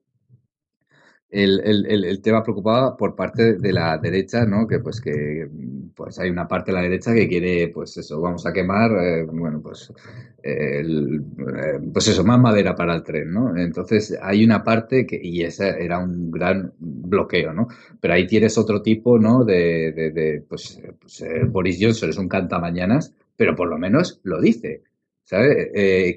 el, 1.32 2.22
tema 2.24 2.42
preocupado 2.42 2.98
por 2.98 3.16
parte 3.16 3.58
de 3.58 3.72
la 3.72 3.98
derecha, 3.98 4.46
¿no? 4.46 4.68
Que 4.68 4.80
pues 4.80 5.00
que 5.00 5.48
pues 5.96 6.18
hay 6.18 6.30
una 6.30 6.48
parte 6.48 6.72
de 6.72 6.78
la 6.78 6.84
derecha 6.84 7.14
que 7.14 7.28
quiere, 7.28 7.68
pues 7.70 7.98
eso, 7.98 8.20
vamos 8.22 8.46
a 8.46 8.54
quemar, 8.54 8.92
eh, 8.92 9.26
bueno, 9.26 9.62
pues 9.62 9.94
el, 10.42 11.22
eh, 11.40 11.80
pues 11.94 12.08
eso, 12.08 12.24
más 12.24 12.40
madera 12.40 12.76
para 12.76 12.96
el 12.96 13.04
tren, 13.04 13.32
¿no? 13.32 13.56
Entonces 13.58 14.18
hay 14.22 14.44
una 14.44 14.64
parte 14.64 15.06
que, 15.06 15.20
y 15.22 15.44
ese 15.44 15.84
era 15.84 16.00
un 16.00 16.32
gran 16.32 16.74
bloqueo, 16.80 17.54
¿no? 17.54 17.68
Pero 18.00 18.14
ahí 18.14 18.26
tienes 18.26 18.58
otro 18.58 18.82
tipo, 18.82 19.20
¿no? 19.20 19.44
De, 19.44 19.92
de, 19.92 20.44
pues, 20.48 20.82
pues 21.00 21.22
eh, 21.22 21.44
Boris 21.46 21.78
Johnson 21.80 22.10
es 22.10 22.18
un 22.18 22.30
cantamañanas, 22.30 23.14
pero 23.36 23.56
por 23.56 23.68
lo 23.68 23.78
menos 23.78 24.20
lo 24.24 24.42
dice, 24.42 24.84
¿sabes? 25.24 25.68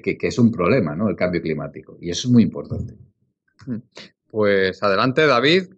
que, 0.01 0.17
que 0.17 0.27
es 0.27 0.39
un 0.39 0.51
problema, 0.51 0.95
¿no? 0.95 1.09
El 1.09 1.15
cambio 1.15 1.41
climático. 1.41 1.97
Y 2.01 2.09
eso 2.09 2.27
es 2.27 2.31
muy 2.31 2.43
importante. 2.43 2.95
Pues 4.33 4.81
adelante, 4.81 5.27
David. 5.27 5.75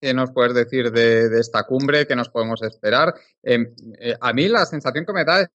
¿Qué 0.00 0.14
nos 0.14 0.30
puedes 0.30 0.54
decir 0.54 0.92
de, 0.92 1.40
esta 1.40 1.64
cumbre? 1.64 2.06
¿Qué 2.06 2.14
nos 2.14 2.28
podemos 2.28 2.62
esperar? 2.62 3.12
Em, 3.42 3.74
eh, 3.98 4.14
a 4.20 4.32
mí 4.32 4.46
la 4.46 4.64
sensación 4.64 5.04
que 5.04 5.12
me 5.12 5.24
da 5.24 5.40
es 5.40 5.48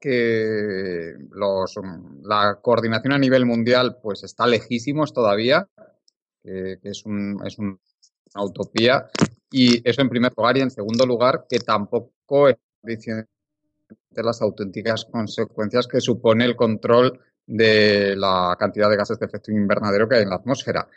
que 0.00 1.14
los, 1.30 1.76
la 2.24 2.58
coordinación 2.60 3.12
a 3.12 3.18
nivel 3.18 3.46
mundial 3.46 3.98
pues 4.02 4.24
está 4.24 4.48
lejísimos 4.48 5.12
todavía, 5.12 5.68
que, 6.42 6.80
es, 6.82 7.06
un, 7.06 7.40
es 7.46 7.56
una 7.56 7.78
utopía. 8.42 9.06
Y 9.52 9.88
eso 9.88 10.02
en 10.02 10.08
primer 10.08 10.32
lugar. 10.36 10.56
Y 10.56 10.62
en 10.62 10.72
segundo 10.72 11.06
lugar, 11.06 11.46
que 11.48 11.60
tampoco 11.60 12.48
es 12.48 12.56
de 12.82 14.22
las 14.24 14.42
auténticas 14.42 15.04
consecuencias 15.04 15.86
que 15.86 16.00
supone 16.00 16.46
el 16.46 16.56
control 16.56 17.20
de 17.46 18.16
la 18.16 18.56
cantidad 18.58 18.90
de 18.90 18.96
gases 18.96 19.20
de 19.20 19.26
efecto 19.26 19.52
invernadero 19.52 20.08
que 20.08 20.16
hay 20.16 20.22
en 20.24 20.30
la 20.30 20.36
atmósfera 20.36 20.88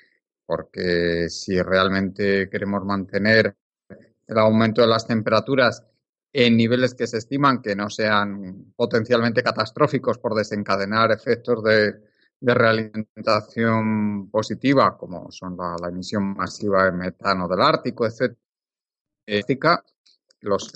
porque 0.46 1.30
si 1.30 1.62
realmente 1.62 2.50
queremos 2.50 2.84
mantener 2.86 3.56
el 4.28 4.38
aumento 4.38 4.82
de 4.82 4.88
las 4.88 5.06
temperaturas 5.06 5.84
en 6.32 6.58
niveles 6.58 6.96
que 6.96 7.06
se 7.08 7.18
estiman 7.18 7.62
que 7.62 7.76
no 7.76 7.90
sean 7.90 8.74
potencialmente 8.76 9.44
catastróficos 9.44 10.18
por 10.18 10.34
desencadenar 10.34 11.12
efectos 11.12 11.64
de, 11.64 12.14
realimentación 12.46 14.30
positiva, 14.30 14.98
como 14.98 15.32
son 15.32 15.56
la, 15.56 15.88
emisión 15.88 16.34
masiva 16.36 16.84
de 16.84 16.92
metano 16.92 17.48
del 17.48 17.62
Ártico, 17.62 18.06
etc. 18.06 18.36
Los, 20.42 20.74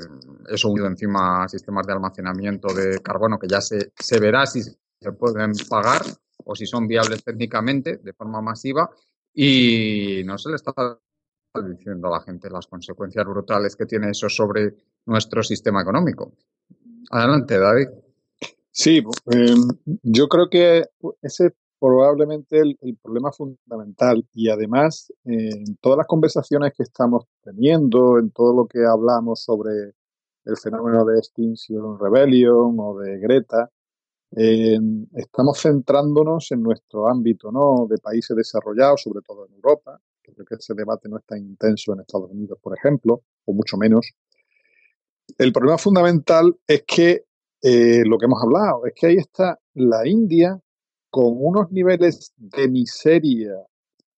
eso 0.48 0.70
unido 0.70 0.88
encima 0.88 1.44
a 1.44 1.50
sistemas 1.50 1.86
de 1.86 1.92
almacenamiento 1.92 2.74
de 2.74 3.02
carbono 3.02 3.38
que 3.38 3.50
ya 3.50 3.60
se, 3.60 3.92
se 4.00 4.18
verá 4.18 4.46
si 4.46 4.62
se 4.64 5.12
pueden 5.12 5.52
pagar 5.70 6.04
o 6.46 6.56
si 6.56 6.66
son 6.66 6.88
viables 6.88 7.22
técnicamente 7.22 7.98
de 7.98 8.14
forma 8.14 8.42
masiva 8.42 8.90
y 9.40 10.24
no 10.26 10.36
se 10.40 10.50
le 10.50 10.56
está 10.56 10.74
diciendo 11.64 12.08
a 12.08 12.18
la 12.18 12.22
gente 12.22 12.50
las 12.50 12.66
consecuencias 12.66 13.24
brutales 13.24 13.76
que 13.76 13.86
tiene 13.86 14.10
eso 14.10 14.28
sobre 14.30 14.74
nuestro 15.06 15.44
sistema 15.44 15.84
económico. 15.84 16.34
Adelante, 17.12 17.60
David. 17.60 17.88
Sí, 18.72 19.04
em, 19.28 19.68
yo 20.02 20.28
creo 20.28 20.50
que 20.50 20.86
ese 21.22 21.46
es 21.48 21.54
probablemente 21.80 22.58
el, 22.58 22.98
problema 23.00 23.32
fundamental 23.32 24.28
y 24.34 24.50
además 24.50 25.14
en 25.24 25.76
todas 25.82 26.00
las 26.00 26.08
conversaciones 26.08 26.74
que 26.76 26.82
estamos 26.82 27.26
teniendo, 27.44 28.18
en 28.18 28.32
todo 28.32 28.56
lo 28.56 28.68
que 28.68 28.86
hablamos 28.86 29.44
sobre 29.44 29.94
el 30.46 30.58
fenómeno 30.58 31.06
de 31.06 31.20
Extinction 31.20 32.00
Rebellion 32.00 32.76
o 32.80 32.98
de 32.98 33.20
Greta, 33.20 33.70
estamos 34.32 35.62
centrándonos 35.62 36.52
en 36.52 36.62
nuestro 36.62 37.08
ámbito 37.08 37.52
¿no? 37.52 37.88
de 37.90 37.98
países 37.98 38.36
desarrollados, 38.36 39.02
sobre 39.02 39.22
todo 39.22 39.48
en 39.48 39.54
Europa. 39.54 40.00
Creo 40.22 40.46
que 40.46 40.56
ese 40.56 40.74
debate 40.74 41.08
no 41.08 41.18
es 41.18 41.26
tan 41.26 41.40
intenso 41.40 41.94
en 41.94 42.02
Estados 42.02 42.30
Unidos, 42.30 42.60
por 42.62 42.78
ejemplo, 42.78 43.22
o 43.46 43.54
mucho 43.54 43.78
menos. 43.78 44.12
El 45.38 45.54
problema 45.54 45.78
fundamental 45.78 46.56
es 46.68 46.84
que 46.86 47.26
eh, 47.62 48.04
lo 48.06 48.18
que 48.18 48.26
hemos 48.26 48.44
hablado, 48.44 48.86
es 48.86 48.94
que 48.94 49.08
ahí 49.08 49.16
está 49.16 49.60
la 49.74 50.08
India 50.08 50.60
con 51.10 51.34
unos 51.38 51.72
niveles 51.72 52.34
de 52.38 52.68
miseria 52.68 53.54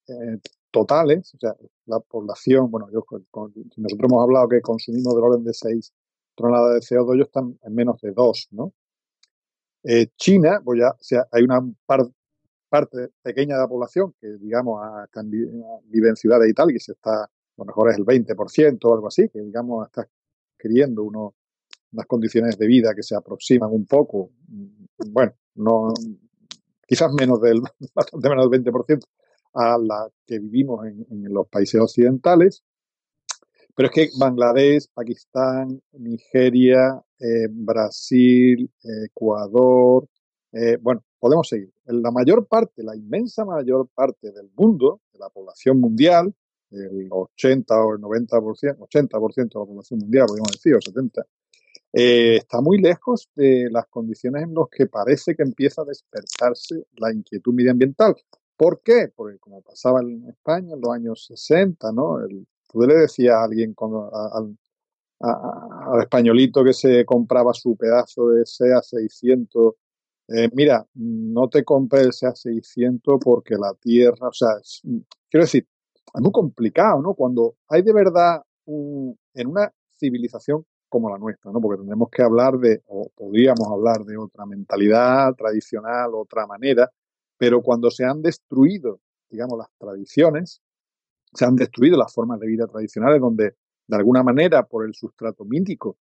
eh, 0.08 0.38
totales, 0.72 1.34
o 1.36 1.38
sea, 1.38 1.56
la 1.86 2.00
población, 2.00 2.70
bueno, 2.70 2.88
nosotros 2.88 3.24
hemos 3.78 4.24
hablado 4.24 4.50
que 4.50 4.62
consumimos 4.62 5.16
del 5.16 5.24
orden 5.24 5.44
de 5.44 5.54
6 5.54 5.94
toneladas 6.36 6.76
de 6.76 6.96
CO2, 6.96 7.16
ellos 7.16 7.28
están 7.28 7.58
en 7.64 7.76
menos 7.76 8.00
de 8.02 8.12
2, 8.12 8.50
¿no? 8.52 8.74
Eh, 9.84 10.08
China, 10.18 10.62
pues 10.64 10.80
ya, 10.80 11.28
hay 11.32 11.44
una 11.44 11.62
parte 12.70 13.10
pequeña 13.22 13.56
de 13.56 13.62
la 13.62 13.68
población 13.68 14.14
que, 14.20 14.28
digamos, 14.40 14.82
vive 15.86 16.10
en 16.10 16.16
ciudades 16.16 16.50
y 16.50 16.54
tal, 16.54 16.72
y 16.72 16.80
se 16.80 16.94
está, 16.94 17.24
a 17.24 17.30
lo 17.58 17.66
mejor 17.66 17.90
es 17.90 17.98
el 17.98 18.06
20% 18.06 18.80
o 18.84 18.94
algo 18.94 19.08
así, 19.08 19.30
que, 19.30 19.40
digamos, 19.40 19.88
está 19.88 20.08
queriendo 20.58 21.04
unos, 21.04 21.34
unas 21.94 22.06
condiciones 22.06 22.58
de 22.58 22.68
vida 22.68 22.94
que 22.94 23.04
se 23.04 23.16
aproximan 23.16 23.72
un 23.72 23.86
poco, 23.86 24.32
mm, 24.48 25.12
bueno, 25.12 25.34
no 25.56 25.94
quizás 26.88 27.12
menos 27.14 27.40
del, 27.42 27.62
bastante 27.96 28.30
menos 28.30 28.50
del 28.50 28.64
20% 28.64 29.06
a 29.54 29.78
la 29.78 30.08
que 30.26 30.40
vivimos 30.40 30.86
en 30.86 31.34
los 31.34 31.48
países 31.48 31.82
occidentales, 31.82 32.64
pero 33.80 33.88
es 33.88 33.96
que 33.96 34.10
Bangladesh, 34.20 34.88
Pakistán, 34.94 35.82
Nigeria, 35.94 37.02
eh, 37.18 37.48
Brasil, 37.50 38.70
Ecuador, 39.06 40.06
eh, 40.52 40.76
bueno, 40.82 41.02
podemos 41.18 41.48
seguir. 41.48 41.72
La 41.86 42.12
mayor 42.12 42.46
parte, 42.46 42.84
la 42.84 42.94
inmensa 42.94 43.46
mayor 43.46 43.88
parte 43.96 44.34
del 44.34 44.52
mundo, 44.54 45.00
de 45.14 45.20
la 45.20 45.30
población 45.30 45.80
mundial, 45.80 46.36
el 46.72 47.08
80 47.10 47.74
o 47.86 47.94
el 47.94 48.02
90%, 48.02 48.80
80% 48.80 49.54
de 49.54 49.60
la 49.62 49.66
población 49.66 50.00
mundial, 50.02 50.26
podemos 50.28 50.52
decir, 50.52 50.76
o 50.76 50.82
70, 50.82 51.26
eh, 51.94 52.36
está 52.36 52.60
muy 52.60 52.80
lejos 52.82 53.30
de 53.34 53.70
las 53.72 53.86
condiciones 53.88 54.44
en 54.44 54.56
las 54.56 54.68
que 54.70 54.88
parece 54.88 55.38
que 55.38 55.44
empieza 55.44 55.84
a 55.84 55.86
despertarse 55.86 56.84
la 56.98 57.14
inquietud 57.14 57.54
medioambiental. 57.54 58.14
¿Por 58.58 58.82
qué? 58.82 59.10
Porque 59.16 59.40
como 59.40 59.62
pasaba 59.62 60.02
en 60.02 60.28
España 60.28 60.74
en 60.74 60.82
los 60.82 60.94
años 60.94 61.26
60, 61.28 61.94
¿no? 61.94 62.18
Tú 62.72 62.82
le 62.82 62.96
decías 62.96 63.36
a 63.36 63.44
alguien, 63.44 63.76
al, 64.32 64.58
españolito 66.02 66.64
que 66.64 66.74
se 66.74 67.04
compraba 67.06 67.54
su 67.54 67.76
pedazo 67.76 68.30
de 68.30 68.46
SEA 68.46 68.82
600, 68.82 69.74
eh, 70.30 70.50
mira, 70.54 70.86
no 70.94 71.50
te 71.50 71.64
compres 71.64 72.06
el 72.06 72.14
SEA 72.14 72.36
600 72.36 73.20
porque 73.22 73.56
la 73.56 73.74
tierra, 73.74 74.28
o 74.28 74.34
sea, 74.34 74.50
quiero 75.30 75.44
decir, 75.46 75.68
es 76.14 76.22
muy 76.22 76.32
complicado, 76.32 77.02
¿no? 77.02 77.16
Cuando 77.16 77.56
hay 77.68 77.82
de 77.82 77.94
verdad 77.94 78.42
en 78.66 79.48
una 79.48 79.72
civilización 79.98 80.66
como 80.88 81.10
la 81.10 81.18
nuestra, 81.18 81.52
¿no? 81.52 81.60
Porque 81.60 81.78
tendremos 81.80 82.10
que 82.10 82.22
hablar 82.22 82.58
de, 82.58 82.84
o 82.88 83.10
podríamos 83.16 83.68
hablar 83.68 84.06
de 84.06 84.18
otra 84.18 84.46
mentalidad 84.46 85.34
tradicional, 85.34 86.14
otra 86.14 86.46
manera, 86.48 86.90
pero 87.38 87.62
cuando 87.62 87.90
se 87.90 88.06
han 88.06 88.22
destruido, 88.22 89.00
digamos, 89.30 89.58
las 89.58 89.70
tradiciones, 89.78 90.62
se 91.34 91.46
han 91.46 91.56
destruido 91.56 91.98
las 91.98 92.14
formas 92.14 92.40
de 92.40 92.48
vida 92.48 92.68
tradicionales 92.68 93.22
donde 93.22 93.56
de 93.88 93.98
alguna 93.98 94.24
manera 94.24 94.64
por 94.64 94.86
el 94.86 94.94
sustrato 94.94 95.46
mítico 95.46 95.98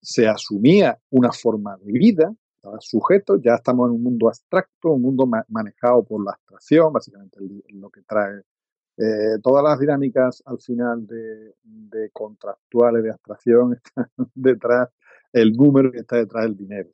se 0.00 0.26
asumía 0.26 0.98
una 1.10 1.30
forma 1.32 1.76
de 1.76 1.92
vida, 1.92 2.34
sujeto, 2.80 3.36
ya 3.36 3.54
estamos 3.54 3.88
en 3.88 3.94
un 3.94 4.02
mundo 4.02 4.28
abstracto, 4.28 4.90
un 4.90 5.02
mundo 5.02 5.28
manejado 5.48 6.04
por 6.04 6.24
la 6.24 6.32
abstracción, 6.32 6.92
básicamente 6.92 7.38
lo 7.68 7.90
que 7.90 8.02
trae 8.02 8.42
eh, 8.96 9.38
todas 9.42 9.64
las 9.64 9.78
dinámicas 9.78 10.42
al 10.44 10.60
final 10.60 11.06
de, 11.06 11.54
de 11.62 12.10
contractuales 12.10 13.02
de 13.02 13.10
abstracción 13.10 13.74
están 13.84 14.10
detrás, 14.34 14.88
el 15.32 15.52
número 15.52 15.90
que 15.90 15.98
está 15.98 16.16
detrás 16.16 16.44
del 16.44 16.56
dinero. 16.56 16.90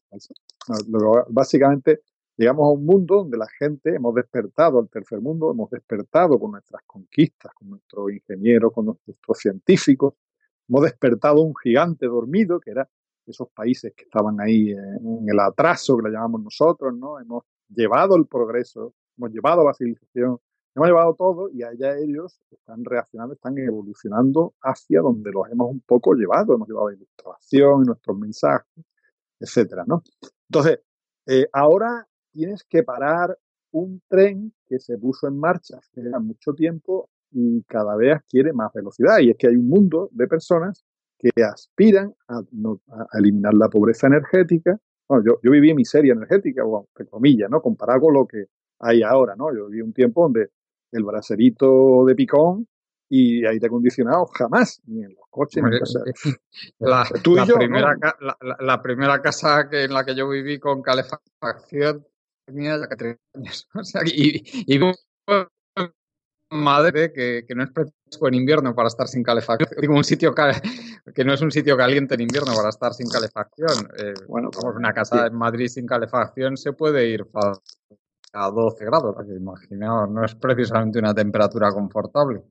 Básicamente 1.28 2.03
llegamos 2.37 2.69
a 2.69 2.73
un 2.73 2.85
mundo 2.85 3.17
donde 3.17 3.39
la 3.39 3.49
gente 3.59 3.95
hemos 3.95 4.15
despertado 4.15 4.79
al 4.79 4.89
tercer 4.89 5.21
mundo, 5.21 5.51
hemos 5.51 5.71
despertado 5.71 6.39
con 6.39 6.53
nuestras 6.53 6.83
conquistas, 6.87 7.53
con 7.55 7.71
nuestros 7.71 8.13
ingenieros, 8.13 8.73
con 8.73 8.87
nuestros 8.87 9.39
científicos, 9.39 10.15
hemos 10.69 10.83
despertado 10.83 11.43
un 11.43 11.55
gigante 11.57 12.07
dormido, 12.07 12.61
que 12.61 12.71
era 12.71 12.89
esos 13.27 13.49
países 13.51 13.93
que 13.97 14.05
estaban 14.05 14.41
ahí 14.41 14.71
en 14.71 15.29
el 15.29 15.41
atraso, 15.41 15.97
que 15.97 16.09
le 16.09 16.15
llamamos 16.15 16.43
nosotros, 16.43 16.95
¿no? 16.97 17.19
Hemos 17.19 17.45
llevado 17.69 18.17
el 18.17 18.27
progreso, 18.27 18.95
hemos 19.17 19.31
llevado 19.33 19.65
la 19.65 19.75
civilización, 19.75 20.39
hemos 20.75 20.89
llevado 20.89 21.15
todo 21.15 21.49
y 21.51 21.63
allá 21.63 21.97
ellos 21.99 22.41
están 22.51 22.85
reaccionando, 22.85 23.35
están 23.35 23.59
evolucionando 23.59 24.55
hacia 24.63 25.01
donde 25.01 25.33
los 25.33 25.51
hemos 25.51 25.71
un 25.71 25.81
poco 25.81 26.15
llevado, 26.15 26.55
hemos 26.55 26.69
llevado 26.69 26.93
ilustración, 26.93 27.83
nuestros 27.83 28.17
mensajes, 28.17 28.85
etcétera, 29.41 29.85
¿no? 29.87 30.03
Entonces, 30.49 30.81
eh, 31.27 31.49
ahora 31.53 32.07
tienes 32.37 32.65
que 32.65 32.83
parar 32.83 33.37
un 33.73 34.03
tren 34.09 34.53
que 34.67 34.79
se 34.79 34.99
puso 34.99 35.27
en 35.27 35.39
marcha 35.39 35.79
hace 35.79 36.03
mucho 36.21 36.53
tiempo 36.53 37.09
y 37.31 37.63
cada 37.63 37.97
vez 37.97 38.17
adquiere 38.17 38.53
más 38.53 38.73
velocidad. 38.73 39.19
Y 39.21 39.31
es 39.31 39.37
que 39.37 39.49
hay 39.49 39.57
un 39.57 39.69
mundo 39.69 40.11
de 40.13 40.27
personas 40.27 40.85
que 41.19 41.31
aspiran 41.43 42.15
a, 42.29 42.43
eliminar 43.15 43.55
la 43.55 43.69
pobreza 43.69 44.07
energética. 44.07 44.79
Bueno, 45.09 45.25
yo, 45.25 45.41
yo 45.43 45.51
viví 45.51 45.73
miseria 45.75 46.13
energética, 46.13 46.63
bueno, 46.63 46.87
entre 46.95 47.07
comillas, 47.07 47.51
¿no? 47.51 47.61
Comparado 47.61 48.03
con 48.03 48.15
lo 48.15 48.27
que 48.27 48.45
hay 48.81 49.03
ahora, 49.03 49.35
¿no? 49.35 49.55
Yo 49.55 49.69
viví 49.69 49.81
un 49.81 49.93
tiempo 49.93 50.23
donde 50.23 50.51
el 50.93 51.05
bracerito 51.05 52.05
de 52.05 52.15
picón 52.15 52.69
y 53.09 53.47
aire 53.47 53.67
acondicionado 53.67 54.27
jamás, 54.27 54.81
ni 54.87 55.05
en 55.05 55.15
los 55.15 55.25
coches, 55.31 55.63
ni 55.63 55.75
en 55.75 55.79
casa. 55.81 56.01
La, 56.79 57.05
la, 57.25 57.47
primera, 57.47 57.97
la, 58.61 58.83
primera 58.83 59.23
casa 59.23 59.69
que, 59.71 59.85
en 59.85 59.93
la 59.93 60.05
que 60.05 60.15
yo 60.15 60.29
viví 60.29 60.59
con 60.59 60.83
calefacción 60.83 62.05
ya 62.48 62.89
que 62.89 62.97
tres 62.97 63.18
años. 63.35 63.68
O 63.74 63.85
sea, 63.85 64.02
y, 64.05 64.43
y 64.66 64.78
madre 66.51 67.12
que, 67.12 67.44
que, 67.47 67.55
no 67.55 67.64
es 67.64 67.70
fresco 67.73 68.28
en 68.28 68.35
invierno 68.35 68.74
para 68.74 68.89
estar 68.89 69.09
sin 69.09 69.23
calefacción. 69.23 69.68
Digo, 69.81 69.94
un 69.94 70.05
sitio 70.05 70.35
que 71.14 71.24
no 71.24 71.35
es 71.35 71.40
un 71.40 71.51
sitio 71.51 71.77
caliente 71.77 72.14
en 72.14 72.23
invierno 72.23 72.55
para 72.55 72.68
estar 72.68 72.94
sin 72.94 73.09
calefacción. 73.09 73.89
Eh, 73.98 74.14
bueno, 74.28 74.51
vamos, 74.55 74.77
una 74.77 74.93
casa 74.93 75.27
en 75.27 75.35
Madrid 75.35 75.68
sin 75.68 75.86
calefacción 75.86 76.56
se 76.56 76.73
puede 76.73 77.09
ir 77.09 77.27
a 78.32 78.51
12 78.51 78.85
grados, 78.85 79.16
imaginaos, 79.28 80.10
no 80.10 80.24
es 80.24 80.35
precisamente 80.35 80.98
una 80.98 81.14
temperatura 81.14 81.73
confortable. 81.73 82.43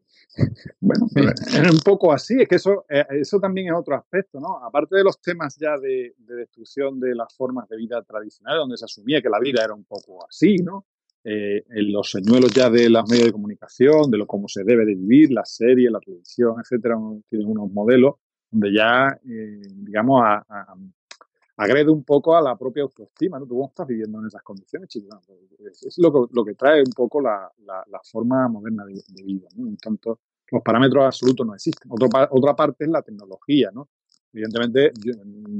Bueno, 0.80 1.08
es 1.16 1.72
un 1.72 1.80
poco 1.80 2.12
así, 2.12 2.42
es 2.42 2.48
que 2.48 2.56
eso, 2.56 2.86
eh, 2.90 3.06
eso 3.10 3.40
también 3.40 3.68
es 3.68 3.74
otro 3.74 3.96
aspecto, 3.96 4.40
¿no? 4.40 4.64
Aparte 4.64 4.96
de 4.98 5.04
los 5.04 5.20
temas 5.20 5.58
ya 5.58 5.78
de, 5.78 6.14
destrucción 6.18 7.00
de 7.00 7.16
las 7.16 7.36
formas 7.36 7.68
de 7.70 7.78
vida 7.78 8.02
tradicionales, 8.04 8.60
donde 8.60 8.78
se 8.78 8.86
asumía 8.86 9.22
que 9.22 9.30
la 9.30 9.40
vida 9.40 9.64
era 9.64 9.74
un 9.74 9.86
poco 9.86 10.26
así, 10.28 10.58
¿no? 10.58 10.86
Eh, 11.24 11.66
en 11.70 11.92
los 11.92 12.12
señuelos 12.12 12.54
ya 12.54 12.70
de 12.70 12.90
los 12.90 13.10
medios 13.10 13.28
de 13.28 13.32
comunicación, 13.32 14.12
de 14.12 14.18
lo 14.18 14.28
cómo 14.28 14.48
se 14.48 14.64
debe 14.64 14.86
de 14.86 14.94
vivir, 14.94 15.32
la 15.32 15.44
serie, 15.44 15.90
la 15.90 16.00
televisión, 16.00 16.56
etcétera, 16.62 16.98
tienen 17.30 17.48
unos 17.48 17.72
modelos 17.72 18.16
donde 18.52 18.72
ya, 18.74 19.20
eh, 19.28 19.62
digamos, 19.76 20.22
a, 20.24 20.76
agrede 21.58 21.90
un 21.90 22.04
poco 22.04 22.36
a 22.36 22.42
la 22.42 22.58
propia 22.58 22.84
autoestima, 22.84 23.40
¿no? 23.40 23.46
¿Tú 23.46 23.56
cómo 23.56 23.68
estás 23.68 23.88
viviendo 23.88 24.20
en 24.20 24.28
esas 24.28 24.44
condiciones, 24.44 24.90
chicos? 24.90 25.18
Es, 25.60 25.98
lo, 25.98 26.12
que, 26.12 26.34
lo 26.34 26.44
que 26.44 26.54
trae 26.54 26.80
un 26.80 26.92
poco 26.96 27.22
la, 27.22 27.50
la, 27.66 28.02
forma 28.04 28.48
moderna 28.48 28.84
de, 28.86 29.24
vida, 29.24 29.48
¿no? 29.56 29.68
En 29.68 29.78
tanto, 29.78 30.20
los 30.52 30.62
parámetros 30.62 31.06
absolutos 31.06 31.48
no 31.48 31.54
existen. 31.54 31.90
otra 31.92 32.56
parte 32.56 32.84
es 32.84 32.90
la 32.90 33.02
tecnología, 33.02 33.72
¿no? 33.74 33.90
Evidentemente, 34.34 34.92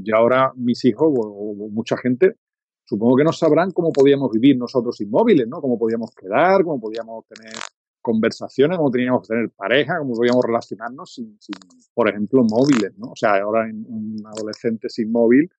yo, 0.02 0.16
ahora 0.16 0.52
mis 0.54 0.84
hijos 0.84 1.08
o, 1.10 1.54
mucha 1.70 1.96
gente, 1.96 2.36
supongo 2.84 3.16
que 3.16 3.24
no 3.24 3.32
sabrán 3.32 3.70
cómo 3.70 3.90
podíamos 3.90 4.30
vivir 4.30 4.58
nosotros 4.58 5.00
inmóviles, 5.00 5.48
¿no? 5.48 5.62
Cómo 5.62 5.78
podíamos 5.78 6.10
quedar, 6.14 6.62
cómo 6.62 6.78
podíamos 6.78 7.24
tener 7.26 7.54
conversaciones, 8.02 8.76
cómo 8.76 8.90
teníamos 8.90 9.22
que 9.22 9.28
tener 9.28 9.50
pareja, 9.50 9.98
cómo 9.98 10.12
podíamos 10.12 10.44
relacionarnos 10.44 11.14
sin, 11.14 11.38
sin, 11.40 11.54
por 11.94 12.10
ejemplo, 12.10 12.44
móviles, 12.44 12.92
¿no? 12.98 13.12
O 13.12 13.16
sea, 13.16 13.40
ahora 13.40 13.64
un 13.64 14.22
adolescente 14.26 14.90
sin 14.90 15.10
móvil 15.10 15.50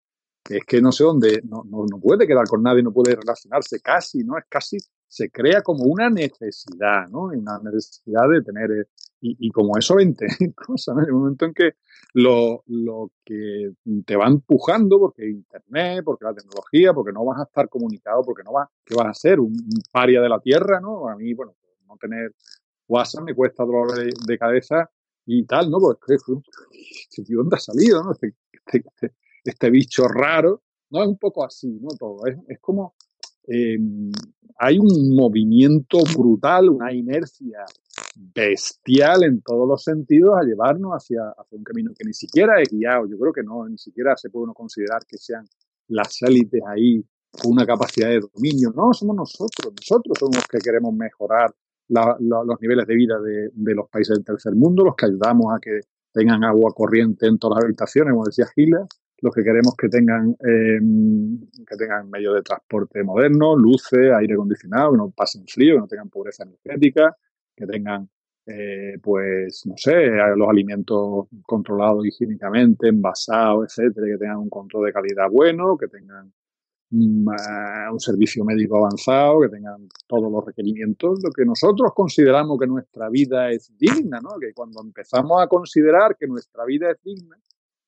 es 0.49 0.65
que 0.65 0.81
no 0.81 0.91
sé 0.91 1.03
dónde, 1.03 1.41
no, 1.43 1.63
no, 1.65 1.99
puede 1.99 2.27
quedar 2.27 2.45
con 2.47 2.63
nadie, 2.63 2.83
no 2.83 2.91
puede 2.91 3.15
relacionarse 3.15 3.79
casi, 3.79 4.23
¿no? 4.23 4.37
Es 4.37 4.45
casi, 4.47 4.77
se 5.07 5.29
crea 5.29 5.61
como 5.61 5.85
una 5.85 6.09
necesidad, 6.09 7.07
¿no? 7.09 7.23
Una 7.23 7.59
necesidad 7.63 8.29
de 8.29 8.41
tener, 8.41 8.71
eh, 8.71 8.85
y, 9.21 9.49
como 9.51 9.77
eso 9.77 9.95
20 9.95 10.25
cosas, 10.55 10.95
¿no? 10.95 11.01
En 11.01 11.07
el 11.07 11.13
momento 11.13 11.45
en 11.45 11.53
que 11.53 11.71
lo, 12.13 12.63
lo 12.67 13.11
que 13.25 13.73
te 14.05 14.15
va 14.15 14.27
empujando, 14.27 14.99
porque 14.99 15.27
Internet, 15.27 16.03
porque 16.05 16.25
la 16.25 16.33
tecnología, 16.33 16.93
porque 16.93 17.11
no 17.11 17.25
vas 17.25 17.39
a 17.39 17.43
estar 17.43 17.67
comunicado, 17.69 18.23
porque 18.23 18.43
no 18.43 18.53
vas, 18.53 18.69
¿qué 18.85 18.95
vas 18.95 19.07
a 19.07 19.13
ser? 19.13 19.39
Un, 19.39 19.55
paria 19.91 20.21
de 20.21 20.29
la 20.29 20.39
tierra, 20.39 20.79
¿no? 20.79 21.09
A 21.09 21.15
mí, 21.15 21.33
bueno, 21.33 21.55
no 21.87 21.97
tener 21.97 22.33
WhatsApp 22.87 23.23
me 23.23 23.35
cuesta 23.35 23.65
dolor 23.65 23.93
de, 23.93 24.37
cabeza 24.37 24.89
y 25.25 25.45
tal, 25.45 25.69
¿no? 25.69 25.79
Pues, 25.79 25.97
este 26.71 27.23
tío, 27.23 27.39
¿dónde 27.39 27.57
ha 27.57 27.59
salido, 27.59 28.03
no? 28.03 28.11
Este, 28.13 28.33
este 28.53 29.13
este 29.49 29.69
bicho 29.69 30.07
raro. 30.07 30.61
No 30.89 31.03
es 31.03 31.09
un 31.09 31.17
poco 31.17 31.45
así, 31.45 31.79
¿no? 31.81 31.89
Todo. 31.97 32.25
Es, 32.25 32.37
es 32.47 32.59
como. 32.59 32.95
Eh, 33.47 33.77
hay 34.59 34.79
un 34.79 35.15
movimiento 35.15 35.99
brutal, 36.17 36.69
una 36.69 36.91
inercia 36.91 37.59
bestial 38.15 39.23
en 39.23 39.41
todos 39.41 39.67
los 39.67 39.83
sentidos 39.83 40.35
a 40.35 40.43
llevarnos 40.43 40.93
hacia, 40.93 41.21
hacia 41.37 41.57
un 41.57 41.63
camino 41.63 41.91
que 41.97 42.05
ni 42.05 42.13
siquiera 42.13 42.59
es 42.61 42.69
guiado. 42.69 43.07
Yo 43.07 43.17
creo 43.17 43.31
que 43.31 43.43
no, 43.43 43.67
ni 43.67 43.77
siquiera 43.77 44.15
se 44.17 44.29
puede 44.29 44.45
uno 44.45 44.53
considerar 44.53 45.05
que 45.07 45.17
sean 45.17 45.45
las 45.89 46.21
élites 46.23 46.61
ahí 46.67 47.03
con 47.31 47.51
una 47.51 47.65
capacidad 47.65 48.09
de 48.09 48.19
dominio. 48.19 48.71
No, 48.75 48.93
somos 48.93 49.15
nosotros. 49.15 49.73
Nosotros 49.75 50.17
somos 50.19 50.37
los 50.37 50.47
que 50.47 50.57
queremos 50.57 50.93
mejorar 50.93 51.53
los 51.89 52.61
niveles 52.61 52.85
de 52.85 52.95
vida 52.95 53.19
de, 53.19 53.49
de, 53.53 53.75
los 53.75 53.87
países 53.89 54.15
del 54.15 54.25
tercer 54.25 54.55
mundo, 54.55 54.83
los 54.83 54.95
que 54.95 55.05
ayudamos 55.05 55.53
a 55.55 55.59
que 55.59 55.79
tengan 56.11 56.43
agua 56.43 56.73
corriente 56.75 57.27
en 57.27 57.37
todas 57.37 57.57
las 57.57 57.65
habitaciones, 57.65 58.11
como 58.11 58.25
decía 58.25 58.45
Giles, 58.53 58.81
los 59.19 59.34
que 59.34 59.44
queremos 59.44 59.76
que 59.76 59.89
tengan 59.89 60.35
eh, 60.39 60.80
que 61.68 61.76
tengan 61.77 62.10
medios 62.10 62.35
de 62.35 62.41
transporte 62.41 63.03
modernos, 63.03 63.57
luces, 63.57 64.11
aire 64.15 64.34
acondicionado, 64.34 64.91
que 64.91 64.98
no 64.98 65.11
pasen 65.11 65.45
frío, 65.48 65.76
que 65.76 65.80
no 65.80 65.88
tengan 65.88 66.10
pobreza 66.10 66.44
energética, 66.44 67.15
que 67.56 67.65
tengan 67.65 68.10
eh, 68.49 68.98
pues 69.03 69.65
no 69.65 69.76
sé, 69.76 69.94
los 70.38 70.49
alimentos 70.49 71.27
controlados 71.45 72.06
higiénicamente, 72.06 72.88
envasados, 72.88 73.65
etcétera, 73.65 74.07
que 74.07 74.18
tengan 74.18 74.38
un 74.38 74.49
control 74.49 74.85
de 74.85 74.94
calidad 74.94 75.30
bueno, 75.30 75.77
que 75.77 75.89
tengan 75.89 76.31
mm, 76.91 77.30
eh, 77.30 77.91
un 77.91 77.99
servicio 77.99 78.45
médico 78.45 78.77
avanzado, 78.77 79.41
que 79.41 79.49
tengan 79.49 79.89
todos 80.07 80.31
los 80.31 80.45
requerimientos, 80.45 81.19
lo 81.22 81.30
que 81.31 81.44
nosotros 81.44 81.91
consideramos 81.94 82.57
que 82.57 82.68
nuestra 82.68 83.10
vida 83.10 83.52
es 83.52 83.73
digna, 83.77 84.22
¿no? 84.22 84.39
Que 84.39 84.53
cuando 84.53 84.81
empezamos 84.81 85.41
a 85.41 85.48
considerar 85.48 86.15
que 86.18 86.27
nuestra 86.27 86.64
vida 86.64 86.91
es 86.91 87.03
digna, 87.03 87.38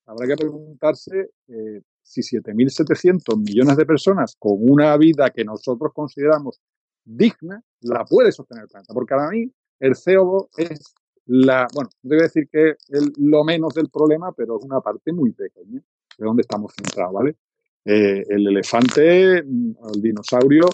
habrá 0.10 0.28
que 0.28 0.36
preguntarse 0.36 1.32
eh, 1.48 1.82
si 2.02 2.22
7.700 2.22 3.38
millones 3.38 3.78
de 3.78 3.86
personas 3.86 4.36
con 4.40 4.58
una 4.60 4.98
vida 4.98 5.30
que 5.30 5.46
nosotros 5.46 5.92
consideramos 5.94 6.60
digna, 7.06 7.64
la 7.82 8.04
puede 8.06 8.32
sostener 8.32 8.64
el 8.64 8.70
planeta. 8.70 8.94
Porque 8.94 9.14
para 9.16 9.30
mí 9.30 9.52
el 9.80 9.94
CO2 9.94 10.48
es 10.58 10.96
la, 11.28 11.68
bueno, 11.74 11.90
a 12.04 12.24
decir 12.24 12.50
que 12.52 12.72
es 12.72 13.12
lo 13.18 13.44
menos 13.44 13.74
del 13.76 13.90
problema, 13.90 14.32
pero 14.32 14.58
es 14.58 14.66
una 14.66 14.82
parte 14.82 15.14
muy 15.14 15.32
pequeña 15.32 15.80
de 16.18 16.26
donde 16.26 16.42
estamos 16.42 16.74
centrados, 16.74 17.14
¿vale? 17.14 17.38
Eh, 17.86 18.24
el 18.28 18.48
elefante, 18.48 19.38
el 19.38 20.02
dinosaurio, 20.02 20.66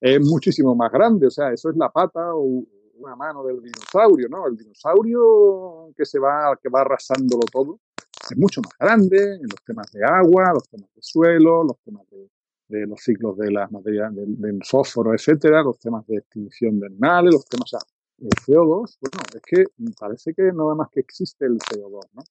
es 0.00 0.20
muchísimo 0.20 0.74
más 0.74 0.90
grande, 0.90 1.28
o 1.28 1.30
sea, 1.30 1.52
eso 1.52 1.70
es 1.70 1.76
la 1.76 1.88
pata 1.90 2.34
o 2.34 2.64
una 2.96 3.14
mano 3.16 3.44
del 3.44 3.62
dinosaurio, 3.62 4.28
¿no? 4.28 4.46
El 4.48 4.56
dinosaurio 4.56 5.92
que 5.96 6.04
se 6.04 6.18
va, 6.18 6.58
que 6.60 6.68
va 6.68 6.80
arrasándolo 6.80 7.42
todo, 7.50 7.78
es 8.30 8.36
mucho 8.36 8.60
más 8.62 8.72
grande 8.78 9.34
en 9.34 9.42
los 9.42 9.62
temas 9.64 9.90
de 9.92 10.04
agua, 10.04 10.52
los 10.54 10.68
temas 10.68 10.88
de 10.94 11.02
suelo, 11.02 11.64
los 11.64 11.78
temas 11.80 12.02
de, 12.10 12.86
los 12.86 13.00
ciclos 13.02 13.36
de 13.36 13.50
las 13.50 13.70
materias 13.70 14.14
del, 14.14 14.60
fósforo, 14.64 15.12
etcétera, 15.12 15.62
los 15.62 15.78
temas 15.78 16.06
de 16.06 16.16
extinción 16.16 16.80
de 16.80 16.86
animales, 16.86 17.34
los 17.34 17.44
temas, 17.44 17.74
o 17.74 17.78
sea, 17.78 17.80
el 18.18 18.30
CO2, 18.30 18.98
bueno, 19.00 19.22
es 19.34 19.42
que 19.42 19.64
parece 19.98 20.32
que 20.32 20.44
nada 20.44 20.74
más 20.74 20.88
que 20.90 21.00
existe 21.00 21.44
el 21.44 21.58
CO2, 21.58 22.00
¿no? 22.14 22.22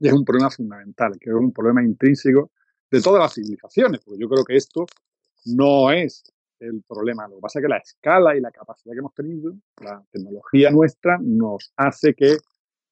Y 0.00 0.08
es 0.08 0.12
un 0.12 0.24
problema 0.24 0.50
fundamental, 0.50 1.12
que 1.20 1.30
es 1.30 1.36
un 1.36 1.52
problema 1.52 1.84
intrínseco 1.84 2.50
de 2.90 3.00
todas 3.00 3.20
las 3.22 3.34
civilizaciones, 3.34 4.00
porque 4.00 4.20
yo 4.20 4.28
creo 4.28 4.44
que 4.44 4.56
esto 4.56 4.86
no 5.44 5.90
es 5.92 6.24
el 6.58 6.82
problema. 6.82 7.28
Lo 7.28 7.36
que 7.36 7.42
pasa 7.42 7.58
es 7.58 7.64
que 7.64 7.68
la 7.68 7.76
escala 7.76 8.36
y 8.36 8.40
la 8.40 8.50
capacidad 8.50 8.94
que 8.94 8.98
hemos 8.98 9.14
tenido, 9.14 9.54
la 9.82 10.02
tecnología 10.10 10.70
nuestra, 10.70 11.18
nos 11.20 11.72
hace 11.76 12.14
que 12.14 12.38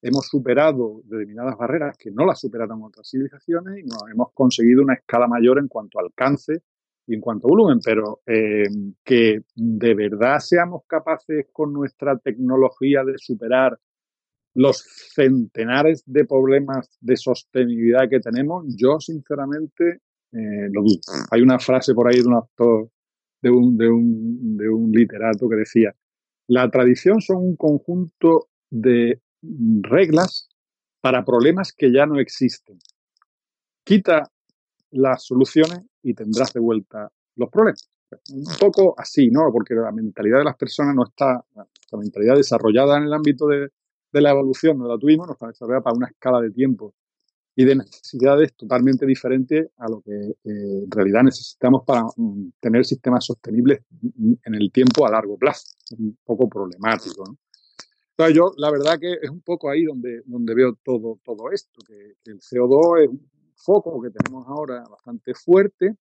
hemos 0.02 0.26
superado 0.26 1.02
determinadas 1.04 1.56
barreras 1.56 1.96
que 1.98 2.10
no 2.10 2.24
las 2.24 2.40
superaron 2.40 2.82
otras 2.82 3.08
civilizaciones 3.08 3.78
y 3.78 3.82
nos 3.82 4.02
hemos 4.12 4.32
conseguido 4.32 4.82
una 4.82 4.94
escala 4.94 5.26
mayor 5.26 5.58
en 5.58 5.68
cuanto 5.68 5.98
a 5.98 6.02
alcance 6.02 6.62
y 7.06 7.14
en 7.14 7.20
cuanto 7.20 7.46
a 7.46 7.50
volumen, 7.50 7.80
pero 7.82 8.20
eh, 8.26 8.68
que 9.02 9.40
de 9.54 9.94
verdad 9.94 10.38
seamos 10.40 10.82
capaces 10.86 11.46
con 11.52 11.72
nuestra 11.72 12.18
tecnología 12.18 13.02
de 13.02 13.14
superar 13.16 13.78
los 14.54 14.84
centenares 15.14 16.02
de 16.06 16.24
problemas 16.24 16.90
de 17.00 17.16
sostenibilidad 17.16 18.08
que 18.10 18.20
tenemos, 18.20 18.66
yo 18.76 18.98
sinceramente 19.00 20.00
eh, 20.32 20.68
lo 20.70 20.82
dudo. 20.82 21.00
Hay 21.30 21.40
una 21.42 21.58
frase 21.58 21.94
por 21.94 22.08
ahí 22.08 22.20
de 22.20 22.26
un 22.26 22.34
actor, 22.34 22.90
de 23.40 23.50
un, 23.50 23.76
de 23.76 23.88
un, 23.88 24.56
de 24.56 24.68
un 24.68 24.90
literato 24.90 25.48
que 25.48 25.56
decía, 25.56 25.94
la 26.48 26.68
tradición 26.70 27.20
son 27.20 27.38
un 27.38 27.56
conjunto 27.56 28.48
de 28.70 29.20
reglas 29.42 30.48
para 31.00 31.24
problemas 31.24 31.72
que 31.72 31.92
ya 31.92 32.06
no 32.06 32.18
existen. 32.18 32.78
Quita 33.84 34.30
las 34.90 35.24
soluciones 35.24 35.80
y 36.02 36.14
tendrás 36.14 36.52
de 36.52 36.60
vuelta 36.60 37.10
los 37.36 37.50
problemas. 37.50 37.88
Un 38.32 38.44
poco 38.58 38.94
así, 38.98 39.30
¿no? 39.30 39.50
Porque 39.52 39.74
la 39.74 39.92
mentalidad 39.92 40.38
de 40.38 40.44
las 40.44 40.56
personas 40.56 40.94
no 40.94 41.04
está, 41.04 41.44
la 41.54 41.98
mentalidad 41.98 42.36
desarrollada 42.36 42.96
en 42.96 43.04
el 43.04 43.12
ámbito 43.12 43.46
de, 43.46 43.68
la 44.12 44.30
evolución, 44.30 44.78
no 44.78 44.88
la 44.88 44.98
tuvimos, 44.98 45.26
no 45.26 45.34
está 45.34 45.48
desarrollada 45.48 45.82
para 45.82 45.96
una 45.96 46.08
escala 46.08 46.40
de 46.40 46.50
tiempo 46.50 46.94
y 47.54 47.64
de 47.64 47.76
necesidades 47.76 48.54
totalmente 48.54 49.04
diferentes 49.04 49.68
a 49.76 49.88
lo 49.88 50.00
que 50.00 50.12
eh, 50.12 50.34
en 50.44 50.90
realidad 50.90 51.22
necesitamos 51.22 51.82
para 51.84 52.04
mm, 52.16 52.52
tener 52.60 52.84
sistemas 52.84 53.24
sostenibles 53.26 53.80
en 54.44 54.54
el 54.54 54.72
tiempo 54.72 55.06
a 55.06 55.10
largo 55.10 55.36
plazo. 55.36 55.64
Es 55.84 55.98
un 55.98 56.16
poco 56.24 56.48
problemático, 56.48 57.24
¿no? 57.26 57.36
Entonces 58.18 58.36
yo, 58.36 58.52
la 58.56 58.72
verdad 58.72 58.98
que 58.98 59.12
es 59.12 59.30
un 59.30 59.42
poco 59.42 59.70
ahí 59.70 59.84
donde, 59.84 60.22
donde 60.26 60.52
veo 60.52 60.76
todo, 60.82 61.20
todo 61.24 61.52
esto, 61.52 61.80
que, 61.86 62.16
el 62.24 62.40
CO2 62.40 63.04
es 63.04 63.08
un 63.10 63.30
foco 63.54 64.02
que 64.02 64.10
tenemos 64.10 64.44
ahora 64.48 64.82
bastante 64.90 65.34
fuerte, 65.34 65.94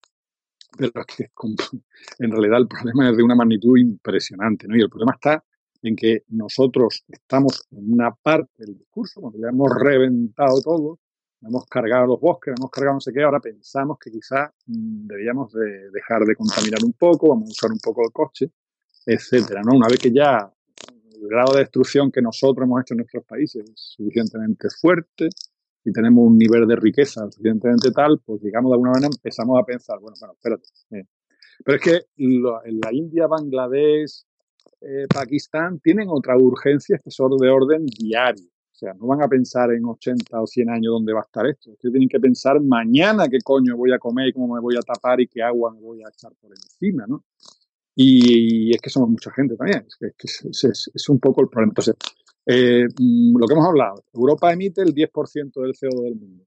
pero 0.76 1.06
que 1.06 1.30
en 2.20 2.32
realidad 2.32 2.62
el 2.62 2.68
problema 2.68 3.12
es 3.12 3.18
de 3.18 3.22
una 3.22 3.36
magnitud 3.36 3.78
impresionante, 3.78 4.68
¿no? 4.68 4.76
Y 4.76 4.82
el 4.82 4.90
problema 4.90 5.12
está 5.14 5.44
en 5.84 5.96
que 5.96 6.24
nosotros 6.30 7.06
estamos 7.08 7.68
en 7.70 7.94
una 7.94 8.12
parte 8.16 8.66
del 8.66 8.80
discurso, 8.80 9.22
cuando 9.22 9.38
ya 9.38 9.50
hemos 9.50 9.70
reventado 9.80 10.60
todo, 10.64 11.00
hemos 11.44 11.68
cargado 11.68 12.08
los 12.08 12.20
bosques, 12.20 12.56
hemos 12.58 12.72
cargado 12.72 12.96
no 12.96 13.02
sé 13.02 13.14
qué, 13.14 13.22
ahora 13.22 13.40
pensamos 13.40 14.00
que 14.00 14.10
quizás 14.10 14.50
mm, 14.66 15.06
deberíamos 15.06 15.54
de 15.54 15.92
dejar 15.92 16.24
de 16.26 16.36
contaminar 16.36 16.84
un 16.84 16.94
poco, 16.94 17.30
vamos 17.30 17.50
a 17.50 17.52
usar 17.52 17.72
un 17.72 17.80
poco 17.80 18.02
el 18.04 18.12
coche, 18.12 18.50
etcétera, 19.06 19.62
¿no? 19.64 19.78
Una 19.78 19.88
vez 19.88 20.00
que 20.00 20.12
ya 20.12 20.52
el 21.22 21.28
grado 21.28 21.54
de 21.54 21.60
destrucción 21.62 22.12
que 22.12 22.22
nosotros 22.22 22.66
hemos 22.66 22.82
hecho 22.82 22.94
en 22.94 23.00
nuestros 23.00 23.26
países 23.26 23.64
es 23.70 23.74
suficientemente 23.76 24.68
fuerte 24.70 25.30
y 25.84 25.92
tenemos 25.92 26.26
un 26.26 26.38
nivel 26.38 26.68
de 26.68 26.76
riqueza 26.76 27.30
suficientemente 27.32 27.92
tal, 27.92 28.20
pues 28.26 28.42
digamos 28.42 28.70
de 28.70 28.76
alguna 28.76 28.92
manera 28.92 29.10
empezamos 29.14 29.60
a 29.60 29.64
pensar, 29.64 30.00
bueno, 30.00 30.16
bueno, 30.20 30.34
espérate, 30.34 30.68
eh, 30.92 31.06
Pero 31.64 31.78
es 31.78 31.84
que 31.84 32.02
en 32.18 32.80
la 32.80 32.94
India, 32.94 33.28
Bangladesh, 33.28 34.26
eh, 34.82 35.08
Pakistán 35.14 35.80
tienen 35.80 36.08
otra 36.10 36.38
urgencia 36.38 37.00
que 37.04 37.10
son 37.10 37.38
de 37.38 37.50
orden 37.50 37.86
diario. 37.86 38.46
O 38.46 38.80
sea, 38.80 38.94
no 38.94 39.08
van 39.08 39.24
a 39.24 39.28
pensar 39.28 39.72
en 39.72 39.86
80 39.86 40.40
o 40.40 40.46
100 40.46 40.70
años 40.70 40.92
dónde 40.92 41.12
va 41.12 41.22
a 41.22 41.24
estar 41.24 41.48
esto. 41.48 41.72
Ustedes 41.72 41.94
tienen 41.94 42.10
que 42.10 42.20
pensar 42.20 42.62
mañana 42.62 43.28
qué 43.28 43.40
coño 43.44 43.76
voy 43.76 43.92
a 43.92 43.98
comer 43.98 44.28
y 44.28 44.34
cómo 44.34 44.54
me 44.54 44.60
voy 44.60 44.76
a 44.78 44.82
tapar 44.82 45.20
y 45.20 45.28
qué 45.28 45.42
agua 45.42 45.74
me 45.74 45.80
voy 45.80 46.04
a 46.04 46.10
echar 46.10 46.32
por 46.40 46.52
encima, 46.52 47.06
¿no? 47.08 47.24
Y, 48.00 48.76
es 48.76 48.82
que 48.82 48.92
somos 48.92 49.10
mucha 49.10 49.32
gente 49.32 49.56
también. 49.56 49.84
Es, 49.88 49.98
que 49.98 50.12
es, 50.24 50.92
es, 50.94 51.10
un 51.10 51.20
poco 51.20 51.42
el 51.42 51.50
problema. 51.50 51.72
Entonces, 51.72 51.96
eh, 52.46 52.86
mm, 52.86 53.38
lo 53.38 53.48
que 53.48 53.54
hemos 53.54 53.68
hablado, 53.68 54.04
Europa 54.14 54.54
emite 54.54 54.82
el 54.84 54.94
10% 54.94 55.62
del 55.62 55.74
CO2 55.74 56.04
del 56.04 56.16
mundo. 56.16 56.46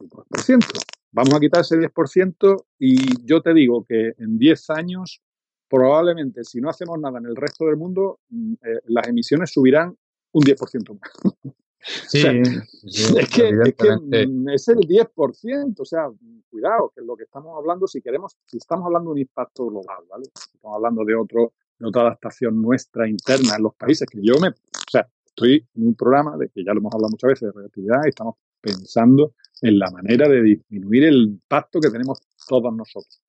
El 0.00 0.08
2%. 0.10 0.66
Vamos 1.10 1.34
a 1.34 1.40
quitar 1.40 1.62
ese 1.62 1.76
10% 1.76 2.66
y 2.78 3.26
yo 3.26 3.40
te 3.40 3.54
digo 3.54 3.86
que 3.88 4.12
en 4.18 4.38
10 4.38 4.70
años 4.70 5.22
probablemente 5.68 6.44
si 6.44 6.60
no 6.60 6.68
hacemos 6.68 6.98
nada 6.98 7.18
en 7.18 7.26
el 7.26 7.36
resto 7.36 7.66
del 7.66 7.76
mundo, 7.76 8.20
mm, 8.28 8.52
eh, 8.54 8.80
las 8.88 9.08
emisiones 9.08 9.50
subirán 9.50 9.96
un 10.32 10.42
10% 10.42 10.98
más. 11.00 11.10
Sí, 12.08 12.18
es, 12.18 13.28
que, 13.30 13.48
es, 13.48 13.74
que, 13.74 14.26
mm, 14.26 14.48
es 14.50 14.68
el 14.68 14.78
10%, 14.78 15.74
o 15.78 15.84
sea, 15.84 16.10
cuidado, 16.50 16.90
que 16.94 17.00
es 17.00 17.06
lo 17.06 17.16
que 17.16 17.24
estamos 17.24 17.56
hablando, 17.56 17.86
si 17.86 18.00
queremos, 18.00 18.36
si 18.46 18.58
estamos 18.58 18.86
hablando 18.86 19.10
de 19.10 19.12
un 19.12 19.18
impacto 19.20 19.66
global, 19.66 20.04
¿vale? 20.08 20.24
Estamos 20.34 20.76
hablando 20.76 21.04
de 21.04 21.14
otro, 21.14 21.52
de 21.78 21.86
otra 21.86 22.02
adaptación 22.02 22.60
nuestra 22.60 23.08
interna 23.08 23.54
en 23.56 23.62
los 23.62 23.74
países, 23.74 24.08
que 24.10 24.18
yo 24.22 24.34
me, 24.40 24.48
o 24.48 24.90
sea, 24.90 25.08
estoy 25.24 25.66
en 25.74 25.86
un 25.86 25.94
programa 25.94 26.36
de 26.36 26.48
que 26.48 26.64
ya 26.64 26.72
lo 26.72 26.80
hemos 26.80 26.92
hablado 26.92 27.10
muchas 27.10 27.28
veces 27.28 27.48
de 27.48 27.52
relatividad 27.52 28.00
y 28.04 28.08
estamos 28.08 28.34
pensando 28.60 29.34
en 29.62 29.78
la 29.78 29.90
manera 29.90 30.28
de 30.28 30.42
disminuir 30.42 31.04
el 31.04 31.22
impacto 31.22 31.80
que 31.80 31.90
tenemos 31.90 32.18
todos 32.48 32.74
nosotros. 32.74 33.22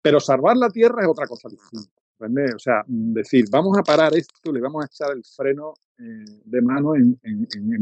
Pero 0.00 0.20
salvar 0.20 0.56
la 0.56 0.70
Tierra 0.70 1.02
es 1.02 1.08
otra 1.08 1.26
cosa 1.26 1.48
distinta. 1.48 1.90
O 2.18 2.58
sea, 2.58 2.82
decir, 2.86 3.44
vamos 3.50 3.76
a 3.78 3.82
parar 3.82 4.14
esto, 4.14 4.52
le 4.52 4.60
vamos 4.60 4.84
a 4.84 4.86
echar 4.86 5.14
el 5.14 5.22
freno 5.24 5.74
eh, 5.98 6.24
de 6.44 6.62
mano 6.62 6.94
en, 6.94 7.18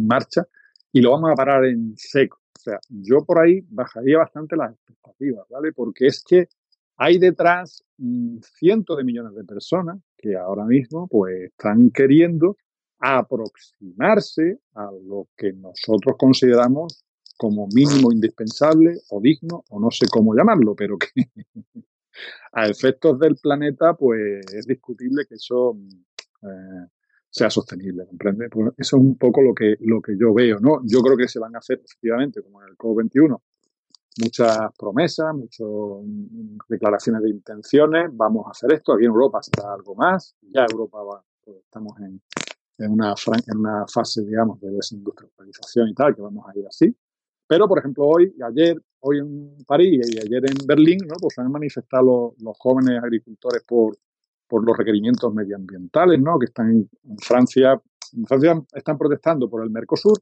marcha 0.06 0.46
y 0.92 1.00
lo 1.00 1.12
vamos 1.12 1.30
a 1.30 1.34
parar 1.34 1.64
en 1.64 1.94
seco. 1.96 2.40
O 2.56 2.60
sea, 2.60 2.78
yo 2.88 3.24
por 3.24 3.38
ahí 3.38 3.64
bajaría 3.68 4.18
bastante 4.18 4.56
las 4.56 4.72
expectativas, 4.72 5.46
¿vale? 5.48 5.72
Porque 5.72 6.06
es 6.06 6.22
que 6.24 6.48
hay 6.96 7.18
detrás 7.18 7.84
mm, 7.98 8.38
cientos 8.58 8.96
de 8.96 9.04
millones 9.04 9.34
de 9.34 9.44
personas 9.44 9.98
que 10.16 10.36
ahora 10.36 10.64
mismo 10.64 11.06
pues 11.08 11.50
están 11.50 11.90
queriendo 11.90 12.56
aproximarse 12.98 14.58
a 14.74 14.90
lo 15.06 15.28
que 15.36 15.52
nosotros 15.52 16.16
consideramos 16.18 17.04
como 17.36 17.66
mínimo 17.68 18.12
indispensable 18.12 18.96
o 19.10 19.20
digno 19.20 19.64
o 19.70 19.80
no 19.80 19.90
sé 19.90 20.06
cómo 20.10 20.34
llamarlo, 20.34 20.74
pero 20.74 20.96
que 20.98 21.28
a 22.52 22.66
efectos 22.66 23.18
del 23.18 23.36
planeta, 23.36 23.94
pues 23.94 24.44
es 24.52 24.66
discutible 24.66 25.26
que 25.26 25.34
eso 25.34 25.76
eh, 26.42 26.86
sea 27.30 27.50
sostenible, 27.50 28.06
¿comprende? 28.06 28.48
Pues 28.48 28.68
eso 28.78 28.96
es 28.96 29.02
un 29.02 29.16
poco 29.16 29.42
lo 29.42 29.54
que, 29.54 29.76
lo 29.80 30.00
que 30.00 30.16
yo 30.16 30.32
veo, 30.32 30.58
¿no? 30.60 30.80
Yo 30.84 31.00
creo 31.00 31.16
que 31.16 31.26
se 31.26 31.40
van 31.40 31.54
a 31.56 31.58
hacer, 31.58 31.80
efectivamente, 31.84 32.42
como 32.42 32.62
en 32.62 32.68
el 32.68 32.76
COP21, 32.76 33.40
muchas 34.22 34.58
promesas, 34.78 35.34
muchas 35.34 35.66
mm, 35.66 36.58
declaraciones 36.68 37.22
de 37.22 37.30
intenciones, 37.30 38.10
vamos 38.12 38.46
a 38.46 38.50
hacer 38.50 38.72
esto, 38.72 38.92
aquí 38.92 39.04
en 39.04 39.10
Europa 39.10 39.40
será 39.42 39.72
algo 39.74 39.94
más, 39.96 40.36
ya 40.42 40.64
Europa 40.70 41.02
va, 41.02 41.24
pues 41.44 41.58
estamos 41.58 41.98
en, 42.00 42.22
en, 42.78 42.92
una, 42.92 43.14
en 43.46 43.58
una 43.58 43.86
fase, 43.88 44.22
digamos, 44.22 44.60
de 44.60 44.70
desindustrialización 44.70 45.88
y 45.88 45.94
tal, 45.94 46.14
que 46.14 46.22
vamos 46.22 46.46
a 46.48 46.56
ir 46.56 46.66
así. 46.66 46.96
Pero, 47.46 47.68
por 47.68 47.78
ejemplo, 47.78 48.06
hoy, 48.06 48.34
ayer, 48.46 48.80
hoy 49.00 49.18
en 49.18 49.56
París 49.66 50.08
y 50.12 50.18
ayer 50.18 50.50
en 50.50 50.66
Berlín, 50.66 50.98
¿no? 51.06 51.16
pues 51.20 51.38
han 51.38 51.50
manifestado 51.50 52.34
los, 52.38 52.56
jóvenes 52.58 53.02
agricultores 53.02 53.62
por, 53.66 53.96
por 54.48 54.64
los 54.64 54.76
requerimientos 54.76 55.32
medioambientales, 55.34 56.20
¿no? 56.20 56.38
que 56.38 56.46
están 56.46 56.70
en, 56.70 56.88
Francia. 57.18 57.80
En 58.16 58.26
Francia 58.26 58.62
están 58.72 58.96
protestando 58.96 59.48
por 59.50 59.62
el 59.62 59.70
Mercosur, 59.70 60.18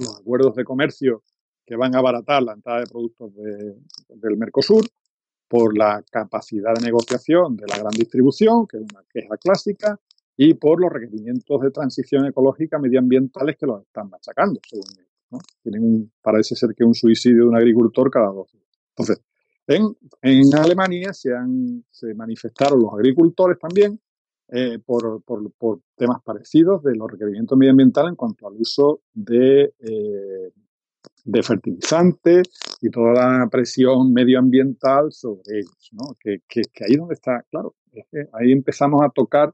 los 0.00 0.20
acuerdos 0.20 0.54
de 0.56 0.64
comercio 0.64 1.22
que 1.64 1.76
van 1.76 1.94
a 1.94 1.98
abaratar 1.98 2.42
la 2.42 2.52
entrada 2.52 2.80
de 2.80 2.86
productos 2.86 3.32
del 3.34 4.36
Mercosur, 4.36 4.84
por 5.48 5.76
la 5.76 6.02
capacidad 6.10 6.74
de 6.74 6.84
negociación 6.84 7.56
de 7.56 7.66
la 7.66 7.78
gran 7.78 7.92
distribución, 7.92 8.66
que 8.66 8.78
es 8.78 8.82
una 8.82 9.02
queja 9.08 9.36
clásica, 9.36 9.98
y 10.36 10.54
por 10.54 10.80
los 10.80 10.92
requerimientos 10.92 11.60
de 11.60 11.70
transición 11.70 12.26
ecológica 12.26 12.78
medioambientales 12.78 13.56
que 13.56 13.66
los 13.66 13.82
están 13.82 14.10
machacando, 14.10 14.60
según 14.68 14.84
tienen 15.62 15.82
un, 15.82 16.12
parece 16.22 16.54
ser 16.54 16.74
que 16.74 16.84
un 16.84 16.94
suicidio 16.94 17.42
de 17.42 17.48
un 17.48 17.56
agricultor 17.56 18.10
cada 18.10 18.28
dos 18.28 18.50
días. 18.52 18.66
Entonces, 18.90 19.22
en, 19.66 20.54
Alemania 20.54 21.12
se, 21.12 21.34
han, 21.34 21.84
se 21.90 22.14
manifestaron 22.14 22.80
los 22.80 22.92
agricultores 22.92 23.58
también 23.58 24.00
eh, 24.48 24.78
por, 24.84 25.22
por, 25.24 25.50
por, 25.52 25.80
temas 25.96 26.22
parecidos 26.22 26.82
de 26.84 26.94
los 26.94 27.10
requerimientos 27.10 27.58
medioambientales 27.58 28.10
en 28.10 28.16
cuanto 28.16 28.46
al 28.46 28.54
uso 28.54 29.00
de, 29.12 29.74
eh, 29.80 30.52
de 31.24 31.42
fertilizantes 31.42 32.48
y 32.80 32.90
toda 32.90 33.12
la 33.12 33.48
presión 33.50 34.12
medioambiental 34.12 35.10
sobre 35.10 35.58
ellos. 35.58 35.88
¿no? 35.92 36.14
Que, 36.20 36.42
que, 36.48 36.62
que 36.72 36.84
ahí 36.84 36.94
donde 36.94 37.14
está, 37.14 37.44
claro, 37.50 37.74
ahí 38.32 38.52
empezamos 38.52 39.02
a 39.02 39.10
tocar 39.10 39.52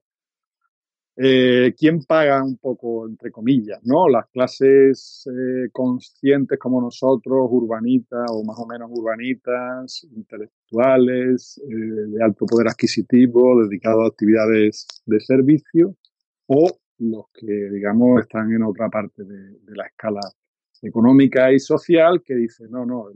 eh, 1.16 1.74
¿quién 1.76 2.02
paga 2.04 2.42
un 2.42 2.56
poco, 2.56 3.06
entre 3.06 3.30
comillas, 3.30 3.80
¿no? 3.84 4.08
Las 4.08 4.28
clases 4.28 5.26
eh, 5.26 5.68
conscientes 5.70 6.58
como 6.58 6.80
nosotros, 6.80 7.48
urbanitas 7.50 8.30
o 8.30 8.42
más 8.44 8.58
o 8.58 8.66
menos 8.66 8.90
urbanitas, 8.90 10.06
intelectuales, 10.16 11.60
eh, 11.68 11.74
de 12.08 12.24
alto 12.24 12.46
poder 12.46 12.68
adquisitivo, 12.68 13.62
dedicados 13.62 14.04
a 14.04 14.08
actividades 14.08 14.86
de 15.04 15.20
servicio, 15.20 15.96
o 16.46 16.70
los 16.98 17.26
que, 17.34 17.70
digamos, 17.70 18.22
están 18.22 18.50
en 18.52 18.62
otra 18.62 18.88
parte 18.88 19.24
de, 19.24 19.58
la 19.74 19.86
escala 19.86 20.20
económica 20.80 21.52
y 21.52 21.58
social 21.60 22.22
que 22.24 22.34
dicen, 22.34 22.70
no, 22.70 22.86
no, 22.86 23.06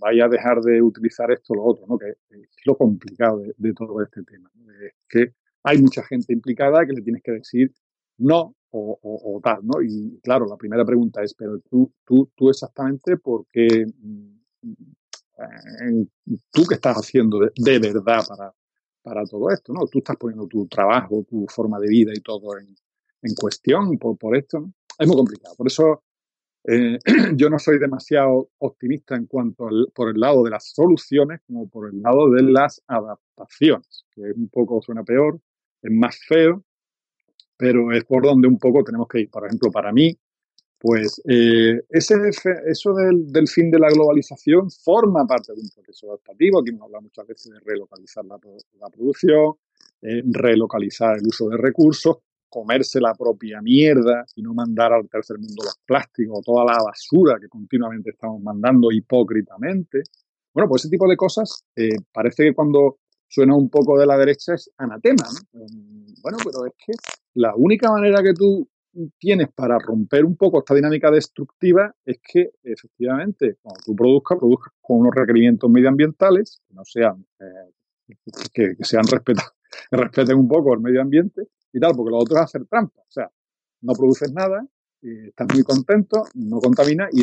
vaya 0.00 0.26
a 0.26 0.28
dejar 0.28 0.60
de 0.60 0.80
utilizar 0.80 1.30
esto 1.32 1.54
o 1.54 1.56
lo 1.56 1.64
otro, 1.64 1.86
¿no? 1.88 1.98
Que 1.98 2.10
es 2.30 2.66
lo 2.66 2.76
complicado 2.76 3.40
de, 3.40 3.52
de 3.56 3.72
todo 3.74 4.00
este 4.02 4.22
tema. 4.22 4.50
Es 4.82 4.94
que 5.08 5.39
hay 5.62 5.80
mucha 5.80 6.02
gente 6.02 6.32
implicada 6.32 6.86
que 6.86 6.92
le 6.92 7.02
tienes 7.02 7.22
que 7.22 7.32
decir 7.32 7.72
no 8.18 8.54
o, 8.72 9.40
tal, 9.42 9.60
¿no? 9.64 9.82
Y 9.82 10.20
claro, 10.22 10.46
la 10.46 10.56
primera 10.56 10.84
pregunta 10.84 11.22
es, 11.22 11.34
pero 11.34 11.58
tú, 11.58 11.92
tú, 12.04 12.30
tú 12.36 12.50
exactamente, 12.50 13.16
¿por 13.16 13.44
qué, 13.50 13.84
mm, 13.84 14.40
tú 16.52 16.62
qué 16.68 16.74
estás 16.74 16.96
haciendo 16.96 17.40
de, 17.40 17.78
verdad 17.80 18.22
para, 18.28 18.54
para 19.02 19.24
todo 19.24 19.50
esto, 19.50 19.72
¿no? 19.72 19.86
Tú 19.88 19.98
estás 19.98 20.16
poniendo 20.16 20.46
tu 20.46 20.68
trabajo, 20.68 21.24
tu 21.28 21.46
forma 21.48 21.80
de 21.80 21.88
vida 21.88 22.12
y 22.14 22.20
todo 22.20 22.58
en, 22.58 22.68
en 23.22 23.34
cuestión 23.34 23.98
por, 23.98 24.16
por 24.16 24.36
esto, 24.36 24.60
¿no? 24.60 24.72
Es 24.98 25.08
muy 25.08 25.16
complicado. 25.16 25.56
Por 25.56 25.66
eso 25.66 26.04
eh, 26.64 26.98
yo 27.36 27.48
no 27.48 27.58
soy 27.58 27.78
demasiado 27.78 28.50
optimista 28.58 29.16
en 29.16 29.26
cuanto 29.26 29.68
al, 29.68 29.88
por 29.94 30.10
el 30.10 30.20
lado 30.20 30.44
de 30.44 30.50
las 30.50 30.72
soluciones 30.72 31.40
como 31.46 31.68
por 31.68 31.88
el 31.88 32.02
lado 32.02 32.30
de 32.30 32.42
las 32.42 32.82
adaptaciones, 32.86 34.04
que 34.10 34.20
un 34.20 34.48
poco 34.48 34.82
suena 34.82 35.02
peor, 35.02 35.40
es 35.82 35.90
más 35.92 36.18
feo, 36.26 36.64
pero 37.56 37.92
es 37.92 38.04
por 38.04 38.24
donde 38.24 38.48
un 38.48 38.58
poco 38.58 38.82
tenemos 38.84 39.08
que 39.08 39.20
ir. 39.20 39.30
Por 39.30 39.46
ejemplo, 39.46 39.70
para 39.70 39.92
mí, 39.92 40.16
pues 40.78 41.20
eh, 41.28 41.82
ese, 41.90 42.14
eso 42.66 42.94
del, 42.94 43.48
fin 43.48 43.70
de 43.70 43.78
la 43.78 43.90
globalización 43.90 44.70
forma 44.70 45.26
parte 45.26 45.52
de 45.52 45.60
un 45.60 45.68
proceso 45.68 46.08
adaptativo. 46.08 46.60
Aquí 46.60 46.70
hemos 46.70 46.84
hablado 46.84 47.02
muchas 47.02 47.26
veces 47.26 47.52
de 47.52 47.60
relocalizar 47.60 48.24
la, 48.24 48.38
producción, 48.88 49.56
eh, 50.00 50.22
relocalizar 50.24 51.18
el 51.18 51.26
uso 51.26 51.50
de 51.50 51.58
recursos, 51.58 52.16
comerse 52.48 52.98
la 52.98 53.14
propia 53.14 53.60
mierda 53.60 54.24
y 54.34 54.40
no 54.40 54.54
mandar 54.54 54.94
al 54.94 55.06
tercer 55.06 55.38
mundo 55.38 55.62
los 55.64 55.78
plásticos, 55.84 56.42
toda 56.42 56.64
la 56.64 56.82
basura 56.82 57.36
que 57.38 57.48
continuamente 57.48 58.10
estamos 58.10 58.42
mandando 58.42 58.90
hipócritamente. 58.90 60.02
Bueno, 60.54 60.66
pues 60.66 60.82
ese 60.82 60.90
tipo 60.90 61.06
de 61.06 61.16
cosas 61.16 61.62
eh, 61.76 61.96
parece 62.10 62.44
que 62.44 62.54
cuando 62.54 63.00
suena 63.30 63.54
un 63.54 63.70
poco 63.70 63.98
de 63.98 64.06
la 64.06 64.18
derecha 64.18 64.54
es 64.54 64.70
anatema. 64.76 65.24
Bueno, 66.20 66.38
pero 66.44 66.66
es 66.66 66.72
que 66.76 66.92
la 67.34 67.54
única 67.54 67.90
manera 67.90 68.22
que 68.22 68.34
tú 68.34 68.68
tienes 69.18 69.48
para 69.54 69.78
romper 69.78 70.24
un 70.24 70.36
poco 70.36 70.58
esta 70.58 70.74
dinámica 70.74 71.12
destructiva 71.12 71.94
es 72.04 72.18
que 72.20 72.50
efectivamente 72.64 73.58
cuando 73.62 73.80
tú 73.86 73.94
produzcas, 73.94 74.38
produzcas 74.38 74.72
con 74.80 74.98
unos 74.98 75.14
requerimientos 75.14 75.70
medioambientales 75.70 76.60
que 76.66 76.74
no 76.74 76.84
sean 76.84 77.24
eh, 77.38 77.70
que, 78.52 78.76
sean 78.80 79.04
respetados, 79.06 79.52
que 79.90 79.96
respeten 79.96 80.36
un 80.36 80.48
poco 80.48 80.74
el 80.74 80.80
medio 80.80 81.00
ambiente 81.00 81.46
y 81.72 81.78
tal, 81.78 81.94
porque 81.94 82.10
lo 82.10 82.18
otro 82.18 82.36
es 82.36 82.42
hacer 82.42 82.66
trampa. 82.66 83.00
O 83.00 83.10
sea, 83.10 83.30
no 83.82 83.92
produces 83.92 84.32
nada, 84.32 84.66
y 85.00 85.28
estás 85.28 85.46
muy 85.54 85.62
contento, 85.62 86.24
no 86.34 86.58
contaminas 86.58 87.08
y, 87.12 87.22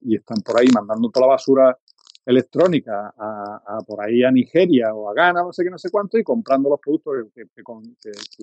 y, 0.00 0.14
están 0.14 0.38
por 0.42 0.60
ahí 0.60 0.68
mandando 0.72 1.10
toda 1.10 1.26
la 1.26 1.32
basura 1.32 1.78
electrónica 2.26 3.12
a, 3.16 3.78
por 3.86 4.02
ahí 4.02 4.22
a 4.22 4.30
Nigeria 4.30 4.94
o 4.94 5.10
a 5.10 5.14
Ghana, 5.14 5.42
no 5.42 5.52
sé 5.52 5.64
qué, 5.64 5.70
no 5.70 5.78
sé 5.78 5.90
cuánto, 5.90 6.18
y 6.18 6.24
comprando 6.24 6.70
los 6.70 6.80
productos 6.80 7.26
que, 7.34 7.44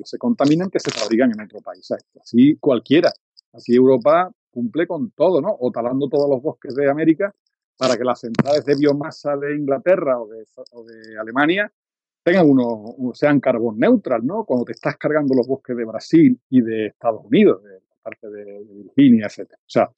se 0.04 0.18
contaminan 0.18 0.70
que 0.70 0.80
se 0.80 0.92
fabrican 0.92 1.32
en 1.32 1.42
otro 1.42 1.60
país. 1.60 1.92
Así 2.22 2.58
cualquiera. 2.58 3.12
Así 3.54 3.76
Europa 3.76 4.32
cumple 4.52 4.86
con 4.88 5.12
todo, 5.12 5.42
¿no? 5.42 5.56
O 5.60 5.72
talando 5.72 6.08
todos 6.08 6.30
los 6.30 6.42
bosques 6.42 6.76
de 6.76 6.90
América 6.90 7.34
para 7.78 7.98
que 7.98 8.04
las 8.04 8.20
centrales 8.20 8.64
de 8.66 8.76
biomasa 8.76 9.36
de 9.38 9.56
Inglaterra 9.56 10.20
o 10.20 10.28
de, 10.28 10.46
o 10.74 10.84
de 10.84 11.18
Alemania 11.20 11.72
tengan 12.24 12.48
uno, 12.48 13.14
sean 13.14 13.40
carbón 13.40 13.80
neutral, 13.80 14.26
¿no? 14.26 14.46
Cuando 14.46 14.66
te 14.66 14.74
estás 14.74 14.98
cargando 14.98 15.34
los 15.34 15.48
bosques 15.48 15.76
de 15.76 15.86
Brasil 15.86 16.40
y 16.50 16.62
de 16.62 16.88
Estados 16.88 17.26
Unidos, 17.26 17.64
de 17.64 17.80
parte 18.02 18.30
de 18.30 18.64
Virginia, 18.70 19.26
etcétera. 19.26 19.60
O 19.60 19.70
sea, 19.70 19.90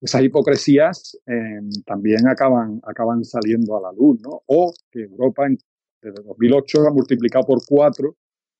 esas 0.00 0.22
hipocresías 0.22 1.18
eh, 1.26 1.60
también 1.84 2.26
acaban, 2.28 2.80
acaban 2.84 3.24
saliendo 3.24 3.76
a 3.76 3.80
la 3.80 3.92
luz, 3.92 4.20
¿no? 4.20 4.42
O 4.46 4.72
que 4.90 5.02
Europa 5.02 5.46
desde 6.00 6.22
2008 6.22 6.86
ha 6.86 6.92
multiplicado 6.92 7.44
por 7.46 7.60
cuatro 7.66 8.16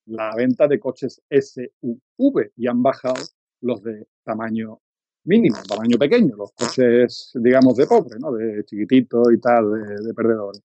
la 0.06 0.34
venta 0.34 0.66
de 0.66 0.80
coches 0.80 1.22
SUV 1.30 2.50
y 2.56 2.66
han 2.66 2.82
bajado 2.82 3.22
los 3.60 3.82
de 3.82 4.06
tamaño 4.24 4.80
mínimo, 5.24 5.56
tamaño 5.68 5.98
pequeño, 5.98 6.34
los 6.36 6.52
coches, 6.52 7.32
digamos, 7.34 7.76
de 7.76 7.86
pobre, 7.86 8.18
¿no? 8.18 8.32
De 8.32 8.64
chiquititos 8.64 9.32
y 9.32 9.38
tal, 9.38 9.70
de, 9.70 10.06
de 10.06 10.14
perdedores. 10.14 10.62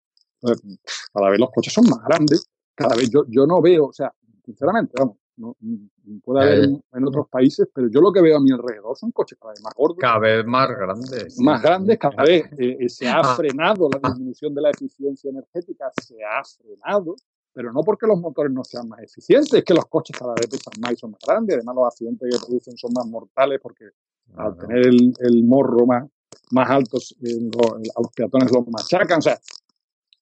cada 1.13 1.29
vez 1.29 1.39
los 1.39 1.49
coches 1.51 1.73
son 1.73 1.85
más 1.89 2.03
grandes, 2.05 2.47
cada 2.75 2.95
vez 2.95 3.09
yo, 3.09 3.25
yo 3.27 3.45
no 3.45 3.61
veo, 3.61 3.87
o 3.87 3.93
sea, 3.93 4.13
sinceramente, 4.45 4.93
vamos, 4.97 5.17
no, 5.41 5.57
puede 6.23 6.43
haber 6.43 6.69
en 6.93 7.07
otros 7.07 7.27
países, 7.29 7.67
pero 7.73 7.87
yo 7.89 7.99
lo 7.99 8.11
que 8.11 8.21
veo 8.21 8.37
a 8.37 8.39
mi 8.39 8.51
alrededor 8.51 8.95
son 8.95 9.11
coches 9.11 9.37
cada 9.39 9.53
vez 9.53 9.61
más 9.63 9.73
gordos. 9.73 9.97
Cada 9.99 10.19
vez 10.19 10.45
más 10.45 10.69
grandes. 10.69 11.39
Más 11.39 11.61
grandes, 11.61 11.97
cada 11.97 12.23
vez 12.23 12.45
eh, 12.57 12.77
eh, 12.79 12.89
se 12.89 13.07
ha 13.07 13.19
ah. 13.19 13.35
frenado 13.35 13.89
la 13.89 14.09
disminución 14.09 14.53
de 14.53 14.61
la 14.61 14.69
eficiencia 14.69 15.29
energética, 15.29 15.91
se 16.01 16.15
ha 16.23 16.43
frenado, 16.43 17.15
pero 17.53 17.73
no 17.73 17.81
porque 17.81 18.05
los 18.05 18.19
motores 18.19 18.51
no 18.53 18.63
sean 18.63 18.87
más 18.87 19.01
eficientes, 19.01 19.53
es 19.53 19.63
que 19.63 19.73
los 19.73 19.85
coches 19.85 20.15
cada 20.17 20.33
vez 20.33 20.47
pesan 20.47 20.79
más 20.79 20.93
y 20.93 20.95
son 20.95 21.11
más 21.11 21.21
grandes, 21.25 21.57
además 21.57 21.75
los 21.75 21.87
accidentes 21.87 22.29
que 22.29 22.45
producen 22.45 22.77
son 22.77 22.91
más 22.93 23.07
mortales 23.07 23.59
porque 23.61 23.89
al 24.35 24.55
tener 24.55 24.85
el, 24.85 25.43
morro 25.43 25.85
más, 25.85 26.07
más 26.51 26.69
alto 26.69 26.97
a 26.97 28.01
los 28.01 28.11
peatones 28.15 28.51
los 28.51 28.67
machacan, 28.67 29.17
o 29.17 29.21
sea, 29.21 29.39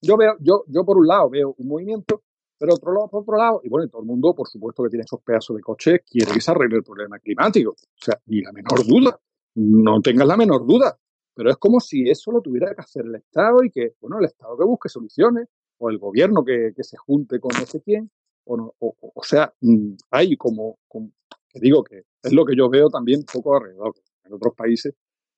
yo 0.02 0.16
veo, 0.16 0.38
yo, 0.40 0.64
yo 0.68 0.86
por 0.86 0.98
un 0.98 1.08
lado 1.08 1.30
veo 1.30 1.54
un 1.58 1.68
movimiento 1.68 2.24
pero 2.60 2.74
otro 2.74 2.94
lado, 2.94 3.08
por 3.08 3.22
otro 3.22 3.38
lado, 3.38 3.62
y 3.64 3.70
bueno, 3.70 3.88
todo 3.88 4.02
el 4.02 4.08
mundo, 4.08 4.36
por 4.36 4.48
supuesto, 4.48 4.84
que 4.84 4.90
tiene 4.90 5.04
esos 5.06 5.22
pedazos 5.22 5.56
de 5.56 5.62
coche, 5.62 6.02
quiere 6.02 6.34
que 6.34 6.42
se 6.42 6.52
arregle 6.52 6.78
el 6.78 6.84
problema 6.84 7.18
climático. 7.18 7.72
O 7.72 7.76
sea, 7.96 8.20
ni 8.26 8.42
la 8.42 8.52
menor 8.52 8.86
duda. 8.86 9.18
No 9.56 10.02
tengas 10.02 10.28
la 10.28 10.36
menor 10.36 10.68
duda. 10.68 10.98
Pero 11.34 11.52
es 11.52 11.56
como 11.56 11.80
si 11.80 12.10
eso 12.10 12.32
lo 12.32 12.42
tuviera 12.42 12.76
que 12.76 12.82
hacer 12.82 13.06
el 13.06 13.16
Estado 13.16 13.64
y 13.64 13.72
que, 13.72 13.94
bueno, 14.02 14.20
el 14.20 14.26
Estado 14.26 14.58
que 14.58 14.66
busque 14.66 14.90
soluciones, 14.90 15.48
o 15.78 15.90
el 15.90 16.00
gobierno 16.00 16.44
que, 16.44 16.74
se 16.84 16.98
junte 16.98 17.40
con 17.40 17.52
no 17.58 17.66
sé 17.66 17.82
quién. 17.82 18.12
O, 18.44 18.58
no, 18.58 18.74
o, 18.80 19.24
sea, 19.24 19.54
mm, 19.62 19.94
hay 20.12 20.36
como, 20.36 20.80
que 20.90 21.60
digo 21.62 21.82
que 21.82 22.04
es 22.22 22.34
lo 22.34 22.44
que 22.44 22.58
yo 22.58 22.70
veo 22.70 22.90
también 22.90 23.24
poco 23.32 23.56
alrededor 23.56 23.94
en 24.26 24.34
otros 24.34 24.54
países, 24.54 24.94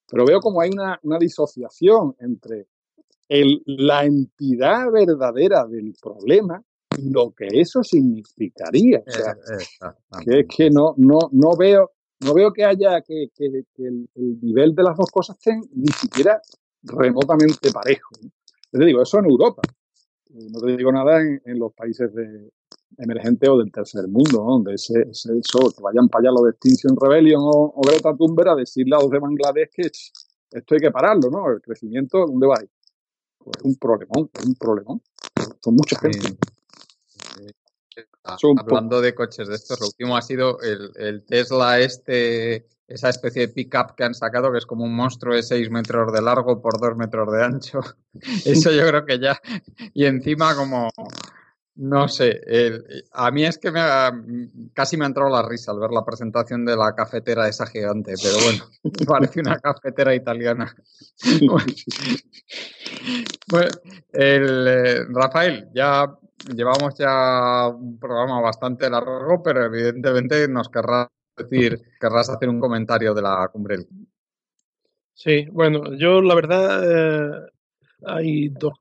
pero 0.09 0.25
veo 0.25 0.39
como 0.39 0.61
hay 0.61 0.71
una, 0.71 0.99
una 1.03 1.19
disociación 1.19 2.15
entre 2.19 2.67
la 3.29 4.05
entidad 4.05 4.91
verdadera 4.91 5.67
del 5.67 5.93
problema 6.01 6.63
lo 6.99 7.31
que 7.31 7.47
eso 7.51 7.83
significaría. 7.83 9.03
O 9.05 9.11
sea, 9.11 9.35
que 10.23 10.39
es 10.41 10.45
que 10.47 10.69
no, 10.69 10.93
no, 10.97 11.19
no 11.31 11.55
veo, 11.57 11.91
no 12.19 12.33
veo 12.33 12.51
que 12.51 12.65
haya 12.65 13.01
que, 13.01 13.29
que, 13.35 13.45
el, 13.77 14.09
nivel 14.41 14.75
de 14.75 14.83
las 14.83 14.97
dos 14.97 15.09
cosas 15.11 15.37
estén 15.37 15.61
ni 15.73 15.87
siquiera 15.87 16.41
remotamente 16.83 17.71
parejo. 17.71 18.15
Te 18.71 18.85
digo, 18.85 19.01
eso 19.01 19.19
en 19.19 19.25
Europa. 19.25 19.61
No 20.29 20.61
te 20.61 20.77
digo 20.77 20.91
nada 20.91 21.19
en, 21.21 21.59
los 21.59 21.73
países 21.73 22.13
de 22.13 22.49
emergentes 22.97 23.49
o 23.49 23.57
del 23.57 23.71
tercer 23.71 24.07
mundo, 24.07 24.43
donde 24.43 24.75
ese, 24.75 25.01
ese, 25.09 25.37
eso, 25.37 25.71
que 25.75 25.81
vayan 25.81 26.07
para 26.07 26.23
allá 26.23 26.31
los 26.31 26.43
de 26.43 26.49
Extinction 26.51 26.95
Rebellion 26.99 27.41
o, 27.41 27.73
o 27.75 27.81
Greta 27.81 28.15
Thunberg 28.15 28.49
a 28.49 28.55
decirle 28.55 28.95
a 28.95 29.01
los 29.01 29.09
de 29.09 29.19
Bangladesh 29.19 29.69
que 29.73 29.89
esto 30.51 30.75
hay 30.75 30.79
que 30.79 30.91
pararlo, 30.91 31.29
¿no? 31.29 31.51
El 31.51 31.61
crecimiento, 31.61 32.25
¿dónde 32.25 32.47
va? 32.47 32.55
Pues 33.37 33.57
es 33.57 33.63
un 33.63 33.75
problemón, 33.75 34.29
es 34.33 34.45
un 34.45 34.55
problemón. 34.55 35.01
Son 35.61 35.75
mucha 35.75 35.97
gente. 35.99 36.37
Hablando 38.23 39.01
de 39.01 39.15
coches 39.15 39.47
de 39.47 39.55
estos, 39.55 39.79
lo 39.79 39.87
último 39.87 40.15
ha 40.15 40.21
sido 40.21 40.59
el, 40.61 41.23
Tesla 41.25 41.79
este, 41.79 42.67
esa 42.87 43.09
especie 43.09 43.47
de 43.47 43.53
pickup 43.53 43.95
que 43.95 44.03
han 44.03 44.13
sacado, 44.13 44.51
que 44.51 44.59
es 44.59 44.65
como 44.65 44.83
un 44.83 44.95
monstruo 44.95 45.35
de 45.35 45.43
6 45.43 45.69
metros 45.71 46.11
de 46.13 46.21
largo 46.21 46.61
por 46.61 46.79
2 46.79 46.97
metros 46.97 47.31
de 47.31 47.43
ancho. 47.43 47.79
Eso 48.45 48.71
yo 48.71 48.87
creo 48.87 49.05
que 49.05 49.19
ya. 49.19 49.39
Y 49.93 50.05
encima 50.05 50.55
como, 50.55 50.89
no 51.75 52.07
sé, 52.07 52.41
a 53.13 53.31
mí 53.31 53.45
es 53.45 53.57
que 53.57 53.71
me 53.71 53.81
casi 54.73 54.97
me 54.97 55.05
ha 55.05 55.07
entrado 55.07 55.29
la 55.29 55.47
risa 55.47 55.71
al 55.71 55.79
ver 55.79 55.91
la 55.91 56.03
presentación 56.03 56.65
de 56.65 56.75
la 56.75 56.93
cafetera 56.93 57.47
esa 57.47 57.65
gigante, 57.65 58.13
pero 58.21 58.35
bueno, 58.43 58.65
parece 59.07 59.39
una 59.39 59.59
cafetera 59.59 60.13
italiana. 60.13 60.75
Bueno, 63.47 63.69
el, 64.13 64.67
eh, 64.67 65.05
Rafael, 65.09 65.69
ya 65.73 66.07
llevamos 66.55 66.95
ya 66.97 67.67
un 67.67 67.99
programa 67.99 68.41
bastante 68.41 68.89
largo, 68.89 69.41
pero 69.43 69.65
evidentemente 69.65 70.47
nos 70.47 70.69
querrás 70.69 71.07
decir, 71.37 71.81
querrás 71.99 72.29
hacer 72.29 72.49
un 72.49 72.59
comentario 72.59 73.13
de 73.13 73.21
la 73.21 73.49
cumbre. 73.51 73.77
Sí, 75.13 75.47
bueno, 75.51 75.95
yo 75.95 76.21
la 76.21 76.35
verdad 76.35 76.83
eh, 76.83 77.51
hay 78.05 78.49
dos, 78.49 78.73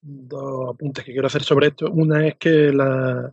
dos 0.00 0.74
apuntes 0.74 1.04
que 1.04 1.12
quiero 1.12 1.26
hacer 1.26 1.42
sobre 1.42 1.68
esto. 1.68 1.90
Una 1.90 2.26
es 2.26 2.36
que 2.36 2.72
la, 2.72 3.32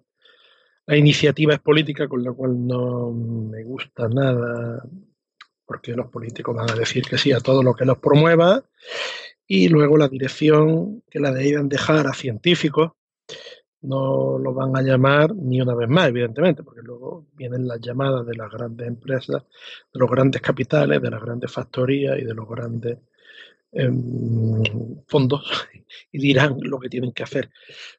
la 0.86 0.98
iniciativa 0.98 1.54
es 1.54 1.60
política, 1.60 2.08
con 2.08 2.24
lo 2.24 2.36
cual 2.36 2.68
no 2.68 3.12
me 3.12 3.64
gusta 3.64 4.08
nada, 4.08 4.84
porque 5.66 5.94
los 5.94 6.08
políticos 6.08 6.56
van 6.56 6.70
a 6.70 6.76
decir 6.76 7.04
que 7.04 7.18
sí 7.18 7.32
a 7.32 7.40
todo 7.40 7.64
lo 7.64 7.74
que 7.74 7.86
los 7.86 7.98
promueva. 7.98 8.64
Y 9.48 9.70
luego 9.70 9.98
la 9.98 10.08
dirección 10.08 11.04
que 11.10 11.20
la 11.20 11.32
deben 11.32 11.70
dejar 11.70 12.08
a 12.08 12.14
científicos 12.14 12.92
no 13.88 14.38
lo 14.38 14.54
van 14.54 14.76
a 14.76 14.82
llamar 14.82 15.36
ni 15.36 15.62
una 15.62 15.76
vez 15.76 15.90
más, 15.90 16.10
evidentemente, 16.10 16.64
porque 16.64 16.82
luego 16.82 17.26
vienen 17.36 17.68
las 17.68 17.80
llamadas 17.80 18.26
de 18.26 18.36
las 18.36 18.52
grandes 18.52 18.88
empresas, 18.88 19.44
de 19.94 20.00
los 20.00 20.10
grandes 20.10 20.42
capitales, 20.42 21.02
de 21.02 21.10
las 21.10 21.22
grandes 21.22 21.52
factorías 21.52 22.18
y 22.20 22.24
de 22.24 22.34
los 22.34 22.48
grandes 22.48 22.98
em, 23.72 24.64
fondos 25.08 25.44
y 26.12 26.20
dirán 26.20 26.58
lo 26.62 26.80
que 26.80 26.90
tienen 26.90 27.12
que 27.12 27.24
hacer. 27.24 27.50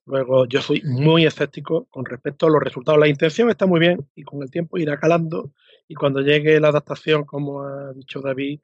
Luego, 0.06 0.46
yo 0.46 0.60
soy 0.60 0.82
muy 0.84 1.26
escéptico 1.26 1.86
con 1.90 2.04
respecto 2.04 2.46
a 2.46 2.50
los 2.50 2.62
resultados. 2.62 3.00
La 3.00 3.08
intención 3.08 3.50
está 3.50 3.66
muy 3.66 3.80
bien 3.80 4.06
y 4.14 4.22
con 4.22 4.42
el 4.42 4.50
tiempo 4.50 4.78
irá 4.78 4.98
calando 4.98 5.52
y 5.88 5.94
cuando 5.94 6.20
llegue 6.20 6.60
la 6.60 6.68
adaptación, 6.68 7.24
como 7.24 7.62
ha 7.62 7.92
dicho 7.92 8.20
David, 8.20 8.60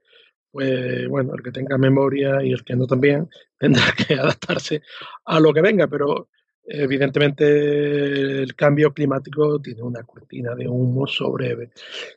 pues 0.53 1.09
bueno, 1.09 1.35
el 1.35 1.43
que 1.43 1.51
tenga 1.51 1.79
memoria 1.79 2.45
y 2.45 2.53
el 2.53 2.63
que 2.63 2.77
no 2.77 2.87
también 2.87 3.29
tendrá 3.59 3.93
que 3.93 4.15
adaptarse 4.15 4.83
a 5.25 5.41
lo 5.41 5.53
que 5.53 5.63
venga, 5.63 5.89
pero 5.89 6.29
Evidentemente 6.65 8.43
el 8.43 8.55
cambio 8.55 8.93
climático 8.93 9.61
tiene 9.61 9.83
una 9.83 10.05
cortina 10.05 10.55
de 10.55 10.69
humo 10.69 11.07
sobre, 11.07 11.71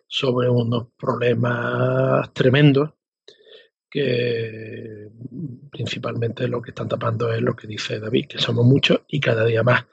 sobre 0.08 0.50
unos 0.50 0.88
problemas 0.98 2.32
tremendos 2.34 2.92
que 3.90 5.10
principalmente 5.72 6.48
lo 6.48 6.62
que 6.62 6.72
están 6.72 6.90
tapando 6.90 7.32
es 7.34 7.42
lo 7.42 7.56
que 7.56 7.66
dice 7.66 8.00
David, 8.00 8.28
que 8.28 8.40
somos 8.40 8.66
muchos 8.66 9.02
y 9.08 9.20
cada 9.20 9.46
día 9.46 9.64
más. 9.64 9.86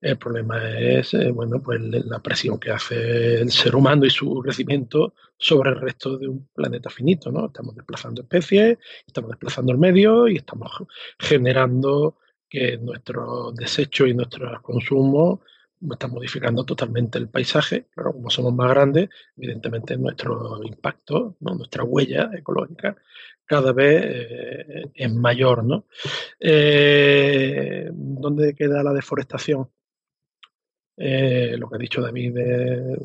El 0.00 0.18
problema 0.18 0.78
es, 0.78 1.14
eh, 1.14 1.30
bueno, 1.30 1.62
pues 1.62 1.80
la 1.80 2.20
presión 2.20 2.58
que 2.58 2.70
hace 2.70 3.40
el 3.40 3.50
ser 3.50 3.76
humano 3.76 4.04
y 4.06 4.10
su 4.10 4.40
crecimiento 4.42 5.14
sobre 5.36 5.70
el 5.70 5.80
resto 5.80 6.16
de 6.16 6.28
un 6.28 6.48
planeta 6.54 6.90
finito, 6.90 7.30
¿no? 7.30 7.46
Estamos 7.46 7.74
desplazando 7.74 8.22
especies, 8.22 8.78
estamos 9.06 9.30
desplazando 9.30 9.72
el 9.72 9.78
medio 9.78 10.28
y 10.28 10.36
estamos 10.36 10.70
generando 11.18 12.18
que 12.56 12.78
nuestro 12.78 13.52
desecho 13.52 14.06
y 14.06 14.14
nuestro 14.14 14.62
consumo 14.62 15.42
está 15.90 16.08
modificando 16.08 16.64
totalmente 16.64 17.18
el 17.18 17.28
paisaje. 17.28 17.86
Claro, 17.94 18.14
como 18.14 18.30
somos 18.30 18.54
más 18.54 18.70
grandes, 18.70 19.10
evidentemente 19.36 19.98
nuestro 19.98 20.62
impacto, 20.64 21.36
nuestra 21.40 21.84
huella 21.84 22.30
ecológica 22.32 22.96
cada 23.44 23.72
vez 23.74 24.04
eh, 24.06 24.90
es 24.94 25.12
mayor. 25.12 25.64
¿no? 25.64 25.84
Eh, 26.40 27.90
¿Dónde 27.92 28.54
queda 28.54 28.82
la 28.82 28.94
deforestación? 28.94 29.68
Eh, 30.96 31.56
lo 31.58 31.68
que 31.68 31.74
ha 31.76 31.78
dicho 31.78 32.00
David, 32.00 32.32
de 32.32 32.98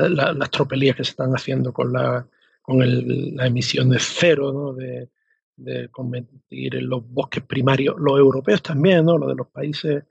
las 0.00 0.50
tropelías 0.50 0.96
que 0.96 1.04
se 1.04 1.12
están 1.12 1.30
haciendo 1.30 1.72
con 1.72 1.92
la, 1.92 2.26
con 2.62 2.82
emisión 2.82 3.90
de 3.90 3.98
cero 4.00 4.52
¿no? 4.52 4.72
de, 4.72 5.08
de 5.56 5.88
convertir 5.90 6.76
en 6.76 6.88
los 6.88 7.08
bosques 7.08 7.42
primarios, 7.42 7.96
los 7.98 8.18
europeos 8.18 8.62
también, 8.62 9.04
¿no? 9.04 9.18
Los 9.18 9.28
de 9.30 9.34
los 9.34 9.48
países 9.48 10.04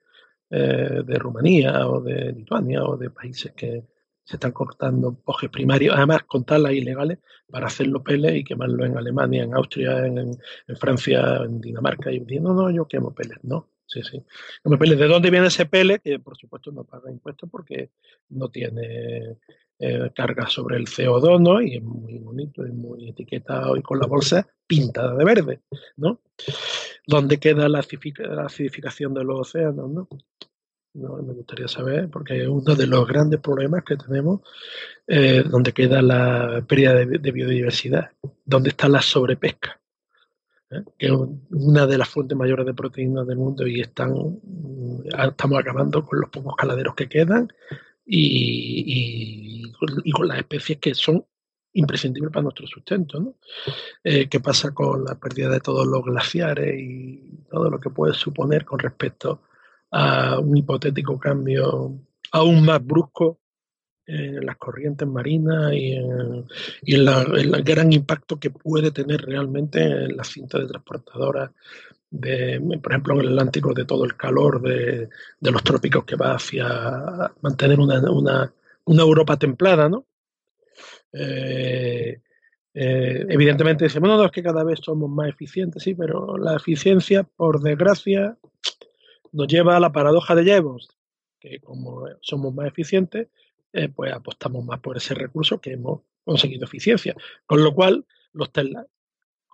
eh, 0.50 1.02
de 1.06 1.16
Rumanía 1.16 1.88
o 1.88 2.02
de 2.02 2.32
Lituania 2.34 2.84
o 2.84 2.98
de 2.98 3.10
países 3.10 3.52
que 3.54 3.84
se 4.24 4.38
están 4.38 4.52
cortando 4.52 5.22
bosques 5.24 5.50
primarios, 5.52 5.96
además 5.96 6.24
con 6.24 6.44
talas 6.44 6.74
ilegales 6.74 7.20
para 7.48 7.68
hacerlo 7.68 8.04
pele 8.04 8.38
y 8.38 8.44
quemarlo 8.44 8.84
en 8.84 8.98
Alemania, 8.98 9.44
en 9.44 9.54
Austria, 9.54 10.06
en, 10.06 10.36
Francia, 10.78 11.42
en 11.46 11.62
Dinamarca, 11.62 12.12
y 12.12 12.20
diciendo, 12.20 12.54
no, 12.54 12.72
yo 12.72 12.88
quemo 12.88 13.14
peles, 13.14 13.38
no, 13.44 13.70
sí, 13.86 14.02
sí. 14.02 14.24
Peles. 14.80 14.98
¿De 14.98 15.08
dónde 15.08 15.30
viene 15.30 15.48
ese 15.48 15.68
pele? 15.68 16.00
Que 16.00 16.18
por 16.20 16.36
supuesto 16.38 16.72
no 16.72 16.86
paga 16.86 17.12
impuestos 17.12 17.48
porque 17.52 17.92
no 18.30 18.50
tiene 18.50 19.38
eh, 19.78 20.10
carga 20.16 20.48
sobre 20.48 20.78
el 20.78 20.86
CO2, 20.86 21.42
¿no? 21.42 21.62
Y 21.62 21.76
es 21.76 21.84
muy 21.84 22.18
bonito, 22.20 22.64
es 22.64 22.74
muy 22.74 23.10
etiquetado 23.10 23.76
y 23.76 23.82
con 23.82 24.00
la 24.00 24.08
bolsa 24.08 24.48
pintada 24.66 25.16
de 25.16 25.26
verde, 25.26 25.62
¿no? 25.98 26.22
¿Dónde 27.06 27.40
queda 27.40 27.68
la, 27.68 27.80
acidificación 27.80 29.14
de 29.14 29.24
los 29.26 29.42
océanos, 29.42 29.90
no? 29.90 30.08
Me 30.94 31.34
gustaría 31.34 31.68
saber, 31.68 32.10
porque 32.10 32.44
es 32.44 32.48
uno 32.48 32.74
de 32.74 32.88
los 32.88 33.06
grandes 33.06 33.42
problemas 33.42 33.84
que 33.84 33.98
tenemos, 33.98 34.40
eh, 35.08 35.44
donde 35.46 35.74
queda 35.74 36.02
la 36.02 36.64
pérdida 36.66 36.94
de, 36.94 37.32
biodiversidad, 37.34 38.12
dónde 38.46 38.70
está 38.70 38.88
la 38.88 39.02
sobrepesca, 39.02 39.78
¿eh? 40.72 40.84
que 40.98 41.08
es 41.08 41.14
una 41.50 41.86
de 41.86 41.98
las 41.98 42.08
fuentes 42.08 42.38
mayores 42.38 42.66
de 42.66 42.74
proteínas 42.74 43.28
del 43.28 43.36
mundo 43.36 43.68
y 43.68 43.82
están, 43.82 44.14
mm, 44.14 45.02
estamos 45.28 45.60
acabando 45.60 46.06
con 46.06 46.22
los 46.22 46.30
pocos 46.30 46.56
caladeros 46.56 46.96
que 46.96 47.10
quedan 47.10 47.50
y, 48.06 49.72
con 50.12 50.28
las 50.28 50.38
especies 50.38 50.80
que 50.80 50.94
son 50.96 51.26
imprescindibles 51.74 52.32
para 52.32 52.44
nuestro 52.44 52.68
sustento. 52.68 53.20
¿no? 53.20 53.36
Eh, 54.04 54.28
¿Qué 54.30 54.40
pasa 54.40 54.74
con 54.74 55.04
la 55.04 55.20
pérdida 55.20 55.50
de 55.50 55.60
todos 55.60 55.86
los 55.86 56.04
glaciares 56.04 56.80
y 56.80 57.44
todo 57.50 57.70
lo 57.70 57.80
que 57.80 57.90
puede 57.90 58.14
suponer 58.14 58.66
con 58.66 58.80
respecto 58.80 59.42
a 59.92 60.40
un 60.40 60.56
hipotético 60.58 61.20
cambio 61.20 62.00
aún 62.32 62.66
más 62.66 62.86
brusco 62.86 63.40
en 64.08 64.46
las 64.46 64.58
corrientes 64.58 65.08
marinas 65.08 65.74
y 65.74 65.94
en, 65.94 66.46
el 66.86 67.64
gran 67.64 67.92
impacto 67.92 68.40
que 68.40 68.52
puede 68.52 68.92
tener 68.92 69.22
realmente 69.22 69.82
en 69.82 70.16
la 70.16 70.24
cinta 70.24 70.60
de 70.60 70.68
transportadoras, 70.68 71.52
de, 72.10 72.62
por 72.82 72.92
ejemplo, 72.92 73.14
en 73.16 73.22
el 73.22 73.28
Atlántico, 73.30 73.74
de 73.74 73.86
todo 73.86 74.06
el 74.06 74.16
calor 74.16 74.62
de, 74.62 75.10
los 75.42 75.64
trópicos 75.64 76.06
que 76.06 76.16
va 76.16 76.36
hacia 76.36 77.32
mantener 77.42 77.80
una, 77.80 78.00
una, 78.12 78.54
una 78.86 79.02
Europa 79.02 79.38
templada, 79.38 79.90
¿no? 79.90 80.06
Eh, 81.12 82.22
eh, 82.74 83.26
evidentemente 83.30 83.86
decimos, 83.86 84.10
no, 84.10 84.18
no, 84.18 84.26
es 84.26 84.32
que 84.32 84.44
cada 84.44 84.64
vez 84.64 84.80
somos 84.84 85.10
más 85.10 85.30
eficientes, 85.30 85.82
sí, 85.82 85.96
pero 85.96 86.38
la 86.38 86.56
eficiencia, 86.56 87.24
por 87.24 87.62
desgracia, 87.62 88.38
nos 89.32 89.48
lleva 89.48 89.78
a 89.78 89.80
la 89.80 89.92
paradoja 89.92 90.36
de 90.36 90.44
Jevons, 90.44 90.90
que 91.40 91.60
como 91.60 92.06
somos 92.22 92.54
más 92.54 92.68
eficientes, 92.68 93.30
eh, 93.72 93.90
pues 93.90 94.14
apostamos 94.14 94.64
más 94.66 94.80
por 94.80 94.98
ese 94.98 95.14
recurso 95.14 95.60
que 95.60 95.74
hemos 95.74 96.02
conseguido 96.24 96.66
eficiencia. 96.66 97.16
Con 97.46 97.64
lo 97.64 97.74
cual, 97.74 98.06
los 98.34 98.52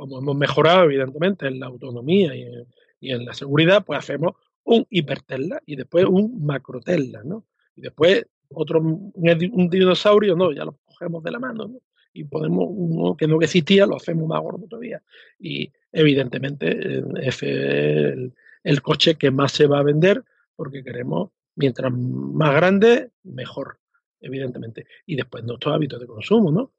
como 0.01 0.17
hemos 0.17 0.35
mejorado 0.35 0.85
evidentemente 0.85 1.45
en 1.45 1.59
la 1.59 1.67
autonomía 1.67 2.33
y 2.35 3.11
en, 3.11 3.23
la 3.23 3.35
seguridad, 3.35 3.85
pues 3.85 3.99
hacemos 3.99 4.33
un 4.63 4.83
hipertesla 4.89 5.61
y 5.63 5.75
después 5.75 6.05
un 6.05 6.43
macro 6.43 6.79
Tesla, 6.79 7.21
¿no? 7.23 7.45
Y 7.75 7.81
después 7.81 8.25
otro, 8.49 8.81
un, 8.81 9.69
dinosaurio, 9.69 10.35
no, 10.35 10.53
ya 10.53 10.65
lo 10.65 10.79
cogemos 10.85 11.23
de 11.23 11.29
la 11.29 11.37
mano, 11.37 11.67
¿no? 11.67 11.81
Y 12.13 12.23
podemos, 12.23 12.65
uno 12.67 13.15
que 13.15 13.27
no 13.27 13.39
existía, 13.43 13.85
lo 13.85 13.97
hacemos 13.97 14.27
más 14.27 14.41
gordo 14.41 14.65
todavía. 14.67 15.03
Y 15.37 15.71
evidentemente 15.91 17.03
ese 17.21 17.27
es 17.27 18.13
el, 18.13 18.33
el 18.63 18.81
coche 18.81 19.15
que 19.19 19.29
más 19.29 19.51
se 19.51 19.67
va 19.67 19.79
a 19.79 19.83
vender 19.83 20.23
porque 20.55 20.83
queremos, 20.83 21.29
mientras 21.55 21.93
más 21.93 22.55
grande, 22.55 23.11
mejor, 23.21 23.77
evidentemente. 24.19 24.87
Y 25.05 25.15
después 25.15 25.43
nuestros 25.43 25.75
hábitos 25.75 25.99
de 25.99 26.07
consumo, 26.07 26.51
¿no? 26.51 26.71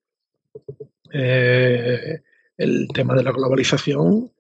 Eh, 1.12 2.20
el 2.56 2.88
tema 2.88 3.14
de 3.14 3.22
la 3.22 3.32
globalización 3.32 4.32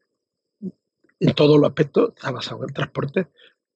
en 0.60 1.34
todos 1.34 1.58
los 1.58 1.68
aspectos 1.68 2.12
está 2.16 2.30
basado 2.30 2.62
en 2.62 2.70
el 2.70 2.74
transporte, 2.74 3.28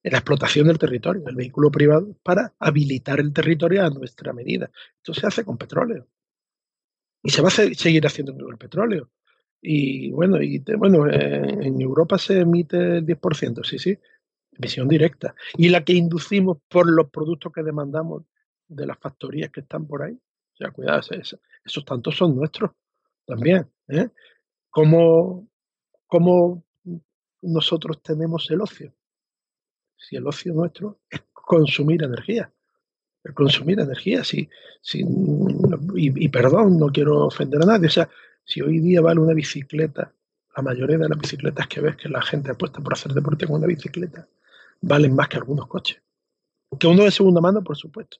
en 0.03 0.11
la 0.11 0.19
explotación 0.19 0.67
del 0.67 0.77
territorio, 0.77 1.23
el 1.27 1.35
vehículo 1.35 1.71
privado, 1.71 2.15
para 2.23 2.53
habilitar 2.59 3.19
el 3.19 3.33
territorio 3.33 3.85
a 3.85 3.89
nuestra 3.89 4.33
medida. 4.33 4.69
Esto 4.97 5.13
se 5.13 5.27
hace 5.27 5.45
con 5.45 5.57
petróleo. 5.57 6.07
Y 7.23 7.29
se 7.29 7.41
va 7.41 7.47
a 7.47 7.51
seguir 7.51 8.05
haciendo 8.05 8.33
con 8.33 8.51
el 8.51 8.57
petróleo. 8.57 9.09
Y 9.61 10.11
bueno, 10.11 10.41
y 10.41 10.63
bueno 10.77 11.09
en 11.09 11.81
Europa 11.81 12.17
se 12.17 12.41
emite 12.41 12.97
el 12.97 13.05
10%, 13.05 13.63
sí, 13.65 13.79
sí, 13.79 13.97
emisión 14.51 14.87
directa. 14.87 15.35
Y 15.57 15.69
la 15.69 15.83
que 15.83 15.93
inducimos 15.93 16.57
por 16.67 16.89
los 16.89 17.09
productos 17.09 17.51
que 17.51 17.63
demandamos 17.63 18.23
de 18.67 18.85
las 18.85 18.97
factorías 18.99 19.51
que 19.51 19.61
están 19.61 19.87
por 19.87 20.03
ahí. 20.03 20.13
O 20.13 20.57
sea, 20.57 20.71
cuidado, 20.71 21.01
esos, 21.11 21.85
tantos 21.85 22.15
son 22.15 22.35
nuestros 22.35 22.71
también. 23.25 23.67
¿Eh? 23.87 24.09
¿Cómo, 24.69 25.47
¿Cómo 26.07 26.63
nosotros 27.41 28.01
tenemos 28.01 28.49
el 28.51 28.61
ocio? 28.61 28.93
Si 29.95 30.15
el 30.15 30.27
ocio 30.27 30.53
nuestro 30.53 30.99
es 31.09 31.21
consumir 31.31 32.03
energía. 32.03 32.51
El 33.23 33.33
consumir 33.33 33.79
energía, 33.79 34.23
sí, 34.23 34.49
sí 34.81 35.03
y, 35.95 36.25
y, 36.25 36.29
perdón, 36.29 36.77
no 36.79 36.87
quiero 36.87 37.25
ofender 37.25 37.61
a 37.63 37.65
nadie. 37.65 37.87
O 37.87 37.91
sea, 37.91 38.09
si 38.45 38.61
hoy 38.61 38.79
día 38.79 39.01
vale 39.01 39.19
una 39.19 39.33
bicicleta, 39.33 40.13
la 40.55 40.63
mayoría 40.63 40.97
de 40.97 41.09
las 41.09 41.19
bicicletas 41.19 41.67
que 41.67 41.81
ves 41.81 41.97
que 41.97 42.09
la 42.09 42.21
gente 42.21 42.51
apuesta 42.51 42.81
por 42.81 42.93
hacer 42.93 43.11
deporte 43.11 43.45
con 43.45 43.57
una 43.57 43.67
bicicleta, 43.67 44.27
valen 44.81 45.15
más 45.15 45.27
que 45.27 45.37
algunos 45.37 45.67
coches. 45.67 46.01
Que 46.79 46.87
uno 46.87 47.03
de 47.03 47.11
segunda 47.11 47.41
mano, 47.41 47.63
por 47.63 47.77
supuesto. 47.77 48.17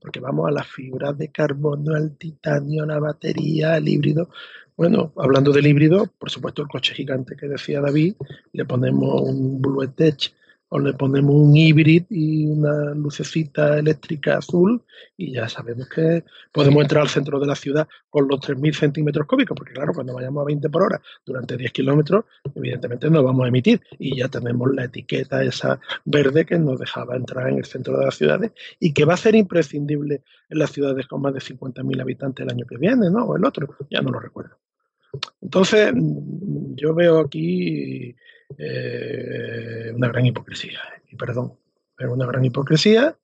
Porque 0.00 0.20
vamos 0.20 0.48
a 0.48 0.50
las 0.50 0.66
fibras 0.66 1.16
de 1.18 1.30
carbono, 1.30 1.94
al 1.94 2.16
titanio, 2.16 2.84
a 2.84 2.86
la 2.86 2.98
batería, 2.98 3.74
al 3.74 3.86
híbrido. 3.86 4.30
Bueno, 4.80 5.12
hablando 5.16 5.52
del 5.52 5.66
híbrido, 5.66 6.06
por 6.18 6.30
supuesto 6.30 6.62
el 6.62 6.68
coche 6.68 6.94
gigante 6.94 7.36
que 7.36 7.46
decía 7.46 7.82
David, 7.82 8.14
le 8.54 8.64
ponemos 8.64 9.20
un 9.20 9.60
Blue 9.60 9.86
Tech 9.88 10.32
o 10.70 10.78
le 10.78 10.94
ponemos 10.94 11.34
un 11.34 11.54
híbrido 11.54 12.06
y 12.08 12.46
una 12.46 12.94
lucecita 12.94 13.78
eléctrica 13.78 14.38
azul 14.38 14.82
y 15.18 15.32
ya 15.34 15.50
sabemos 15.50 15.86
que 15.86 16.24
podemos 16.50 16.80
entrar 16.80 17.02
al 17.02 17.10
centro 17.10 17.38
de 17.38 17.46
la 17.46 17.56
ciudad 17.56 17.86
con 18.08 18.26
los 18.26 18.40
3.000 18.40 18.72
centímetros 18.72 19.26
cúbicos, 19.26 19.54
porque 19.54 19.74
claro, 19.74 19.92
cuando 19.92 20.14
vayamos 20.14 20.40
a 20.40 20.46
20 20.46 20.70
por 20.70 20.84
hora 20.84 21.02
durante 21.26 21.58
10 21.58 21.72
kilómetros, 21.72 22.24
evidentemente 22.54 23.10
no 23.10 23.22
vamos 23.22 23.44
a 23.44 23.48
emitir 23.48 23.82
y 23.98 24.16
ya 24.16 24.28
tenemos 24.28 24.74
la 24.74 24.84
etiqueta 24.84 25.44
esa 25.44 25.78
verde 26.06 26.46
que 26.46 26.58
nos 26.58 26.80
dejaba 26.80 27.16
entrar 27.16 27.50
en 27.50 27.58
el 27.58 27.66
centro 27.66 27.98
de 27.98 28.06
las 28.06 28.14
ciudades 28.14 28.52
y 28.78 28.94
que 28.94 29.04
va 29.04 29.12
a 29.12 29.18
ser 29.18 29.34
imprescindible 29.34 30.22
en 30.48 30.58
las 30.58 30.72
ciudades 30.72 31.06
con 31.06 31.20
más 31.20 31.34
de 31.34 31.40
50.000 31.40 32.00
habitantes 32.00 32.46
el 32.46 32.50
año 32.50 32.64
que 32.64 32.78
viene, 32.78 33.10
¿no? 33.10 33.26
O 33.26 33.36
el 33.36 33.44
otro, 33.44 33.76
ya 33.90 34.00
no 34.00 34.10
lo 34.10 34.20
recuerdo. 34.20 34.56
Entonces, 35.40 35.92
yo 36.76 36.94
veo 36.94 37.20
aquí 37.20 38.14
eh, 38.58 39.92
una 39.94 40.08
gran 40.08 40.26
hipocresía, 40.26 40.80
y 41.08 41.16
perdón, 41.16 41.54
pero 41.96 42.12
una 42.12 42.26
gran 42.26 42.44
hipocresía 42.44 43.16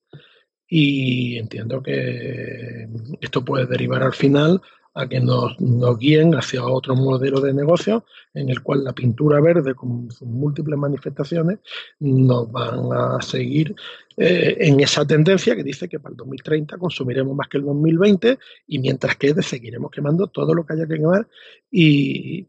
y 0.68 1.38
entiendo 1.38 1.82
que 1.82 2.88
esto 3.20 3.44
puede 3.44 3.66
derivar 3.66 4.02
al 4.02 4.14
final 4.14 4.60
a 4.96 5.06
que 5.06 5.20
nos, 5.20 5.56
guíen 5.98 6.34
hacia 6.34 6.64
otro 6.64 6.96
modelo 6.96 7.40
de 7.40 7.52
negocio 7.52 8.04
en 8.32 8.48
el 8.48 8.62
cual 8.62 8.82
la 8.82 8.94
pintura 8.94 9.40
verde 9.40 9.74
con 9.74 10.10
sus 10.10 10.26
múltiples 10.26 10.78
manifestaciones 10.78 11.58
nos 12.00 12.50
van 12.50 12.88
a 12.92 13.20
seguir 13.20 13.74
eh, 14.16 14.56
en 14.58 14.80
esa 14.80 15.06
tendencia 15.06 15.54
que 15.54 15.62
dice 15.62 15.86
que 15.86 16.00
para 16.00 16.12
el 16.12 16.16
2030 16.16 16.78
consumiremos 16.78 17.36
más 17.36 17.48
que 17.48 17.58
el 17.58 17.64
2020 17.64 18.38
y 18.68 18.78
mientras 18.78 19.16
quede 19.16 19.42
seguiremos 19.42 19.90
quemando 19.90 20.28
todo 20.28 20.54
lo 20.54 20.64
que 20.64 20.72
haya 20.72 20.86
que 20.86 20.94
quemar 20.94 21.28
y 21.70 22.46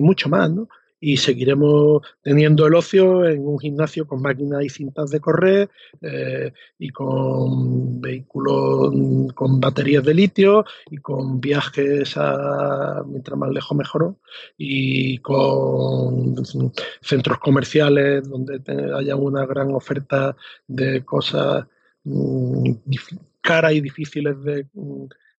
mucho 0.00 0.28
más, 0.28 0.50
¿no? 0.50 0.68
Y 1.00 1.16
seguiremos 1.16 2.02
teniendo 2.22 2.66
el 2.66 2.74
ocio 2.74 3.24
en 3.26 3.46
un 3.46 3.58
gimnasio 3.58 4.06
con 4.06 4.20
máquinas 4.20 4.64
y 4.64 4.68
cintas 4.68 5.10
de 5.10 5.20
correr 5.20 5.70
eh, 6.00 6.52
y 6.78 6.90
con 6.90 8.00
vehículos 8.00 8.92
con 9.34 9.60
baterías 9.60 10.04
de 10.04 10.14
litio 10.14 10.64
y 10.90 10.98
con 10.98 11.40
viajes 11.40 12.16
a 12.16 13.04
mientras 13.06 13.38
más 13.38 13.50
lejos 13.50 13.76
mejor 13.76 14.16
y 14.56 15.18
con 15.18 16.34
centros 17.00 17.38
comerciales 17.38 18.28
donde 18.28 18.60
haya 18.94 19.14
una 19.16 19.46
gran 19.46 19.72
oferta 19.74 20.36
de 20.66 21.04
cosas 21.04 21.64
mm, 22.04 22.72
caras 23.40 23.72
y 23.72 23.80
difíciles 23.80 24.42
de, 24.42 24.66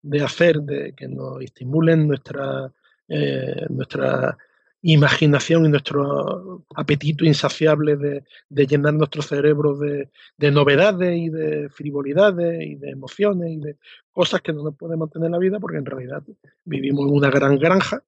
de 0.01 0.21
hacer 0.21 0.61
de 0.61 0.93
que 0.93 1.07
nos 1.07 1.41
estimulen 1.41 2.07
nuestra 2.07 2.71
eh, 3.11 3.65
nuestra 3.69 4.37
imaginación 4.81 5.65
y 5.65 5.69
nuestro 5.69 6.63
apetito 6.75 7.25
insaciable 7.25 7.97
de, 7.97 8.23
llenar 8.49 8.93
nuestro 8.93 9.21
cerebro 9.21 9.75
de, 9.75 10.09
novedades 10.51 11.17
y 11.17 11.29
de 11.29 11.69
frivolidades 11.69 12.65
y 12.65 12.75
de 12.75 12.89
emociones 12.91 13.51
y 13.51 13.57
de 13.57 13.77
cosas 14.11 14.41
que 14.41 14.53
no 14.53 14.63
nos 14.63 14.75
pueden 14.75 14.99
mantener 14.99 15.27
en 15.27 15.31
la 15.33 15.37
vida 15.37 15.59
porque 15.59 15.77
en 15.77 15.85
realidad 15.85 16.23
vivimos 16.63 17.07
en 17.07 17.13
una 17.13 17.29
gran 17.29 17.57
granja 17.57 18.03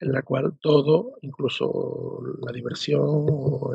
en 0.00 0.12
la 0.12 0.22
cual 0.22 0.52
todo, 0.60 1.18
incluso 1.22 2.22
la 2.46 2.52
diversión 2.52 3.02
o 3.04 3.74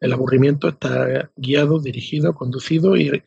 el, 0.00 0.12
aburrimiento, 0.12 0.68
está 0.68 1.30
guiado, 1.36 1.80
dirigido, 1.80 2.34
conducido 2.34 2.96
y, 2.96 3.22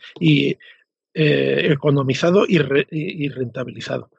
eh, 1.14 1.72
economizado 1.72 2.46
y 2.48 3.30
rentabilizado. 3.30 4.10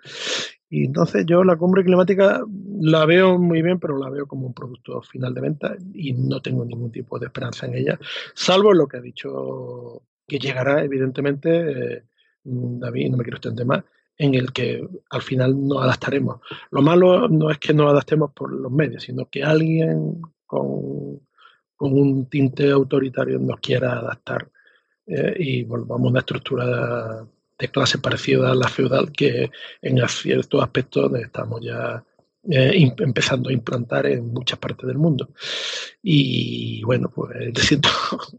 Y 0.71 0.85
entonces 0.85 1.25
yo 1.27 1.45
la 1.45 1.57
cumbre 1.57 1.85
climática 1.85 2.43
la 2.81 3.07
veo 3.07 3.39
muy 3.39 3.63
bien, 3.63 3.81
pero 3.81 3.97
la 3.97 4.11
veo 4.11 4.27
como 4.27 4.47
un 4.47 4.55
producto 4.55 5.01
final 5.03 5.33
de 5.33 5.41
venta 5.41 5.77
y 5.95 6.13
no 6.13 6.41
tengo 6.41 6.65
ningún 6.65 6.93
tipo 6.93 7.19
de 7.19 7.27
esperanza 7.27 7.67
en 7.67 7.75
ella, 7.75 7.99
salvo 8.35 8.73
lo 8.73 8.87
que 8.87 8.99
ha 8.99 9.01
dicho 9.01 10.03
que 10.27 10.39
llegará, 10.39 10.85
evidentemente, 10.85 12.05
mm, 12.45 12.79
David, 12.81 13.11
no 13.11 13.17
me 13.17 13.25
quiero 13.25 13.39
extender 13.39 13.67
más, 13.67 13.83
en 14.19 14.35
el 14.35 14.53
que 14.53 14.87
al 15.11 15.23
final 15.23 15.67
nos 15.67 15.83
adaptaremos. 15.83 16.41
Lo 16.71 16.83
malo 16.83 17.29
no 17.29 17.51
es 17.51 17.59
que 17.59 17.73
nos 17.73 17.91
adaptemos 17.91 18.33
por 18.33 18.53
los 18.53 18.71
medios, 18.71 19.05
sino 19.05 19.27
que 19.31 19.43
alguien 19.43 20.21
con, 20.45 21.21
un 21.81 22.27
tinte 22.29 22.71
autoritario 22.71 23.39
nos 23.39 23.61
quiera 23.61 23.99
adaptar 24.01 24.51
eh, 25.07 25.35
y 25.39 25.63
volvamos 25.63 26.09
a 26.09 26.11
una 26.11 26.19
estructura 26.21 27.27
de 27.59 27.69
clase 27.69 27.99
parecida 27.99 28.51
a 28.51 28.55
la 28.55 28.69
feudal 28.69 29.13
que 29.13 29.51
en 29.83 30.09
ciertos 30.09 30.63
aspectos 30.63 31.13
estamos 31.15 31.61
ya 31.63 32.05
eh, 32.51 32.93
empezando 32.99 33.51
a 33.51 33.53
implantar 33.53 34.07
en 34.07 34.33
muchas 34.33 34.59
partes 34.59 34.87
del 34.87 34.99
mundo. 34.99 35.31
Y 36.03 36.83
bueno, 36.85 37.11
pues 37.15 37.31
siento 37.67 37.89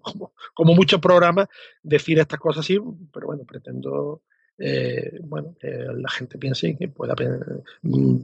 como, 0.02 0.34
como 0.54 0.74
muchos 0.74 1.00
programas 1.00 1.48
decir 1.84 2.18
estas 2.20 2.40
cosas 2.40 2.66
así, 2.66 2.80
pero 3.14 3.28
bueno, 3.28 3.44
pretendo 3.46 4.22
eh, 4.62 5.20
bueno, 5.24 5.56
que 5.60 5.70
la 5.70 6.10
gente 6.10 6.38
piense 6.38 6.70
y 6.70 6.76
que 6.76 6.90
pueda 6.90 7.16
mm, 7.82 8.16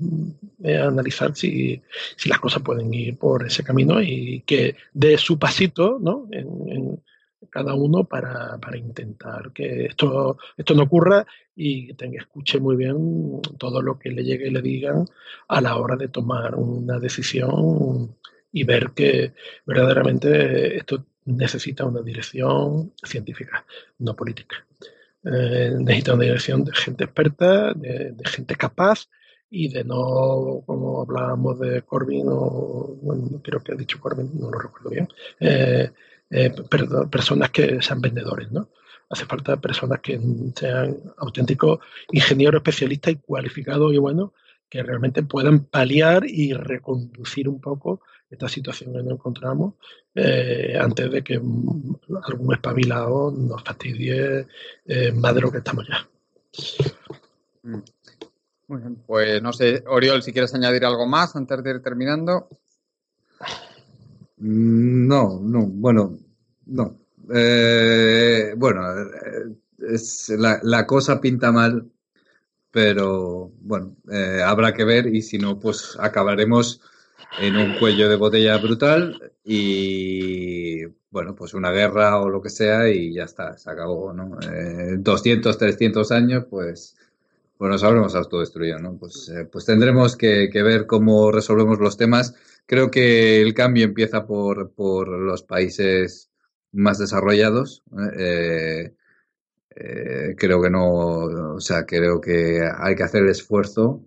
eh, 0.64 0.78
analizar 0.78 1.34
si, 1.34 1.82
si, 2.18 2.28
las 2.28 2.40
cosas 2.40 2.62
pueden 2.62 2.94
ir 2.94 3.18
por 3.18 3.46
ese 3.48 3.64
camino 3.64 4.02
y 4.02 4.44
que 4.46 4.76
dé 4.94 5.18
su 5.18 5.40
pasito 5.40 5.98
¿no? 6.02 6.28
Cada 7.56 7.74
uno 7.74 8.04
para, 8.04 8.58
para, 8.58 8.78
intentar 8.78 9.54
que 9.54 9.86
esto, 9.86 10.38
esto 10.58 10.74
no 10.74 10.84
ocurra 10.84 11.26
y 11.56 11.96
escuche 12.18 12.60
muy 12.60 12.76
bien 12.76 13.40
todo 13.58 13.82
lo 13.82 13.98
que 13.98 14.10
le 14.10 14.26
llegue 14.26 14.48
y 14.48 14.52
le 14.52 14.62
digan 14.62 15.06
a 15.48 15.62
la 15.62 15.78
hora 15.78 15.96
de 15.96 16.10
tomar 16.10 16.56
una 16.56 17.00
decisión 17.00 18.14
y 18.52 18.66
ver 18.66 18.92
que 18.94 19.32
verdaderamente 19.66 20.76
esto 20.76 21.06
necesita 21.24 21.86
una 21.86 22.02
dirección 22.02 22.92
científica, 23.02 23.66
no 24.00 24.14
política. 24.18 24.58
Eh, 25.24 25.76
necesita 25.80 26.14
una 26.14 26.26
dirección 26.26 26.66
de 26.66 26.74
gente 26.74 27.06
experta, 27.06 27.74
de, 27.74 28.14
gente 28.26 28.56
capaz 28.56 29.08
y 29.50 29.70
de 29.70 29.86
no, 29.86 30.62
como 30.66 31.04
hablábamos 31.04 31.58
de 31.62 31.84
Corbyn, 31.84 32.28
o 32.28 32.98
bueno, 33.02 33.42
creo 33.42 33.62
que 33.62 33.72
ha 33.72 33.76
dicho 33.76 33.98
Corbyn, 34.02 34.30
no 34.38 34.52
lo 34.52 34.60
recuerdo 34.60 34.90
bien, 34.90 35.08
eh, 35.40 35.90
eh, 36.30 36.52
personas 37.12 37.52
que 37.52 37.82
sean 37.82 38.02
vendedores, 38.02 38.52
¿no? 38.52 38.70
Hace 39.10 39.26
falta 39.26 39.58
personas 39.58 40.00
que 40.00 40.20
sean 40.56 40.98
auténticos 41.18 41.80
ingenieros 42.12 42.60
especialistas 42.60 43.14
y 43.14 43.18
cualificados 43.18 43.94
y 43.94 43.98
bueno, 43.98 44.34
que 44.70 44.82
realmente 44.82 45.24
puedan 45.24 45.66
paliar 45.66 46.26
y 46.26 46.54
reconducir 46.54 47.48
un 47.48 47.62
poco 47.62 48.02
esta 48.30 48.50
situación 48.50 48.94
que 48.94 49.04
nos 49.04 49.14
encontramos 49.14 49.76
eh, 50.16 50.78
antes 50.80 51.12
de 51.12 51.24
que 51.24 51.36
algún 51.36 52.54
espabilado 52.54 53.32
nos 53.32 53.64
fastidie 53.64 54.48
eh, 54.86 55.12
más 55.12 55.36
de 55.36 55.42
lo 55.42 55.52
que 55.52 55.60
estamos 55.60 55.88
ya. 55.88 56.08
Mm. 57.64 57.82
Muy 58.68 58.82
bien, 58.82 58.96
pues 59.06 59.42
no 59.44 59.54
sé, 59.54 59.84
Oriol, 59.88 60.24
si 60.24 60.34
quieres 60.34 60.56
añadir 60.56 60.86
algo 60.86 61.06
más 61.06 61.36
antes 61.36 61.64
de 61.64 61.70
ir 61.70 61.82
terminando. 61.84 62.50
No, 64.38 65.40
no, 65.42 65.66
bueno, 65.68 66.18
no. 66.66 67.00
Eh, 67.34 68.54
bueno, 68.58 68.82
es, 69.80 70.30
la, 70.30 70.60
la, 70.64 70.86
cosa 70.86 71.20
pinta 71.22 71.52
mal, 71.52 71.90
pero 72.72 73.52
bueno, 73.62 73.96
habrá 74.46 74.74
que 74.74 74.84
ver 74.84 75.08
y 75.08 75.22
si 75.22 75.38
no, 75.38 75.60
pues 75.60 75.98
acabaremos 76.00 76.82
en 77.40 77.56
un 77.58 77.78
cuello 77.80 78.10
de 78.10 78.16
botella 78.16 78.58
brutal 78.58 79.34
y 79.44 80.86
bueno, 81.16 81.34
pues 81.34 81.54
una 81.54 81.72
guerra 81.72 82.20
o 82.20 82.30
lo 82.30 82.42
que 82.42 82.50
sea 82.50 82.90
y 82.90 83.14
ya 83.14 83.24
está, 83.24 83.58
se 83.58 83.70
acabó, 83.70 84.12
¿no? 84.12 84.38
Eh, 84.52 84.98
200, 85.00 85.58
300 85.58 86.12
años, 86.12 86.46
pues, 86.50 86.98
pues 87.58 87.72
nos 87.72 87.84
habremos 87.84 88.16
autodestruido, 88.16 88.80
¿no? 88.80 88.98
Pues, 88.98 89.30
eh, 89.30 89.46
pues 89.46 89.64
tendremos 89.64 90.18
que, 90.18 90.50
ver 90.52 90.86
cómo 90.88 91.32
resolvemos 91.32 91.80
los 91.80 91.96
temas. 91.96 92.36
Creo 92.66 92.90
que 92.92 93.42
el 93.42 93.54
cambio 93.54 93.86
empieza 93.86 94.26
por, 94.26 94.72
por 94.74 95.08
los 95.08 95.44
países 95.44 96.32
más 96.72 97.00
desarrollados. 97.00 97.84
¿eh? 98.18 98.94
Eh, 99.76 100.36
creo 100.38 100.62
que 100.62 100.70
no, 100.70 101.56
o 101.56 101.60
sea, 101.60 101.86
creo 101.86 102.22
que 102.22 102.62
hay 102.78 102.96
que 102.96 103.04
hacer 103.04 103.24
el 103.24 103.30
esfuerzo 103.30 104.06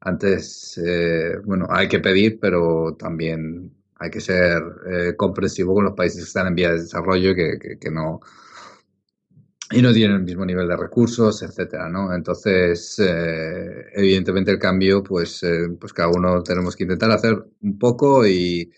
antes, 0.00 0.80
eh, 0.84 1.36
bueno, 1.44 1.66
hay 1.68 1.88
que 1.88 2.00
pedir, 2.00 2.38
pero 2.40 2.96
también 2.96 3.72
hay 3.96 4.10
que 4.10 4.20
ser 4.20 4.62
eh, 4.90 5.14
comprensivo 5.16 5.74
con 5.74 5.84
los 5.84 5.94
países 5.94 6.22
que 6.22 6.28
están 6.28 6.46
en 6.46 6.54
vía 6.54 6.70
de 6.70 6.80
desarrollo 6.80 7.30
y 7.30 7.34
que, 7.36 7.78
que, 7.78 7.90
no 7.90 8.20
y 9.70 9.82
no 9.82 9.92
tienen 9.92 10.16
el 10.16 10.22
mismo 10.24 10.44
nivel 10.44 10.68
de 10.68 10.76
recursos, 10.76 11.42
etcétera, 11.42 11.88
¿no? 11.88 12.12
Entonces, 12.14 12.98
eh, 12.98 13.86
evidentemente 13.94 14.50
el 14.50 14.58
cambio, 14.58 15.02
pues, 15.02 15.42
pues 15.78 15.92
cada 15.92 16.10
uno 16.10 16.42
tenemos 16.42 16.74
que 16.76 16.84
intentar 16.84 17.10
hacer 17.10 17.36
un 17.62 17.78
poco 17.78 18.26
y, 18.26 18.72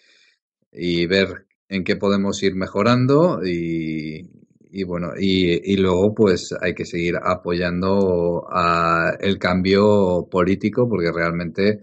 y 0.72 1.06
ver 1.06 1.46
en 1.68 1.84
qué 1.84 1.96
podemos 1.96 2.42
ir 2.42 2.54
mejorando 2.54 3.40
y, 3.44 4.28
y 4.72 4.84
bueno, 4.84 5.12
y, 5.18 5.76
luego 5.76 6.14
pues 6.14 6.54
hay 6.60 6.74
que 6.74 6.86
seguir 6.86 7.16
apoyando 7.22 8.46
a 8.50 9.14
el 9.20 9.38
cambio 9.38 10.26
político 10.30 10.88
porque 10.88 11.12
realmente, 11.12 11.80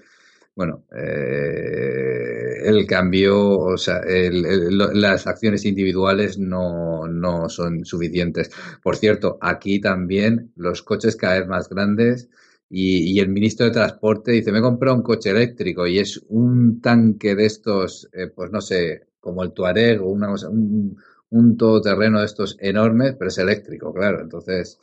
bueno, 0.55 0.85
eh, 0.95 2.28
el 2.63 2.85
cambio, 2.85 3.59
o 3.59 3.77
sea, 3.77 4.01
las 4.05 5.27
acciones 5.27 5.65
individuales 5.65 6.37
no, 6.37 7.07
no 7.07 7.49
son 7.49 7.85
suficientes. 7.85 8.51
Por 8.83 8.95
cierto, 8.95 9.37
aquí 9.41 9.79
también 9.79 10.51
los 10.55 10.83
coches 10.83 11.15
cada 11.15 11.39
vez 11.39 11.47
más 11.47 11.69
grandes 11.69 12.29
y, 12.69 13.19
el 13.19 13.29
ministro 13.29 13.65
de 13.65 13.71
Transporte 13.71 14.31
dice, 14.31 14.51
me 14.51 14.61
compré 14.61 14.91
un 14.91 15.01
coche 15.01 15.31
eléctrico 15.31 15.87
y 15.87 15.99
es 15.99 16.23
un 16.29 16.81
tanque 16.81 17.35
de 17.35 17.45
estos, 17.45 18.07
eh, 18.13 18.27
pues 18.27 18.51
no 18.51 18.61
sé, 18.61 19.07
como 19.19 19.43
el 19.43 19.53
Tuareg 19.53 20.01
o 20.01 20.05
una 20.05 20.29
un, 20.31 20.97
un 21.31 21.57
todoterreno 21.57 22.19
de 22.19 22.25
estos 22.25 22.57
enormes, 22.59 23.15
pero 23.17 23.29
es 23.29 23.37
eléctrico, 23.39 23.93
claro. 23.93 24.21
Entonces, 24.21 24.79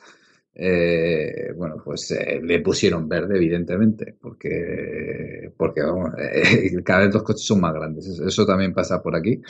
eh, 0.56 1.52
bueno, 1.56 1.76
pues 1.84 2.10
eh, 2.12 2.40
le 2.42 2.60
pusieron 2.60 3.08
verde, 3.08 3.36
evidentemente, 3.36 4.16
porque, 4.20 5.52
porque 5.56 5.82
eh, 5.82 6.82
cada 6.84 7.06
vez 7.06 7.14
los 7.14 7.22
coches 7.22 7.46
son 7.46 7.60
más 7.60 7.74
grandes. 7.74 8.06
Eso, 8.06 8.46
también 8.46 8.72
pasa 8.74 9.02
por 9.02 9.14
aquí. 9.14 9.40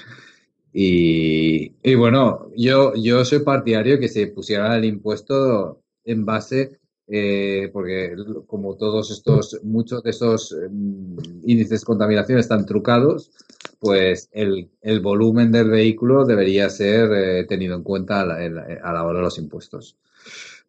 Y, 0.72 1.72
y, 1.82 1.94
bueno, 1.94 2.50
yo, 2.56 2.94
yo 2.94 3.24
soy 3.24 3.40
partidario 3.40 3.98
que 3.98 4.08
se 4.08 4.26
pusiera 4.26 4.76
el 4.76 4.84
impuesto 4.84 5.80
en 6.04 6.24
base 6.24 6.78
eh, 7.08 7.70
porque 7.72 8.16
como 8.48 8.76
todos 8.76 9.12
estos, 9.12 9.60
muchos 9.62 10.02
de 10.02 10.10
esos 10.10 10.52
em, 10.52 11.16
índices 11.44 11.80
de 11.80 11.86
contaminación 11.86 12.38
están 12.38 12.66
trucados, 12.66 13.30
pues 13.78 14.28
el, 14.32 14.70
el 14.80 15.00
volumen 15.00 15.52
del 15.52 15.70
vehículo 15.70 16.24
debería 16.24 16.68
ser 16.68 17.12
eh, 17.12 17.44
tenido 17.44 17.76
en 17.76 17.84
cuenta 17.84 18.22
a 18.22 18.24
la, 18.24 19.04
hora 19.04 19.18
de 19.18 19.24
los 19.24 19.38
impuestos. 19.38 19.96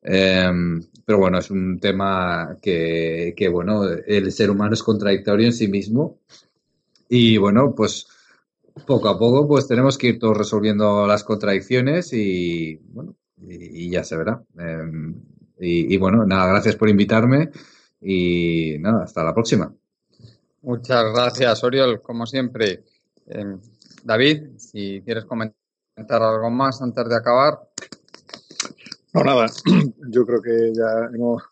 Em, 0.10 0.82
pero 1.04 1.18
bueno, 1.18 1.38
es 1.38 1.52
un 1.52 1.82
tema 1.82 2.56
que, 2.62 3.34
que, 3.36 3.50
bueno, 3.50 3.84
el 3.84 4.32
ser 4.32 4.50
humano 4.50 4.74
es 4.74 4.82
contradictorio 4.82 5.48
en 5.48 5.52
sí 5.52 5.68
mismo 5.68 6.20
y 7.10 7.36
bueno, 7.36 7.76
pues 7.76 8.08
poco 8.86 9.10
a 9.10 9.20
poco 9.20 9.46
pues 9.46 9.68
tenemos 9.68 9.98
que 9.98 10.08
ir 10.08 10.20
todos 10.20 10.38
resolviendo 10.38 11.06
las 11.08 11.26
contradicciones 11.26 12.14
y 12.14 12.76
bueno, 12.76 13.16
y, 13.50 13.90
ya 13.90 14.06
se 14.06 14.16
verá. 14.16 14.42
Em, 14.58 15.14
y, 15.60 15.98
bueno, 15.98 16.26
nada, 16.26 16.48
gracias 16.52 16.78
por 16.78 16.88
invitarme 16.88 17.50
y 18.00 18.78
nada, 18.80 19.04
hasta 19.04 19.26
la 19.26 19.34
próxima. 19.34 19.74
Muchas 20.62 21.04
gracias, 21.14 21.64
Oriol, 21.66 22.02
como 22.02 22.26
siempre. 22.26 22.86
Em, 23.26 23.60
David, 24.06 24.58
si 24.58 25.02
quieres 25.04 25.26
comentar 25.26 26.24
algo 26.24 26.50
más 26.50 26.82
antes 26.82 27.10
de 27.10 27.16
acabar. 27.18 27.60
No, 29.14 29.24
nada, 29.24 29.48
yo 30.10 30.26
creo 30.26 30.42
que 30.42 30.74
ya 30.74 31.10
hemos 31.14 31.44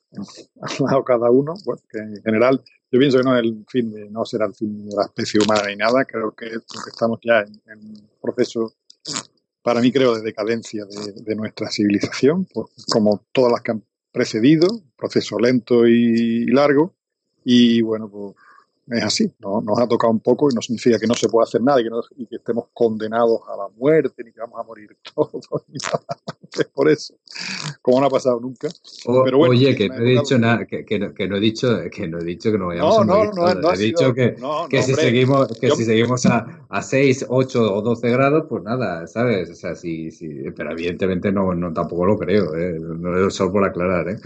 hablado 0.61 1.03
cada 1.03 1.31
uno, 1.31 1.53
pues 1.63 1.81
que 1.89 1.99
en 1.99 2.21
general 2.21 2.61
yo 2.91 2.99
pienso 2.99 3.17
que 3.17 3.23
no, 3.23 3.37
el 3.37 3.65
fin 3.67 3.91
de, 3.91 4.09
no 4.09 4.25
será 4.25 4.45
el 4.45 4.53
fin 4.53 4.87
de 4.87 4.95
la 4.95 5.03
especie 5.03 5.39
humana 5.41 5.67
ni 5.67 5.75
nada, 5.75 6.05
creo 6.05 6.31
que, 6.31 6.47
estamos 6.87 7.19
ya 7.23 7.41
en, 7.41 7.79
un 7.79 8.09
proceso 8.21 8.73
para 9.61 9.81
mí 9.81 9.91
creo 9.91 10.15
de 10.15 10.21
decadencia 10.21 10.85
de, 10.85 11.13
de, 11.13 11.35
nuestra 11.35 11.69
civilización, 11.71 12.45
pues 12.45 12.67
como 12.91 13.25
todas 13.31 13.51
las 13.51 13.61
que 13.61 13.71
han 13.71 13.83
precedido, 14.11 14.67
proceso 14.95 15.39
lento 15.39 15.87
y 15.87 16.45
largo, 16.47 16.93
y 17.43 17.81
bueno, 17.81 18.09
pues 18.09 18.35
es 18.87 19.03
así, 19.03 19.31
¿no? 19.39 19.61
nos 19.61 19.79
ha 19.79 19.87
tocado 19.87 20.11
un 20.11 20.19
poco 20.19 20.49
y 20.51 20.55
no 20.55 20.61
significa 20.61 20.99
que 20.99 21.07
no 21.07 21.15
se 21.15 21.27
pueda 21.27 21.43
hacer 21.43 21.61
nada 21.61 21.81
y 21.81 22.25
que, 22.27 22.35
estemos 22.35 22.65
condenados 22.73 23.41
a 23.47 23.57
la 23.57 23.67
muerte 23.75 24.23
ni 24.23 24.31
que 24.31 24.39
vamos 24.39 24.59
a 24.59 24.63
morir 24.63 24.95
todos, 25.15 25.47
es 26.59 26.65
por 26.67 26.89
eso, 26.89 27.15
como 27.81 27.99
no 27.99 28.07
ha 28.07 28.09
pasado 28.09 28.39
nunca. 28.39 28.69
oye, 29.05 29.75
que 29.75 29.89
no 29.89 29.95
he 29.95 30.03
dicho 30.03 30.37
nada, 30.37 30.65
que, 30.65 30.85
que, 30.85 30.99
no, 30.99 31.35
he 31.35 31.39
dicho 31.39 31.79
que 31.91 32.07
no 32.07 32.19
he 32.19 32.23
dicho 32.23 32.51
que 32.51 32.57
no 32.57 32.67
vayamos 32.67 32.99
a 32.99 33.03
morir 33.03 33.31
no, 33.35 33.73
he 33.73 33.77
dicho 33.77 34.13
que, 34.13 34.35
que 34.69 34.83
si 34.83 34.93
seguimos 34.93 35.47
que 35.59 35.71
si 35.71 35.83
seguimos 35.83 36.25
a, 36.25 36.65
a 36.69 36.81
6, 36.81 37.25
8 37.29 37.75
o 37.75 37.81
12 37.81 38.09
grados, 38.11 38.45
pues 38.47 38.63
nada, 38.63 39.07
¿sabes? 39.07 39.49
O 39.49 39.55
sea, 39.55 39.75
sí, 39.75 40.11
sí, 40.11 40.29
pero 40.55 40.71
evidentemente 40.71 41.31
no, 41.31 41.53
no 41.53 41.73
tampoco 41.73 42.05
lo 42.05 42.17
creo, 42.17 42.55
¿eh? 42.55 42.77
no 42.79 43.27
es 43.27 43.33
solo 43.33 43.51
por 43.53 43.63
aclarar, 43.63 44.09
¿eh? 44.09 44.17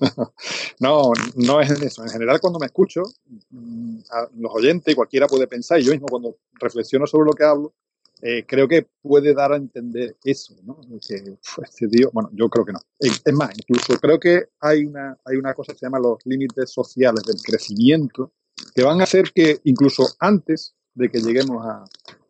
no, 0.80 1.12
no 1.36 1.60
es 1.60 1.70
eso. 1.70 2.02
En 2.02 2.10
general, 2.10 2.40
cuando 2.40 2.58
me 2.58 2.66
escucho, 2.66 3.02
mm, 3.50 3.98
los 4.38 4.52
oyentes, 4.54 4.94
cualquiera 4.94 5.26
puede 5.26 5.46
pensar, 5.46 5.80
y 5.80 5.84
yo 5.84 5.92
mismo 5.92 6.06
cuando 6.08 6.36
reflexiono 6.54 7.06
sobre 7.06 7.26
lo 7.26 7.32
que 7.32 7.44
hablo, 7.44 7.74
eh, 8.22 8.44
creo 8.46 8.66
que 8.66 8.88
puede 9.02 9.34
dar 9.34 9.52
a 9.52 9.56
entender 9.56 10.16
eso, 10.24 10.54
¿no? 10.64 10.80
Que 11.06 11.36
este 11.62 11.88
tío, 11.88 12.10
bueno, 12.12 12.30
yo 12.32 12.48
creo 12.48 12.64
que 12.64 12.72
no. 12.72 12.80
Es 12.98 13.34
más, 13.34 13.50
incluso 13.58 13.98
creo 14.00 14.18
que 14.18 14.48
hay 14.60 14.84
una, 14.84 15.16
hay 15.24 15.36
una 15.36 15.52
cosa 15.52 15.72
que 15.72 15.80
se 15.80 15.86
llama 15.86 15.98
los 15.98 16.18
límites 16.24 16.70
sociales 16.70 17.22
del 17.24 17.40
crecimiento, 17.42 18.32
que 18.74 18.82
van 18.82 19.00
a 19.00 19.04
hacer 19.04 19.32
que 19.34 19.60
incluso 19.64 20.06
antes 20.18 20.74
de 20.94 21.10
que 21.10 21.20
lleguemos 21.20 21.66
a, 21.66 21.84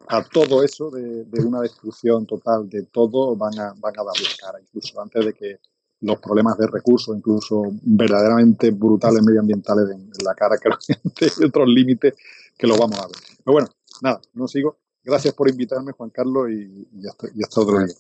a 0.09 0.25
todo 0.25 0.63
eso, 0.63 0.91
de, 0.91 1.25
una 1.45 1.61
destrucción 1.61 2.27
total 2.27 2.69
de 2.69 2.85
todo, 2.87 3.37
van 3.37 3.59
a, 3.59 3.75
van 3.77 3.95
a 3.99 4.05
darle 4.05 4.29
cara, 4.39 4.61
incluso 4.61 5.01
antes 5.01 5.25
de 5.25 5.33
que 5.33 5.59
los 6.01 6.21
problemas 6.21 6.59
de 6.59 6.67
recursos, 6.67 7.17
incluso 7.17 7.63
verdaderamente 7.83 8.71
brutales 8.71 9.23
medioambientales 9.23 9.91
en, 9.91 10.11
la 10.25 10.35
cara, 10.35 10.57
que 10.59 10.69
hay 10.69 11.47
otros 11.47 11.69
límites 11.69 12.15
que 12.57 12.67
lo 12.67 12.77
vamos 12.77 12.99
a 12.99 13.07
ver. 13.07 13.17
Pero 13.45 13.53
bueno, 13.53 13.69
nada, 14.03 14.21
no 14.35 14.47
sigo. 14.49 14.79
Gracias 15.03 15.35
por 15.35 15.49
invitarme, 15.49 15.93
Juan 15.93 16.11
Carlos, 16.11 16.51
y, 16.51 16.89
ya, 17.01 17.11
hasta, 17.11 17.29
ya 17.33 17.47
otro 17.55 17.79
día. 17.79 17.95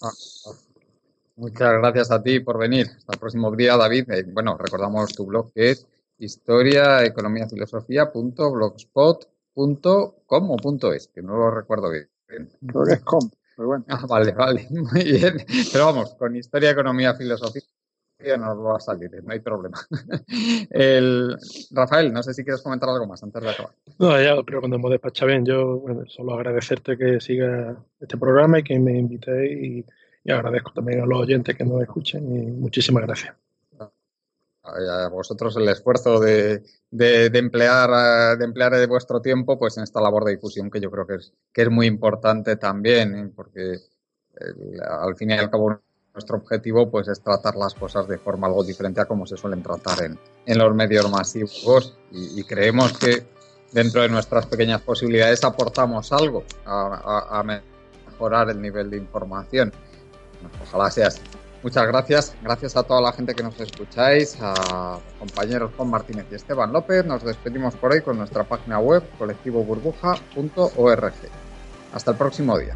Muchas 1.36 1.72
gracias 1.78 2.10
a 2.10 2.22
ti 2.22 2.40
por 2.40 2.58
venir. 2.58 2.86
Hasta 2.96 3.12
el 3.12 3.18
próximo 3.18 3.54
día, 3.54 3.76
David. 3.76 4.10
Eh, 4.10 4.24
bueno, 4.32 4.56
recordamos 4.58 5.12
tu 5.14 5.26
blog 5.26 5.52
que 5.52 5.70
es 5.70 5.86
historia, 6.18 7.04
economía, 7.04 7.48
filosofía, 7.48 8.10
punto, 8.10 8.50
blogspot, 8.50 9.28
punto, 9.52 10.22
com 10.26 10.50
o 10.50 10.56
punto 10.56 10.92
es, 10.92 11.08
que 11.08 11.22
no 11.22 11.36
lo 11.36 11.50
recuerdo 11.50 11.90
bien. 11.90 12.08
Creo 12.66 12.84
que 12.84 12.94
es 12.94 13.00
com, 13.00 13.30
pero 13.56 13.68
bueno. 13.68 13.84
Ah, 13.88 14.04
vale, 14.08 14.32
vale, 14.32 14.66
muy 14.70 15.04
bien. 15.04 15.44
Pero 15.72 15.86
vamos, 15.86 16.14
con 16.14 16.34
historia, 16.34 16.70
economía, 16.70 17.14
filosofía, 17.14 17.62
nos 18.18 18.58
va 18.58 18.76
a 18.76 18.80
salir, 18.80 19.10
no 19.22 19.32
hay 19.32 19.40
problema. 19.40 19.78
El, 20.70 21.36
Rafael, 21.70 22.12
no 22.12 22.22
sé 22.22 22.34
si 22.34 22.44
quieres 22.44 22.62
comentar 22.62 22.88
algo 22.88 23.06
más 23.06 23.22
antes 23.22 23.42
de 23.42 23.50
acabar. 23.50 23.72
No, 23.98 24.20
ya, 24.20 24.42
pero 24.44 24.60
cuando 24.60 24.76
hemos 24.76 24.90
despachado 24.90 25.28
bien, 25.28 25.44
yo 25.44 25.78
bueno, 25.78 26.04
solo 26.06 26.34
agradecerte 26.34 26.96
que 26.96 27.20
siga 27.20 27.76
este 28.00 28.16
programa 28.16 28.58
y 28.58 28.62
que 28.62 28.78
me 28.78 28.98
invitéis 28.98 29.84
y, 30.24 30.30
agradezco 30.30 30.72
también 30.72 31.00
a 31.00 31.06
los 31.06 31.20
oyentes 31.20 31.54
que 31.54 31.64
nos 31.64 31.80
escuchen 31.82 32.24
y 32.34 32.46
muchísimas 32.50 33.04
gracias. 33.04 33.36
A 34.64 35.08
vosotros 35.08 35.56
el 35.56 35.68
esfuerzo 35.68 36.18
de, 36.18 36.64
de, 36.90 37.26
emplear 37.38 38.36
de 38.36 38.44
emplear 38.44 38.88
vuestro 38.88 39.22
tiempo 39.22 39.56
pues 39.56 39.76
en 39.76 39.84
esta 39.84 40.00
labor 40.00 40.24
de 40.24 40.32
difusión 40.32 40.68
que 40.68 40.80
yo 40.80 40.90
creo 40.90 41.06
que 41.06 41.14
es, 41.14 41.32
que 41.52 41.62
es 41.62 41.70
muy 41.70 41.86
importante 41.86 42.56
también, 42.56 43.14
¿eh? 43.14 43.30
porque 43.36 43.76
al 44.88 45.14
fin 45.14 45.30
y 45.30 45.34
al 45.34 45.48
cabo 45.48 45.80
nuestro 46.16 46.38
objetivo 46.38 46.90
pues 46.90 47.06
es 47.08 47.20
tratar 47.20 47.56
las 47.56 47.74
cosas 47.74 48.08
de 48.08 48.16
forma 48.16 48.46
algo 48.46 48.64
diferente 48.64 49.02
a 49.02 49.04
como 49.04 49.26
se 49.26 49.36
suelen 49.36 49.62
tratar 49.62 50.02
en, 50.02 50.18
en 50.46 50.58
los 50.58 50.74
medios 50.74 51.10
masivos 51.10 51.98
y, 52.10 52.42
creemos 52.44 52.96
que 52.96 53.26
dentro 53.70 54.00
de 54.00 54.08
nuestras 54.08 54.46
pequeñas 54.46 54.80
posibilidades 54.80 55.44
aportamos 55.44 56.10
algo 56.12 56.42
a, 56.64 57.44
mejorar 58.06 58.48
el 58.48 58.62
nivel 58.62 58.88
de 58.88 58.96
información. 58.96 59.70
Ojalá 60.62 60.90
sea 60.90 61.08
así. 61.08 61.20
Muchas 61.62 61.86
gracias. 61.86 62.34
Gracias 62.42 62.76
a 62.76 62.82
toda 62.82 63.02
la 63.02 63.12
gente 63.12 63.34
que 63.34 63.42
nos 63.42 63.60
escucháis, 63.60 64.38
a 64.40 64.98
compañeros 65.18 65.72
Juan 65.76 65.90
Martínez 65.90 66.24
y 66.30 66.36
Esteban 66.36 66.72
López. 66.72 67.04
Nos 67.04 67.22
despedimos 67.24 67.74
por 67.74 67.92
hoy 67.92 68.00
con 68.00 68.16
nuestra 68.16 68.44
página 68.44 68.78
web 68.78 69.02
colectivoburbuja.org. 69.18 71.14
Hasta 71.92 72.10
el 72.10 72.16
próximo 72.16 72.58
día. 72.58 72.74